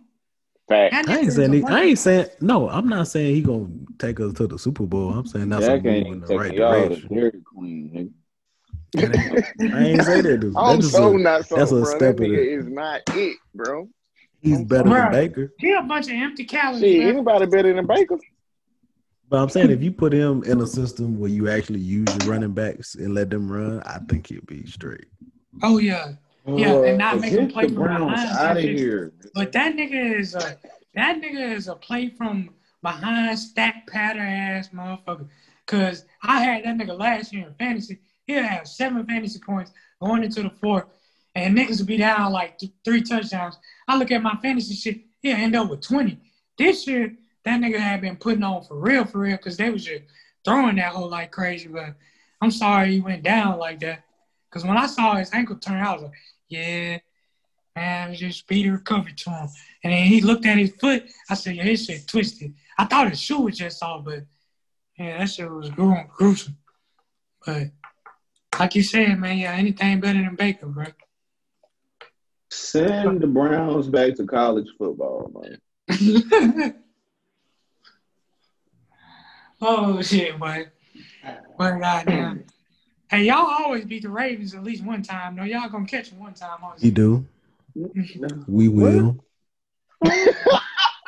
Fact. 0.68 0.96
I 1.08 1.20
ain't 1.20 1.32
saying 1.34 1.54
he, 1.54 1.64
I 1.64 1.82
ain't 1.84 2.00
saying 2.00 2.28
no. 2.42 2.70
I'm 2.70 2.88
not 2.90 3.08
saying 3.08 3.36
he 3.36 3.42
gonna 3.42 3.68
take 4.00 4.20
us 4.20 4.34
to 4.34 4.48
the 4.48 4.58
Super 4.58 4.86
Bowl. 4.86 5.12
I'm 5.12 5.26
saying 5.28 5.50
that's 5.50 5.68
a 5.68 5.76
move 5.76 5.86
in 5.86 6.20
the 6.22 6.28
taking 6.28 6.38
right 6.38 6.54
y'all 6.54 6.88
direction. 6.88 7.14
Dairy 7.14 7.42
Queen. 7.54 8.14
Nigga. 8.96 9.44
That 9.58 9.66
ain't- 9.66 9.74
I 9.76 9.84
ain't 9.84 10.04
say 10.04 10.22
that, 10.22 10.40
dude. 10.40 10.54
I'm 10.58 10.80
That's 10.82 10.92
so 10.92 11.16
a- 11.16 11.20
not 11.20 11.46
so, 11.46 11.56
that's 11.56 11.72
a 11.72 11.86
step 11.86 12.18
That 12.18 12.24
in 12.24 12.32
nigga 12.32 12.38
it. 12.38 12.48
is 12.60 12.66
not 12.68 13.02
it, 13.10 13.38
bro. 13.54 13.90
He's 14.42 14.60
I'm 14.60 14.66
better 14.66 14.90
than 14.90 15.12
Baker. 15.12 15.52
He 15.58 15.72
a 15.74 15.82
bunch 15.82 16.06
of 16.08 16.14
empty 16.14 16.46
calories, 16.46 16.82
Shit, 16.82 17.02
bro. 17.02 17.10
anybody 17.10 17.46
better 17.48 17.74
than 17.74 17.86
Baker? 17.88 18.18
But 19.28 19.38
I'm 19.42 19.50
saying 19.50 19.72
if 19.72 19.82
you 19.82 19.92
put 19.92 20.14
him 20.14 20.44
in 20.44 20.62
a 20.62 20.68
system 20.68 21.20
where 21.20 21.32
you 21.32 21.50
actually 21.50 21.80
use 21.80 22.16
your 22.16 22.26
running 22.26 22.52
backs 22.54 22.94
and 22.96 23.16
let 23.16 23.32
them 23.32 23.52
run, 23.52 23.82
I 23.84 23.98
think 24.08 24.28
he'll 24.28 24.42
be 24.46 24.66
straight. 24.68 25.06
Oh 25.64 25.80
yeah, 25.80 26.12
Yeah, 26.48 26.76
and 26.84 26.98
not 27.00 27.16
Uh, 27.16 27.20
make 27.22 27.32
him 27.32 27.46
get 27.46 27.54
play 27.54 27.64
the 27.68 27.74
from 27.74 27.84
Browns 27.84 28.12
behind 28.22 28.38
out 28.38 28.58
of 28.58 28.64
here. 28.64 29.14
but 29.34 29.52
that 29.54 29.76
nigga 29.76 30.20
is 30.20 30.36
a 30.36 30.58
that 30.94 31.20
nigga 31.22 31.54
is 31.56 31.68
a 31.68 31.76
play 31.76 32.10
from 32.10 32.52
behind 32.84 33.38
stack 33.40 33.88
pattern 33.88 34.22
ass 34.28 34.70
motherfucker. 34.70 35.28
Cause 35.66 36.06
I 36.22 36.44
had 36.44 36.64
that 36.66 36.78
nigga 36.78 36.98
last 36.98 37.34
year 37.34 37.48
in 37.48 37.54
fantasy. 37.56 38.00
He'll 38.26 38.44
have 38.44 38.68
seven 38.68 39.06
fantasy 39.06 39.40
points 39.40 39.72
going 40.02 40.24
into 40.24 40.44
the 40.44 40.50
fourth, 40.50 40.86
and 41.36 41.58
niggas 41.58 41.80
will 41.80 41.88
be 41.88 41.98
down 41.98 42.32
like 42.32 42.58
th- 42.58 42.72
three 42.84 43.02
touchdowns. 43.02 43.58
I 43.88 43.98
look 43.98 44.12
at 44.12 44.22
my 44.22 44.36
fantasy 44.42 44.74
shit. 44.74 45.02
He'll 45.22 45.38
end 45.38 45.56
up 45.56 45.70
with 45.70 45.82
twenty. 45.82 46.20
This 46.58 46.88
year, 46.88 47.14
that 47.44 47.62
nigga 47.62 47.78
had 47.78 48.02
been 48.02 48.16
putting 48.16 48.44
on 48.44 48.64
for 48.64 48.80
real, 48.80 49.06
for 49.06 49.20
real, 49.20 49.38
because 49.38 49.58
they 49.58 49.70
was 49.70 49.86
just 49.86 50.04
throwing 50.44 50.78
that 50.78 50.94
whole 50.94 51.10
like 51.10 51.32
crazy. 51.32 51.68
But 51.68 51.96
I'm 52.42 52.52
sorry 52.52 52.94
he 52.94 53.00
went 53.02 53.24
down 53.24 53.60
like 53.60 53.80
that. 53.82 54.04
Because 54.50 54.66
when 54.66 54.78
I 54.78 54.88
saw 54.88 55.16
his 55.16 55.34
ankle 55.34 55.58
turn, 55.58 55.84
I 55.84 55.94
was 55.94 56.04
like, 56.04 56.12
yeah, 56.48 56.98
man, 57.76 58.14
just 58.16 58.40
speedy 58.40 58.70
recovery 58.70 59.14
to 59.14 59.30
him. 59.30 59.50
And 59.84 59.94
then 59.94 60.06
he 60.06 60.22
looked 60.22 60.46
at 60.46 60.58
his 60.58 60.72
foot. 60.80 61.04
I 61.30 61.34
said, 61.34 61.56
yeah, 61.58 61.64
his 61.64 61.86
shit 61.86 62.08
twisted. 62.08 62.54
I 62.78 62.86
thought 62.86 63.10
his 63.10 63.20
shoe 63.20 63.42
was 63.42 63.58
just 63.58 63.84
off, 63.84 64.06
but 64.06 64.24
yeah, 64.98 65.18
that 65.18 65.30
shit 65.30 65.50
was 65.50 65.70
gru- 65.70 66.06
gruesome. 66.16 66.58
But 67.46 67.72
like 68.60 68.76
you 68.76 68.84
said, 68.84 69.20
man, 69.20 69.38
yeah, 69.38 69.54
anything 69.54 70.00
better 70.00 70.22
than 70.22 70.36
Baker, 70.36 70.68
bro. 70.68 70.86
Send 72.50 73.22
the 73.22 73.28
Browns 73.28 73.88
back 73.88 74.16
to 74.16 74.26
college 74.26 74.68
football, 74.78 75.32
man. 75.34 75.60
oh 79.62 80.02
shit, 80.02 80.40
but 80.40 80.68
but 81.58 81.80
goddamn. 81.80 82.46
Hey, 83.10 83.24
y'all 83.24 83.46
always 83.46 83.86
beat 83.86 84.04
the 84.04 84.10
Ravens 84.10 84.56
at 84.56 84.64
least 84.64 84.84
one 84.84 85.04
time. 85.04 85.36
No, 85.36 85.44
y'all 85.44 85.70
gonna 85.70 85.86
catch 85.86 86.10
them 86.10 86.20
one 86.20 86.34
time. 86.34 86.58
Mm-hmm. 86.60 86.64
We 86.64 86.70
honestly. 86.70 86.92
do. 86.92 87.26
We 88.48 88.70
will. 88.70 89.24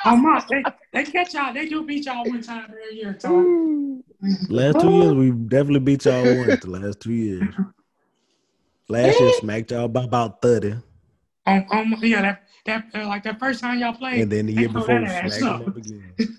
Oh 0.06 0.16
my, 0.16 0.42
they, 0.50 0.64
they 0.94 1.04
catch 1.04 1.34
y'all. 1.34 1.54
They 1.54 1.68
do 1.68 1.84
beat 1.86 2.06
y'all 2.06 2.24
one 2.24 2.42
time 2.42 2.66
every 2.70 2.96
year, 2.96 3.14
Tom. 3.14 3.77
Last 4.50 4.80
two 4.80 4.92
years, 4.92 5.14
we 5.14 5.32
definitely 5.32 5.80
beat 5.80 6.06
y'all 6.06 6.36
once. 6.38 6.60
The 6.64 6.70
last 6.70 7.00
two 7.00 7.14
years. 7.14 7.54
Last 8.90 9.20
year, 9.20 9.32
smacked 9.32 9.72
y'all 9.72 9.88
by 9.88 10.04
about 10.06 10.42
30. 10.42 10.76
Um, 11.46 11.66
um, 11.72 11.96
yeah, 12.02 12.22
that 12.22 12.44
that 12.66 12.86
uh, 12.94 13.08
like 13.08 13.24
that 13.24 13.40
first 13.40 13.62
time 13.62 13.80
y'all 13.80 13.94
played. 13.94 14.22
And 14.22 14.32
then 14.32 14.46
the 14.48 14.54
year 14.54 14.70
before, 14.70 15.00
we 15.00 15.08
smacked 15.08 15.40
them 15.40 15.62
up. 15.62 15.68
up 15.70 15.78
again. 15.78 16.14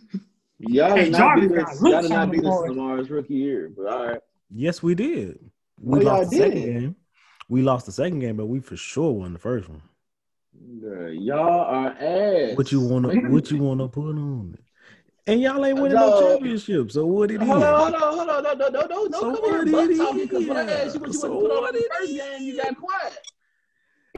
Y'all 0.61 0.97
Hey, 0.97 1.05
did 1.05 1.13
not 1.13 1.19
Jarvis 1.21 1.49
beat 1.49 1.57
got 1.57 1.69
us. 1.71 1.83
Y'all 1.83 2.03
did 2.03 2.11
not 2.11 2.33
beat 2.33 2.45
us 2.45 2.61
in 2.63 2.69
Lamar's 2.71 3.11
rookie 3.11 3.35
year, 3.35 3.71
but 3.77 3.87
all 3.87 4.07
right. 4.09 4.21
Yes, 4.51 4.83
we 4.83 4.97
did. 4.97 5.39
We 5.81 5.99
No, 6.01 6.05
y'all 6.05 6.19
lost 6.19 6.31
the 6.31 6.37
second 6.37 6.55
didn't. 6.61 6.81
game. 6.81 6.97
We 7.49 7.63
lost 7.63 7.87
the 7.87 7.93
second 7.93 8.19
game, 8.19 8.37
but 8.37 8.47
we 8.47 8.59
for 8.61 8.77
sure 8.77 9.13
won 9.13 9.33
the 9.35 9.39
first 9.39 9.69
one. 9.69 9.83
Yeah, 10.61 11.09
y'all 11.09 11.61
are 11.61 11.91
ass. 11.91 12.57
What 12.57 12.73
you 12.73 12.81
wanna 12.81 13.09
what 13.31 13.51
you 13.53 13.59
wanna 13.59 13.89
put 13.89 14.17
on 14.17 14.57
it? 14.59 14.65
And 15.29 15.41
y'all 15.43 15.65
ain't 15.65 15.79
winning 15.79 15.95
no 15.99 16.09
No. 16.11 16.21
championship. 16.33 16.91
So 16.91 17.05
what 17.07 17.31
it 17.31 17.43
is? 17.43 17.49
Hold 17.49 17.63
on, 17.63 17.75
hold 17.79 17.95
on, 17.95 18.01
hold 18.01 18.31
on. 18.31 18.43
No, 18.43 18.53
no, 18.55 18.69
no, 18.69 18.87
no, 18.87 19.07
no. 19.07 19.19
So 19.21 19.35
come 19.37 19.45
here, 19.45 19.59
what 19.59 19.73
buck 19.73 19.91
it 19.91 19.97
talking. 19.99 20.27
Because 20.27 20.47
when 20.47 20.57
I 20.57 20.63
is? 20.63 20.71
asked 20.71 20.95
you 20.95 21.01
what 21.01 21.09
you 21.09 21.19
So 21.19 21.29
want 21.31 21.43
to 21.43 21.49
put 21.49 21.57
on 21.57 21.63
what 21.63 21.75
in 21.75 21.81
the 21.81 21.87
it 21.87 21.93
first 21.99 22.13
game, 22.17 22.43
you 22.49 22.57
got 22.57 22.77
quiet. 22.77 23.19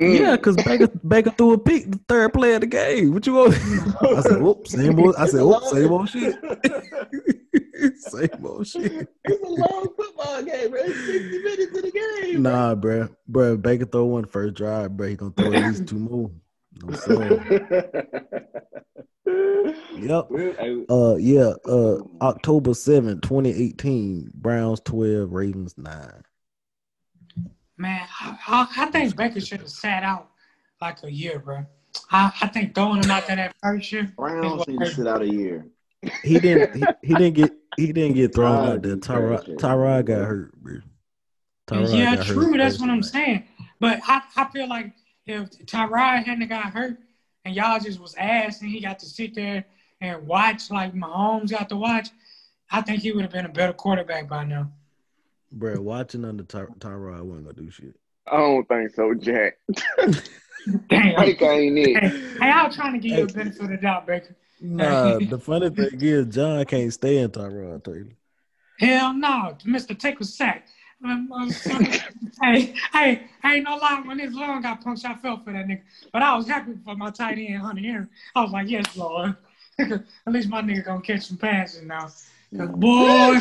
Mm. 0.01 0.19
Yeah, 0.21 0.37
because 0.37 0.57
Baker 0.57 0.87
Baker 1.07 1.31
threw 1.31 1.53
a 1.53 1.59
pick, 1.59 1.91
the 1.91 1.99
third 2.09 2.33
play 2.33 2.55
of 2.55 2.61
the 2.63 2.67
game. 2.69 3.13
What 3.13 3.27
you 3.27 3.35
want? 3.35 3.55
I 3.55 4.21
said, 4.23 4.41
"Oops, 4.41 4.71
same 4.71 4.99
old." 4.99 5.15
I 5.17 5.27
said, 5.27 5.41
"Oops, 5.43 5.71
same 5.71 5.93
old 5.93 6.09
shit." 6.09 6.37
same 7.99 8.47
old 8.47 8.67
shit. 8.67 9.09
It's 9.25 9.45
a 9.45 9.49
long 9.49 9.89
football 9.97 10.43
game, 10.43 10.71
bro. 10.71 10.81
It's 10.85 11.07
60 11.07 11.39
minutes 11.43 11.77
in 11.77 11.83
the 11.83 11.91
game. 12.23 12.43
bro. 12.43 12.53
Nah, 12.53 12.75
bro, 12.77 13.09
bro. 13.29 13.57
Baker 13.59 13.85
throw 13.85 14.05
one 14.05 14.25
first 14.27 14.55
drive, 14.55 14.97
bro. 14.97 15.09
He 15.09 15.17
gonna 15.17 15.33
throw 15.33 15.53
at 15.53 15.59
least 15.65 15.87
two 15.89 15.99
more. 15.99 16.31
No 16.83 16.95
sir. 16.95 18.41
Yep. 19.97 20.29
Uh, 20.91 21.17
yeah. 21.17 21.53
Uh, 21.67 21.99
October 22.21 22.75
seventh, 22.75 23.21
twenty 23.23 23.51
eighteen. 23.51 24.31
Browns 24.35 24.81
twelve, 24.81 25.33
Ravens 25.33 25.75
nine. 25.77 26.23
Man, 27.77 28.07
I, 28.21 28.37
I, 28.47 28.67
I 28.77 28.87
think 28.87 29.17
Baker 29.17 29.41
should 29.41 29.61
have 29.61 29.71
sat 29.71 30.03
out 30.03 30.31
like 30.81 31.03
a 31.03 31.11
year, 31.11 31.39
bro. 31.39 31.65
I, 32.11 32.33
I 32.41 32.47
think 32.49 32.75
throwing 32.75 33.03
him 33.03 33.11
out 33.11 33.27
there 33.27 33.37
that 33.37 33.55
first 33.63 33.91
year. 33.93 34.13
Browns 34.17 34.67
need 34.69 34.81
to 34.81 34.87
sit 34.87 35.07
out 35.07 35.23
a 35.23 35.33
year. 35.33 35.67
He 36.23 36.39
didn't. 36.39 36.77
He, 36.77 36.85
he 37.03 37.15
didn't 37.15 37.35
get. 37.35 37.53
He 37.77 37.93
didn't 37.93 38.15
get 38.15 38.35
thrown 38.35 38.69
out 38.69 38.83
there. 38.83 38.97
did 38.97 39.03
Tyrod, 39.03 39.45
trash. 39.45 39.57
Tyrod 39.57 40.05
got 40.07 40.27
hurt, 40.27 40.53
bro. 40.61 40.79
Tyrod 41.69 41.97
yeah, 41.97 42.17
got 42.17 42.27
hurt 42.27 42.35
true. 42.35 42.57
That's 42.57 42.81
what 42.81 42.91
I'm 42.91 43.03
saying. 43.03 43.45
But 43.79 44.01
I, 44.07 44.23
I 44.37 44.45
feel 44.47 44.69
like 44.69 44.93
if 45.31 45.51
Tyrod 45.67 46.25
hadn't 46.25 46.49
got 46.49 46.73
hurt 46.73 46.99
and 47.45 47.55
y'all 47.55 47.79
just 47.81 48.01
was 48.01 48.15
ass 48.17 48.61
and 48.61 48.71
he 48.71 48.81
got 48.81 48.99
to 49.01 49.07
sit 49.07 49.35
there 49.35 49.65
and 50.01 50.27
watch 50.27 50.71
like 50.71 50.95
Mahomes 50.95 51.51
got 51.51 51.69
to 51.71 51.77
watch, 51.77 52.09
I 52.71 52.81
think 52.83 53.03
he 53.03 53.13
would 53.13 53.23
have 53.23 53.33
been 53.33 53.47
a 53.47 53.51
better 53.51 53.73
quarterback 53.73 54.29
by 54.29 54.45
now. 54.45 54.71
Bro, 55.53 55.81
watching 55.83 56.25
under 56.25 56.45
Ty- 56.45 56.67
Tyrod 56.79 57.23
wasn't 57.23 57.47
gonna 57.47 57.55
do 57.67 57.71
shit. 57.71 57.97
I 58.31 58.37
don't 58.37 58.69
think 58.69 58.91
so, 58.95 59.15
Jack. 59.15 59.55
Damn. 60.89 61.17
Baker 61.17 61.51
ain't 61.51 61.79
Hey, 61.79 61.93
it. 61.95 62.03
hey, 62.41 62.51
I 62.51 62.67
was 62.67 62.77
trying 62.77 62.93
to 62.93 62.99
give 63.09 63.19
you 63.19 63.25
a 63.25 63.27
benefit 63.27 63.61
of 63.63 63.69
the 63.71 63.77
doubt, 63.79 64.07
Baker. 64.07 64.37
Nah, 64.61 65.19
the 65.19 65.39
funny 65.39 65.71
thing 65.71 65.89
is 66.01 66.27
John 66.27 66.65
can't 66.67 66.93
stay 66.93 67.19
in 67.19 67.31
Tyrod 67.31 67.83
Taylor. 67.83 68.07
Hell 68.79 69.15
no, 69.15 69.57
Mr. 69.67 69.99
Take 69.99 70.21
a 70.21 70.25
sack. 70.25 70.69
Um, 71.03 71.33
um, 71.33 71.51
hey, 72.43 72.75
hey, 72.93 73.23
I 73.43 73.55
ain't 73.55 73.65
no 73.65 73.77
lie. 73.77 74.03
When 74.05 74.19
his 74.19 74.35
lung 74.35 74.61
got 74.63 74.83
punched, 74.85 75.07
I 75.07 75.15
felt 75.15 75.45
for 75.45 75.53
that 75.53 75.67
nigga. 75.67 75.81
But 76.13 76.23
I 76.23 76.37
was 76.37 76.47
happy 76.47 76.73
for 76.85 76.95
my 76.95 77.11
tight 77.11 77.39
end, 77.39 77.63
Hunter 77.63 77.81
Henry. 77.81 78.07
I 78.35 78.43
was 78.43 78.51
like, 78.53 78.69
yes, 78.69 78.97
Lord. 78.97 79.35
At 79.79 80.03
least 80.27 80.49
my 80.51 80.61
nigga 80.61 80.85
gonna 80.85 81.01
catch 81.01 81.27
some 81.29 81.39
passes 81.39 81.85
now. 81.85 82.11
Cause 82.57 82.69
boy, 82.77 83.39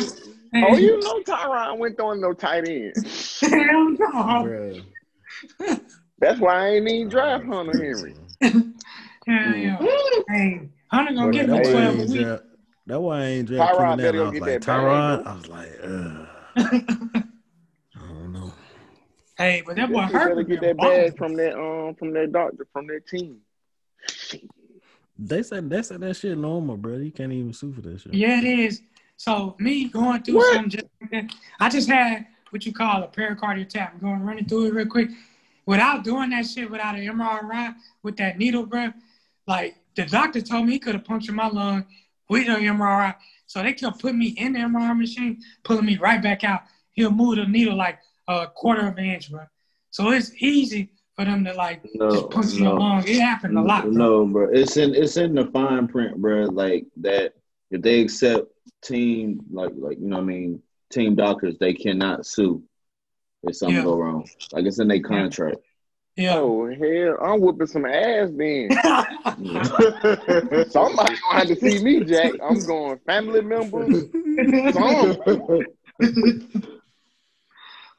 Oh, 0.54 0.76
you 0.76 1.00
know 1.02 1.20
Tyrod 1.22 1.78
went 1.78 1.96
throwing 1.96 2.20
no 2.20 2.32
tight 2.32 2.66
end. 2.66 2.94
hell 3.40 3.90
no. 3.98 4.80
That's 6.18 6.40
why 6.40 6.54
I 6.54 6.68
ain't 6.70 6.88
even 6.88 7.08
draft 7.08 7.44
Hunter 7.44 7.72
Henry. 7.72 8.14
Hell 8.40 8.56
yeah. 9.26 9.86
Hey, 10.28 10.68
Hunter 10.88 11.14
gonna 11.14 11.32
get 11.32 11.46
that 11.46 11.52
me 11.52 11.60
why 11.60 11.68
I 11.68 11.72
twelve 11.72 11.94
a 11.94 12.00
ain't 12.00 12.10
week. 12.10 12.20
draft. 12.22 12.42
That 12.86 13.00
why 13.00 13.18
I 13.18 13.24
ain't 13.26 13.48
draft 13.48 13.74
Tyrod 13.74 13.78
Keenan 13.78 13.96
better 13.98 14.18
Allen. 14.18 14.26
I 14.26 14.30
was 14.30 14.40
like, 14.40 14.60
that 14.60 14.66
bag, 14.66 14.76
Tyrod. 14.76 15.24
bro. 15.24 15.32
I 15.32 15.36
was 15.36 15.48
like, 15.48 17.12
ugh. 17.14 17.24
I 19.40 19.44
don't 19.44 19.52
know. 19.52 19.56
hey, 19.56 19.62
but 19.66 19.76
that 19.76 19.92
boy 19.92 20.00
You 20.02 20.06
better 20.06 20.18
Herbert 20.28 20.48
get 20.48 20.60
that 20.60 20.76
balling. 20.76 21.00
bag 21.08 21.16
from 21.18 21.34
that 21.36 21.54
um 21.58 21.94
from 21.94 22.12
that 22.12 22.32
doctor 22.32 22.66
from 22.72 22.86
that 22.88 23.06
team. 23.06 23.38
They 25.18 25.42
said 25.42 25.68
they 25.68 25.82
said 25.82 26.00
that 26.00 26.16
shit 26.16 26.36
normal, 26.38 26.76
bro. 26.76 26.96
You 26.96 27.10
can't 27.10 27.32
even 27.32 27.52
sue 27.52 27.72
for 27.72 27.80
that 27.82 28.00
shit. 28.00 28.14
Yeah, 28.14 28.38
it 28.38 28.44
is. 28.44 28.82
So 29.16 29.54
me 29.58 29.88
going 29.88 30.22
through 30.22 30.36
What? 30.36 30.54
something 30.54 30.70
just 30.70 30.86
like 31.00 31.10
that, 31.10 31.34
I 31.58 31.68
just 31.68 31.88
had 31.88 32.26
what 32.50 32.64
you 32.64 32.72
call 32.72 33.02
a 33.02 33.08
pericardial 33.08 33.68
tap. 33.68 33.92
I'm 33.94 34.00
going 34.00 34.22
running 34.22 34.46
through 34.46 34.66
it 34.68 34.74
real 34.74 34.86
quick. 34.86 35.10
Without 35.66 36.02
doing 36.04 36.30
that 36.30 36.46
shit, 36.46 36.70
without 36.70 36.96
an 36.96 37.02
MRI 37.06 37.74
with 38.02 38.16
that 38.16 38.38
needle, 38.38 38.64
bro, 38.66 38.92
like 39.46 39.76
the 39.94 40.06
doctor 40.06 40.40
told 40.40 40.66
me 40.66 40.72
he 40.72 40.78
could 40.78 40.94
have 40.94 41.04
punctured 41.04 41.34
my 41.34 41.48
lung 41.48 41.84
with 42.28 42.48
an 42.48 42.56
MRI. 42.62 43.14
So 43.46 43.62
they 43.62 43.72
kept 43.74 44.00
putting 44.00 44.18
me 44.18 44.28
in 44.38 44.54
the 44.54 44.60
MRI 44.60 44.98
machine, 44.98 45.42
pulling 45.64 45.84
me 45.84 45.96
right 45.98 46.22
back 46.22 46.42
out. 46.44 46.62
He'll 46.92 47.10
move 47.10 47.36
the 47.36 47.44
needle 47.46 47.76
like 47.76 47.98
a 48.30 48.46
quarter 48.48 48.86
of 48.86 48.96
an 48.96 49.04
inch, 49.04 49.30
bro. 49.30 49.42
So 49.90 50.10
it's 50.12 50.32
easy 50.40 50.90
for 51.16 51.24
them 51.24 51.44
to 51.44 51.52
like 51.54 51.82
No, 51.94 52.10
just 52.10 52.30
punch 52.30 52.52
your 52.54 52.70
no. 52.70 52.76
lung. 52.76 53.02
It 53.06 53.20
happened 53.20 53.58
a 53.58 53.62
lot. 53.62 53.82
Bro. 53.84 53.92
No, 53.92 54.26
bro. 54.26 54.48
It's 54.52 54.76
in 54.76 54.94
it's 54.94 55.16
in 55.16 55.34
the 55.34 55.46
fine 55.46 55.88
print, 55.88 56.16
bro. 56.18 56.44
Like 56.44 56.86
that 56.98 57.34
if 57.70 57.82
they 57.82 58.00
accept 58.00 58.46
team 58.82 59.40
like 59.50 59.72
like 59.76 59.98
you 59.98 60.06
know 60.06 60.16
what 60.16 60.22
I 60.22 60.26
mean, 60.26 60.62
team 60.90 61.16
doctors, 61.16 61.58
they 61.58 61.74
cannot 61.74 62.24
sue 62.24 62.62
if 63.42 63.56
something 63.56 63.76
Yeah. 63.76 63.84
go 63.84 63.96
wrong. 63.96 64.28
Like 64.52 64.66
it's 64.66 64.78
in 64.78 64.88
their 64.88 65.00
contract. 65.00 65.56
Yeah. 66.16 66.36
Oh 66.38 66.66
hell, 66.68 67.16
I'm 67.22 67.40
whooping 67.40 67.66
some 67.66 67.84
ass 67.86 68.30
then. 68.34 68.70
Somebody 70.70 71.16
gonna 71.16 71.38
have 71.38 71.48
to 71.48 71.56
see 71.56 71.82
me, 71.82 72.04
Jack. 72.04 72.34
I'm 72.42 72.64
going 72.64 72.98
family 73.06 73.42
members. 73.42 74.04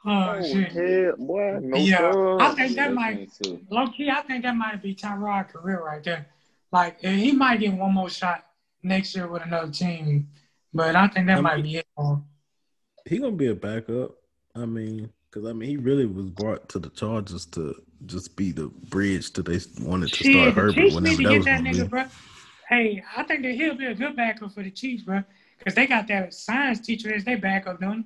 Some. 0.03 0.11
oh 0.11 0.35
Oh 0.37 0.41
shit. 0.43 0.71
hell, 0.71 1.13
boy, 1.17 1.59
no 1.61 1.77
Yeah, 1.77 1.97
sir. 2.11 2.39
I 2.39 2.55
think 2.55 2.75
that 2.75 2.93
might 2.93 3.29
can't 3.43 3.71
low 3.71 3.87
key. 3.87 4.09
I 4.09 4.21
think 4.23 4.43
that 4.43 4.55
might 4.55 4.81
be 4.81 4.95
Tyrod 4.95 5.49
career 5.49 5.83
right 5.83 6.03
there. 6.03 6.27
Like 6.71 6.99
he 7.01 7.31
might 7.33 7.59
get 7.59 7.73
one 7.73 7.93
more 7.93 8.09
shot 8.09 8.45
next 8.83 9.15
year 9.15 9.27
with 9.27 9.43
another 9.43 9.71
team, 9.71 10.29
but 10.73 10.95
I 10.95 11.07
think 11.07 11.27
that 11.27 11.37
I 11.37 11.41
might 11.41 11.55
mean- 11.57 11.63
be 11.65 11.75
it. 11.77 11.87
for. 11.95 12.21
He 13.07 13.17
gonna 13.17 13.31
be 13.35 13.47
a 13.47 13.55
backup. 13.55 14.11
I 14.55 14.65
mean, 14.65 15.09
because 15.29 15.47
I 15.49 15.53
mean, 15.53 15.69
he 15.69 15.77
really 15.77 16.05
was 16.05 16.29
brought 16.29 16.69
to 16.69 16.79
the 16.79 16.89
Chargers 16.89 17.45
to 17.47 17.75
just 18.05 18.35
be 18.35 18.51
the 18.51 18.67
bridge 18.89 19.31
to 19.33 19.43
they 19.43 19.59
wanted 19.81 20.09
to 20.09 20.15
Shit, 20.15 20.33
start 20.33 20.55
the 20.55 20.61
Herbert 20.61 20.75
Chiefs 20.75 20.95
need 20.95 20.95
whenever 20.95 21.17
to 21.17 21.23
that 21.23 21.29
get 21.29 21.37
was 21.37 21.45
that 21.45 21.57
gonna 21.63 21.69
nigga, 21.71 21.81
be. 21.83 21.87
bro. 21.87 22.05
Hey, 22.69 23.03
I 23.17 23.23
think 23.23 23.41
that 23.43 23.53
he'll 23.55 23.75
be 23.75 23.85
a 23.87 23.93
good 23.95 24.15
backup 24.15 24.53
for 24.53 24.63
the 24.63 24.71
Chiefs, 24.71 25.03
bro, 25.03 25.23
because 25.57 25.75
they 25.75 25.87
got 25.87 26.07
that 26.07 26.33
science 26.33 26.79
teacher 26.79 27.13
as 27.13 27.23
their 27.25 27.37
backup, 27.37 27.79
don't 27.81 28.05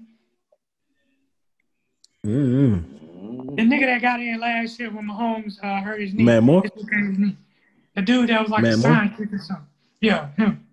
Mm-hmm. 2.26 3.56
The 3.56 3.62
nigga 3.64 3.86
that 3.86 4.02
got 4.02 4.20
in 4.20 4.40
last 4.40 4.80
year 4.80 4.90
when 4.92 5.08
Mahomes 5.08 5.64
uh, 5.64 5.82
hurt 5.82 6.02
his 6.02 6.14
knee. 6.14 6.24
Matt 6.24 6.44
Moore? 6.44 6.62
dislocated 6.62 7.10
his 7.10 7.20
knee. 7.20 7.38
The 7.96 8.02
dude 8.02 8.30
that 8.30 8.42
was 8.42 8.50
like 8.50 8.64
Matt 8.64 8.74
a 8.74 8.78
Moore? 8.78 8.82
science 8.92 9.18
teacher 9.18 9.36
or 9.36 9.40
something. 9.40 9.66
Yeah, 10.02 10.30
him. 10.38 10.66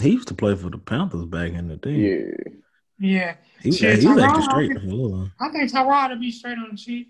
He 0.00 0.10
used 0.10 0.28
to 0.28 0.34
play 0.34 0.54
for 0.54 0.70
the 0.70 0.78
Panthers 0.78 1.24
back 1.26 1.52
in 1.52 1.68
the 1.68 1.76
day. 1.76 1.90
Yeah. 1.92 2.52
Yeah. 2.98 3.34
He, 3.62 3.72
Shit, 3.72 3.98
he 3.98 4.06
was 4.06 4.16
Tyrod 4.16 4.28
acting 4.28 4.42
straight 4.42 4.72
Hawkins- 4.72 4.80
for 4.84 4.86
a 4.86 4.96
little 4.96 5.12
while. 5.12 5.30
I 5.40 5.48
think 5.50 5.70
Tyrod 5.70 6.10
will 6.10 6.18
be 6.18 6.30
straight 6.30 6.58
on 6.58 6.68
the 6.70 6.76
sheet. 6.76 7.08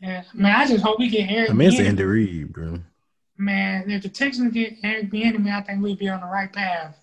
Yeah, 0.00 0.22
man, 0.34 0.54
I 0.54 0.66
just 0.66 0.84
hope 0.84 0.98
we 1.00 1.08
get 1.08 1.28
Eric. 1.30 1.50
I 1.50 1.52
mean, 1.54 1.68
it's 1.68 1.76
Bieniemy. 1.78 1.86
Andy 1.86 2.04
Reid, 2.04 2.52
bro. 2.52 2.78
Man, 3.36 3.90
if 3.90 4.02
the 4.02 4.08
Texans 4.08 4.52
get 4.52 4.74
Eric 4.84 5.10
Bieniemy, 5.10 5.50
I 5.52 5.60
think 5.62 5.82
we'd 5.82 5.98
be 5.98 6.08
on 6.08 6.20
the 6.20 6.26
right 6.26 6.52
path 6.52 6.96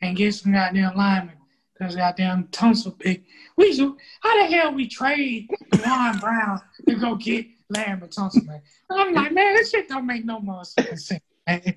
and 0.00 0.16
get 0.16 0.34
some 0.34 0.52
goddamn 0.52 0.96
linemen. 0.96 1.34
Cause 1.82 1.96
goddamn 1.96 2.44
Tunsil 2.52 2.96
pick. 2.96 3.24
We 3.56 3.74
should, 3.74 3.92
how 4.20 4.40
the 4.40 4.46
hell 4.46 4.72
we 4.72 4.86
trade 4.86 5.50
Duane 5.72 6.18
Brown 6.18 6.60
to 6.88 6.94
go 6.94 7.16
get 7.16 7.46
Laremy 7.74 8.14
Tunsil, 8.14 8.46
man? 8.46 8.62
I'm 8.88 9.12
like, 9.12 9.32
man, 9.32 9.56
this 9.56 9.70
shit 9.70 9.88
don't 9.88 10.06
make 10.06 10.24
no 10.24 10.38
more 10.38 10.64
sense. 10.64 11.10
Man, 11.44 11.74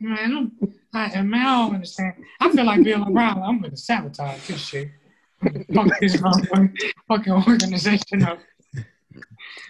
man, 0.00 0.18
I'm, 0.36 0.52
I, 0.94 1.20
man, 1.20 1.46
I 1.46 1.66
don't 1.66 1.74
understand. 1.74 2.14
I 2.40 2.50
feel 2.50 2.64
like 2.64 2.82
Bill 2.82 3.02
O'Brien. 3.02 3.42
I'm 3.42 3.60
gonna 3.60 3.76
sabotage 3.76 4.46
this 4.46 4.64
shit. 4.64 4.88
Fuck 5.74 6.00
this 6.00 6.16
fucking 6.16 7.32
organization 7.32 8.22
up. 8.22 8.38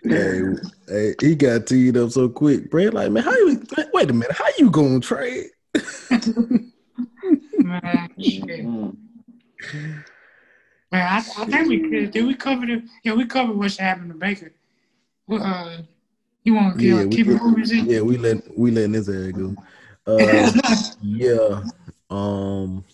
Hey, 0.04 0.42
hey, 0.88 1.14
he 1.20 1.34
got 1.34 1.66
teed 1.66 1.96
up 1.96 2.12
so 2.12 2.28
quick, 2.28 2.70
bro. 2.70 2.84
Like, 2.84 3.10
man, 3.10 3.24
how 3.24 3.32
you? 3.32 3.64
Wait 3.92 4.10
a 4.10 4.12
minute, 4.12 4.36
how 4.36 4.46
you 4.58 4.70
gonna 4.70 5.00
trade? 5.00 5.46
Man, 7.58 8.10
shit. 8.20 8.46
Mm-hmm. 8.46 9.05
Man, 9.72 10.04
I, 10.92 11.16
I 11.16 11.20
think 11.20 11.68
we 11.68 11.80
could. 11.80 12.10
Did 12.12 12.26
we 12.26 12.34
cover 12.34 12.66
the? 12.66 12.82
Yeah, 13.02 13.14
we 13.14 13.26
covered 13.26 13.56
what 13.56 13.70
should 13.72 13.80
happen 13.80 14.08
to 14.08 14.14
Baker. 14.14 14.52
Uh, 15.30 15.78
you 16.44 16.54
want 16.54 16.78
to 16.78 16.84
Yeah, 16.84 17.04
keep 17.10 17.26
it 17.26 17.42
moving? 17.42 17.90
Yeah, 17.90 18.00
we 18.02 18.16
let 18.16 18.56
we 18.56 18.70
letting 18.70 18.92
this 18.92 19.08
ass 19.08 19.32
go. 19.32 19.56
Uh, 20.06 20.52
yeah, 21.02 21.62
um, 22.08 22.84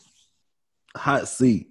hot 0.96 1.28
seat, 1.28 1.68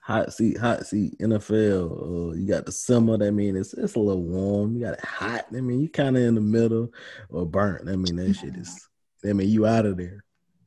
hot 0.00 0.32
seat, 0.32 0.56
hot 0.56 0.86
seat. 0.86 1.18
NFL. 1.18 2.30
Uh, 2.30 2.34
you 2.34 2.48
got 2.48 2.64
the 2.64 2.72
summer. 2.72 3.18
That 3.18 3.32
mean 3.32 3.56
it's 3.56 3.74
it's 3.74 3.96
a 3.96 4.00
little 4.00 4.22
warm. 4.22 4.74
You 4.74 4.86
got 4.86 4.94
it 4.94 5.04
hot. 5.04 5.46
I 5.54 5.60
mean 5.60 5.80
you 5.80 5.90
kind 5.90 6.16
of 6.16 6.22
in 6.22 6.34
the 6.36 6.40
middle 6.40 6.90
or 7.28 7.44
burnt. 7.44 7.88
I 7.90 7.96
mean 7.96 8.16
that 8.16 8.34
shit 8.34 8.56
is. 8.56 8.88
I 9.28 9.34
mean 9.34 9.50
you 9.50 9.66
out 9.66 9.84
of 9.84 9.98
there. 9.98 10.24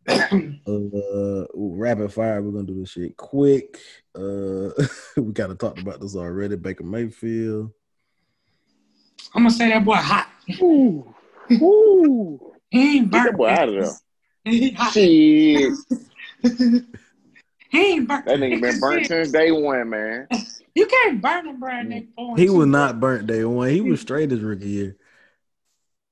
Uh, 0.68 1.46
rapid 1.54 2.14
fire. 2.14 2.42
We're 2.42 2.52
gonna 2.52 2.64
do 2.64 2.80
this 2.80 2.92
shit 2.92 3.18
quick. 3.18 3.78
Uh, 4.16 4.70
we 5.18 5.34
kind 5.34 5.52
of 5.52 5.58
talked 5.58 5.80
about 5.80 6.00
this 6.00 6.16
already. 6.16 6.56
Baker 6.56 6.84
Mayfield. 6.84 7.72
I'm 9.36 9.44
gonna 9.44 9.50
say 9.52 9.70
that 9.70 9.84
boy 9.84 9.96
hot. 9.96 10.30
Ooh. 10.62 11.14
Ooh. 11.52 12.54
He 12.70 12.98
ain't 12.98 13.12
Get 13.12 13.24
burnt. 13.24 13.32
that 13.32 13.38
boy 13.38 13.48
out 13.50 13.70
of 13.70 13.76
there. 13.76 13.92
He 14.46 14.72
hot. 14.72 14.94
Shit. 14.94 15.74
he 17.70 17.94
ain't 17.94 18.08
burnt. 18.08 18.26
That 18.26 18.40
nigga 18.40 18.62
been 18.62 18.80
burnt 18.80 19.08
since 19.08 19.32
day 19.32 19.52
one, 19.52 19.90
man. 19.90 20.28
You 20.74 20.86
can't 20.88 21.22
burn 21.22 21.48
him, 21.48 21.60
bro. 21.60 21.70
and 21.72 21.92
they 21.92 22.08
four 22.16 22.38
He 22.38 22.50
was 22.50 22.66
bro. 22.66 22.80
not 22.80 23.00
burnt 23.00 23.28
day 23.28 23.44
one. 23.46 23.70
He 23.70 23.82
was 23.82 24.00
straight 24.02 24.32
his 24.32 24.42
rookie 24.42 24.70
year. 24.70 24.98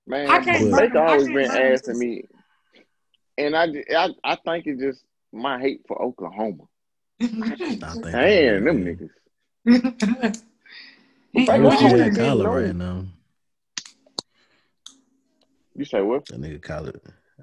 Man, 0.05 0.29
I 0.29 0.39
can't 0.43 0.69
Blake 0.69 0.93
burn 0.93 1.07
always 1.07 1.23
can't 1.27 1.35
been 1.35 1.51
asking 1.51 1.99
me, 1.99 2.23
and 3.39 3.55
I, 3.55 3.67
I, 3.95 4.09
I 4.23 4.35
think 4.35 4.67
it's 4.67 4.81
just 4.81 5.03
my 5.31 5.59
hate 5.59 5.81
for 5.87 6.01
Oklahoma. 6.01 6.63
I 7.21 7.25
think. 7.27 8.05
Man, 8.13 8.65
them 8.65 8.85
niggas. 8.85 10.41
He- 11.31 11.47
I 11.49 11.57
Like, 11.57 11.61
wish 11.61 11.79
I 11.79 11.81
you 11.81 11.87
always 11.87 12.01
had 12.01 12.13
been 12.15 12.23
Kyler 12.23 12.43
known. 12.43 12.63
right 12.63 12.75
now. 12.75 13.05
You 15.75 15.85
say 15.85 16.01
what? 16.01 16.25
That 16.25 16.41
nigga 16.41 16.59
Kyler. 16.59 16.99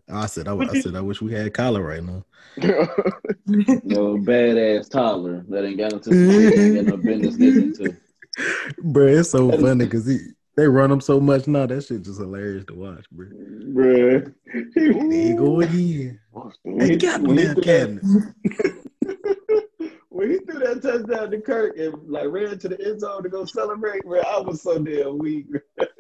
I 0.09 0.27
said 0.27 0.47
I, 0.47 0.57
I 0.57 0.75
said 0.75 0.95
I 0.95 1.01
wish 1.01 1.23
we 1.23 1.33
had 1.33 1.53
Kyler 1.53 1.85
right 1.87 2.03
now. 2.05 2.25
No 3.85 4.17
badass 4.19 4.91
toddler 4.91 5.45
that 5.49 5.65
ain't 5.65 5.79
got 5.79 5.93
into 5.93 6.05
some 6.11 6.15
shit 6.31 6.59
ain't 6.59 6.75
got 6.75 6.85
no 6.85 6.97
business 6.97 7.37
getting 7.37 7.63
into. 7.63 7.97
Bro, 8.83 9.07
it's 9.07 9.31
so 9.31 9.51
funny 9.53 9.85
because 9.85 10.07
he 10.07 10.19
they 10.57 10.67
run 10.67 10.91
them 10.91 11.01
so 11.01 11.21
much 11.21 11.47
now. 11.47 11.67
That 11.67 11.83
shit 11.85 12.03
just 12.03 12.19
hilarious 12.19 12.65
to 12.67 12.75
watch, 12.75 13.05
bro. 13.11 13.27
Bruh. 13.27 14.33
There 14.75 14.83
you 14.83 15.37
go 15.37 15.61
again. 15.61 16.21
When 16.63 16.81
Hey, 16.81 16.89
he- 16.91 16.97
got 16.97 17.23
when 17.23 17.37
me 17.37 17.43
he 17.43 17.49
damn 17.49 17.55
threw 17.55 17.63
cabinet. 17.63 18.05
when 20.09 20.31
he 20.31 20.39
threw 20.39 20.59
that 20.61 20.81
touchdown 20.83 21.31
to 21.31 21.41
Kirk 21.41 21.79
and 21.79 21.95
like 22.09 22.27
ran 22.29 22.59
to 22.59 22.69
the 22.69 22.81
end 22.85 23.01
zone 23.01 23.23
to 23.23 23.29
go 23.29 23.45
celebrate, 23.45 24.03
bro, 24.05 24.21
I 24.21 24.41
was 24.41 24.63
so 24.63 24.79
damn 24.79 25.19
weak. 25.19 25.47
that, 25.77 25.91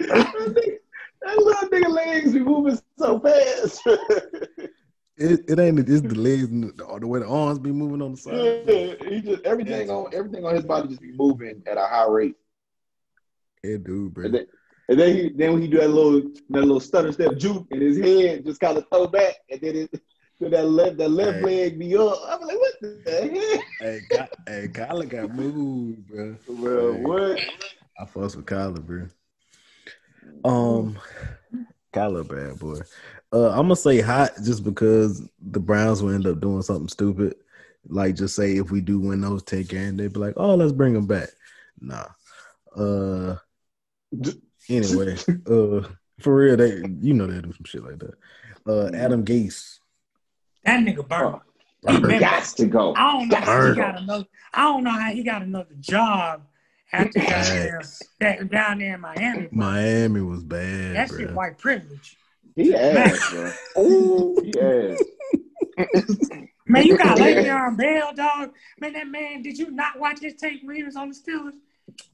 nigga, 0.00 0.76
that 1.22 1.38
little 1.38 1.68
nigga 1.68 1.88
legs 1.88 2.32
be 2.32 2.40
moving 2.40 2.78
so 2.98 3.20
fast. 3.20 3.82
It, 5.16 5.50
it 5.50 5.58
ain't 5.58 5.78
it's 5.78 6.00
the 6.00 6.14
legs 6.14 6.44
and 6.44 6.64
the, 6.64 6.98
the 6.98 7.06
way 7.06 7.20
the 7.20 7.28
arms 7.28 7.58
be 7.58 7.70
moving 7.70 8.00
on 8.00 8.12
the 8.12 8.16
side. 8.16 8.62
Yeah, 8.66 8.94
he 9.06 9.20
just 9.20 9.44
everything 9.44 9.90
on 9.90 10.06
everything 10.14 10.46
on 10.46 10.54
his 10.54 10.64
body 10.64 10.88
just 10.88 11.02
be 11.02 11.12
moving 11.12 11.62
at 11.66 11.76
a 11.76 11.82
high 11.82 12.06
rate. 12.06 12.36
Yeah, 13.62 13.76
dude, 13.78 14.14
bro. 14.14 14.24
And 14.26 14.34
then, 14.34 14.46
and 14.88 14.98
then 15.00 15.14
he 15.16 15.28
then 15.30 15.52
when 15.52 15.62
he 15.62 15.68
do 15.68 15.78
that 15.78 15.88
little 15.90 16.20
that 16.50 16.60
little 16.62 16.80
stutter 16.80 17.12
step 17.12 17.36
juke 17.36 17.66
and 17.70 17.80
his 17.82 17.98
head 17.98 18.44
just 18.44 18.60
kind 18.60 18.76
of 18.78 18.88
throw 18.88 19.06
back 19.06 19.34
and 19.50 19.60
then 19.60 19.76
it 19.76 20.00
that 20.40 20.66
left 20.66 20.96
that 20.96 21.10
left 21.10 21.38
Hey. 21.38 21.44
leg 21.44 21.78
be 21.78 21.94
up? 21.96 22.18
I'm 22.26 22.40
like, 22.40 22.56
what 22.58 22.74
the 22.80 23.62
Hey, 23.80 24.00
Ky- 24.10 24.16
hey, 24.48 24.68
Kyler 24.68 25.06
got 25.08 25.34
moved, 25.34 26.06
bro. 26.08 26.36
Bro, 26.48 26.92
Hey. 26.94 27.02
what? 27.02 27.40
I 27.98 28.04
fuss 28.06 28.34
with 28.36 28.46
Kyler, 28.46 28.80
bro. 28.84 29.06
Um, 30.44 30.98
Kyler, 31.92 32.26
bad 32.26 32.58
boy. 32.58 32.78
Uh, 33.32 33.50
I'm 33.50 33.64
gonna 33.66 33.76
say 33.76 34.00
hot 34.00 34.32
just 34.42 34.64
because 34.64 35.22
the 35.40 35.60
Browns 35.60 36.02
will 36.02 36.14
end 36.14 36.26
up 36.26 36.40
doing 36.40 36.62
something 36.62 36.88
stupid. 36.88 37.34
Like, 37.86 38.14
just 38.16 38.34
say 38.34 38.56
if 38.56 38.70
we 38.70 38.80
do 38.80 38.98
win 38.98 39.20
those 39.20 39.42
ten 39.42 39.62
games, 39.64 39.98
they'd 39.98 40.12
be 40.12 40.20
like, 40.20 40.34
"Oh, 40.36 40.54
let's 40.54 40.72
bring 40.72 40.94
them 40.94 41.06
back." 41.06 41.28
Nah. 41.80 42.06
Uh. 42.74 43.36
Anyway, 44.68 45.16
uh, 45.46 45.88
for 46.20 46.34
real, 46.36 46.56
they 46.56 46.82
you 47.00 47.14
know 47.14 47.26
they 47.26 47.40
do 47.40 47.52
some 47.52 47.64
shit 47.64 47.82
like 47.84 47.98
that. 47.98 48.14
Uh, 48.66 48.90
Adam 48.94 49.24
Gase. 49.24 49.78
That 50.64 50.80
nigga 50.84 51.06
burnt. 51.08 51.42
Oh, 51.86 51.92
He 51.94 52.00
been- 52.00 52.20
got 52.20 52.44
to 52.44 52.66
go. 52.66 52.94
I 52.94 53.12
don't 53.12 53.28
know 53.28 53.36
how 53.40 53.66
he 53.70 53.74
got 53.74 53.98
another. 53.98 54.24
I 54.52 54.62
don't 54.64 54.84
know 54.84 54.90
how 54.90 55.10
he 55.12 55.22
got 55.22 55.42
another 55.42 55.74
job 55.80 56.42
after 56.92 57.18
down 57.20 57.44
there, 57.44 57.82
that- 58.20 58.50
down 58.50 58.78
there 58.78 58.94
in 58.96 59.00
Miami. 59.00 59.48
Miami 59.50 60.20
was 60.20 60.42
bad, 60.44 60.96
that 60.96 61.08
shit 61.08 61.32
white 61.32 61.56
privilege. 61.58 62.16
He 62.56 62.74
ass, 62.74 63.30
bro. 63.30 63.52
Ooh, 63.82 64.36
he 64.44 64.60
ass. 64.60 65.00
Man, 66.66 66.86
you 66.86 66.98
got 66.98 67.16
Le'Veon 67.18 67.76
Bell, 67.78 68.12
dog. 68.14 68.50
Man, 68.80 68.92
that 68.92 69.06
man, 69.08 69.42
did 69.42 69.56
you 69.56 69.70
not 69.70 69.98
watch 69.98 70.20
his 70.20 70.34
tape 70.34 70.60
when 70.64 70.76
he 70.76 70.82
was 70.84 70.96
on 70.96 71.08
the 71.08 71.14
Steelers? 71.14 71.54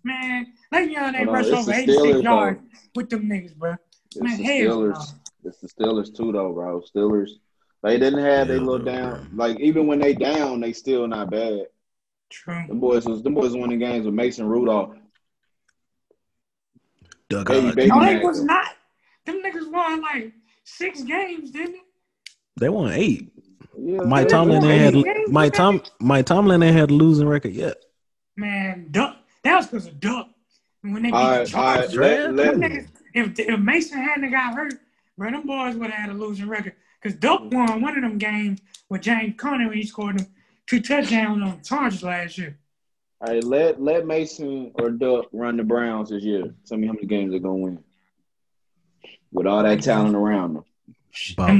Man, 0.04 0.46
Le'Veon 0.72 1.14
ain't 1.14 1.16
Hold 1.16 1.28
on, 1.28 1.34
rushed 1.34 1.48
it's 1.48 1.56
over 1.58 1.70
the 1.70 1.76
86 1.78 2.22
yards 2.22 2.60
with 2.94 3.10
them 3.10 3.22
niggas, 3.24 3.54
bro. 3.56 3.74
It's 4.06 4.16
Man, 4.20 4.36
the 4.38 4.44
hell 4.44 4.80
no. 4.80 4.92
Steelers. 4.92 5.12
It's 5.44 5.58
the 5.58 5.68
Steelers 5.68 6.16
too, 6.16 6.32
though, 6.32 6.52
bro. 6.52 6.80
Steelers. 6.82 7.30
They 7.82 7.98
didn't 7.98 8.20
have 8.24 8.48
they 8.48 8.54
Yeah, 8.54 8.60
little 8.60 8.78
bro. 8.84 8.92
down. 8.94 9.30
Like 9.34 9.60
even 9.60 9.86
when 9.86 9.98
they 9.98 10.14
down, 10.14 10.60
they 10.60 10.72
still 10.72 11.06
not 11.06 11.30
bad. 11.30 11.66
True. 12.30 12.64
The 12.68 12.74
boys 12.74 13.04
was 13.06 13.22
them 13.22 13.34
boys 13.34 13.52
winning 13.54 13.78
games 13.78 14.04
with 14.06 14.14
Mason 14.14 14.46
Rudolph. 14.46 14.96
Doug 17.28 17.48
Baby, 17.48 17.74
baby. 17.74 17.88
No, 17.88 18.04
they 18.04 18.18
was 18.20 18.42
not. 18.44 18.68
Them 19.24 19.42
niggas 19.44 19.70
won 19.70 20.00
like 20.02 20.32
six 20.64 21.02
games, 21.02 21.50
didn't 21.50 21.72
they? 21.72 21.80
They 22.58 22.68
won 22.68 22.92
eight. 22.92 23.32
Yeah, 23.78 24.02
Mike 24.02 24.28
they- 24.28 24.30
Tomlin 24.32 24.64
ain't 24.64 24.94
had 24.94 25.04
games, 25.04 25.30
Mike 25.30 25.52
Tom 25.52 25.82
Mike 26.00 26.26
Tomlin 26.26 26.62
ain't 26.62 26.76
had 26.76 26.90
a 26.90 26.94
losing 26.94 27.28
record 27.28 27.52
yet. 27.52 27.76
Man, 28.36 28.88
Duck. 28.90 29.15
That 29.46 29.58
was 29.58 29.66
because 29.66 29.86
of 29.86 30.00
Duck. 30.00 30.28
When 30.82 31.02
they 31.02 31.10
beat 31.10 31.14
All 31.14 31.32
the 31.32 31.38
right, 31.38 31.54
all 31.54 31.62
right. 31.62 31.90
Let, 31.90 32.34
let, 32.34 32.54
niggas, 32.56 32.88
if, 33.14 33.38
if 33.38 33.60
Mason 33.60 33.98
hadn't 34.02 34.30
got 34.30 34.54
hurt, 34.54 34.74
bro, 35.16 35.30
them 35.30 35.46
boys 35.46 35.76
would 35.76 35.90
have 35.90 36.00
had 36.00 36.10
a 36.10 36.14
losing 36.18 36.48
record. 36.48 36.74
Because 37.00 37.16
Duck 37.18 37.42
won 37.52 37.80
one 37.80 37.96
of 37.96 38.02
them 38.02 38.18
games 38.18 38.60
with 38.88 39.02
James 39.02 39.34
Conner 39.36 39.68
when 39.68 39.76
he 39.76 39.84
scored 39.84 40.18
them 40.18 40.26
two 40.66 40.80
touchdowns 40.80 41.42
on 41.42 41.58
the 41.58 41.64
Chargers 41.64 42.02
last 42.02 42.38
year. 42.38 42.58
all 43.20 43.32
right, 43.32 43.44
let 43.44 43.80
let 43.80 44.04
Mason 44.04 44.72
or 44.74 44.90
Duck 44.90 45.26
run 45.32 45.56
the 45.56 45.64
Browns 45.64 46.10
this 46.10 46.24
year. 46.24 46.52
Tell 46.66 46.78
me 46.78 46.88
how 46.88 46.94
many 46.94 47.06
games 47.06 47.30
they're 47.30 47.38
gonna 47.38 47.54
win 47.54 47.84
with 49.30 49.46
all 49.46 49.62
that 49.62 49.80
talent 49.80 50.16
around 50.16 50.54
them. 50.54 50.64
About 51.34 51.50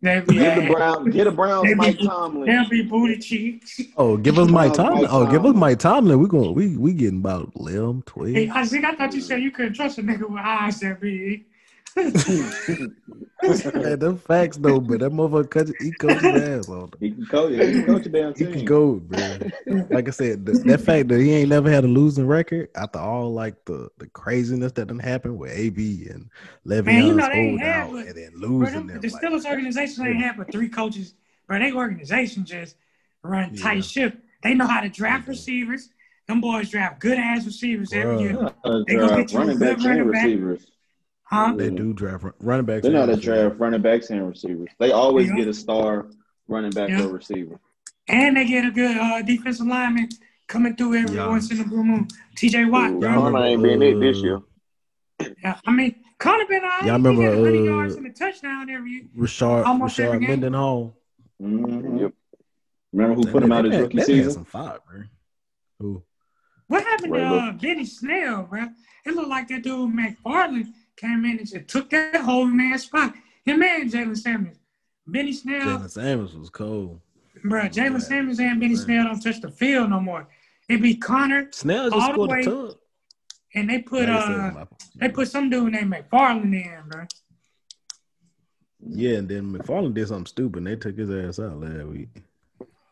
Them 0.00 0.24
niggas 0.24 0.26
three 0.26 0.46
or 0.46 0.54
thick. 0.54 0.68
four. 0.68 0.78
They'll 0.78 1.04
be, 1.04 1.10
Give 1.10 1.10
the 1.10 1.10
Brown, 1.10 1.10
get 1.10 1.26
a 1.26 1.30
Browns 1.32 1.74
Mike 1.76 1.98
Tomlin. 1.98 2.46
they'll 2.46 2.68
be 2.68 2.82
booty 2.82 3.18
cheeks. 3.18 3.80
Oh, 3.96 4.16
give 4.16 4.38
us 4.38 4.48
Mike 4.48 4.68
Mike 4.68 4.74
Tomlin. 4.76 5.08
Oh, 5.10 5.26
give 5.30 5.44
us 5.44 5.54
Mike 5.54 5.78
Tomlin. 5.80 6.18
We 6.20 6.28
going 6.28 6.54
we 6.54 6.76
we 6.76 6.92
getting 6.92 7.18
about 7.18 7.52
11, 7.56 8.02
12. 8.06 8.30
Hey, 8.34 8.50
I 8.52 8.64
think 8.64 8.84
I 8.84 8.94
thought 8.94 9.12
you 9.12 9.20
said 9.20 9.42
you 9.42 9.50
couldn't 9.50 9.74
trust 9.74 9.98
a 9.98 10.02
nigga 10.02 10.28
with 10.28 10.38
eyes 10.40 10.80
that 10.80 11.00
big. 11.00 11.46
Man, 11.96 12.92
them 13.98 14.18
facts 14.18 14.56
though, 14.56 14.80
but 14.80 15.00
that 15.00 15.10
motherfucker 15.12 15.50
cut, 15.50 15.68
he 15.80 15.92
coached 15.92 16.20
his 16.22 16.42
ass 16.42 16.68
on. 16.68 16.90
He 17.00 17.10
can 17.12 17.26
coach. 17.26 17.52
He 17.52 17.58
can 17.58 17.86
coach 17.86 18.06
a 18.06 18.08
damn 18.08 18.34
He 18.34 18.46
can 18.46 18.64
go, 18.64 18.94
bro. 18.94 19.38
Like 19.90 20.08
I 20.08 20.10
said, 20.10 20.46
the, 20.46 20.52
that 20.66 20.80
fact 20.80 21.08
that 21.08 21.20
he 21.20 21.32
ain't 21.34 21.48
never 21.48 21.70
had 21.70 21.84
a 21.84 21.88
losing 21.88 22.26
record 22.26 22.68
after 22.74 22.98
all 22.98 23.32
like 23.32 23.64
the 23.64 23.88
the 23.98 24.06
craziness 24.08 24.72
that 24.72 24.88
done 24.88 24.98
happened 24.98 25.38
with 25.38 25.52
AB 25.52 26.08
and 26.10 26.28
Le'Veon's 26.66 26.84
Man, 26.86 27.06
you 27.06 27.14
know 27.14 27.28
they 27.28 27.48
hold 27.48 27.60
had 27.60 27.80
out 27.80 27.92
but- 27.92 28.06
and 28.06 28.16
then 28.16 28.30
Bro, 28.38 28.48
losing 28.48 28.74
them, 28.74 28.86
them. 28.88 29.00
the 29.00 29.08
like, 29.08 29.22
Steelers 29.22 29.46
organization 29.48 30.06
ain't 30.06 30.20
had 30.20 30.36
but 30.36 30.50
three 30.52 30.68
coaches. 30.68 31.14
but 31.48 31.58
they 31.60 31.72
organization 31.72 32.44
just 32.44 32.76
run 33.22 33.50
Yeah. 33.54 33.62
tight 33.62 33.84
ship. 33.84 34.18
They 34.42 34.54
know 34.54 34.66
how 34.66 34.80
to 34.80 34.88
draft 34.88 35.26
They 35.26 35.32
do. 35.32 35.38
receivers. 35.38 35.88
Them 36.26 36.40
boys 36.42 36.68
draft 36.70 37.00
good 37.00 37.18
ass 37.18 37.46
receivers 37.46 37.92
every 37.92 38.20
year. 38.20 38.36
Uh, 38.64 38.82
They 38.86 38.96
gonna 38.96 39.08
draft 39.08 39.16
get 39.16 39.32
you 39.32 39.38
running 39.38 39.58
good 39.58 39.68
backs 39.68 39.84
and 39.84 39.98
running 39.98 40.12
back. 40.12 40.24
receivers. 40.24 40.66
Huh? 41.30 41.52
they 41.56 41.68
do 41.70 41.92
draft 41.92 42.24
run- 42.24 42.32
running 42.40 42.64
backs. 42.64 42.82
They 42.84 42.88
know 42.90 43.00
how 43.00 43.06
to 43.06 43.12
and 43.12 43.18
receivers. 43.20 43.42
draft 43.48 43.60
running 43.60 43.82
backs 43.82 44.10
and 44.10 44.26
receivers. 44.28 44.70
They 44.78 44.92
always 44.92 45.28
Yeah. 45.28 45.36
get 45.36 45.48
a 45.48 45.52
star 45.54 46.06
running 46.48 46.70
back 46.70 46.88
Yeah. 46.88 47.04
or 47.04 47.08
receiver. 47.12 47.60
And 48.08 48.36
they 48.36 48.46
get 48.46 48.64
a 48.64 48.70
good 48.70 48.96
uh, 48.96 49.20
defensive 49.22 49.66
lineman 49.66 50.08
coming 50.46 50.74
through 50.74 50.94
every 50.96 51.16
Yeah. 51.16 51.28
once 51.28 51.50
in 51.52 51.60
a 51.60 51.64
blue 51.64 51.84
moon. 51.84 52.08
TJ 52.34 52.64
Watt, 52.70 52.92
Ooh, 52.92 52.98
bro. 53.00 53.12
Y'all 53.12 53.30
Conner 53.30 53.44
ain't 53.44 53.62
been 53.62 53.82
it 53.82 54.00
this 54.00 54.18
year. 54.22 54.40
Yeah, 55.42 55.58
I 55.66 55.70
mean, 55.72 55.96
Conner 56.18 56.46
been 56.46 56.62
all 56.62 56.68
right. 56.70 56.80
Y'all 56.86 56.98
He 56.98 57.06
remember, 57.06 57.22
get 57.22 57.34
100 57.38 57.58
uh, 57.58 57.62
yards 57.64 57.94
and 57.96 58.06
a 58.06 58.10
touchdown 58.12 58.70
every 58.70 58.90
year. 58.90 59.02
Rashard 59.18 59.66
Almost 59.66 60.00
every 60.00 60.16
Rashard 60.16 60.20
game. 60.20 60.30
Mendenhall. 60.30 60.96
Mhm. 61.42 62.00
Yep. 62.00 62.12
Remember 62.94 63.14
who 63.16 63.24
That 63.24 63.32
put 63.32 63.42
him 63.42 63.52
out 63.52 63.64
his 63.66 63.72
that- 63.74 63.80
rookie 63.82 63.96
that 63.98 64.02
nigga 64.08 64.14
had 64.16 64.24
season? 64.24 64.32
some 64.32 64.44
fire, 64.46 64.78
bro. 64.88 65.02
Who? 65.80 66.02
What 66.68 66.84
happened 66.84 67.12
to 67.14 67.18
Ray 67.20 67.24
uh, 67.26 67.52
Benny 67.52 67.84
Snell, 67.84 68.44
bro? 68.44 68.64
It 69.04 69.14
looked 69.14 69.28
like 69.28 69.48
that 69.48 69.62
dude 69.62 69.90
McFarland 69.94 70.68
came 70.98 71.24
in 71.24 71.38
and 71.38 71.48
just 71.48 71.68
took 71.68 71.88
that 71.90 72.16
whole 72.16 72.44
man 72.46 72.78
spot. 72.78 73.14
Him 73.44 73.62
and 73.62 73.90
Jaylen 73.90 74.16
Samuels. 74.16 74.58
Benny 75.06 75.32
Snell, 75.32 75.60
Jaylen 75.78 75.90
Samuels 75.90 76.36
was 76.36 76.50
cold. 76.50 77.00
bro, 77.44 77.62
Jaylen 77.62 77.92
Yeah. 77.92 77.98
Samuels 77.98 78.40
and 78.40 78.60
Benny 78.60 78.74
Man. 78.74 78.84
Snell 78.84 79.04
don't 79.04 79.20
touch 79.20 79.40
the 79.40 79.50
field 79.50 79.90
no 79.90 80.00
more. 80.00 80.28
It 80.68 80.82
be 80.82 80.96
Conner, 80.96 81.48
Snell 81.52 81.84
just 81.90 81.94
All 81.94 82.00
the 82.08 82.12
scored 82.12 82.30
way- 82.30 82.40
a 82.40 82.44
ton. 82.44 82.72
and 83.54 83.70
they 83.70 83.80
put 83.80 84.08
Like 84.08 84.26
uh 84.54 84.64
they 84.96 85.08
put 85.08 85.28
some 85.28 85.48
dude 85.48 85.72
named 85.72 85.92
McFarland 85.92 86.52
in, 86.52 86.82
bro. 86.88 87.04
yeah, 88.86 89.16
and 89.18 89.28
then 89.28 89.52
McFarland 89.52 89.94
did 89.94 90.08
something 90.08 90.26
stupid. 90.26 90.58
and 90.58 90.66
They 90.66 90.76
took 90.76 90.96
his 90.98 91.10
ass 91.10 91.38
out 91.38 91.58
last 91.60 91.86
week. 91.86 92.08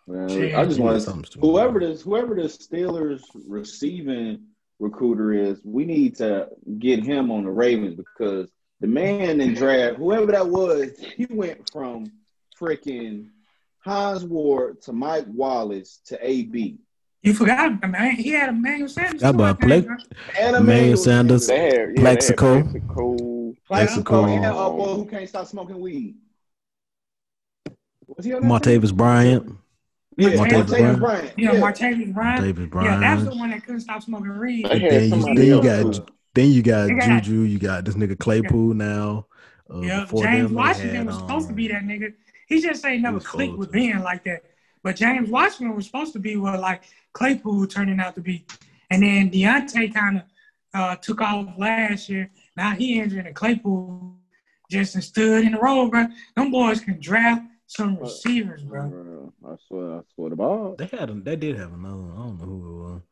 Man, 0.09 0.31
I 0.55 0.65
just 0.65 0.77
He 0.79 0.83
want 0.83 0.95
did 0.95 1.01
to 1.01 1.05
something 1.05 1.25
stupid. 1.25 1.47
whoever 1.47 1.81
this 1.81 2.03
whoever 2.03 2.35
the 2.35 2.43
Steelers 2.43 3.23
receiving 3.47 4.45
recruiter 4.79 5.33
is, 5.33 5.61
we 5.65 5.85
need 5.85 6.17
to 6.17 6.49
get 6.79 7.05
him 7.05 7.31
on 7.31 7.45
the 7.45 7.51
Ravens 7.51 7.97
because 7.97 8.51
the 8.81 8.87
man 8.87 9.41
in 9.41 9.55
draft, 9.55 9.97
whoever 9.97 10.33
that 10.33 10.49
was, 10.49 10.99
he 11.17 11.27
went 11.31 11.71
from 11.71 12.07
freaking 12.61 13.29
Hines 13.79 14.25
Ward 14.25 14.83
to 14.83 14.93
Mike 14.93 15.27
Wallace 15.29 16.01
to 16.07 16.19
AB. 16.21 16.79
You 17.23 17.35
forgot, 17.35 17.89
man. 17.89 18.17
He 18.17 18.31
had 18.31 18.51
Emmanuel 18.51 18.89
Sanders. 18.89 19.23
How 19.23 19.33
too, 19.33 19.43
I 19.43 19.51
about 19.51 19.61
think, 19.61 19.87
Blake- 19.87 20.55
Emmanuel 20.55 20.97
Sanders. 20.97 21.47
They 21.47 21.59
had 21.59 21.73
yeah, 21.97 22.01
Plaxico. 22.01 22.63
They 22.63 22.79
had 22.79 22.89
Plaxico. 22.89 23.57
Mexico. 23.69 24.25
And 24.27 24.45
a 24.45 24.53
boy 24.53 24.95
who 24.95 25.07
can't 25.07 25.29
stop 25.29 25.47
smoking 25.47 25.81
weed. 25.81 26.17
Was 28.07 28.25
he 28.25 28.35
on 28.35 28.47
that 28.47 28.63
team? 28.63 28.81
Martavis 28.81 28.95
Bryant. 28.95 29.57
Yeah, 30.17 30.31
Martavis 30.31 30.65
Martavis 30.65 30.69
Bryant. 30.69 30.99
Bryant. 30.99 31.39
Yeah, 31.39 31.53
Yeah. 31.53 31.61
Martavis 31.61 32.15
Bryant. 32.15 32.41
David 32.43 32.73
Yeah, 32.75 32.99
that's 33.01 33.25
the 33.25 33.35
one 33.35 33.51
that 33.51 33.65
couldn't 33.65 33.81
stop 33.83 34.03
smoking 34.03 34.39
weed. 34.39 34.67
They 34.67 34.79
then 34.79 35.21
you 35.21 35.35
then 35.35 35.47
you 35.47 35.63
got 35.63 35.95
too. 35.95 36.07
then 36.35 36.51
you 36.51 36.63
got 36.63 36.89
got- 36.89 37.23
Juju. 37.23 37.41
You 37.43 37.59
got 37.59 37.85
this 37.85 37.95
nigga 37.95 38.19
Claypool 38.19 38.75
now. 38.75 39.27
Uh, 39.69 39.81
Yeah, 39.81 40.07
James 40.07 40.49
them, 40.49 40.55
Washington 40.55 40.97
had, 40.97 41.07
was 41.07 41.17
supposed 41.17 41.49
to 41.49 41.55
be 41.55 41.71
um, 41.71 41.87
that 41.87 41.93
nigga. 41.93 42.15
He 42.47 42.61
just 42.61 42.85
ain't 42.85 43.03
never 43.03 43.21
clicked 43.21 43.57
with 43.57 43.73
being 43.73 43.99
like 44.01 44.25
that. 44.25 44.45
But 44.83 44.97
James 44.97 45.29
Washington 45.29 45.75
was 45.75 45.85
supposed 45.87 46.13
to 46.13 46.21
be 46.21 46.37
what 46.37 46.61
like 46.61 46.83
Claypool 47.13 47.67
turning 47.67 47.99
out 48.01 48.15
to 48.15 48.21
be. 48.21 48.47
And 48.91 49.03
then 49.03 49.31
Diontae 49.31 49.93
kind 49.93 50.19
of 50.19 50.23
uh, 50.73 50.97
took 50.97 51.21
off 51.21 51.49
last 51.59 52.09
year. 52.09 52.31
Now 52.57 52.71
he 52.71 53.01
injured 53.01 53.27
and 53.27 53.35
Claypool 53.35 54.15
just 54.71 55.01
stood 55.03 55.45
in 55.45 55.53
the 55.53 55.59
road, 55.59 55.91
bro. 55.91 56.07
Them 56.37 56.51
boys 56.51 56.81
can 56.81 57.01
draft 57.01 57.43
some 57.67 57.97
receivers, 57.99 58.63
bro. 58.63 58.89
Bro, 58.89 59.33
I 59.47 59.57
swear, 59.69 59.95
I 59.99 60.01
swear 60.15 60.31
to 60.31 60.37
God. 60.37 60.79
They 60.79 60.87
had. 60.87 61.11
A, 61.11 61.15
they 61.15 61.37
did 61.37 61.57
have 61.57 61.73
another. 61.73 61.97
one. 61.97 62.13
I 62.13 62.17
don't 62.17 62.39
know 62.39 62.45
who 62.45 62.69
it 62.69 62.83
was. 62.85 63.03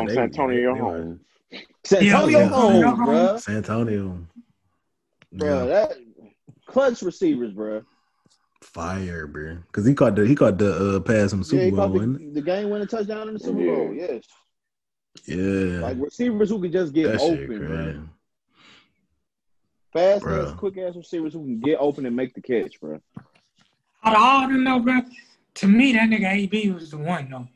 Um, 0.00 0.06
They- 0.06 0.14
Santonio 0.14 0.74
they 0.74 0.80
were- 0.80 0.88
Holmes. 0.88 1.20
Santonio 1.84 2.38
Yeah, 2.38 2.48
Holmes, 2.48 2.74
Santonio 2.84 3.04
bro. 3.06 3.36
San 3.38 3.56
Antonio. 3.56 4.26
Bro, 5.32 5.48
Yeah, 5.48 5.66
that 5.66 5.92
clutch 6.66 7.02
receivers, 7.02 7.52
bro. 7.52 7.82
fire, 8.62 9.26
bro. 9.26 9.56
Because 9.66 9.86
he 9.86 9.94
caught 9.94 10.14
the 10.16 10.26
he 10.26 10.34
caught 10.34 10.58
the 10.58 10.96
uh, 10.96 11.00
pass 11.00 11.32
in 11.32 11.40
the 11.40 11.44
yeah, 11.46 11.50
Super 11.50 11.62
he 11.64 11.70
Bowl, 11.70 11.78
caught 11.78 11.90
wasn't 11.92 12.18
the, 12.18 12.30
the 12.40 12.42
game 12.42 12.70
winning 12.70 12.86
touchdown 12.88 13.28
in 13.28 13.34
the 13.34 13.40
Super 13.40 13.60
Yeah. 13.60 13.74
Bowl. 13.74 13.94
Yes. 13.94 14.24
Yeah, 15.26 15.80
like 15.80 15.96
receivers 16.00 16.50
who 16.50 16.60
could 16.60 16.72
just 16.72 16.92
get 16.92 17.12
that 17.12 17.20
open, 17.20 17.46
crazy. 17.46 17.64
bro. 17.64 18.02
Fast 19.92 20.22
Bro. 20.22 20.46
ass, 20.46 20.52
quick 20.56 20.78
ass 20.78 20.94
receivers 20.96 21.32
who 21.32 21.40
can 21.40 21.60
get 21.60 21.78
open 21.80 22.06
and 22.06 22.14
make 22.14 22.34
the 22.34 22.40
catch, 22.40 22.80
bro. 22.80 23.00
Out 24.04 24.14
of 24.16 24.20
all 24.22 24.44
of 24.44 24.50
them, 24.50 24.64
though, 24.64 24.78
bro, 24.78 25.00
to 25.54 25.66
me, 25.68 25.92
that 25.94 26.08
nigga 26.08 26.30
AB 26.32 26.70
was 26.70 26.90
the 26.92 26.98
one, 26.98 27.28
though. 27.30 27.48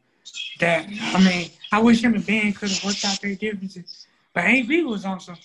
That, 0.60 0.86
I 0.88 1.24
mean, 1.24 1.50
I 1.70 1.80
wish 1.80 2.02
him 2.02 2.14
and 2.14 2.26
Ben 2.26 2.52
could 2.52 2.70
have 2.70 2.84
worked 2.84 3.04
out 3.04 3.20
their 3.20 3.34
differences. 3.34 4.06
But 4.32 4.44
AB 4.46 4.82
was 4.84 5.04
on 5.04 5.20
some, 5.20 5.36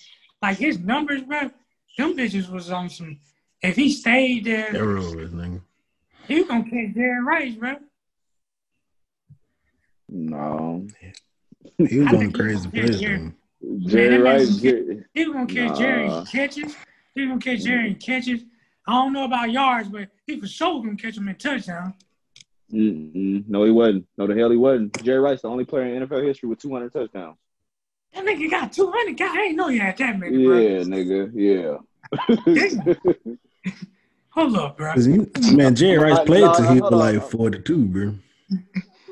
like 0.42 0.58
his 0.58 0.78
numbers, 0.80 1.22
bro, 1.22 1.50
them 1.96 2.16
bitches 2.16 2.50
was 2.50 2.70
on 2.70 2.88
some, 2.90 3.18
if 3.62 3.76
he 3.76 3.92
stayed 3.92 4.44
there, 4.46 4.72
Steroids, 4.72 5.30
nigga. 5.32 5.60
he 6.26 6.40
was 6.40 6.48
gonna 6.48 6.64
catch 6.64 6.94
Jerry 6.94 7.22
Rice, 7.22 7.54
bro. 7.54 7.76
No, 10.08 10.86
He 11.78 11.98
was 12.00 12.08
I 12.08 12.10
going 12.10 12.20
think 12.32 12.34
crazy 12.34 12.68
he- 12.72 12.80
plays. 12.80 13.00
yeah. 13.00 13.16
though. 13.18 13.32
Jerry 13.80 14.16
that 14.16 14.22
Rice. 14.22 14.48
man's- 14.48 14.62
Jerry, 14.62 15.04
He 15.14 15.24
was 15.26 15.34
gonna 15.34 15.46
catch 15.46 15.78
Jerry 15.78 16.06
Nah. 16.08 16.20
in 16.20 16.26
catches. 16.26 16.76
He 17.14 17.20
was 17.22 17.28
gonna 17.28 17.40
catch 17.40 17.60
Jerry 17.64 17.88
in 17.88 17.94
catches. 17.96 18.44
I 18.86 18.92
don't 18.92 19.12
know 19.12 19.24
about 19.24 19.50
yards, 19.50 19.88
but 19.88 20.08
he 20.26 20.40
for 20.40 20.46
sure 20.46 20.82
gonna 20.82 20.96
catch 20.96 21.16
him 21.16 21.28
in 21.28 21.34
touchdown. 21.36 21.94
Mm-mm. 22.72 23.44
No, 23.48 23.64
he 23.64 23.70
wasn't. 23.70 24.06
No, 24.16 24.26
the 24.26 24.34
hell 24.34 24.50
he 24.50 24.56
wasn't. 24.56 25.02
Jerry 25.04 25.20
Rice, 25.20 25.42
the 25.42 25.48
only 25.48 25.64
player 25.64 25.84
in 25.94 26.06
NFL 26.06 26.26
history 26.26 26.48
with 26.48 26.60
200 26.60 26.92
touchdowns. 26.92 27.36
That 28.14 28.24
nigga 28.24 28.50
got 28.50 28.72
200. 28.72 29.16
God, 29.18 29.36
I 29.36 29.42
ain't 29.42 29.56
know 29.56 29.68
he 29.68 29.78
had 29.78 29.96
that 29.98 30.18
many, 30.18 30.44
bro. 30.44 30.58
Yeah, 30.58 30.82
nigga. 30.82 31.30
Yeah. 31.34 31.76
Hold 34.30 34.56
up, 34.56 34.76
bro. 34.76 34.92
he- 34.94 35.54
man, 35.56 35.74
Jerry 35.74 35.98
Rice 35.98 36.20
played 36.24 36.42
nah, 36.42 36.52
till 36.54 36.72
he 36.72 36.78
hold 36.78 36.92
was 36.92 37.14
like 37.14 37.22
42, 37.30 37.84
bro. 37.86 38.14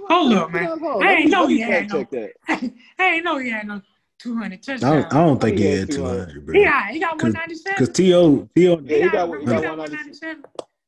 Hold 0.09 0.33
up, 0.35 0.51
man. 0.53 0.65
Hold 0.65 0.83
on, 0.83 1.03
I 1.07 1.12
ain't 1.15 1.31
know 1.31 1.41
let 1.43 1.49
me 1.49 1.55
he 1.57 1.61
had 1.61 1.89
no. 1.91 1.99
check 2.05 2.11
that. 2.11 2.33
I 2.99 3.05
ain't 3.05 3.25
know 3.25 3.39
he 3.39 3.51
had 3.51 3.66
no 3.66 3.83
200 4.19 4.53
I 4.53 4.57
touchdowns. 4.57 4.81
don't, 4.82 5.12
I 5.15 5.24
don't 5.27 5.40
think 5.40 5.59
He 5.59 5.65
he 5.65 5.70
had 5.70 5.78
had 5.81 5.90
200, 5.93 6.47
bro. 6.47 6.55
He 6.59 6.65
got, 6.65 6.89
he 6.90 6.99
got 7.01 7.11
Cause- 7.19 7.32
197. 7.35 7.74
Because 7.77 7.95
T.O. 7.97 8.49
T.O. 8.57 8.81
Yeah, 8.85 8.97
he 9.05 9.09
got- 9.11 9.28
he 9.35 9.39
he 9.40 9.47
got, 9.47 9.62
got 9.62 9.78
197. 9.78 10.45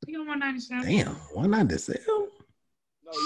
He 0.06 0.12
got 0.12 0.26
197. 0.26 0.86
Damn, 0.86 1.14
197? 1.34 2.02
No, 2.06 2.28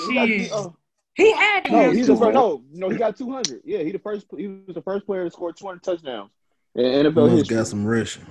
he 0.08 0.48
got- 0.48 0.58
oh, 0.58 0.76
He 1.14 1.32
had 1.32 1.70
no, 1.70 1.90
he's 1.92 2.06
the 2.08 2.16
first. 2.16 2.34
No, 2.34 2.62
no, 2.72 2.88
he 2.90 2.96
got 2.98 3.16
200. 3.16 3.60
Yeah, 3.64 3.78
he 3.82 3.92
the 3.92 3.98
first. 3.98 4.26
He 4.36 4.48
was 4.48 4.74
the 4.74 4.82
first 4.82 5.06
player 5.06 5.24
to 5.24 5.30
score 5.30 5.52
200 5.52 5.82
touchdowns 5.82 6.30
in 6.74 6.84
NFL 6.84 7.14
Must 7.28 7.36
history. 7.38 7.56
got 7.56 7.66
some 7.68 7.86
rushing. 7.86 8.24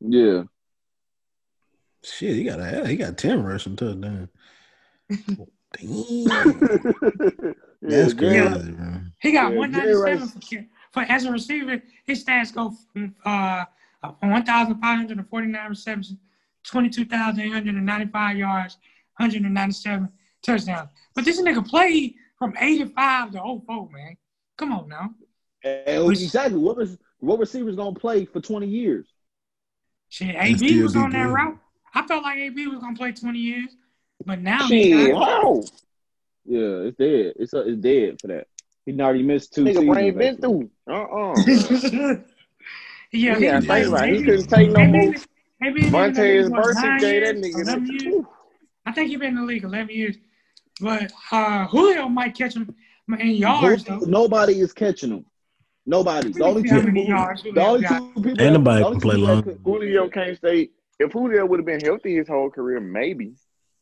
Yeah. 0.00 0.42
Shit, 2.04 2.34
he 2.36 2.44
got 2.44 2.60
a 2.60 2.86
he 2.86 2.96
got 2.96 3.16
10 3.16 3.42
rushing 3.42 3.76
touchdowns. 3.76 4.28
Damn. 5.08 6.24
That's 7.82 8.14
Jerry- 8.14 8.48
crazy, 8.50 8.72
bro. 8.72 9.00
He 9.20 9.32
got 9.32 9.52
Yeah, 9.52 9.58
197 9.58 10.28
for, 10.28 10.38
ki- 10.40 10.68
for 10.94 11.00
as 11.00 11.24
a 11.24 11.32
receiver. 11.32 11.82
His 12.06 12.24
stats 12.24 12.54
go 12.54 12.72
from 12.92 13.14
uh, 13.26 13.64
1,549 14.20 15.68
receptions, 15.68 16.18
22,895 16.64 18.36
yards, 18.36 18.78
197 19.18 20.08
touchdowns. 20.42 20.88
But 21.14 21.24
this 21.24 21.40
nigga 21.40 21.66
played 21.66 22.14
from 22.38 22.54
85 22.58 23.32
to 23.32 23.60
04, 23.66 23.90
man. 23.90 24.16
Come 24.56 24.72
on 24.72 24.88
now. 24.88 25.10
And 25.64 26.10
exactly. 26.10 26.58
What 26.58 26.76
was 26.76 26.96
what 27.18 27.38
receivers 27.38 27.74
gonna 27.74 27.94
play 27.94 28.24
for 28.26 28.40
20 28.40 28.66
years? 28.66 29.06
Shit, 30.10 30.36
AB 30.36 30.82
was 30.82 30.94
on 30.94 31.10
that 31.10 31.28
route. 31.28 31.58
I 31.94 32.06
felt 32.06 32.22
like 32.22 32.38
AB 32.38 32.66
was 32.68 32.80
gonna 32.80 32.96
play 32.96 33.12
20 33.12 33.38
years, 33.38 33.70
but 34.24 34.40
now 34.40 34.66
Shit, 34.66 34.84
he 34.84 35.08
got, 35.08 35.24
how? 35.26 35.62
Yeah, 36.44 36.88
it's 36.88 36.96
dead. 36.98 37.32
It's 37.36 37.54
uh, 37.54 37.64
it's 37.64 37.80
dead 37.80 38.20
for 38.20 38.26
that. 38.28 38.46
He 38.86 39.00
already 39.00 39.22
missed 39.22 39.54
two 39.54 39.64
Nigga 39.64 39.68
seasons. 39.68 39.88
brain 39.90 40.18
been 40.18 40.36
through. 40.38 40.70
Uh-uh. 40.88 41.34
yeah, 41.46 42.16
Yeah, 43.12 43.60
he, 43.60 43.66
think 43.66 43.86
about. 43.88 44.08
He 44.08 44.16
AB 44.16 44.24
couldn't 44.24 44.46
take 44.48 44.70
no 44.70 44.80
AB 44.80 44.90
more. 44.92 45.14
AB 45.62 45.74
been 45.74 45.84
in 45.84 45.90
Montez 45.92 46.50
what, 46.50 46.64
gave 47.00 47.22
that 47.22 47.36
years, 47.36 47.40
nigga 47.40 47.62
11 47.62 47.84
that. 47.84 47.92
years? 48.02 48.02
Whew. 48.04 48.28
I 48.86 48.92
think 48.92 49.08
he 49.08 49.16
been 49.16 49.28
in 49.28 49.34
the 49.36 49.42
league 49.42 49.64
11 49.64 49.94
years. 49.94 50.16
But 50.80 51.12
uh, 51.30 51.66
Julio 51.68 52.08
might 52.08 52.36
catch 52.36 52.56
him 52.56 52.74
in 53.18 53.30
yards, 53.30 53.84
though. 53.84 53.98
Nobody 54.00 54.60
is 54.60 54.72
catching 54.72 55.10
him. 55.10 55.24
Nobody. 55.86 56.32
The 56.32 56.44
only 56.44 56.62
two 56.68 56.82
people. 56.82 57.04
yards 57.04 57.42
The 57.42 57.50
Julio 57.50 57.66
only 57.66 57.86
two 57.86 58.22
people. 58.22 58.42
Ain't 58.42 58.52
nobody 58.54 58.84
can 58.84 59.00
play 59.00 59.16
two 59.16 59.20
people 59.20 59.26
that 59.26 59.46
long. 59.46 59.58
Julio 59.64 60.08
can't 60.08 60.36
stay. 60.36 60.70
If 60.98 61.12
Julio 61.12 61.46
would 61.46 61.58
have 61.60 61.66
been 61.66 61.80
healthy 61.80 62.16
his 62.16 62.26
whole 62.28 62.50
career, 62.50 62.80
maybe. 62.80 63.26
The 63.28 63.34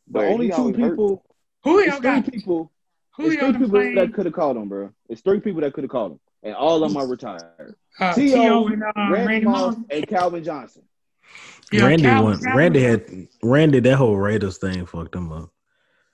But 0.08 0.24
only 0.26 0.48
two 0.48 0.54
always 0.54 0.76
hurt. 0.76 0.90
people. 0.90 1.24
Julio 1.64 1.86
It's 1.86 1.96
three 1.96 2.02
got 2.02 2.30
people. 2.30 2.72
It's 3.18 3.36
three 3.36 3.52
people 3.52 3.68
play 3.68 3.94
that 3.94 4.12
could 4.14 4.26
have 4.26 4.34
called 4.34 4.56
him, 4.56 4.68
bro. 4.68 4.90
It's 5.08 5.20
three 5.20 5.40
people 5.40 5.60
that 5.60 5.72
could 5.74 5.84
have 5.84 5.90
called 5.90 6.12
him, 6.12 6.20
and 6.42 6.54
all 6.54 6.82
of 6.82 6.90
them 6.92 6.96
are 7.02 7.06
retired. 7.06 7.74
uh, 8.00 8.12
T.O., 8.14 8.34
T.O. 8.36 8.66
and 8.68 8.82
uh, 8.82 8.92
Randy 8.96 9.26
Randy 9.26 9.46
Moss, 9.46 9.76
Moss. 9.76 9.84
and 9.90 10.06
Calvin 10.08 10.44
Johnson. 10.44 10.82
Yeah, 11.70 11.86
Randy 11.86 12.04
Calvin- 12.04 12.24
won. 12.24 12.34
Calvin- 12.40 12.56
Randy 12.58 12.82
had 12.82 13.28
Randy. 13.42 13.80
That 13.80 13.96
whole 13.96 14.16
Raiders 14.16 14.58
thing 14.58 14.84
fucked 14.86 15.14
him 15.14 15.32
up. 15.32 15.50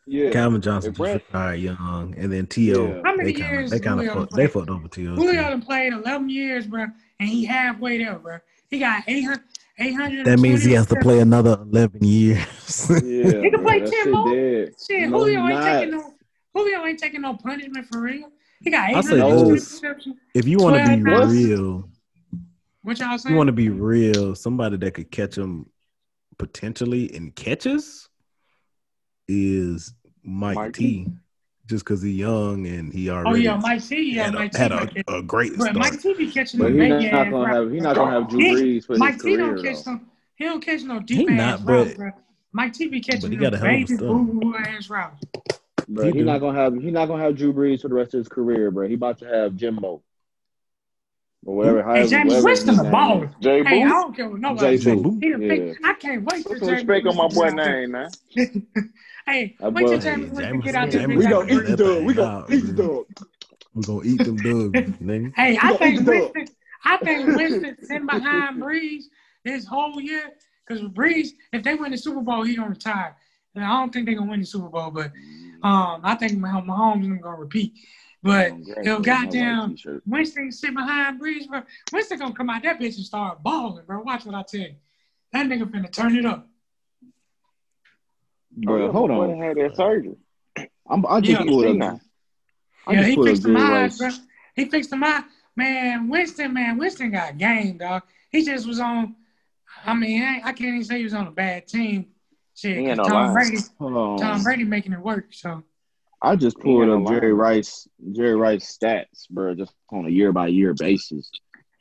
Yeah. 0.07 0.31
Calvin 0.31 0.61
Johnson 0.63 0.91
If 0.93 0.97
just 0.97 0.99
Brand- 0.99 1.23
retired 1.29 1.61
young, 1.61 2.15
and 2.17 2.33
then 2.33 2.47
T.O. 2.47 2.87
Yeah. 2.87 3.01
How 3.05 3.15
many 3.15 3.33
They 3.33 3.41
kind 3.41 3.55
of 3.55 3.61
years 3.61 3.71
they 3.71 3.79
kind 3.81 4.01
of 4.01 4.07
fucked, 4.15 4.35
they 4.35 4.47
fucked 4.47 4.71
over 4.71 4.89
T.O. 4.89 5.15
Julio 5.17 5.33
too. 5.33 5.49
done 5.51 5.63
played 5.63 5.93
11 5.93 6.29
years, 6.31 6.67
bro, 6.67 6.87
and 7.21 7.29
he 7.29 7.45
halfway 7.45 7.99
there, 7.99 8.19
bro. 8.19 8.39
He 8.71 8.79
got 8.81 9.05
800. 9.07 9.41
800 9.81 10.27
That 10.27 10.41
means 10.41 10.65
he 10.65 10.73
has 10.73 10.87
to 10.89 10.97
play 10.97 11.21
another 11.21 11.57
eleven 11.63 12.03
years. 12.03 12.91
Yeah, 12.91 13.41
He 13.43 13.51
can 13.51 13.63
play 13.63 13.81
10 13.81 14.11
more. 14.11 14.29
Shit, 14.35 14.75
No, 15.09 15.19
Julio 15.21 15.47
ain't 15.47 15.63
taking 15.63 15.91
no. 15.93 16.15
Julio 16.55 16.85
ain't 16.87 16.99
taking 16.99 17.21
no 17.23 17.35
punishment 17.35 17.87
for 17.87 18.01
real. 18.01 18.31
He 18.61 18.71
got 18.71 18.91
I 18.95 19.01
say 19.03 19.17
800 19.19 19.55
this. 19.55 19.83
if 20.35 20.47
you 20.49 20.59
want 20.59 20.85
to 20.85 20.97
be 20.97 21.03
12 21.03 21.31
real, 21.31 21.89
What 22.83 22.99
y'all 22.99 23.15
if 23.15 23.21
saying? 23.21 23.33
you 23.33 23.37
want 23.37 23.49
to 23.49 23.53
be 23.53 23.69
real, 23.69 24.35
somebody 24.35 24.77
that 24.79 24.95
could 24.95 25.11
catch 25.11 25.37
him 25.39 25.67
potentially 26.39 27.15
in 27.15 27.31
catches 27.33 28.09
is 29.29 29.95
Mike, 30.25 30.57
Mike 30.57 30.73
T. 30.73 31.07
Just 31.67 31.85
because 31.85 32.01
he's 32.01 32.17
young 32.17 32.67
and 32.67 32.91
he 32.93 33.11
oh, 33.11 33.17
already. 33.17 33.31
oh 33.31 33.35
yeah, 33.35 33.57
Mike 33.59 33.85
T. 33.87 34.15
Yeah, 34.15 34.25
had, 34.25 34.35
Mike 34.35 34.55
a, 34.55 34.57
T. 34.57 34.59
had 34.63 34.73
might 34.73 34.97
a, 35.07 35.15
a 35.17 35.23
great 35.23 35.53
But. 35.59 35.75
Mike 35.75 36.01
T. 36.01 36.15
be 36.15 36.31
catching 36.33 36.59
But 36.61 36.73
them 36.73 36.81
he's 36.81 37.03
big 37.03 37.13
not 37.13 37.31
gonna 37.31 37.47
have. 37.47 37.59
routes. 37.59 37.73
He's 37.75 37.83
not 37.83 37.97
gonna 37.97 38.11
have 38.13 38.29
Drew 38.31 38.39
Brees 38.41 38.85
for 38.87 38.97
Mike 38.97 39.15
his 39.15 39.23
T. 39.23 39.29
career 39.37 39.47
don't 39.55 39.63
though. 39.63 39.75
some. 39.75 40.07
He 40.37 40.45
don't 40.45 40.65
catch 40.65 40.83
no 40.83 40.95
He 41.01 41.05
deep 41.05 41.29
not, 41.31 41.55
ass 41.55 41.61
but- 41.61 41.73
routes, 41.73 41.95
bro. 41.95 42.11
Mike 42.53 42.73
T. 42.73 42.89
be 42.89 43.01
catching 43.01 43.31
he 43.31 43.37
them 43.37 43.51
got 43.51 43.55
a 43.55 43.59
hell 43.59 43.67
of 43.67 43.73
a 43.73 43.77
baby 43.77 43.95
start. 43.97 44.01
boo 44.11 44.41
boo 44.41 44.57
ass 44.57 44.89
routes. 44.91 45.25
Bro, 45.89 46.05
He 46.07 46.19
he's 46.19 46.27
not 46.27 46.39
gonna 46.41 46.59
have. 46.59 46.75
He's 46.75 46.93
not 46.93 47.07
gonna 47.07 47.23
have 47.23 47.37
Drew 47.37 47.53
Brees 47.53 47.81
for 47.83 47.89
the 47.89 47.95
rest 47.95 48.13
of 48.15 48.19
his 48.19 48.29
career, 48.29 48.71
bro. 48.71 48.87
He 48.87 48.95
about 48.95 49.19
to 49.21 49.27
have 49.27 49.57
Jimbo. 49.57 50.03
Or 51.47 51.57
whatever. 51.57 51.79
Hey, 51.83 51.85
however- 52.01 52.09
Jameis 52.09 52.25
whatever 52.27 52.45
Winston 52.45 52.69
his 52.71 52.79
a 52.79 52.83
name 52.83 52.93
baller. 52.93 53.29
is. 53.29 53.35
Jay 53.41 53.63
Hey, 53.65 53.83
I 53.83 53.85
Boo. 53.85 53.89
don't 53.89 54.17
care 54.17 54.29
what 54.29 54.41
nobody 54.41 54.77
Jay 54.77 54.83
say. 54.85 54.97
He 54.97 55.29
Yeah. 55.31 55.37
pick. 55.39 55.79
I 55.87 55.95
can't 55.95 56.25
wait 56.25 56.45
Put 56.45 56.53
for 56.53 56.59
some 56.59 56.69
Jameis 56.69 56.73
respect 56.89 57.07
on 57.07 57.17
my 57.17 57.29
boy 57.29 57.51
to 57.51 57.57
get 57.57 57.61
out 57.61 57.67
name, 57.73 57.91
man. 57.93 58.11
Hey, 59.27 59.57
That 59.61 59.73
wait 59.75 59.87
till 59.87 59.99
Jameis 59.99 60.31
Winston 60.33 60.61
get 60.61 60.75
out 60.75 60.91
there. 60.91 61.07
We 61.09 61.15
and 61.25 61.31
gonna 61.31 61.53
eat 61.53 61.67
the 61.67 61.73
out 61.73 61.79
there. 61.79 61.95
dub. 61.95 62.05
We 62.07 62.15
gonna 62.15 62.47
eat 62.51 62.61
the 62.61 62.73
man. 62.73 62.77
dub. 62.77 63.05
We're 63.75 63.83
gonna 63.83 64.05
eat 64.05 64.19
them 64.25 64.37
dubs, 64.37 64.99
nigga. 65.01 65.33
Hey, 65.37 65.59
I 65.63 65.77
think 65.77 66.01
eat. 66.01 66.07
Winston. 66.07 66.47
I 66.85 66.97
think 66.99 67.27
Winston 67.37 67.77
sitting 67.83 68.07
behind 68.07 68.61
Brees 68.63 69.05
this 69.45 69.65
whole 69.67 70.01
year 70.01 70.33
because 70.67 70.83
Brees, 70.89 71.29
if 71.53 71.63
they 71.63 71.75
win 71.77 71.93
the 71.93 71.99
Super 71.99 72.21
Bowl, 72.21 72.43
he 72.43 72.57
gonna 72.57 72.71
retire. 72.71 73.15
And 73.55 73.65
I 73.65 73.69
don't 73.81 73.93
think 73.93 74.07
they're 74.07 74.15
gonna 74.17 74.31
win 74.31 74.41
the 74.41 74.47
Super 74.47 74.69
Bowl, 74.69 74.91
but 74.91 75.13
um, 75.63 76.01
I 76.05 76.15
think 76.15 76.39
Mah- 76.39 76.63
Mahomes 76.63 77.03
is 77.13 77.23
gonna 77.23 77.37
repeat. 77.37 77.75
But 78.23 78.49
Congrats, 78.49 78.81
he'll 78.87 79.01
goddamn 79.01 79.57
My 79.57 79.75
white. 79.93 80.03
Winston 80.07 80.51
sit 80.53 80.75
behind 80.75 81.21
Brees, 81.21 81.47
bro. 81.49 81.63
Winston 81.93 82.19
gonna 82.19 82.35
come 82.35 82.51
out 82.51 82.63
that 82.65 82.81
bitch 82.81 82.97
and 82.97 83.05
start 83.05 83.43
balling, 83.43 83.85
bro. 83.87 84.01
Watch 84.01 84.27
what 84.27 84.35
I 84.35 84.43
tell 84.43 84.61
you. 84.61 84.75
That 85.33 85.47
nigga 85.47 85.65
finna 85.65 85.93
turn 85.93 86.17
it 86.17 86.27
up. 86.27 86.49
Bro, 88.51 88.91
hold 88.93 89.11
on. 89.11 89.39
had 89.41 89.57
that 89.57 89.77
surgery. 89.77 90.17
I'm, 90.89 91.07
I 91.07 91.21
just 91.21 91.41
Yeah. 91.41 91.47
pulled 91.47 91.67
up. 91.67 91.77
now. 91.77 92.01
I 92.87 92.93
yeah, 92.93 92.99
just 93.01 93.09
he 93.11 93.15
pulled 93.15 93.29
up 93.29 93.33
fixed 93.35 93.43
the 93.45 93.57
eyes, 93.57 94.01
Rice. 94.01 94.19
bro. 94.19 94.27
He 94.55 94.65
fixed 94.65 94.91
the 94.91 94.97
eye. 94.97 95.23
Man, 95.55 96.09
Winston, 96.09 96.55
man, 96.55 96.79
Winston 96.79 97.11
got 97.11 97.37
game, 97.37 97.79
dog. 97.79 98.03
He 98.31 98.45
just 98.45 98.67
was 98.67 98.81
on. 98.81 99.17
I 99.85 99.95
mean, 99.95 100.23
I, 100.23 100.39
I 100.45 100.53
can't 100.53 100.61
even 100.75 100.85
say 100.85 100.99
he 100.99 101.05
was 101.05 101.15
on 101.15 101.27
a 101.27 101.31
bad 101.31 101.69
team. 101.69 102.07
Shit, 102.59 102.77
He 102.79 102.83
'cause 102.83 102.89
ain't 102.91 102.97
no 102.99 103.05
Tom 103.05 103.27
lie. 103.29 103.33
Brady, 103.35 103.59
Hold. 103.79 104.21
Tom 104.21 104.43
Brady 104.43 104.65
making 104.65 104.93
it 104.93 104.99
work. 104.99 105.27
So 105.33 105.63
I 106.21 106.35
just 106.35 106.59
pulled 106.59 106.89
up 106.89 107.07
Jerry. 107.07 107.33
Rice, 107.33 107.87
Jerry 108.11 108.35
Rice 108.35 108.77
stats, 108.77 109.31
bro, 109.31 109.55
just 109.55 109.73
on 109.91 110.07
a 110.07 110.09
year 110.09 110.33
by 110.33 110.49
year 110.49 110.75
basis. 110.75 111.31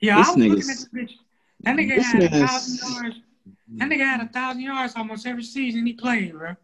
yeah, 0.02 0.18
This 0.18 0.28
I 0.28 0.32
was 0.32 0.38
looking 0.38 0.54
nigga's- 0.54 0.86
at 0.86 0.92
this 0.92 1.10
bitch. 1.10 1.14
That 1.62 1.76
nigga 1.78 1.96
this 1.96 2.06
had 2.06 2.22
a 2.22 2.30
thousand 2.30 2.90
yards. 3.04 3.16
That 3.78 3.90
nigga 3.90 4.06
had 4.06 4.22
a 4.22 4.28
thousand 4.32 4.62
yards 4.62 4.94
almost 4.96 5.26
every 5.26 5.42
season 5.44 5.84
he 5.88 5.94
played, 5.94 6.34
bro. 6.34 6.56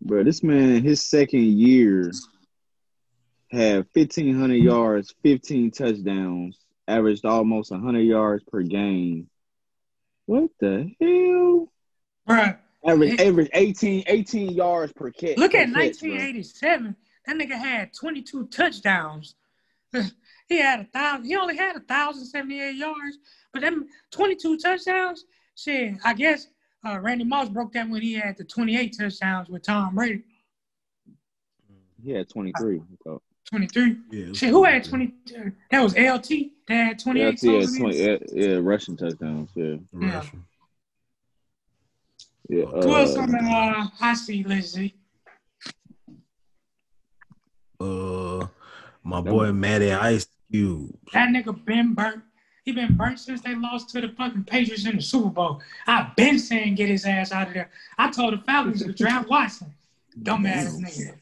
Bro, 0.00 0.22
this 0.22 0.44
man, 0.44 0.80
his 0.84 1.02
second 1.02 1.42
year, 1.42 2.12
had 3.50 3.88
fifteen 3.92 4.38
hundred 4.38 4.62
yards, 4.62 5.12
fifteen 5.24 5.72
touchdowns, 5.72 6.64
averaged 6.86 7.24
almost 7.24 7.72
hundred 7.72 8.02
yards 8.02 8.44
per 8.44 8.62
game. 8.62 9.28
What 10.26 10.50
the 10.60 10.92
hell? 11.00 11.72
Bro, 12.24 12.54
Average, 12.86 13.20
average 13.20 13.50
18, 13.54 14.04
18 14.06 14.50
yards 14.50 14.92
per 14.92 15.10
catch. 15.10 15.36
look 15.36 15.52
per 15.52 15.58
at 15.58 15.66
catch, 15.66 16.00
bro. 16.00 16.10
1987. 16.10 16.96
That 17.26 17.36
nigga 17.36 17.58
had 17.58 17.92
22 17.92 18.46
touchdowns. 18.48 19.34
he 20.48 20.58
had 20.58 20.80
a 20.80 20.84
thousand. 20.84 21.26
He 21.26 21.36
only 21.36 21.56
had 21.56 21.76
a 21.76 21.80
thousand 21.80 22.26
seventy-eight 22.26 22.76
yards, 22.76 23.18
but 23.52 23.62
them 23.62 23.86
22 24.10 24.58
touchdowns. 24.58 25.24
Shit, 25.54 25.94
I 26.04 26.14
guess 26.14 26.48
uh, 26.86 27.00
Randy 27.00 27.24
Moss 27.24 27.48
broke 27.48 27.72
that 27.72 27.88
when 27.88 28.02
he 28.02 28.14
had 28.14 28.36
the 28.36 28.44
28 28.44 28.96
touchdowns 28.98 29.48
with 29.48 29.62
Tom 29.62 29.94
Brady. 29.94 30.22
He 32.04 32.12
had 32.12 32.28
twenty 32.28 32.52
three. 32.58 32.80
23. 33.50 33.96
Yeah, 34.10 34.32
Shit, 34.34 34.50
who 34.50 34.64
had 34.64 34.84
20? 34.84 35.10
That 35.70 35.80
was 35.80 35.94
LT. 35.94 36.50
That 36.68 36.74
had 36.74 36.98
28 36.98 37.42
Yeah, 37.42 37.60
had 37.60 37.68
twenty. 37.78 37.96
Yeah, 37.98 38.16
yeah, 38.30 38.58
rushing 38.60 38.94
touchdowns. 38.94 39.48
Yeah. 39.54 39.76
Yeah. 39.98 40.14
Russian. 40.16 40.44
Yeah, 42.48 42.64
Who 42.64 42.96
else 42.96 43.14
uh, 43.16 43.20
on 43.20 43.30
the 43.30 43.38
uh, 43.38 43.82
hot 43.98 44.16
seat 44.16 44.46
list, 44.46 44.78
Uh, 47.80 48.46
my 49.04 49.20
boy 49.20 49.52
Matty 49.52 49.92
Ice 49.92 50.26
Cube. 50.50 50.96
That 51.12 51.28
nigga 51.28 51.64
been 51.64 51.94
burnt. 51.94 52.22
He 52.64 52.72
been 52.72 52.96
burnt 52.96 53.20
since 53.20 53.40
they 53.42 53.54
lost 53.54 53.90
to 53.90 54.00
the 54.00 54.08
fucking 54.08 54.44
Patriots 54.44 54.86
in 54.86 54.96
the 54.96 55.02
Super 55.02 55.28
Bowl. 55.30 55.60
I've 55.86 56.16
been 56.16 56.38
saying 56.38 56.74
get 56.74 56.88
his 56.88 57.04
ass 57.04 57.32
out 57.32 57.48
of 57.48 57.54
there. 57.54 57.70
I 57.98 58.10
told 58.10 58.34
the 58.34 58.38
Falcons 58.38 58.82
to 58.82 58.92
draft 58.92 59.28
Watson. 59.30 59.72
Dumbass 60.20 60.80
nigga. 60.80 61.14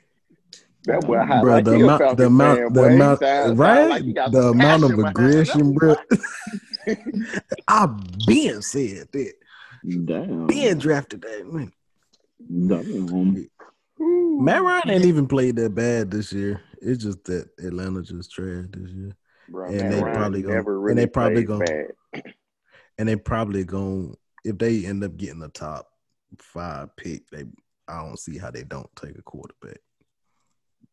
That 0.84 1.04
boy 1.04 1.18
hot 1.18 1.42
Bro, 1.42 1.54
like 1.54 1.64
the 1.64 1.74
amount, 1.74 2.16
the 2.16 2.26
amount, 2.26 2.74
the 2.74 2.82
amount, 2.84 3.18
sound- 3.20 3.46
sound 3.46 3.58
right? 3.58 3.88
like 3.88 4.32
the 4.32 4.48
amount 4.48 4.84
of 4.84 4.98
aggression, 4.98 5.74
bro. 5.74 5.96
I 7.68 7.86
been 8.26 8.62
said 8.62 9.08
that. 9.12 9.32
Damn. 10.04 10.46
Been 10.46 10.78
drafted 10.78 11.22
that 11.22 11.52
man. 11.52 11.72
Damn. 12.48 13.48
Matt 14.44 14.62
Ryan 14.62 14.90
ain't 14.90 15.04
even 15.06 15.26
played 15.26 15.56
that 15.56 15.74
bad 15.74 16.10
this 16.10 16.32
year. 16.32 16.60
It's 16.82 17.02
just 17.02 17.24
that 17.24 17.48
Atlanta 17.58 18.02
just 18.02 18.30
trash 18.32 18.66
this 18.70 18.90
year, 18.90 19.16
Bro, 19.48 19.70
And 19.70 19.92
they 19.92 20.00
probably 20.02 20.42
gonna- 20.42 20.54
never 20.56 20.88
and 20.88 20.98
they 20.98 21.06
probably 21.06 21.46
played 21.46 21.46
gonna- 21.46 21.64
bad. 22.12 22.34
and 22.98 23.08
they 23.08 23.16
probably 23.16 23.64
going 23.64 24.14
if 24.44 24.58
they 24.58 24.84
end 24.84 25.02
up 25.02 25.16
getting 25.16 25.38
the 25.40 25.48
top 25.48 25.88
five 26.38 26.94
pick. 26.96 27.26
They 27.30 27.44
I 27.88 28.02
don't 28.04 28.18
see 28.18 28.36
how 28.36 28.50
they 28.50 28.64
don't 28.64 28.90
take 28.96 29.16
a 29.16 29.22
quarterback. 29.22 29.78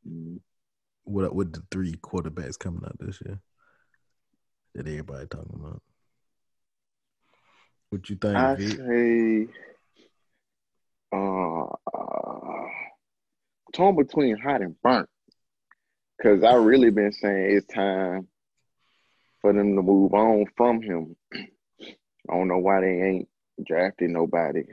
Mm. 0.07 0.40
What 1.06 1.36
with 1.36 1.52
the 1.53 1.64
three 1.72 1.94
quarterbacks 1.95 2.57
coming 2.57 2.84
out 2.86 2.98
this 2.99 3.20
year 3.26 3.41
that 4.76 4.88
everybody 4.88 5.28
talking 5.28 5.60
about? 5.60 5.82
What 7.94 8.10
you 8.10 8.15
think, 8.15 8.36
I 8.36 8.56
Vic? 8.56 8.76
say, 8.76 9.48
uh, 11.14 11.65
uh, 11.94 12.65
torn 13.72 13.95
between 13.95 14.36
hot 14.36 14.64
and 14.64 14.76
burnt. 14.82 15.07
Cause 16.20 16.44
I 16.44 16.56
really 16.56 16.90
been 16.90 17.11
saying 17.11 17.56
it's 17.56 17.68
time 17.68 18.28
for 19.41 19.53
them 19.53 19.76
to 19.76 19.84
move 19.84 20.15
on 20.15 20.45
from 20.57 20.82
him. 20.82 21.15
I 21.36 22.34
don't 22.34 22.48
know 22.48 22.57
why 22.57 22.82
they 22.82 22.99
ain't 22.99 23.28
drafted 23.64 24.10
nobody, 24.10 24.64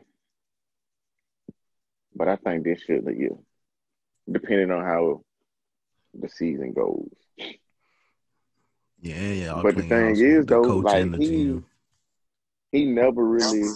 but 2.17 2.27
I 2.27 2.37
think 2.37 2.65
this 2.65 2.81
should 2.81 3.05
the 3.05 3.15
year, 3.15 3.37
depending 4.33 4.71
on 4.71 4.83
how 4.83 5.25
the 6.19 6.31
season 6.31 6.73
goes. 6.73 7.11
Yeah, 8.99 9.33
yeah. 9.33 9.61
But 9.63 9.77
the 9.77 9.83
thing 9.83 10.17
is, 10.17 10.47
though, 10.47 10.63
like, 10.63 11.17
he-. 11.17 11.61
He 12.73 12.85
never 12.85 13.25
really 13.25 13.69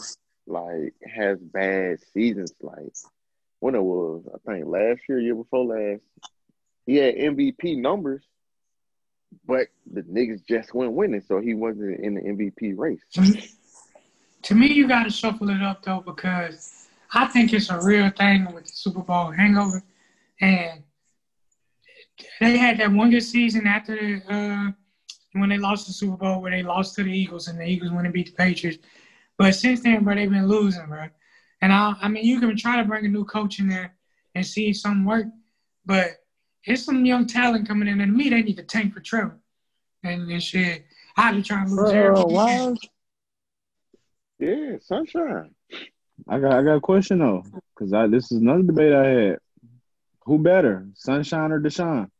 like 0.47 0.95
has 1.05 1.39
bad 1.39 1.99
seasons. 2.12 2.53
Like 2.61 2.93
when 3.61 3.75
it 3.75 3.83
was, 3.83 4.25
I 4.35 4.51
think 4.51 4.66
last 4.66 5.03
year, 5.09 5.21
year 5.21 5.35
before 5.35 5.65
last, 5.65 6.03
he 6.87 6.97
had 6.97 7.15
MVP 7.15 7.79
numbers, 7.79 8.23
but 9.47 9.69
the 9.91 10.03
niggas 10.03 10.47
just 10.47 10.75
went 10.75 10.93
winning, 10.93 11.23
so 11.27 11.41
he 11.41 11.55
wasn't 11.55 12.01
in 12.01 12.15
the 12.15 12.21
MVP 12.21 12.77
race. 12.77 13.01
To 13.15 13.21
me, 13.23 13.51
to 14.43 14.55
me, 14.55 14.66
you 14.73 14.87
got 14.87 15.05
to 15.05 15.11
shuffle 15.11 15.49
it 15.51 15.62
up 15.62 15.83
though 15.83 16.03
because 16.05 16.89
I 17.12 17.27
think 17.27 17.53
it's 17.53 17.71
a 17.71 17.81
real 17.81 18.11
thing 18.11 18.53
with 18.53 18.66
the 18.66 18.73
Super 18.73 19.01
Bowl 19.01 19.31
hangover, 19.31 19.83
and 20.41 20.83
they 22.41 22.57
had 22.59 22.79
that 22.79 22.93
one 22.93 23.11
good 23.11 23.23
season 23.23 23.66
after 23.66 23.97
the, 23.97 24.35
uh, 24.35 24.73
when 25.40 25.51
they 25.51 25.59
lost 25.59 25.86
the 25.86 25.93
Super 25.93 26.16
Bowl 26.16 26.40
where 26.40 26.51
they 26.51 26.62
lost 26.62 26.94
to 26.94 27.02
the 27.02 27.12
Eagles 27.12 27.48
and 27.48 27.59
the 27.59 27.65
Eagles 27.65 27.93
went 27.93 28.06
and 28.06 28.15
beat 28.15 28.27
the 28.27 28.32
Patriots. 28.32 28.78
But 29.36 29.55
since 29.55 29.81
then, 29.81 30.05
bro, 30.05 30.15
they've 30.15 30.31
been 30.31 30.48
losing, 30.48 30.86
bro. 30.86 31.09
And 31.61 31.73
I, 31.73 31.94
I 32.01 32.09
mean, 32.09 32.24
you 32.24 32.40
can 32.40 32.56
try 32.56 32.77
to 32.77 32.85
bring 32.85 33.05
a 33.05 33.09
new 33.09 33.24
coach 33.24 33.59
in 33.59 33.69
there 33.69 33.94
and 34.35 34.47
see 34.47 34.70
if 34.70 34.77
something 34.77 35.05
work, 35.05 35.27
but 35.85 36.23
it's 36.65 36.85
some 36.85 37.05
young 37.05 37.27
talent 37.27 37.69
coming 37.69 37.89
in, 37.89 38.01
and 38.01 38.12
to 38.12 38.16
me, 38.16 38.31
they 38.31 38.43
need 38.43 38.56
to 38.56 38.62
tank 38.62 38.94
for 38.94 39.01
Trevor. 39.01 39.39
And, 40.02 40.31
and 40.31 40.43
shit, 40.43 40.85
I 41.16 41.32
be 41.32 41.43
trying 41.43 41.66
to 41.66 41.74
lose 41.74 41.93
why? 42.27 42.74
Yeah, 44.39 44.77
sunshine. 44.81 45.55
I 46.28 46.39
got 46.39 46.52
I 46.52 46.62
got 46.62 46.77
a 46.77 46.81
question 46.81 47.19
though, 47.19 47.44
because 47.74 47.93
I 47.93 48.06
this 48.06 48.31
is 48.31 48.39
another 48.39 48.62
debate 48.62 48.93
I 48.93 49.06
had. 49.06 49.39
Who 50.27 50.39
better, 50.39 50.86
Sunshine 50.94 51.52
or 51.52 51.61
Deshaun? 51.61 52.11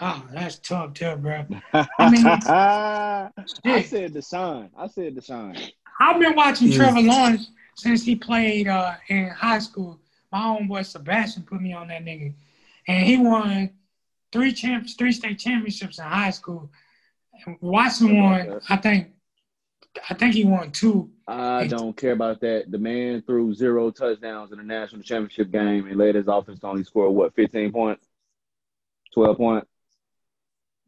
Oh, 0.00 0.24
that's 0.32 0.58
tough, 0.58 0.94
too, 0.94 1.16
bro. 1.16 1.44
I 1.72 2.10
mean, 2.10 2.24
I 2.26 3.30
shit. 3.64 3.86
said 3.86 4.14
Deshaun. 4.14 4.70
I 4.76 4.86
said 4.88 5.14
the 5.14 5.20
Deshaun. 5.20 5.70
I've 6.00 6.20
been 6.20 6.34
watching 6.36 6.68
Yeah. 6.68 6.76
Trevor 6.76 7.00
Lawrence 7.00 7.50
since 7.74 8.04
he 8.04 8.14
played 8.16 8.68
uh, 8.68 8.94
in 9.08 9.28
high 9.28 9.58
school. 9.58 10.00
My 10.30 10.38
homeboy 10.40 10.84
Sebastian 10.84 11.42
put 11.44 11.60
me 11.60 11.72
on 11.72 11.88
that 11.88 12.04
nigga, 12.04 12.34
and 12.86 13.06
he 13.06 13.16
won 13.16 13.70
three 14.30 14.52
champs, 14.52 14.94
three 14.94 15.12
state 15.12 15.38
championships 15.38 15.98
in 15.98 16.04
high 16.04 16.30
school. 16.30 16.70
And 17.46 17.56
Watson 17.60 18.20
won, 18.20 18.60
I 18.68 18.76
think, 18.76 19.08
I 20.08 20.14
think 20.14 20.34
he 20.34 20.44
won 20.44 20.70
two. 20.70 21.10
I 21.26 21.66
don't 21.66 21.96
care 21.96 22.12
about 22.12 22.40
that. 22.42 22.70
The 22.70 22.78
man 22.78 23.22
threw 23.22 23.54
zero 23.54 23.90
touchdowns 23.90 24.52
in 24.52 24.58
the 24.58 24.64
national 24.64 25.02
championship 25.02 25.50
game 25.50 25.86
and 25.86 25.96
led 25.96 26.14
his 26.14 26.28
offense 26.28 26.60
to 26.60 26.66
only 26.66 26.84
score 26.84 27.10
what, 27.10 27.34
15 27.34 27.72
points? 27.72 28.06
12 29.14 29.36
points? 29.36 29.66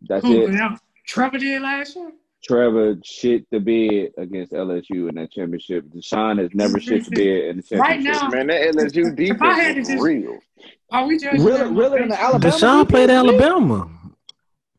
That's 0.09 0.25
Who, 0.25 0.47
it. 0.47 0.53
that- 0.53 0.81
Trevor 1.07 1.39
did 1.39 1.63
last 1.63 1.97
year. 1.97 2.13
Trevor 2.43 2.97
shit 3.05 3.45
the 3.51 3.59
bed 3.61 4.13
against 4.17 4.53
LSU 4.53 5.09
in 5.11 5.17
that 5.17 5.31
championship. 5.31 5.85
Deshaun 5.95 6.39
has 6.41 6.51
never 6.55 6.81
shit 6.81 7.05
the 7.05 7.11
bed 7.11 7.51
in 7.51 7.57
the 7.59 7.63
championship. 7.63 7.81
Right 7.81 8.01
now, 8.01 8.29
Man, 8.31 8.47
that 8.47 8.75
LSU 8.75 9.15
If 9.19 9.43
I 9.43 9.53
had 9.61 9.75
defense 9.75 9.75
to 9.75 9.81
is 9.81 9.89
just- 9.89 10.03
real. 10.03 10.39
are 10.91 11.07
we 11.07 11.19
judging? 11.19 11.45
Really, 11.45 11.71
really 11.75 12.03
in 12.03 12.09
the 12.09 12.19
Alabama. 12.21 12.55
Deshaun 12.55 12.89
played 12.89 13.09
defense? 13.09 13.29
Alabama. 13.43 13.91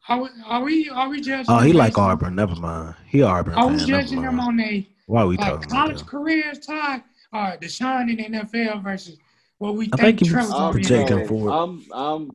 Are 0.09 0.21
we, 0.21 0.29
are 0.45 0.63
we 0.63 0.89
are 0.89 1.09
we 1.09 1.21
judging? 1.21 1.45
Oh, 1.47 1.59
he 1.59 1.71
like 1.73 1.91
based 1.93 1.99
Auburn. 1.99 2.35
Never 2.35 2.55
mind. 2.55 2.95
He 3.07 3.21
Auburn 3.21 3.53
Are 3.53 3.67
we 3.67 3.77
fan. 3.77 3.87
Never 3.87 4.01
judging 4.01 4.21
them 4.23 4.35
mind. 4.37 4.59
on 4.59 4.65
a 4.67 4.89
Why 5.05 5.21
are 5.21 5.27
we 5.27 5.37
like 5.37 5.47
talking 5.51 5.65
about 5.65 5.69
college 5.69 5.97
that? 5.99 6.07
careers, 6.07 6.59
Ty? 6.59 7.03
Or 7.33 7.39
uh, 7.39 7.57
Deshaun 7.57 8.09
in 8.09 8.31
the 8.33 8.39
NFL 8.39 8.83
versus 8.83 9.17
what 9.59 9.75
we 9.75 9.85
I 9.93 9.97
think, 9.97 10.01
think 10.01 10.19
he 10.21 10.27
Trevor's 10.29 10.49
was 10.49 10.53
gonna 10.59 10.73
be? 10.73 10.81
projecting 10.81 11.17
the 11.17 11.23
NFL? 11.23 11.27
forward. 11.29 11.51
I'm, 11.51 11.85
I'm 11.93 12.31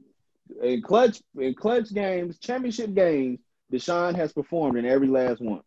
in 0.62 0.82
clutch 0.82 1.22
in 1.38 1.54
clutch 1.54 1.92
games, 1.92 2.38
championship 2.38 2.94
games. 2.94 3.40
Deshaun 3.72 4.14
has 4.14 4.32
performed 4.32 4.78
in 4.78 4.86
every 4.86 5.08
last 5.08 5.40
one. 5.40 5.62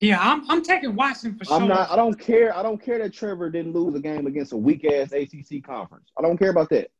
Yeah, 0.00 0.18
I'm 0.20 0.48
I'm 0.50 0.62
taking 0.62 0.96
Watson 0.96 1.36
for 1.36 1.52
I'm 1.52 1.62
sure. 1.62 1.68
not. 1.68 1.90
I 1.90 1.96
don't 1.96 2.18
care. 2.18 2.56
I 2.56 2.62
don't 2.62 2.82
care 2.82 2.98
that 2.98 3.12
Trevor 3.12 3.50
didn't 3.50 3.72
lose 3.72 3.94
a 3.94 4.00
game 4.00 4.26
against 4.26 4.52
a 4.52 4.56
weak 4.56 4.84
ass 4.84 5.12
ACC 5.12 5.62
conference. 5.62 6.10
I 6.18 6.22
don't 6.22 6.38
care 6.38 6.50
about 6.50 6.70
that. 6.70 6.90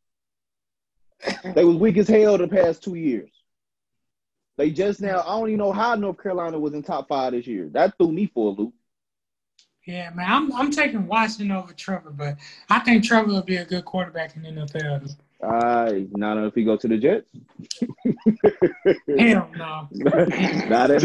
they 1.54 1.64
was 1.64 1.76
weak 1.76 1.96
as 1.96 2.08
hell 2.08 2.36
the 2.36 2.48
past 2.48 2.82
two 2.82 2.94
years. 2.94 3.30
They 4.58 4.70
just 4.70 5.00
now. 5.00 5.20
I 5.20 5.38
don't 5.38 5.48
even 5.48 5.58
know 5.58 5.72
how 5.72 5.94
North 5.94 6.22
Carolina 6.22 6.58
was 6.58 6.74
in 6.74 6.82
top 6.82 7.08
five 7.08 7.32
this 7.32 7.46
year. 7.46 7.70
That 7.72 7.96
threw 7.96 8.12
me 8.12 8.26
for 8.26 8.48
a 8.48 8.54
loop. 8.54 8.74
Yeah, 9.86 10.10
man, 10.10 10.30
I'm 10.30 10.52
I'm 10.52 10.70
taking 10.70 11.06
Watson 11.06 11.50
over 11.50 11.72
Trevor, 11.72 12.10
but 12.10 12.36
I 12.68 12.80
think 12.80 13.02
Trevor 13.02 13.28
will 13.28 13.42
be 13.42 13.56
a 13.56 13.64
good 13.64 13.86
quarterback 13.86 14.36
in 14.36 14.42
the 14.42 14.50
NFL. 14.50 15.16
Uh, 15.42 15.92
not 16.12 16.36
if 16.38 16.54
he 16.54 16.64
go 16.64 16.76
to 16.76 16.86
the 16.86 16.98
Jets. 16.98 17.30
Hell 19.18 19.50
no. 19.56 19.88
not 19.92 20.90
if 20.90 21.02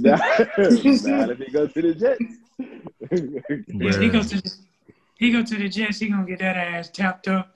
not, 0.00 0.26
not 1.04 1.30
if 1.30 1.38
he 1.38 1.50
go 1.50 1.66
to 1.66 1.82
the 1.82 1.94
Jets. 1.94 2.24
Yeah, 3.68 4.00
he 4.00 4.08
goes 4.08 4.30
to 4.30 4.40
the, 4.40 4.54
he 5.18 5.30
go 5.30 5.42
to 5.42 5.56
the 5.56 5.68
Jets. 5.68 5.98
He 5.98 6.08
gonna 6.08 6.26
get 6.26 6.38
that 6.38 6.56
ass 6.56 6.88
tapped 6.88 7.28
up. 7.28 7.54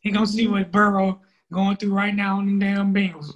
He 0.00 0.10
gonna 0.10 0.26
see 0.26 0.46
what 0.46 0.70
Burrow 0.70 1.20
going 1.50 1.76
through 1.76 1.94
right 1.94 2.14
now 2.14 2.38
on 2.38 2.58
the 2.58 2.64
damn 2.64 2.92
Bengals. 2.92 3.32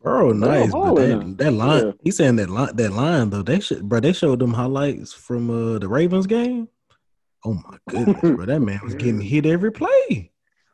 Burrow, 0.00 0.32
nice, 0.32 0.72
but 0.72 0.94
that, 0.94 1.38
that 1.38 1.52
line. 1.52 1.86
Yeah. 1.86 1.92
He's 2.02 2.16
saying 2.16 2.36
that 2.36 2.50
line. 2.50 2.74
That 2.76 2.92
line 2.92 3.30
though. 3.30 3.42
They 3.42 3.60
should, 3.60 3.88
bro. 3.88 4.00
They 4.00 4.12
showed 4.12 4.38
them 4.38 4.54
highlights 4.54 5.12
from 5.12 5.50
uh, 5.50 5.78
the 5.78 5.88
Ravens 5.88 6.26
game. 6.26 6.68
Oh 7.44 7.54
my 7.54 7.78
goodness, 7.88 8.20
bro! 8.36 8.46
That 8.46 8.60
man 8.60 8.80
was 8.82 8.94
getting 8.94 9.20
hit 9.20 9.46
every 9.46 9.72
play. 9.72 10.31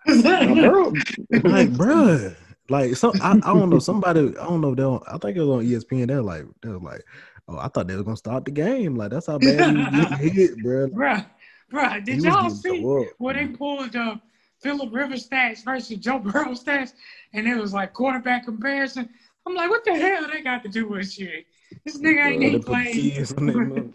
Bro, 0.08 1.02
Like, 1.44 1.70
bro, 1.76 2.34
like 2.68 2.96
some. 2.96 3.14
I, 3.20 3.32
I 3.42 3.52
don't 3.52 3.70
know. 3.70 3.78
Somebody. 3.80 4.20
I 4.38 4.44
don't 4.44 4.60
know. 4.60 4.74
They 4.74 4.82
don't, 4.82 5.02
I 5.08 5.18
think 5.18 5.36
it 5.36 5.40
was 5.42 5.48
on 5.50 5.64
ESPN. 5.64 6.08
They're 6.08 6.22
like, 6.22 6.44
they're 6.62 6.78
like, 6.78 7.02
oh, 7.48 7.58
I 7.58 7.68
thought 7.68 7.86
they 7.88 7.96
were 7.96 8.02
gonna 8.04 8.16
start 8.16 8.44
the 8.44 8.50
game. 8.50 8.96
Like 8.96 9.10
that's 9.10 9.26
how 9.26 9.38
bad 9.38 9.66
he 9.66 9.74
was 9.74 9.86
getting 9.88 10.16
hit, 10.32 10.62
bro. 10.62 10.88
Bruh, 10.88 11.26
bruh, 11.72 12.04
did 12.04 12.22
y'all 12.22 12.50
see 12.50 12.80
tore 12.82 13.06
where 13.18 13.34
they 13.34 13.46
pulled 13.46 13.94
uh, 13.96 14.16
Philip 14.60 14.92
Rivers 14.92 15.28
stats 15.28 15.64
versus 15.64 15.98
Joe 15.98 16.18
Burrow 16.18 16.52
stats, 16.52 16.92
and 17.32 17.46
it 17.46 17.56
was 17.56 17.72
like 17.74 17.92
quarterback 17.92 18.44
comparison? 18.44 19.08
I'm 19.46 19.54
like, 19.54 19.70
what 19.70 19.84
the 19.84 19.94
hell 19.96 20.26
they 20.30 20.42
got 20.42 20.62
to 20.64 20.68
do 20.68 20.88
with 20.88 21.10
shit? 21.10 21.46
This 21.84 21.98
nigga 21.98 22.32
ain't 22.32 22.42
They 22.42 22.48
even 22.48 22.60
put 22.60 22.66
the 22.66 22.72
played. 22.72 22.94
kids 22.94 23.32
on 23.32 23.46
their 23.46 23.56
mouth. 23.56 23.86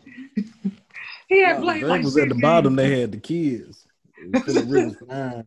he 1.28 1.44
had 1.44 1.58
Nah, 1.58 1.64
played 1.64 1.82
Greg 1.82 1.90
like 1.90 2.04
was 2.04 2.14
six 2.14 2.24
at 2.24 2.30
the 2.30 2.36
bottom. 2.36 2.76
games. 2.76 2.78
They 2.78 3.02
had 3.02 3.12
the 3.12 3.18
kids. 3.20 3.88
It 4.18 4.46
was 4.48 4.66
Rivers 4.66 4.96
fine. 5.08 5.46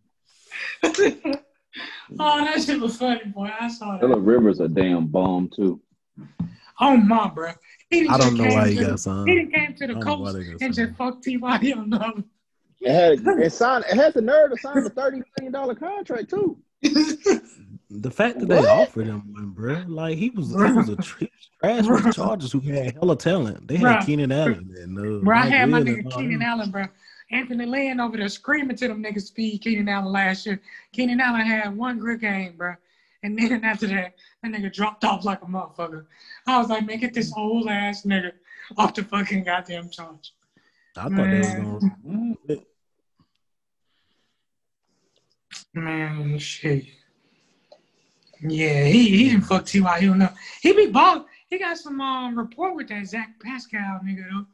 oh, 0.82 2.44
that 2.44 2.62
shit 2.62 2.80
was 2.80 2.96
funny, 2.96 3.24
boy. 3.26 3.50
I 3.58 3.68
saw 3.68 3.98
Philip 3.98 4.16
that. 4.16 4.20
Rivers 4.20 4.60
a 4.60 4.68
damn 4.68 5.06
bomb 5.06 5.50
too. 5.54 5.80
Oh 6.80 6.96
my, 6.96 7.28
bro. 7.28 7.52
He 7.90 8.08
I 8.08 8.18
don't 8.18 8.34
know 8.36 8.44
why 8.44 8.68
he 8.70 8.76
got 8.76 9.00
signed. 9.00 9.28
He 9.28 9.36
done 9.36 9.50
came 9.50 9.74
to 9.74 9.86
the 9.86 9.92
I 9.92 9.94
don't 9.94 10.04
know 10.04 10.16
why 10.16 10.32
coast 10.32 10.38
they 10.38 10.44
got 10.44 10.62
and 10.62 10.74
just 10.74 10.94
fucked 10.94 11.24
T.Y. 11.24 11.58
Hilton 11.58 11.94
up. 11.94 12.18
It 12.80 12.92
had 12.92 13.38
it 13.38 13.52
signed. 13.52 13.84
It 13.90 13.96
had 13.96 14.14
the 14.14 14.20
nerve 14.20 14.50
to 14.50 14.56
sign 14.58 14.78
a 14.78 14.90
thirty 14.90 15.22
million 15.38 15.52
dollar 15.52 15.74
contract 15.74 16.30
too. 16.30 16.58
The 17.88 18.10
fact 18.10 18.40
that 18.40 18.48
they 18.48 18.58
offered 18.58 19.06
him 19.06 19.32
one, 19.32 19.50
bro, 19.50 19.84
like 19.86 20.18
he 20.18 20.30
was, 20.30 20.48
he 20.48 20.54
was 20.56 20.88
a 20.88 20.96
tr- 20.96 21.24
trash 21.60 21.86
with 21.86 22.04
the 22.04 22.12
Chargers 22.12 22.50
who 22.52 22.60
had 22.60 22.94
hella 22.94 23.16
talent. 23.16 23.68
They 23.68 23.76
had 23.76 24.00
Bruh. 24.00 24.06
Keenan 24.06 24.32
Allen 24.32 24.74
and 24.76 24.98
uh, 24.98 25.24
Bro, 25.24 25.36
I 25.36 25.46
had 25.46 25.70
my 25.70 25.80
nigga 25.80 26.10
Keenan. 26.10 26.42
Allen, 26.42 26.70
bro. 26.70 26.86
Anthony 27.30 27.66
Lynn 27.66 28.00
over 28.00 28.16
there 28.16 28.28
screaming 28.28 28.76
to 28.76 28.88
them 28.88 29.02
niggas 29.02 29.26
speed 29.26 29.62
Keenan 29.62 29.88
Allen 29.88 30.12
last 30.12 30.46
year. 30.46 30.60
Keenan 30.92 31.20
Allen 31.20 31.40
had 31.46 31.76
one 31.76 31.98
good 31.98 32.20
game, 32.20 32.54
bro. 32.56 32.74
And 33.22 33.36
then 33.38 33.64
after 33.64 33.86
that, 33.88 34.14
that 34.42 34.52
nigga 34.52 34.72
dropped 34.72 35.04
off 35.04 35.24
like 35.24 35.42
a 35.42 35.46
motherfucker. 35.46 36.06
I 36.46 36.58
was 36.58 36.68
like, 36.68 36.86
man, 36.86 36.98
get 36.98 37.14
this 37.14 37.32
old 37.36 37.68
ass 37.68 38.02
nigga 38.02 38.32
off 38.76 38.94
the 38.94 39.02
fucking 39.02 39.44
goddamn 39.44 39.90
charge. 39.90 40.32
I 40.96 41.08
thought 41.08 41.16
they 41.16 41.38
was 41.38 41.54
Man. 41.54 41.80
gonna. 42.04 42.60
Man, 45.74 46.38
shit. 46.38 46.86
Yeah, 48.40 48.84
he 48.84 49.08
he 49.10 49.28
didn't 49.30 49.44
fuck 49.44 49.66
T.Y. 49.66 50.00
He 50.00 50.06
don't 50.06 50.18
know. 50.18 50.32
He 50.62 50.72
be 50.72 50.86
ball. 50.86 51.26
He 51.48 51.58
got 51.58 51.78
some 51.78 52.00
um 52.00 52.38
report 52.38 52.74
with 52.74 52.88
that 52.88 53.06
Zach 53.06 53.30
Pascal 53.42 54.00
nigga 54.04 54.24
though. 54.30 54.46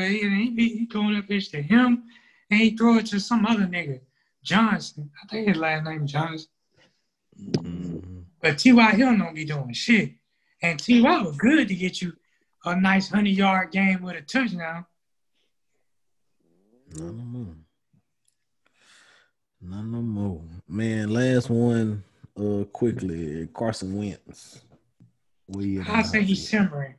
He, 0.00 0.18
he 0.18 0.50
be 0.50 0.86
throwing 0.90 1.14
that 1.14 1.28
bitch 1.28 1.50
to 1.52 1.62
him, 1.62 2.04
and 2.50 2.60
he 2.60 2.76
throw 2.76 2.98
it 2.98 3.06
to 3.06 3.20
some 3.20 3.46
other 3.46 3.62
nigga, 3.66 4.00
Johnson. 4.42 5.10
I 5.22 5.26
think 5.28 5.48
his 5.48 5.56
last 5.56 5.84
name 5.84 6.06
Johnson. 6.06 6.48
Mhm. 7.38 8.24
But 8.40 8.58
T.Y. 8.58 8.90
Hill 8.92 9.16
don't 9.16 9.34
be 9.34 9.44
doing 9.44 9.72
shit. 9.72 10.12
And 10.62 10.78
T.Y. 10.78 11.22
was 11.22 11.36
good 11.36 11.66
to 11.68 11.74
get 11.74 12.00
you 12.02 12.12
a 12.64 12.78
nice 12.78 13.08
hundred 13.08 13.30
yard 13.34 13.70
game 13.72 14.02
with 14.02 14.16
a 14.16 14.22
touchdown. 14.22 14.84
None 16.96 17.16
no 17.16 17.24
more. 17.24 17.54
None 19.60 19.92
no 19.92 20.00
more. 20.02 20.42
Man, 20.68 21.10
last 21.10 21.50
one. 21.50 22.04
Uh, 22.36 22.64
quickly, 22.64 23.48
Carson 23.54 23.96
Wentz. 23.96 24.62
I 25.86 26.02
say 26.02 26.22
he's 26.24 26.48
simmering. 26.48 26.94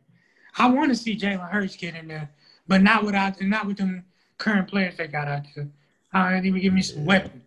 I 0.58 0.70
want 0.70 0.90
to 0.92 0.96
see 0.96 1.18
Jalen 1.18 1.50
Hurts 1.50 1.76
get 1.76 1.96
in 1.96 2.08
there, 2.08 2.30
but 2.68 2.82
not 2.82 3.04
without 3.04 3.40
not 3.42 3.68
with 3.68 3.78
them 3.78 4.04
current 4.38 4.68
players 4.68 4.98
they 4.98 5.08
got 5.08 5.28
out 5.28 5.44
there. 5.56 5.68
I 6.14 6.40
need 6.40 6.54
to 6.54 6.60
give 6.60 6.74
me 6.74 6.82
some 6.82 7.06
weapons. 7.06 7.44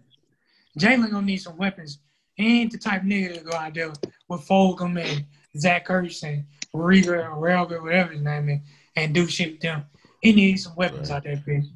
Jalen 0.78 1.10
gonna 1.10 1.26
need 1.26 1.38
some 1.38 1.56
weapons. 1.56 1.98
He 2.34 2.60
ain't 2.60 2.72
the 2.72 2.78
type 2.78 3.02
nigga 3.02 3.38
to 3.38 3.44
go 3.44 3.56
out 3.56 3.74
there 3.74 3.92
with 4.28 4.46
Fulgham 4.46 5.02
and 5.02 5.24
Zach 5.58 5.88
Ertz 5.88 6.22
and 6.22 6.44
Rieger 6.74 7.28
or 7.28 7.36
Relger, 7.36 7.82
whatever 7.82 8.12
his 8.12 8.22
name 8.22 8.48
is, 8.48 8.60
and 8.94 9.14
do 9.14 9.26
shit 9.26 9.52
with 9.52 9.60
them. 9.60 9.84
He 10.20 10.32
needs 10.32 10.64
some 10.64 10.76
weapons 10.76 11.10
Right. 11.10 11.16
out 11.16 11.24
there, 11.24 11.36
bitch. 11.36 11.66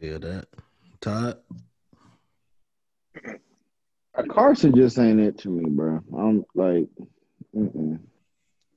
Feel 0.00 0.18
that. 0.20 0.46
Todd. 1.00 1.38
Uh, 4.14 4.22
Carson 4.30 4.74
just 4.74 4.98
ain't 4.98 5.20
it 5.20 5.38
to 5.38 5.48
me, 5.50 5.68
bro. 5.68 6.02
I'm 6.16 6.44
like, 6.54 6.86
mm-mm. 7.54 7.98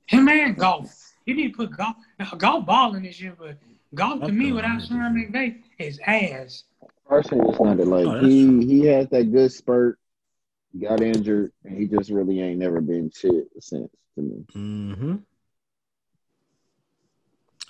Him 0.06 0.28
and 0.28 0.56
Goff. 0.56 1.09
You 1.26 1.34
need 1.34 1.52
to 1.52 1.56
put 1.56 1.76
Goff. 1.76 1.96
Now, 2.18 2.30
Goff 2.36 2.66
balling 2.66 3.02
this 3.02 3.20
year, 3.20 3.34
but 3.38 3.56
Goff 3.94 4.14
to 4.20 4.26
Goff 4.26 4.30
me 4.30 4.52
without 4.52 4.78
need 4.78 4.88
Sean. 4.88 5.14
McVay 5.32 5.58
is 5.78 6.00
ass. 6.06 6.64
Carson 7.08 7.44
just 7.46 7.60
not. 7.60 7.76
Like 7.78 8.06
Oh, 8.06 8.20
he 8.20 8.44
true. 8.44 8.58
he 8.60 8.86
has 8.86 9.08
that 9.08 9.32
good 9.32 9.52
spurt, 9.52 9.98
got 10.80 11.00
injured, 11.02 11.52
and 11.64 11.76
he 11.76 11.86
just 11.86 12.10
really 12.10 12.40
ain't 12.40 12.58
never 12.58 12.80
been 12.80 13.10
shit 13.14 13.48
since 13.60 13.90
to 14.14 14.22
me. 14.22 14.44
Mm-hmm. 14.54 15.16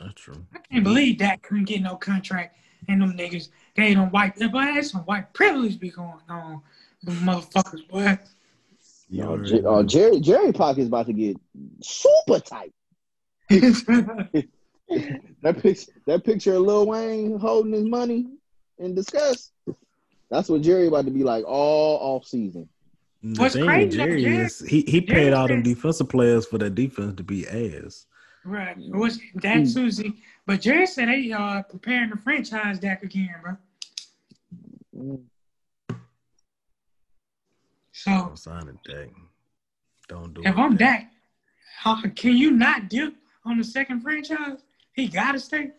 That's 0.01 0.15
true. 0.15 0.47
I 0.55 0.59
can't 0.71 0.85
believe 0.85 1.19
that 1.19 1.43
couldn't 1.43 1.65
get 1.65 1.83
no 1.83 1.97
contract 1.97 2.57
and 2.89 3.03
them 3.03 3.13
niggas 3.17 3.49
gave 3.77 3.97
them 3.97 4.11
white 4.11 4.35
but 4.39 4.53
that's 4.53 4.91
some 4.93 5.03
white 5.03 5.33
privilege 5.35 5.79
be 5.79 5.91
going 5.91 6.21
on. 6.29 6.63
Them 7.03 7.17
motherfuckers, 7.17 7.87
boy. 7.89 8.19
You 9.11 9.25
Oh, 9.25 9.29
already 9.31 9.51
J- 9.51 9.61
know. 9.61 9.69
oh, 9.69 9.83
Jerry 9.83 10.21
Jerry 10.21 10.53
pocket's 10.53 10.87
about 10.87 11.07
to 11.07 11.13
get 11.13 11.37
super 11.83 12.39
tight. 12.41 12.73
That 15.43 15.63
picture 15.63 15.93
that 16.07 16.25
picture 16.25 16.55
of 16.55 16.63
Lil 16.63 16.87
Wayne 16.87 17.39
holding 17.39 17.73
his 17.73 17.85
money 17.85 18.27
in 18.79 18.95
disgust. 18.95 19.53
That's 20.31 20.49
what 20.49 20.63
Jerry 20.63 20.89
about 20.89 21.05
to 21.05 21.11
be 21.13 21.23
like 21.23 21.45
all 21.47 22.17
off 22.17 22.27
season. 22.27 22.69
The 23.23 23.41
What's 23.41 23.55
thing 23.55 23.67
crazy 23.67 23.85
with 23.85 23.93
Jerry 23.93 24.23
Jerry- 24.23 24.37
is 24.39 24.61
he, 24.61 24.81
he 24.83 25.01
Jerry 25.01 25.21
paid 25.21 25.33
all 25.33 25.47
them 25.47 25.63
defensive 25.63 26.09
players 26.09 26.45
for 26.47 26.59
that 26.59 26.75
defense 26.75 27.17
to 27.17 27.23
be 27.23 27.47
ass. 27.47 28.07
right. 28.45 28.77
It 28.77 28.95
was 28.95 29.21
that 29.37 29.67
Susie. 29.69 30.15
But 30.47 30.61
Jerry 30.61 30.87
said 30.87 31.09
they 31.09 31.31
uh 31.33 31.63
preparing 31.63 32.11
the 32.11 32.17
franchise 32.17 32.79
deck 32.81 33.03
again, 33.05 33.35
bro. 33.43 33.57
So 37.93 38.11
Don't 38.11 38.39
sign 38.39 38.69
it, 38.69 38.77
Dak. 38.85 39.09
Don't 40.09 40.35
do 40.35 40.41
if 40.41 40.47
it. 40.49 40.51
If 40.51 40.59
I'm 40.59 40.77
Dak. 40.77 41.01
Dak, 41.03 41.11
how, 41.79 42.03
can 42.17 42.37
you 42.37 42.51
not 42.51 42.89
dip 42.89 43.15
on 43.45 43.59
the 43.59 43.65
second 43.65 44.01
franchise? 44.01 44.63
He 44.93 45.09
gotta 45.09 45.39
stay. 45.39 45.71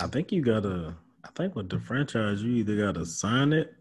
I 0.00 0.06
think 0.06 0.32
you 0.32 0.42
gotta. 0.42 0.94
I 1.24 1.28
think 1.34 1.54
with 1.54 1.70
the 1.70 1.80
franchise, 1.80 2.42
you 2.42 2.52
either 2.56 2.76
gotta 2.76 3.06
sign 3.06 3.52
it 3.52 3.74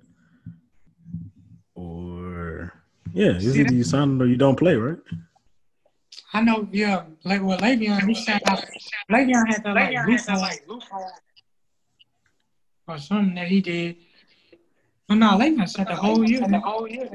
or 1.76 2.74
yeah, 3.14 3.38
See, 3.40 3.60
either 3.60 3.74
you 3.74 3.84
sign 3.84 4.15
it 4.15 4.24
or 4.24 4.28
you 4.28 4.38
don't 4.38 4.57
play, 4.57 4.76
right? 4.76 4.98
I 6.34 6.41
know, 6.41 6.68
yeah. 6.72 7.03
Like 7.24 7.44
well, 7.44 7.57
Le'Veon, 7.60 8.07
he 8.07 8.15
said 8.15 8.41
uh, 8.48 8.57
Le'Veon 9.11 9.48
had 9.48 9.64
that 9.64 10.40
like 10.40 10.68
loophole 10.68 11.11
or 12.88 12.98
something 12.98 13.36
that 13.36 13.48
he 13.48 13.61
did. 13.61 13.98
Oh 15.10 15.15
no, 15.15 15.32
Le'Veon 15.38 15.70
said 15.70 15.88
the 15.88 15.95
whole 15.95 16.28
year. 16.28 16.48
The 16.48 16.60
whole 16.60 16.88
year. 16.88 17.10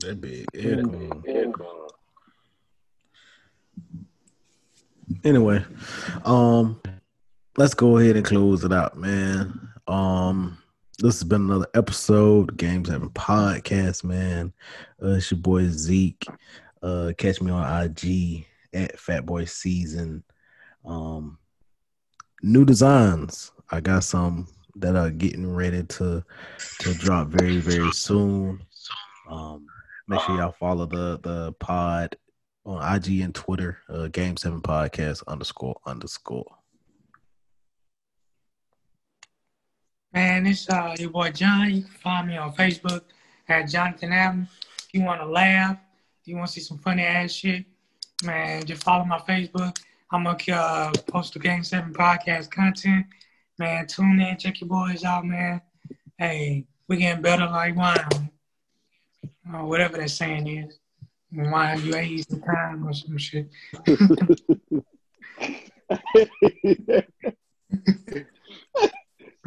That 0.00 0.20
big 0.20 0.46
head. 0.54 0.84
Anyway, 5.24 5.64
um, 6.24 6.80
let's 7.56 7.74
go 7.74 7.96
ahead 7.96 8.16
and 8.16 8.24
close 8.24 8.64
it 8.64 8.72
out, 8.72 8.98
man. 8.98 9.70
Um, 9.86 10.58
this 10.98 11.20
has 11.20 11.24
been 11.24 11.42
another 11.42 11.68
episode, 11.74 12.50
of 12.50 12.56
Game 12.56 12.84
Seven 12.84 13.08
Podcast, 13.10 14.04
man. 14.04 14.52
Uh, 15.02 15.12
it's 15.12 15.30
your 15.30 15.40
boy 15.40 15.68
Zeke. 15.68 16.26
Uh, 16.82 17.12
catch 17.16 17.40
me 17.40 17.50
on 17.50 17.82
IG 17.84 18.46
at 18.74 18.96
Fatboy 18.96 19.48
Season. 19.48 20.22
Um, 20.84 21.38
new 22.42 22.64
designs. 22.64 23.52
I 23.70 23.80
got 23.80 24.04
some 24.04 24.46
that 24.76 24.94
are 24.94 25.10
getting 25.10 25.54
ready 25.54 25.84
to 25.84 26.22
to 26.80 26.94
drop 26.94 27.28
very 27.28 27.58
very 27.58 27.90
soon. 27.92 28.60
Um, 29.28 29.66
make 30.08 30.20
sure 30.20 30.36
y'all 30.36 30.52
follow 30.58 30.86
the 30.86 31.18
the 31.22 31.52
pod 31.54 32.16
on 32.64 32.96
IG 32.96 33.20
and 33.20 33.34
Twitter. 33.34 33.78
Uh, 33.88 34.08
Game 34.08 34.36
Seven 34.36 34.60
Podcast 34.60 35.22
underscore 35.26 35.76
underscore. 35.86 36.56
Man, 40.12 40.46
it's 40.46 40.68
uh 40.68 40.94
your 40.98 41.10
boy 41.10 41.30
John. 41.30 41.70
You 41.70 41.82
can 41.82 41.90
find 41.90 42.28
me 42.28 42.36
on 42.36 42.54
Facebook 42.54 43.02
at 43.48 43.68
Jonathan 43.68 44.12
Allen. 44.12 44.48
If 44.78 44.94
you 44.94 45.02
want 45.02 45.20
to 45.20 45.26
laugh, 45.26 45.78
if 46.22 46.28
you 46.28 46.36
want 46.36 46.48
to 46.48 46.52
see 46.54 46.60
some 46.60 46.78
funny 46.78 47.02
ass 47.02 47.32
shit, 47.32 47.64
man, 48.24 48.64
just 48.64 48.82
follow 48.82 49.04
my 49.04 49.18
Facebook. 49.18 49.76
I'm 50.12 50.24
gonna 50.24 50.38
uh, 50.52 50.92
post 51.08 51.34
the 51.34 51.38
Game 51.38 51.64
Seven 51.64 51.92
podcast 51.92 52.50
content. 52.50 53.06
Man, 53.58 53.86
tune 53.86 54.20
in, 54.20 54.36
check 54.38 54.60
your 54.60 54.68
boys 54.68 55.04
out, 55.04 55.24
man. 55.24 55.60
Hey, 56.18 56.66
we 56.88 56.98
getting 56.98 57.22
better 57.22 57.46
like 57.46 57.76
wine, 57.76 58.30
or 59.52 59.64
whatever 59.66 59.96
that 59.98 60.10
saying 60.10 60.46
is. 60.46 60.78
Wine, 61.32 61.82
you 61.82 61.96
age 61.96 62.26
the 62.26 62.38
time 62.38 62.86
or 62.86 62.92
some 62.92 63.18
shit. 63.18 63.48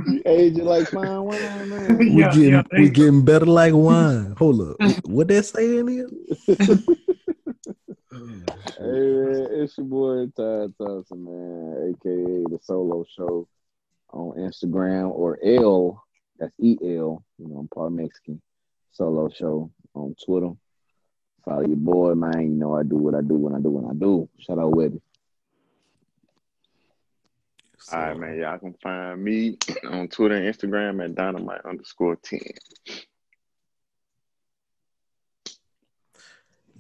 You 0.08 0.22
aging 0.26 0.66
like 0.66 0.90
fine 0.90 1.24
wine, 1.24 1.70
man. 1.70 1.98
We 2.10 2.10
Yeah, 2.12 2.34
getting 2.34 2.54
yeah, 2.54 2.64
we 2.72 2.86
thank 2.86 2.96
getting 2.96 3.26
better 3.26 3.46
like 3.46 3.74
wine. 3.74 4.34
Hold 4.38 4.62
up, 4.62 4.78
what 5.04 5.28
that 5.28 5.46
saying 5.46 5.90
is? 5.90 6.78
Hey, 8.12 8.86
man, 8.86 9.48
it's 9.52 9.78
your 9.78 9.86
boy 9.86 10.26
Todd 10.36 10.74
Thompson, 10.82 11.24
man, 11.26 11.90
aka 11.96 12.44
the 12.50 12.58
Solo 12.62 13.06
Show 13.16 13.48
on 14.12 14.36
Instagram 14.38 15.12
or 15.12 15.38
L. 15.44 16.04
That's 16.40 16.52
E 16.60 16.76
L. 16.82 17.24
You 17.38 17.48
know, 17.48 17.60
I'm 17.60 17.68
part 17.68 17.92
Mexican. 17.92 18.42
Solo 18.92 19.30
Show 19.30 19.72
on 19.94 20.16
Twitter. 20.24 20.52
Follow 21.46 21.66
your 21.66 21.78
boy, 21.78 22.14
man. 22.16 22.42
You 22.42 22.50
know 22.50 22.76
I 22.76 22.84
do 22.84 22.98
what 22.98 23.16
I 23.16 23.22
do 23.22 23.36
when 23.36 23.56
I 23.56 23.60
do 23.60 23.70
when 23.70 23.90
I 23.90 23.94
do. 23.94 24.30
Shout 24.40 24.60
out 24.60 24.76
Webby. 24.76 25.02
All 27.92 28.00
right, 28.00 28.18
man. 28.18 28.38
Y'all 28.38 28.58
can 28.60 28.76
find 28.84 29.24
me 29.24 29.58
on 29.90 30.08
Twitter 30.10 30.36
and 30.36 30.54
Instagram 30.54 31.04
at 31.04 31.16
dynamite 31.16 31.62
underscore 31.66 32.18
10. 32.18 32.40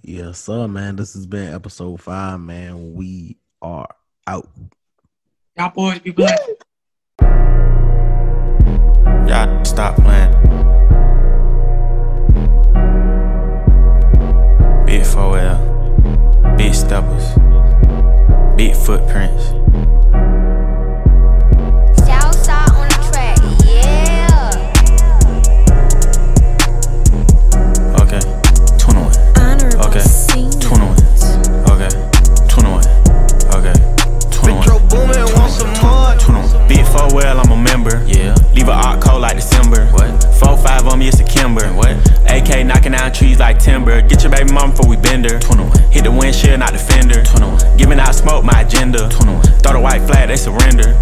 Yes, 0.01 0.39
sir, 0.39 0.67
man. 0.67 0.95
This 0.95 1.13
has 1.13 1.25
been 1.25 1.53
episode 1.53 2.01
five, 2.01 2.39
man. 2.39 2.93
We 2.93 3.37
are 3.61 3.87
out. 4.27 4.49
Y'all 5.57 5.71
boys 5.71 5.99
be 5.99 6.11
blessed. 6.11 6.41
Y'all 9.27 9.65
stop 9.65 9.95
playing. 9.95 10.68
4L, 15.19 16.57
big 16.57 16.73
steppers, 16.73 17.35
big 18.55 18.73
footprints. 18.73 19.51
Like 43.49 43.57
timber. 43.57 44.01
Get 44.01 44.21
your 44.21 44.31
baby 44.31 44.53
mama 44.53 44.71
before 44.71 44.87
we 44.87 44.97
bend 44.97 45.25
her. 45.25 45.39
21. 45.39 45.89
Hit 45.89 46.03
the 46.03 46.11
windshield, 46.11 46.59
not 46.59 46.71
the 46.71 46.77
fender. 46.77 47.25
21. 47.25 47.77
Giving 47.77 47.99
out 47.99 48.13
smoke, 48.13 48.45
my 48.45 48.61
agenda. 48.61 49.09
21. 49.09 49.41
Throw 49.65 49.73
the 49.73 49.81
white 49.81 50.05
flag, 50.05 50.29
they 50.29 50.37
surrender. 50.37 50.93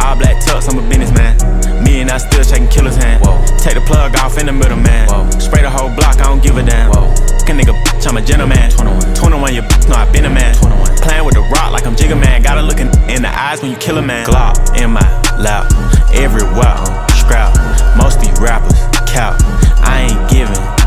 All 0.00 0.16
black 0.16 0.40
tux, 0.40 0.64
I'm 0.72 0.80
a 0.80 0.84
businessman. 0.88 1.36
Me 1.84 2.00
and 2.00 2.08
I 2.08 2.16
still 2.16 2.42
shaking 2.42 2.68
killer's 2.68 2.96
hand. 2.96 3.20
Whoa. 3.20 3.36
Take 3.60 3.76
the 3.76 3.84
plug 3.84 4.16
off 4.16 4.38
in 4.38 4.46
the 4.46 4.52
middle, 4.52 4.80
man. 4.80 5.08
Whoa. 5.12 5.28
Spray 5.36 5.60
the 5.60 5.68
whole 5.68 5.92
block, 5.92 6.16
I 6.24 6.24
don't 6.32 6.42
give 6.42 6.56
a 6.56 6.64
damn. 6.64 6.88
Whoa. 6.88 7.12
A 7.12 7.52
nigga, 7.52 7.76
bitch, 7.84 8.08
I'm 8.08 8.16
a 8.16 8.22
gentleman. 8.24 8.70
21. 8.72 9.12
21, 9.12 9.54
you 9.54 9.60
bitch, 9.60 9.88
know 9.90 9.96
I 9.96 10.08
been 10.10 10.24
a 10.24 10.32
man. 10.32 10.56
21. 10.56 11.04
Playing 11.04 11.24
with 11.26 11.34
the 11.34 11.44
rock 11.52 11.68
like 11.72 11.84
I'm 11.84 11.94
Jigga 11.94 12.16
Man. 12.16 12.40
Gotta 12.40 12.62
look 12.62 12.80
in, 12.80 12.88
in 13.12 13.20
the 13.20 13.28
eyes 13.28 13.60
when 13.60 13.70
you 13.70 13.76
kill 13.76 13.98
a 13.98 14.02
man. 14.02 14.24
Glock 14.24 14.56
in 14.80 14.88
my 14.88 15.04
lap, 15.36 15.68
everywhere 16.14 16.80
I'm 16.80 17.08
scrap. 17.12 17.52
Most 17.98 18.20
these 18.20 18.40
rappers 18.40 18.78
cap. 19.04 19.36
I 19.84 20.08
ain't 20.08 20.30
giving. 20.30 20.81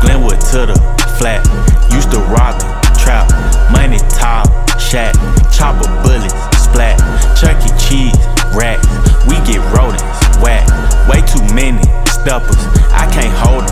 Glenwood 0.00 0.40
to 0.52 0.66
the 0.66 0.76
flat. 1.18 1.44
Used 1.92 2.10
to 2.12 2.18
rob 2.30 2.56
and 2.62 2.98
trap. 2.98 3.28
Money 3.70 3.98
top, 4.08 4.48
shack. 4.80 5.14
Chopper 5.52 5.88
bullets, 6.02 6.34
splat. 6.56 6.98
Chuck 7.36 7.58
E. 7.66 7.70
Cheese, 7.76 8.16
racks. 8.56 8.86
We 9.28 9.36
get 9.44 9.60
rodents, 9.74 10.02
whack. 10.40 10.64
Way 11.08 11.20
too 11.26 11.42
many 11.54 11.82
steppers. 12.08 12.62
I 12.90 13.04
can't 13.12 13.34
hold 13.34 13.67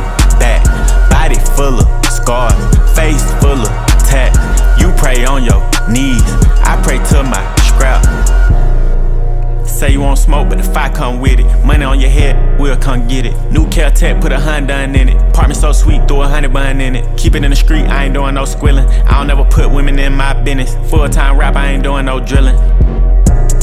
Say 9.87 9.93
you 9.93 10.01
want 10.01 10.19
smoke, 10.19 10.49
but 10.49 10.59
the 10.59 10.65
fire 10.65 10.93
come 10.93 11.21
with 11.21 11.39
it. 11.39 11.47
Money 11.65 11.85
on 11.85 12.01
your 12.01 12.11
head, 12.11 12.59
we'll 12.59 12.77
come 12.77 13.07
get 13.07 13.25
it. 13.25 13.35
New 13.53 13.67
Caltech, 13.67 14.21
put 14.21 14.33
a 14.33 14.41
Honda 14.41 14.83
in 14.83 14.97
it. 14.97 15.15
Apartment 15.31 15.61
so 15.61 15.71
sweet, 15.71 16.09
throw 16.09 16.23
a 16.23 16.27
honey 16.27 16.49
bun 16.49 16.81
in 16.81 16.97
it. 16.97 17.17
Keep 17.17 17.37
it 17.37 17.45
in 17.45 17.51
the 17.51 17.57
street, 17.57 17.85
I 17.87 18.07
ain't 18.07 18.15
doing 18.15 18.35
no 18.35 18.45
squilling. 18.45 18.89
I 19.07 19.19
don't 19.19 19.29
never 19.29 19.45
put 19.45 19.71
women 19.71 19.97
in 20.01 20.17
my 20.17 20.33
business. 20.43 20.75
Full 20.91 21.09
time 21.09 21.39
rap, 21.39 21.55
I 21.55 21.69
ain't 21.69 21.85
doing 21.85 22.07
no 22.07 22.19
drilling. 22.19 22.57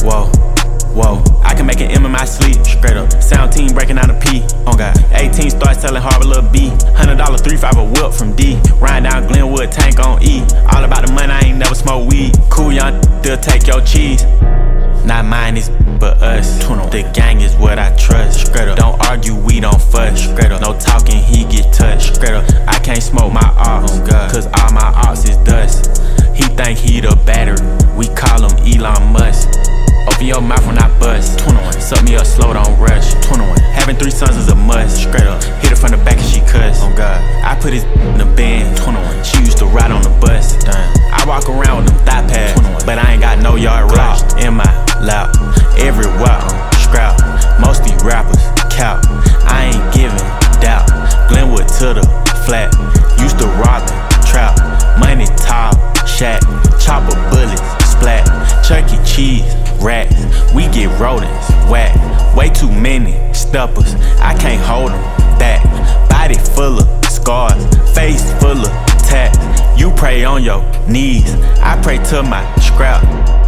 Whoa, 0.00 0.32
whoa, 0.96 1.22
I 1.42 1.52
can 1.54 1.66
make 1.66 1.82
an 1.82 1.90
M 1.90 2.06
in 2.06 2.12
my 2.12 2.24
sleep, 2.24 2.56
straight 2.64 2.96
up. 2.96 3.12
Sound 3.22 3.52
team 3.52 3.74
breaking 3.74 3.98
out 3.98 4.08
a 4.08 4.18
P, 4.18 4.40
oh 4.66 4.74
God. 4.78 4.96
18 5.12 5.50
start 5.50 5.76
selling 5.76 6.00
Harbor 6.00 6.24
Lil 6.24 6.50
B. 6.50 6.70
$100 6.96 7.44
3 7.44 7.56
5 7.58 7.76
a 7.76 7.84
whip 7.84 8.14
from 8.14 8.34
D. 8.34 8.58
Riding 8.80 9.10
down 9.10 9.26
Glenwood, 9.26 9.70
tank 9.70 9.98
on 9.98 10.22
E. 10.22 10.40
All 10.72 10.84
about 10.84 11.06
the 11.06 11.12
money, 11.12 11.32
I 11.34 11.40
ain't 11.40 11.58
never 11.58 11.74
smoke 11.74 12.08
weed. 12.08 12.32
Cool 12.48 12.72
young, 12.72 12.98
they'll 13.20 13.36
take 13.36 13.66
your 13.66 13.82
cheese. 13.82 14.24
Not 15.04 15.26
mine 15.26 15.58
is 15.58 15.68
but 16.04 16.22
us. 16.22 16.58
The 16.92 17.10
gang 17.14 17.40
is 17.40 17.56
what 17.56 17.78
I 17.78 17.88
trust. 17.96 18.52
Don't 18.52 19.00
argue, 19.08 19.34
we 19.34 19.58
don't 19.58 19.80
fuss. 19.80 20.28
No 20.60 20.76
talking, 20.78 21.16
he 21.16 21.44
get 21.44 21.72
touched. 21.72 22.20
I 22.20 22.78
can't 22.84 23.02
smoke 23.02 23.32
my 23.32 23.48
ox. 23.56 23.90
Oh, 23.90 24.28
cause 24.30 24.46
all 24.60 24.70
my 24.72 24.92
ox 25.08 25.24
is 25.24 25.38
dust. 25.48 26.02
He 26.36 26.44
think 26.60 26.78
he 26.78 27.00
the 27.00 27.16
battery. 27.24 27.56
We 27.96 28.08
call 28.12 28.44
him 28.44 28.52
Elon 28.68 29.14
Musk. 29.14 29.48
Open 30.12 30.26
your 30.26 30.42
mouth 30.42 30.66
when 30.66 30.76
I 30.76 30.88
bust. 31.00 31.38
21. 31.38 31.72
Suck 31.80 32.04
me 32.04 32.16
up 32.16 32.26
slow, 32.26 32.52
don't 32.52 32.78
rush. 32.78 33.14
21. 33.24 33.56
Having 33.60 33.96
three 33.96 34.10
sons 34.10 34.36
is 34.36 34.48
a 34.48 34.54
must. 34.54 35.08
Straight 35.08 35.24
up. 35.24 35.42
Hit 35.64 35.70
her 35.70 35.76
from 35.76 35.92
the 35.92 36.04
back 36.04 36.18
and 36.18 36.26
she 36.26 36.40
cuss. 36.40 36.80
Oh 36.82 36.92
God. 36.94 37.16
I 37.42 37.58
put 37.58 37.72
his 37.72 37.84
in 37.84 38.18
the 38.18 38.28
band. 38.36 38.76
21. 38.76 39.24
She 39.24 39.38
used 39.38 39.56
to 39.58 39.66
ride 39.66 39.90
on 39.90 40.02
the 40.02 40.12
bus. 40.20 40.52
Damn. 40.64 40.76
I 41.16 41.24
walk 41.26 41.48
around 41.48 41.84
with 41.84 41.94
them 41.94 42.04
thigh 42.04 42.28
pads. 42.28 42.60
21. 42.60 42.82
But 42.84 42.98
I 42.98 43.12
ain't 43.12 43.22
got 43.22 43.38
no 43.38 43.56
yard 43.56 43.90
rush. 43.92 44.20
In 44.44 44.52
my 44.52 44.83
lap. 45.04 45.36
Everywhere 45.78 46.40
I'm 46.40 46.72
scrap. 46.80 47.20
Most 47.60 47.84
these 47.84 48.02
rappers 48.02 48.40
cap. 48.72 49.04
I 49.46 49.70
ain't 49.70 49.94
giving 49.94 50.18
doubt. 50.60 50.88
Glenwood 51.28 51.68
to 51.78 51.94
the 51.94 52.02
flat. 52.46 52.72
Used 53.20 53.38
to 53.38 53.46
rob 53.60 53.82
and 53.88 54.26
trap. 54.26 54.56
Money 54.98 55.26
top, 55.36 55.76
shack. 56.06 56.40
Chopper 56.80 57.16
bullets, 57.30 57.62
splat. 57.84 58.24
Chuck 58.66 58.90
E. 58.90 58.98
Cheese, 59.04 59.44
rats. 59.80 60.16
We 60.54 60.68
get 60.68 60.88
rodents, 60.98 61.50
whack. 61.70 61.94
Way 62.34 62.50
too 62.50 62.70
many 62.70 63.14
steppers. 63.34 63.94
I 64.18 64.36
can't 64.38 64.62
hold 64.62 64.90
them 64.90 65.38
back. 65.38 65.62
Body 66.08 66.34
full 66.34 66.80
of 66.80 67.04
scars. 67.04 67.62
Face 67.94 68.32
full 68.40 68.58
of 68.58 68.72
tats. 69.04 69.38
You 69.78 69.90
pray 69.92 70.24
on 70.24 70.42
your 70.42 70.62
knees. 70.88 71.34
I 71.62 71.80
pray 71.82 71.98
to 72.10 72.22
my 72.22 72.42
scrap. 72.56 73.43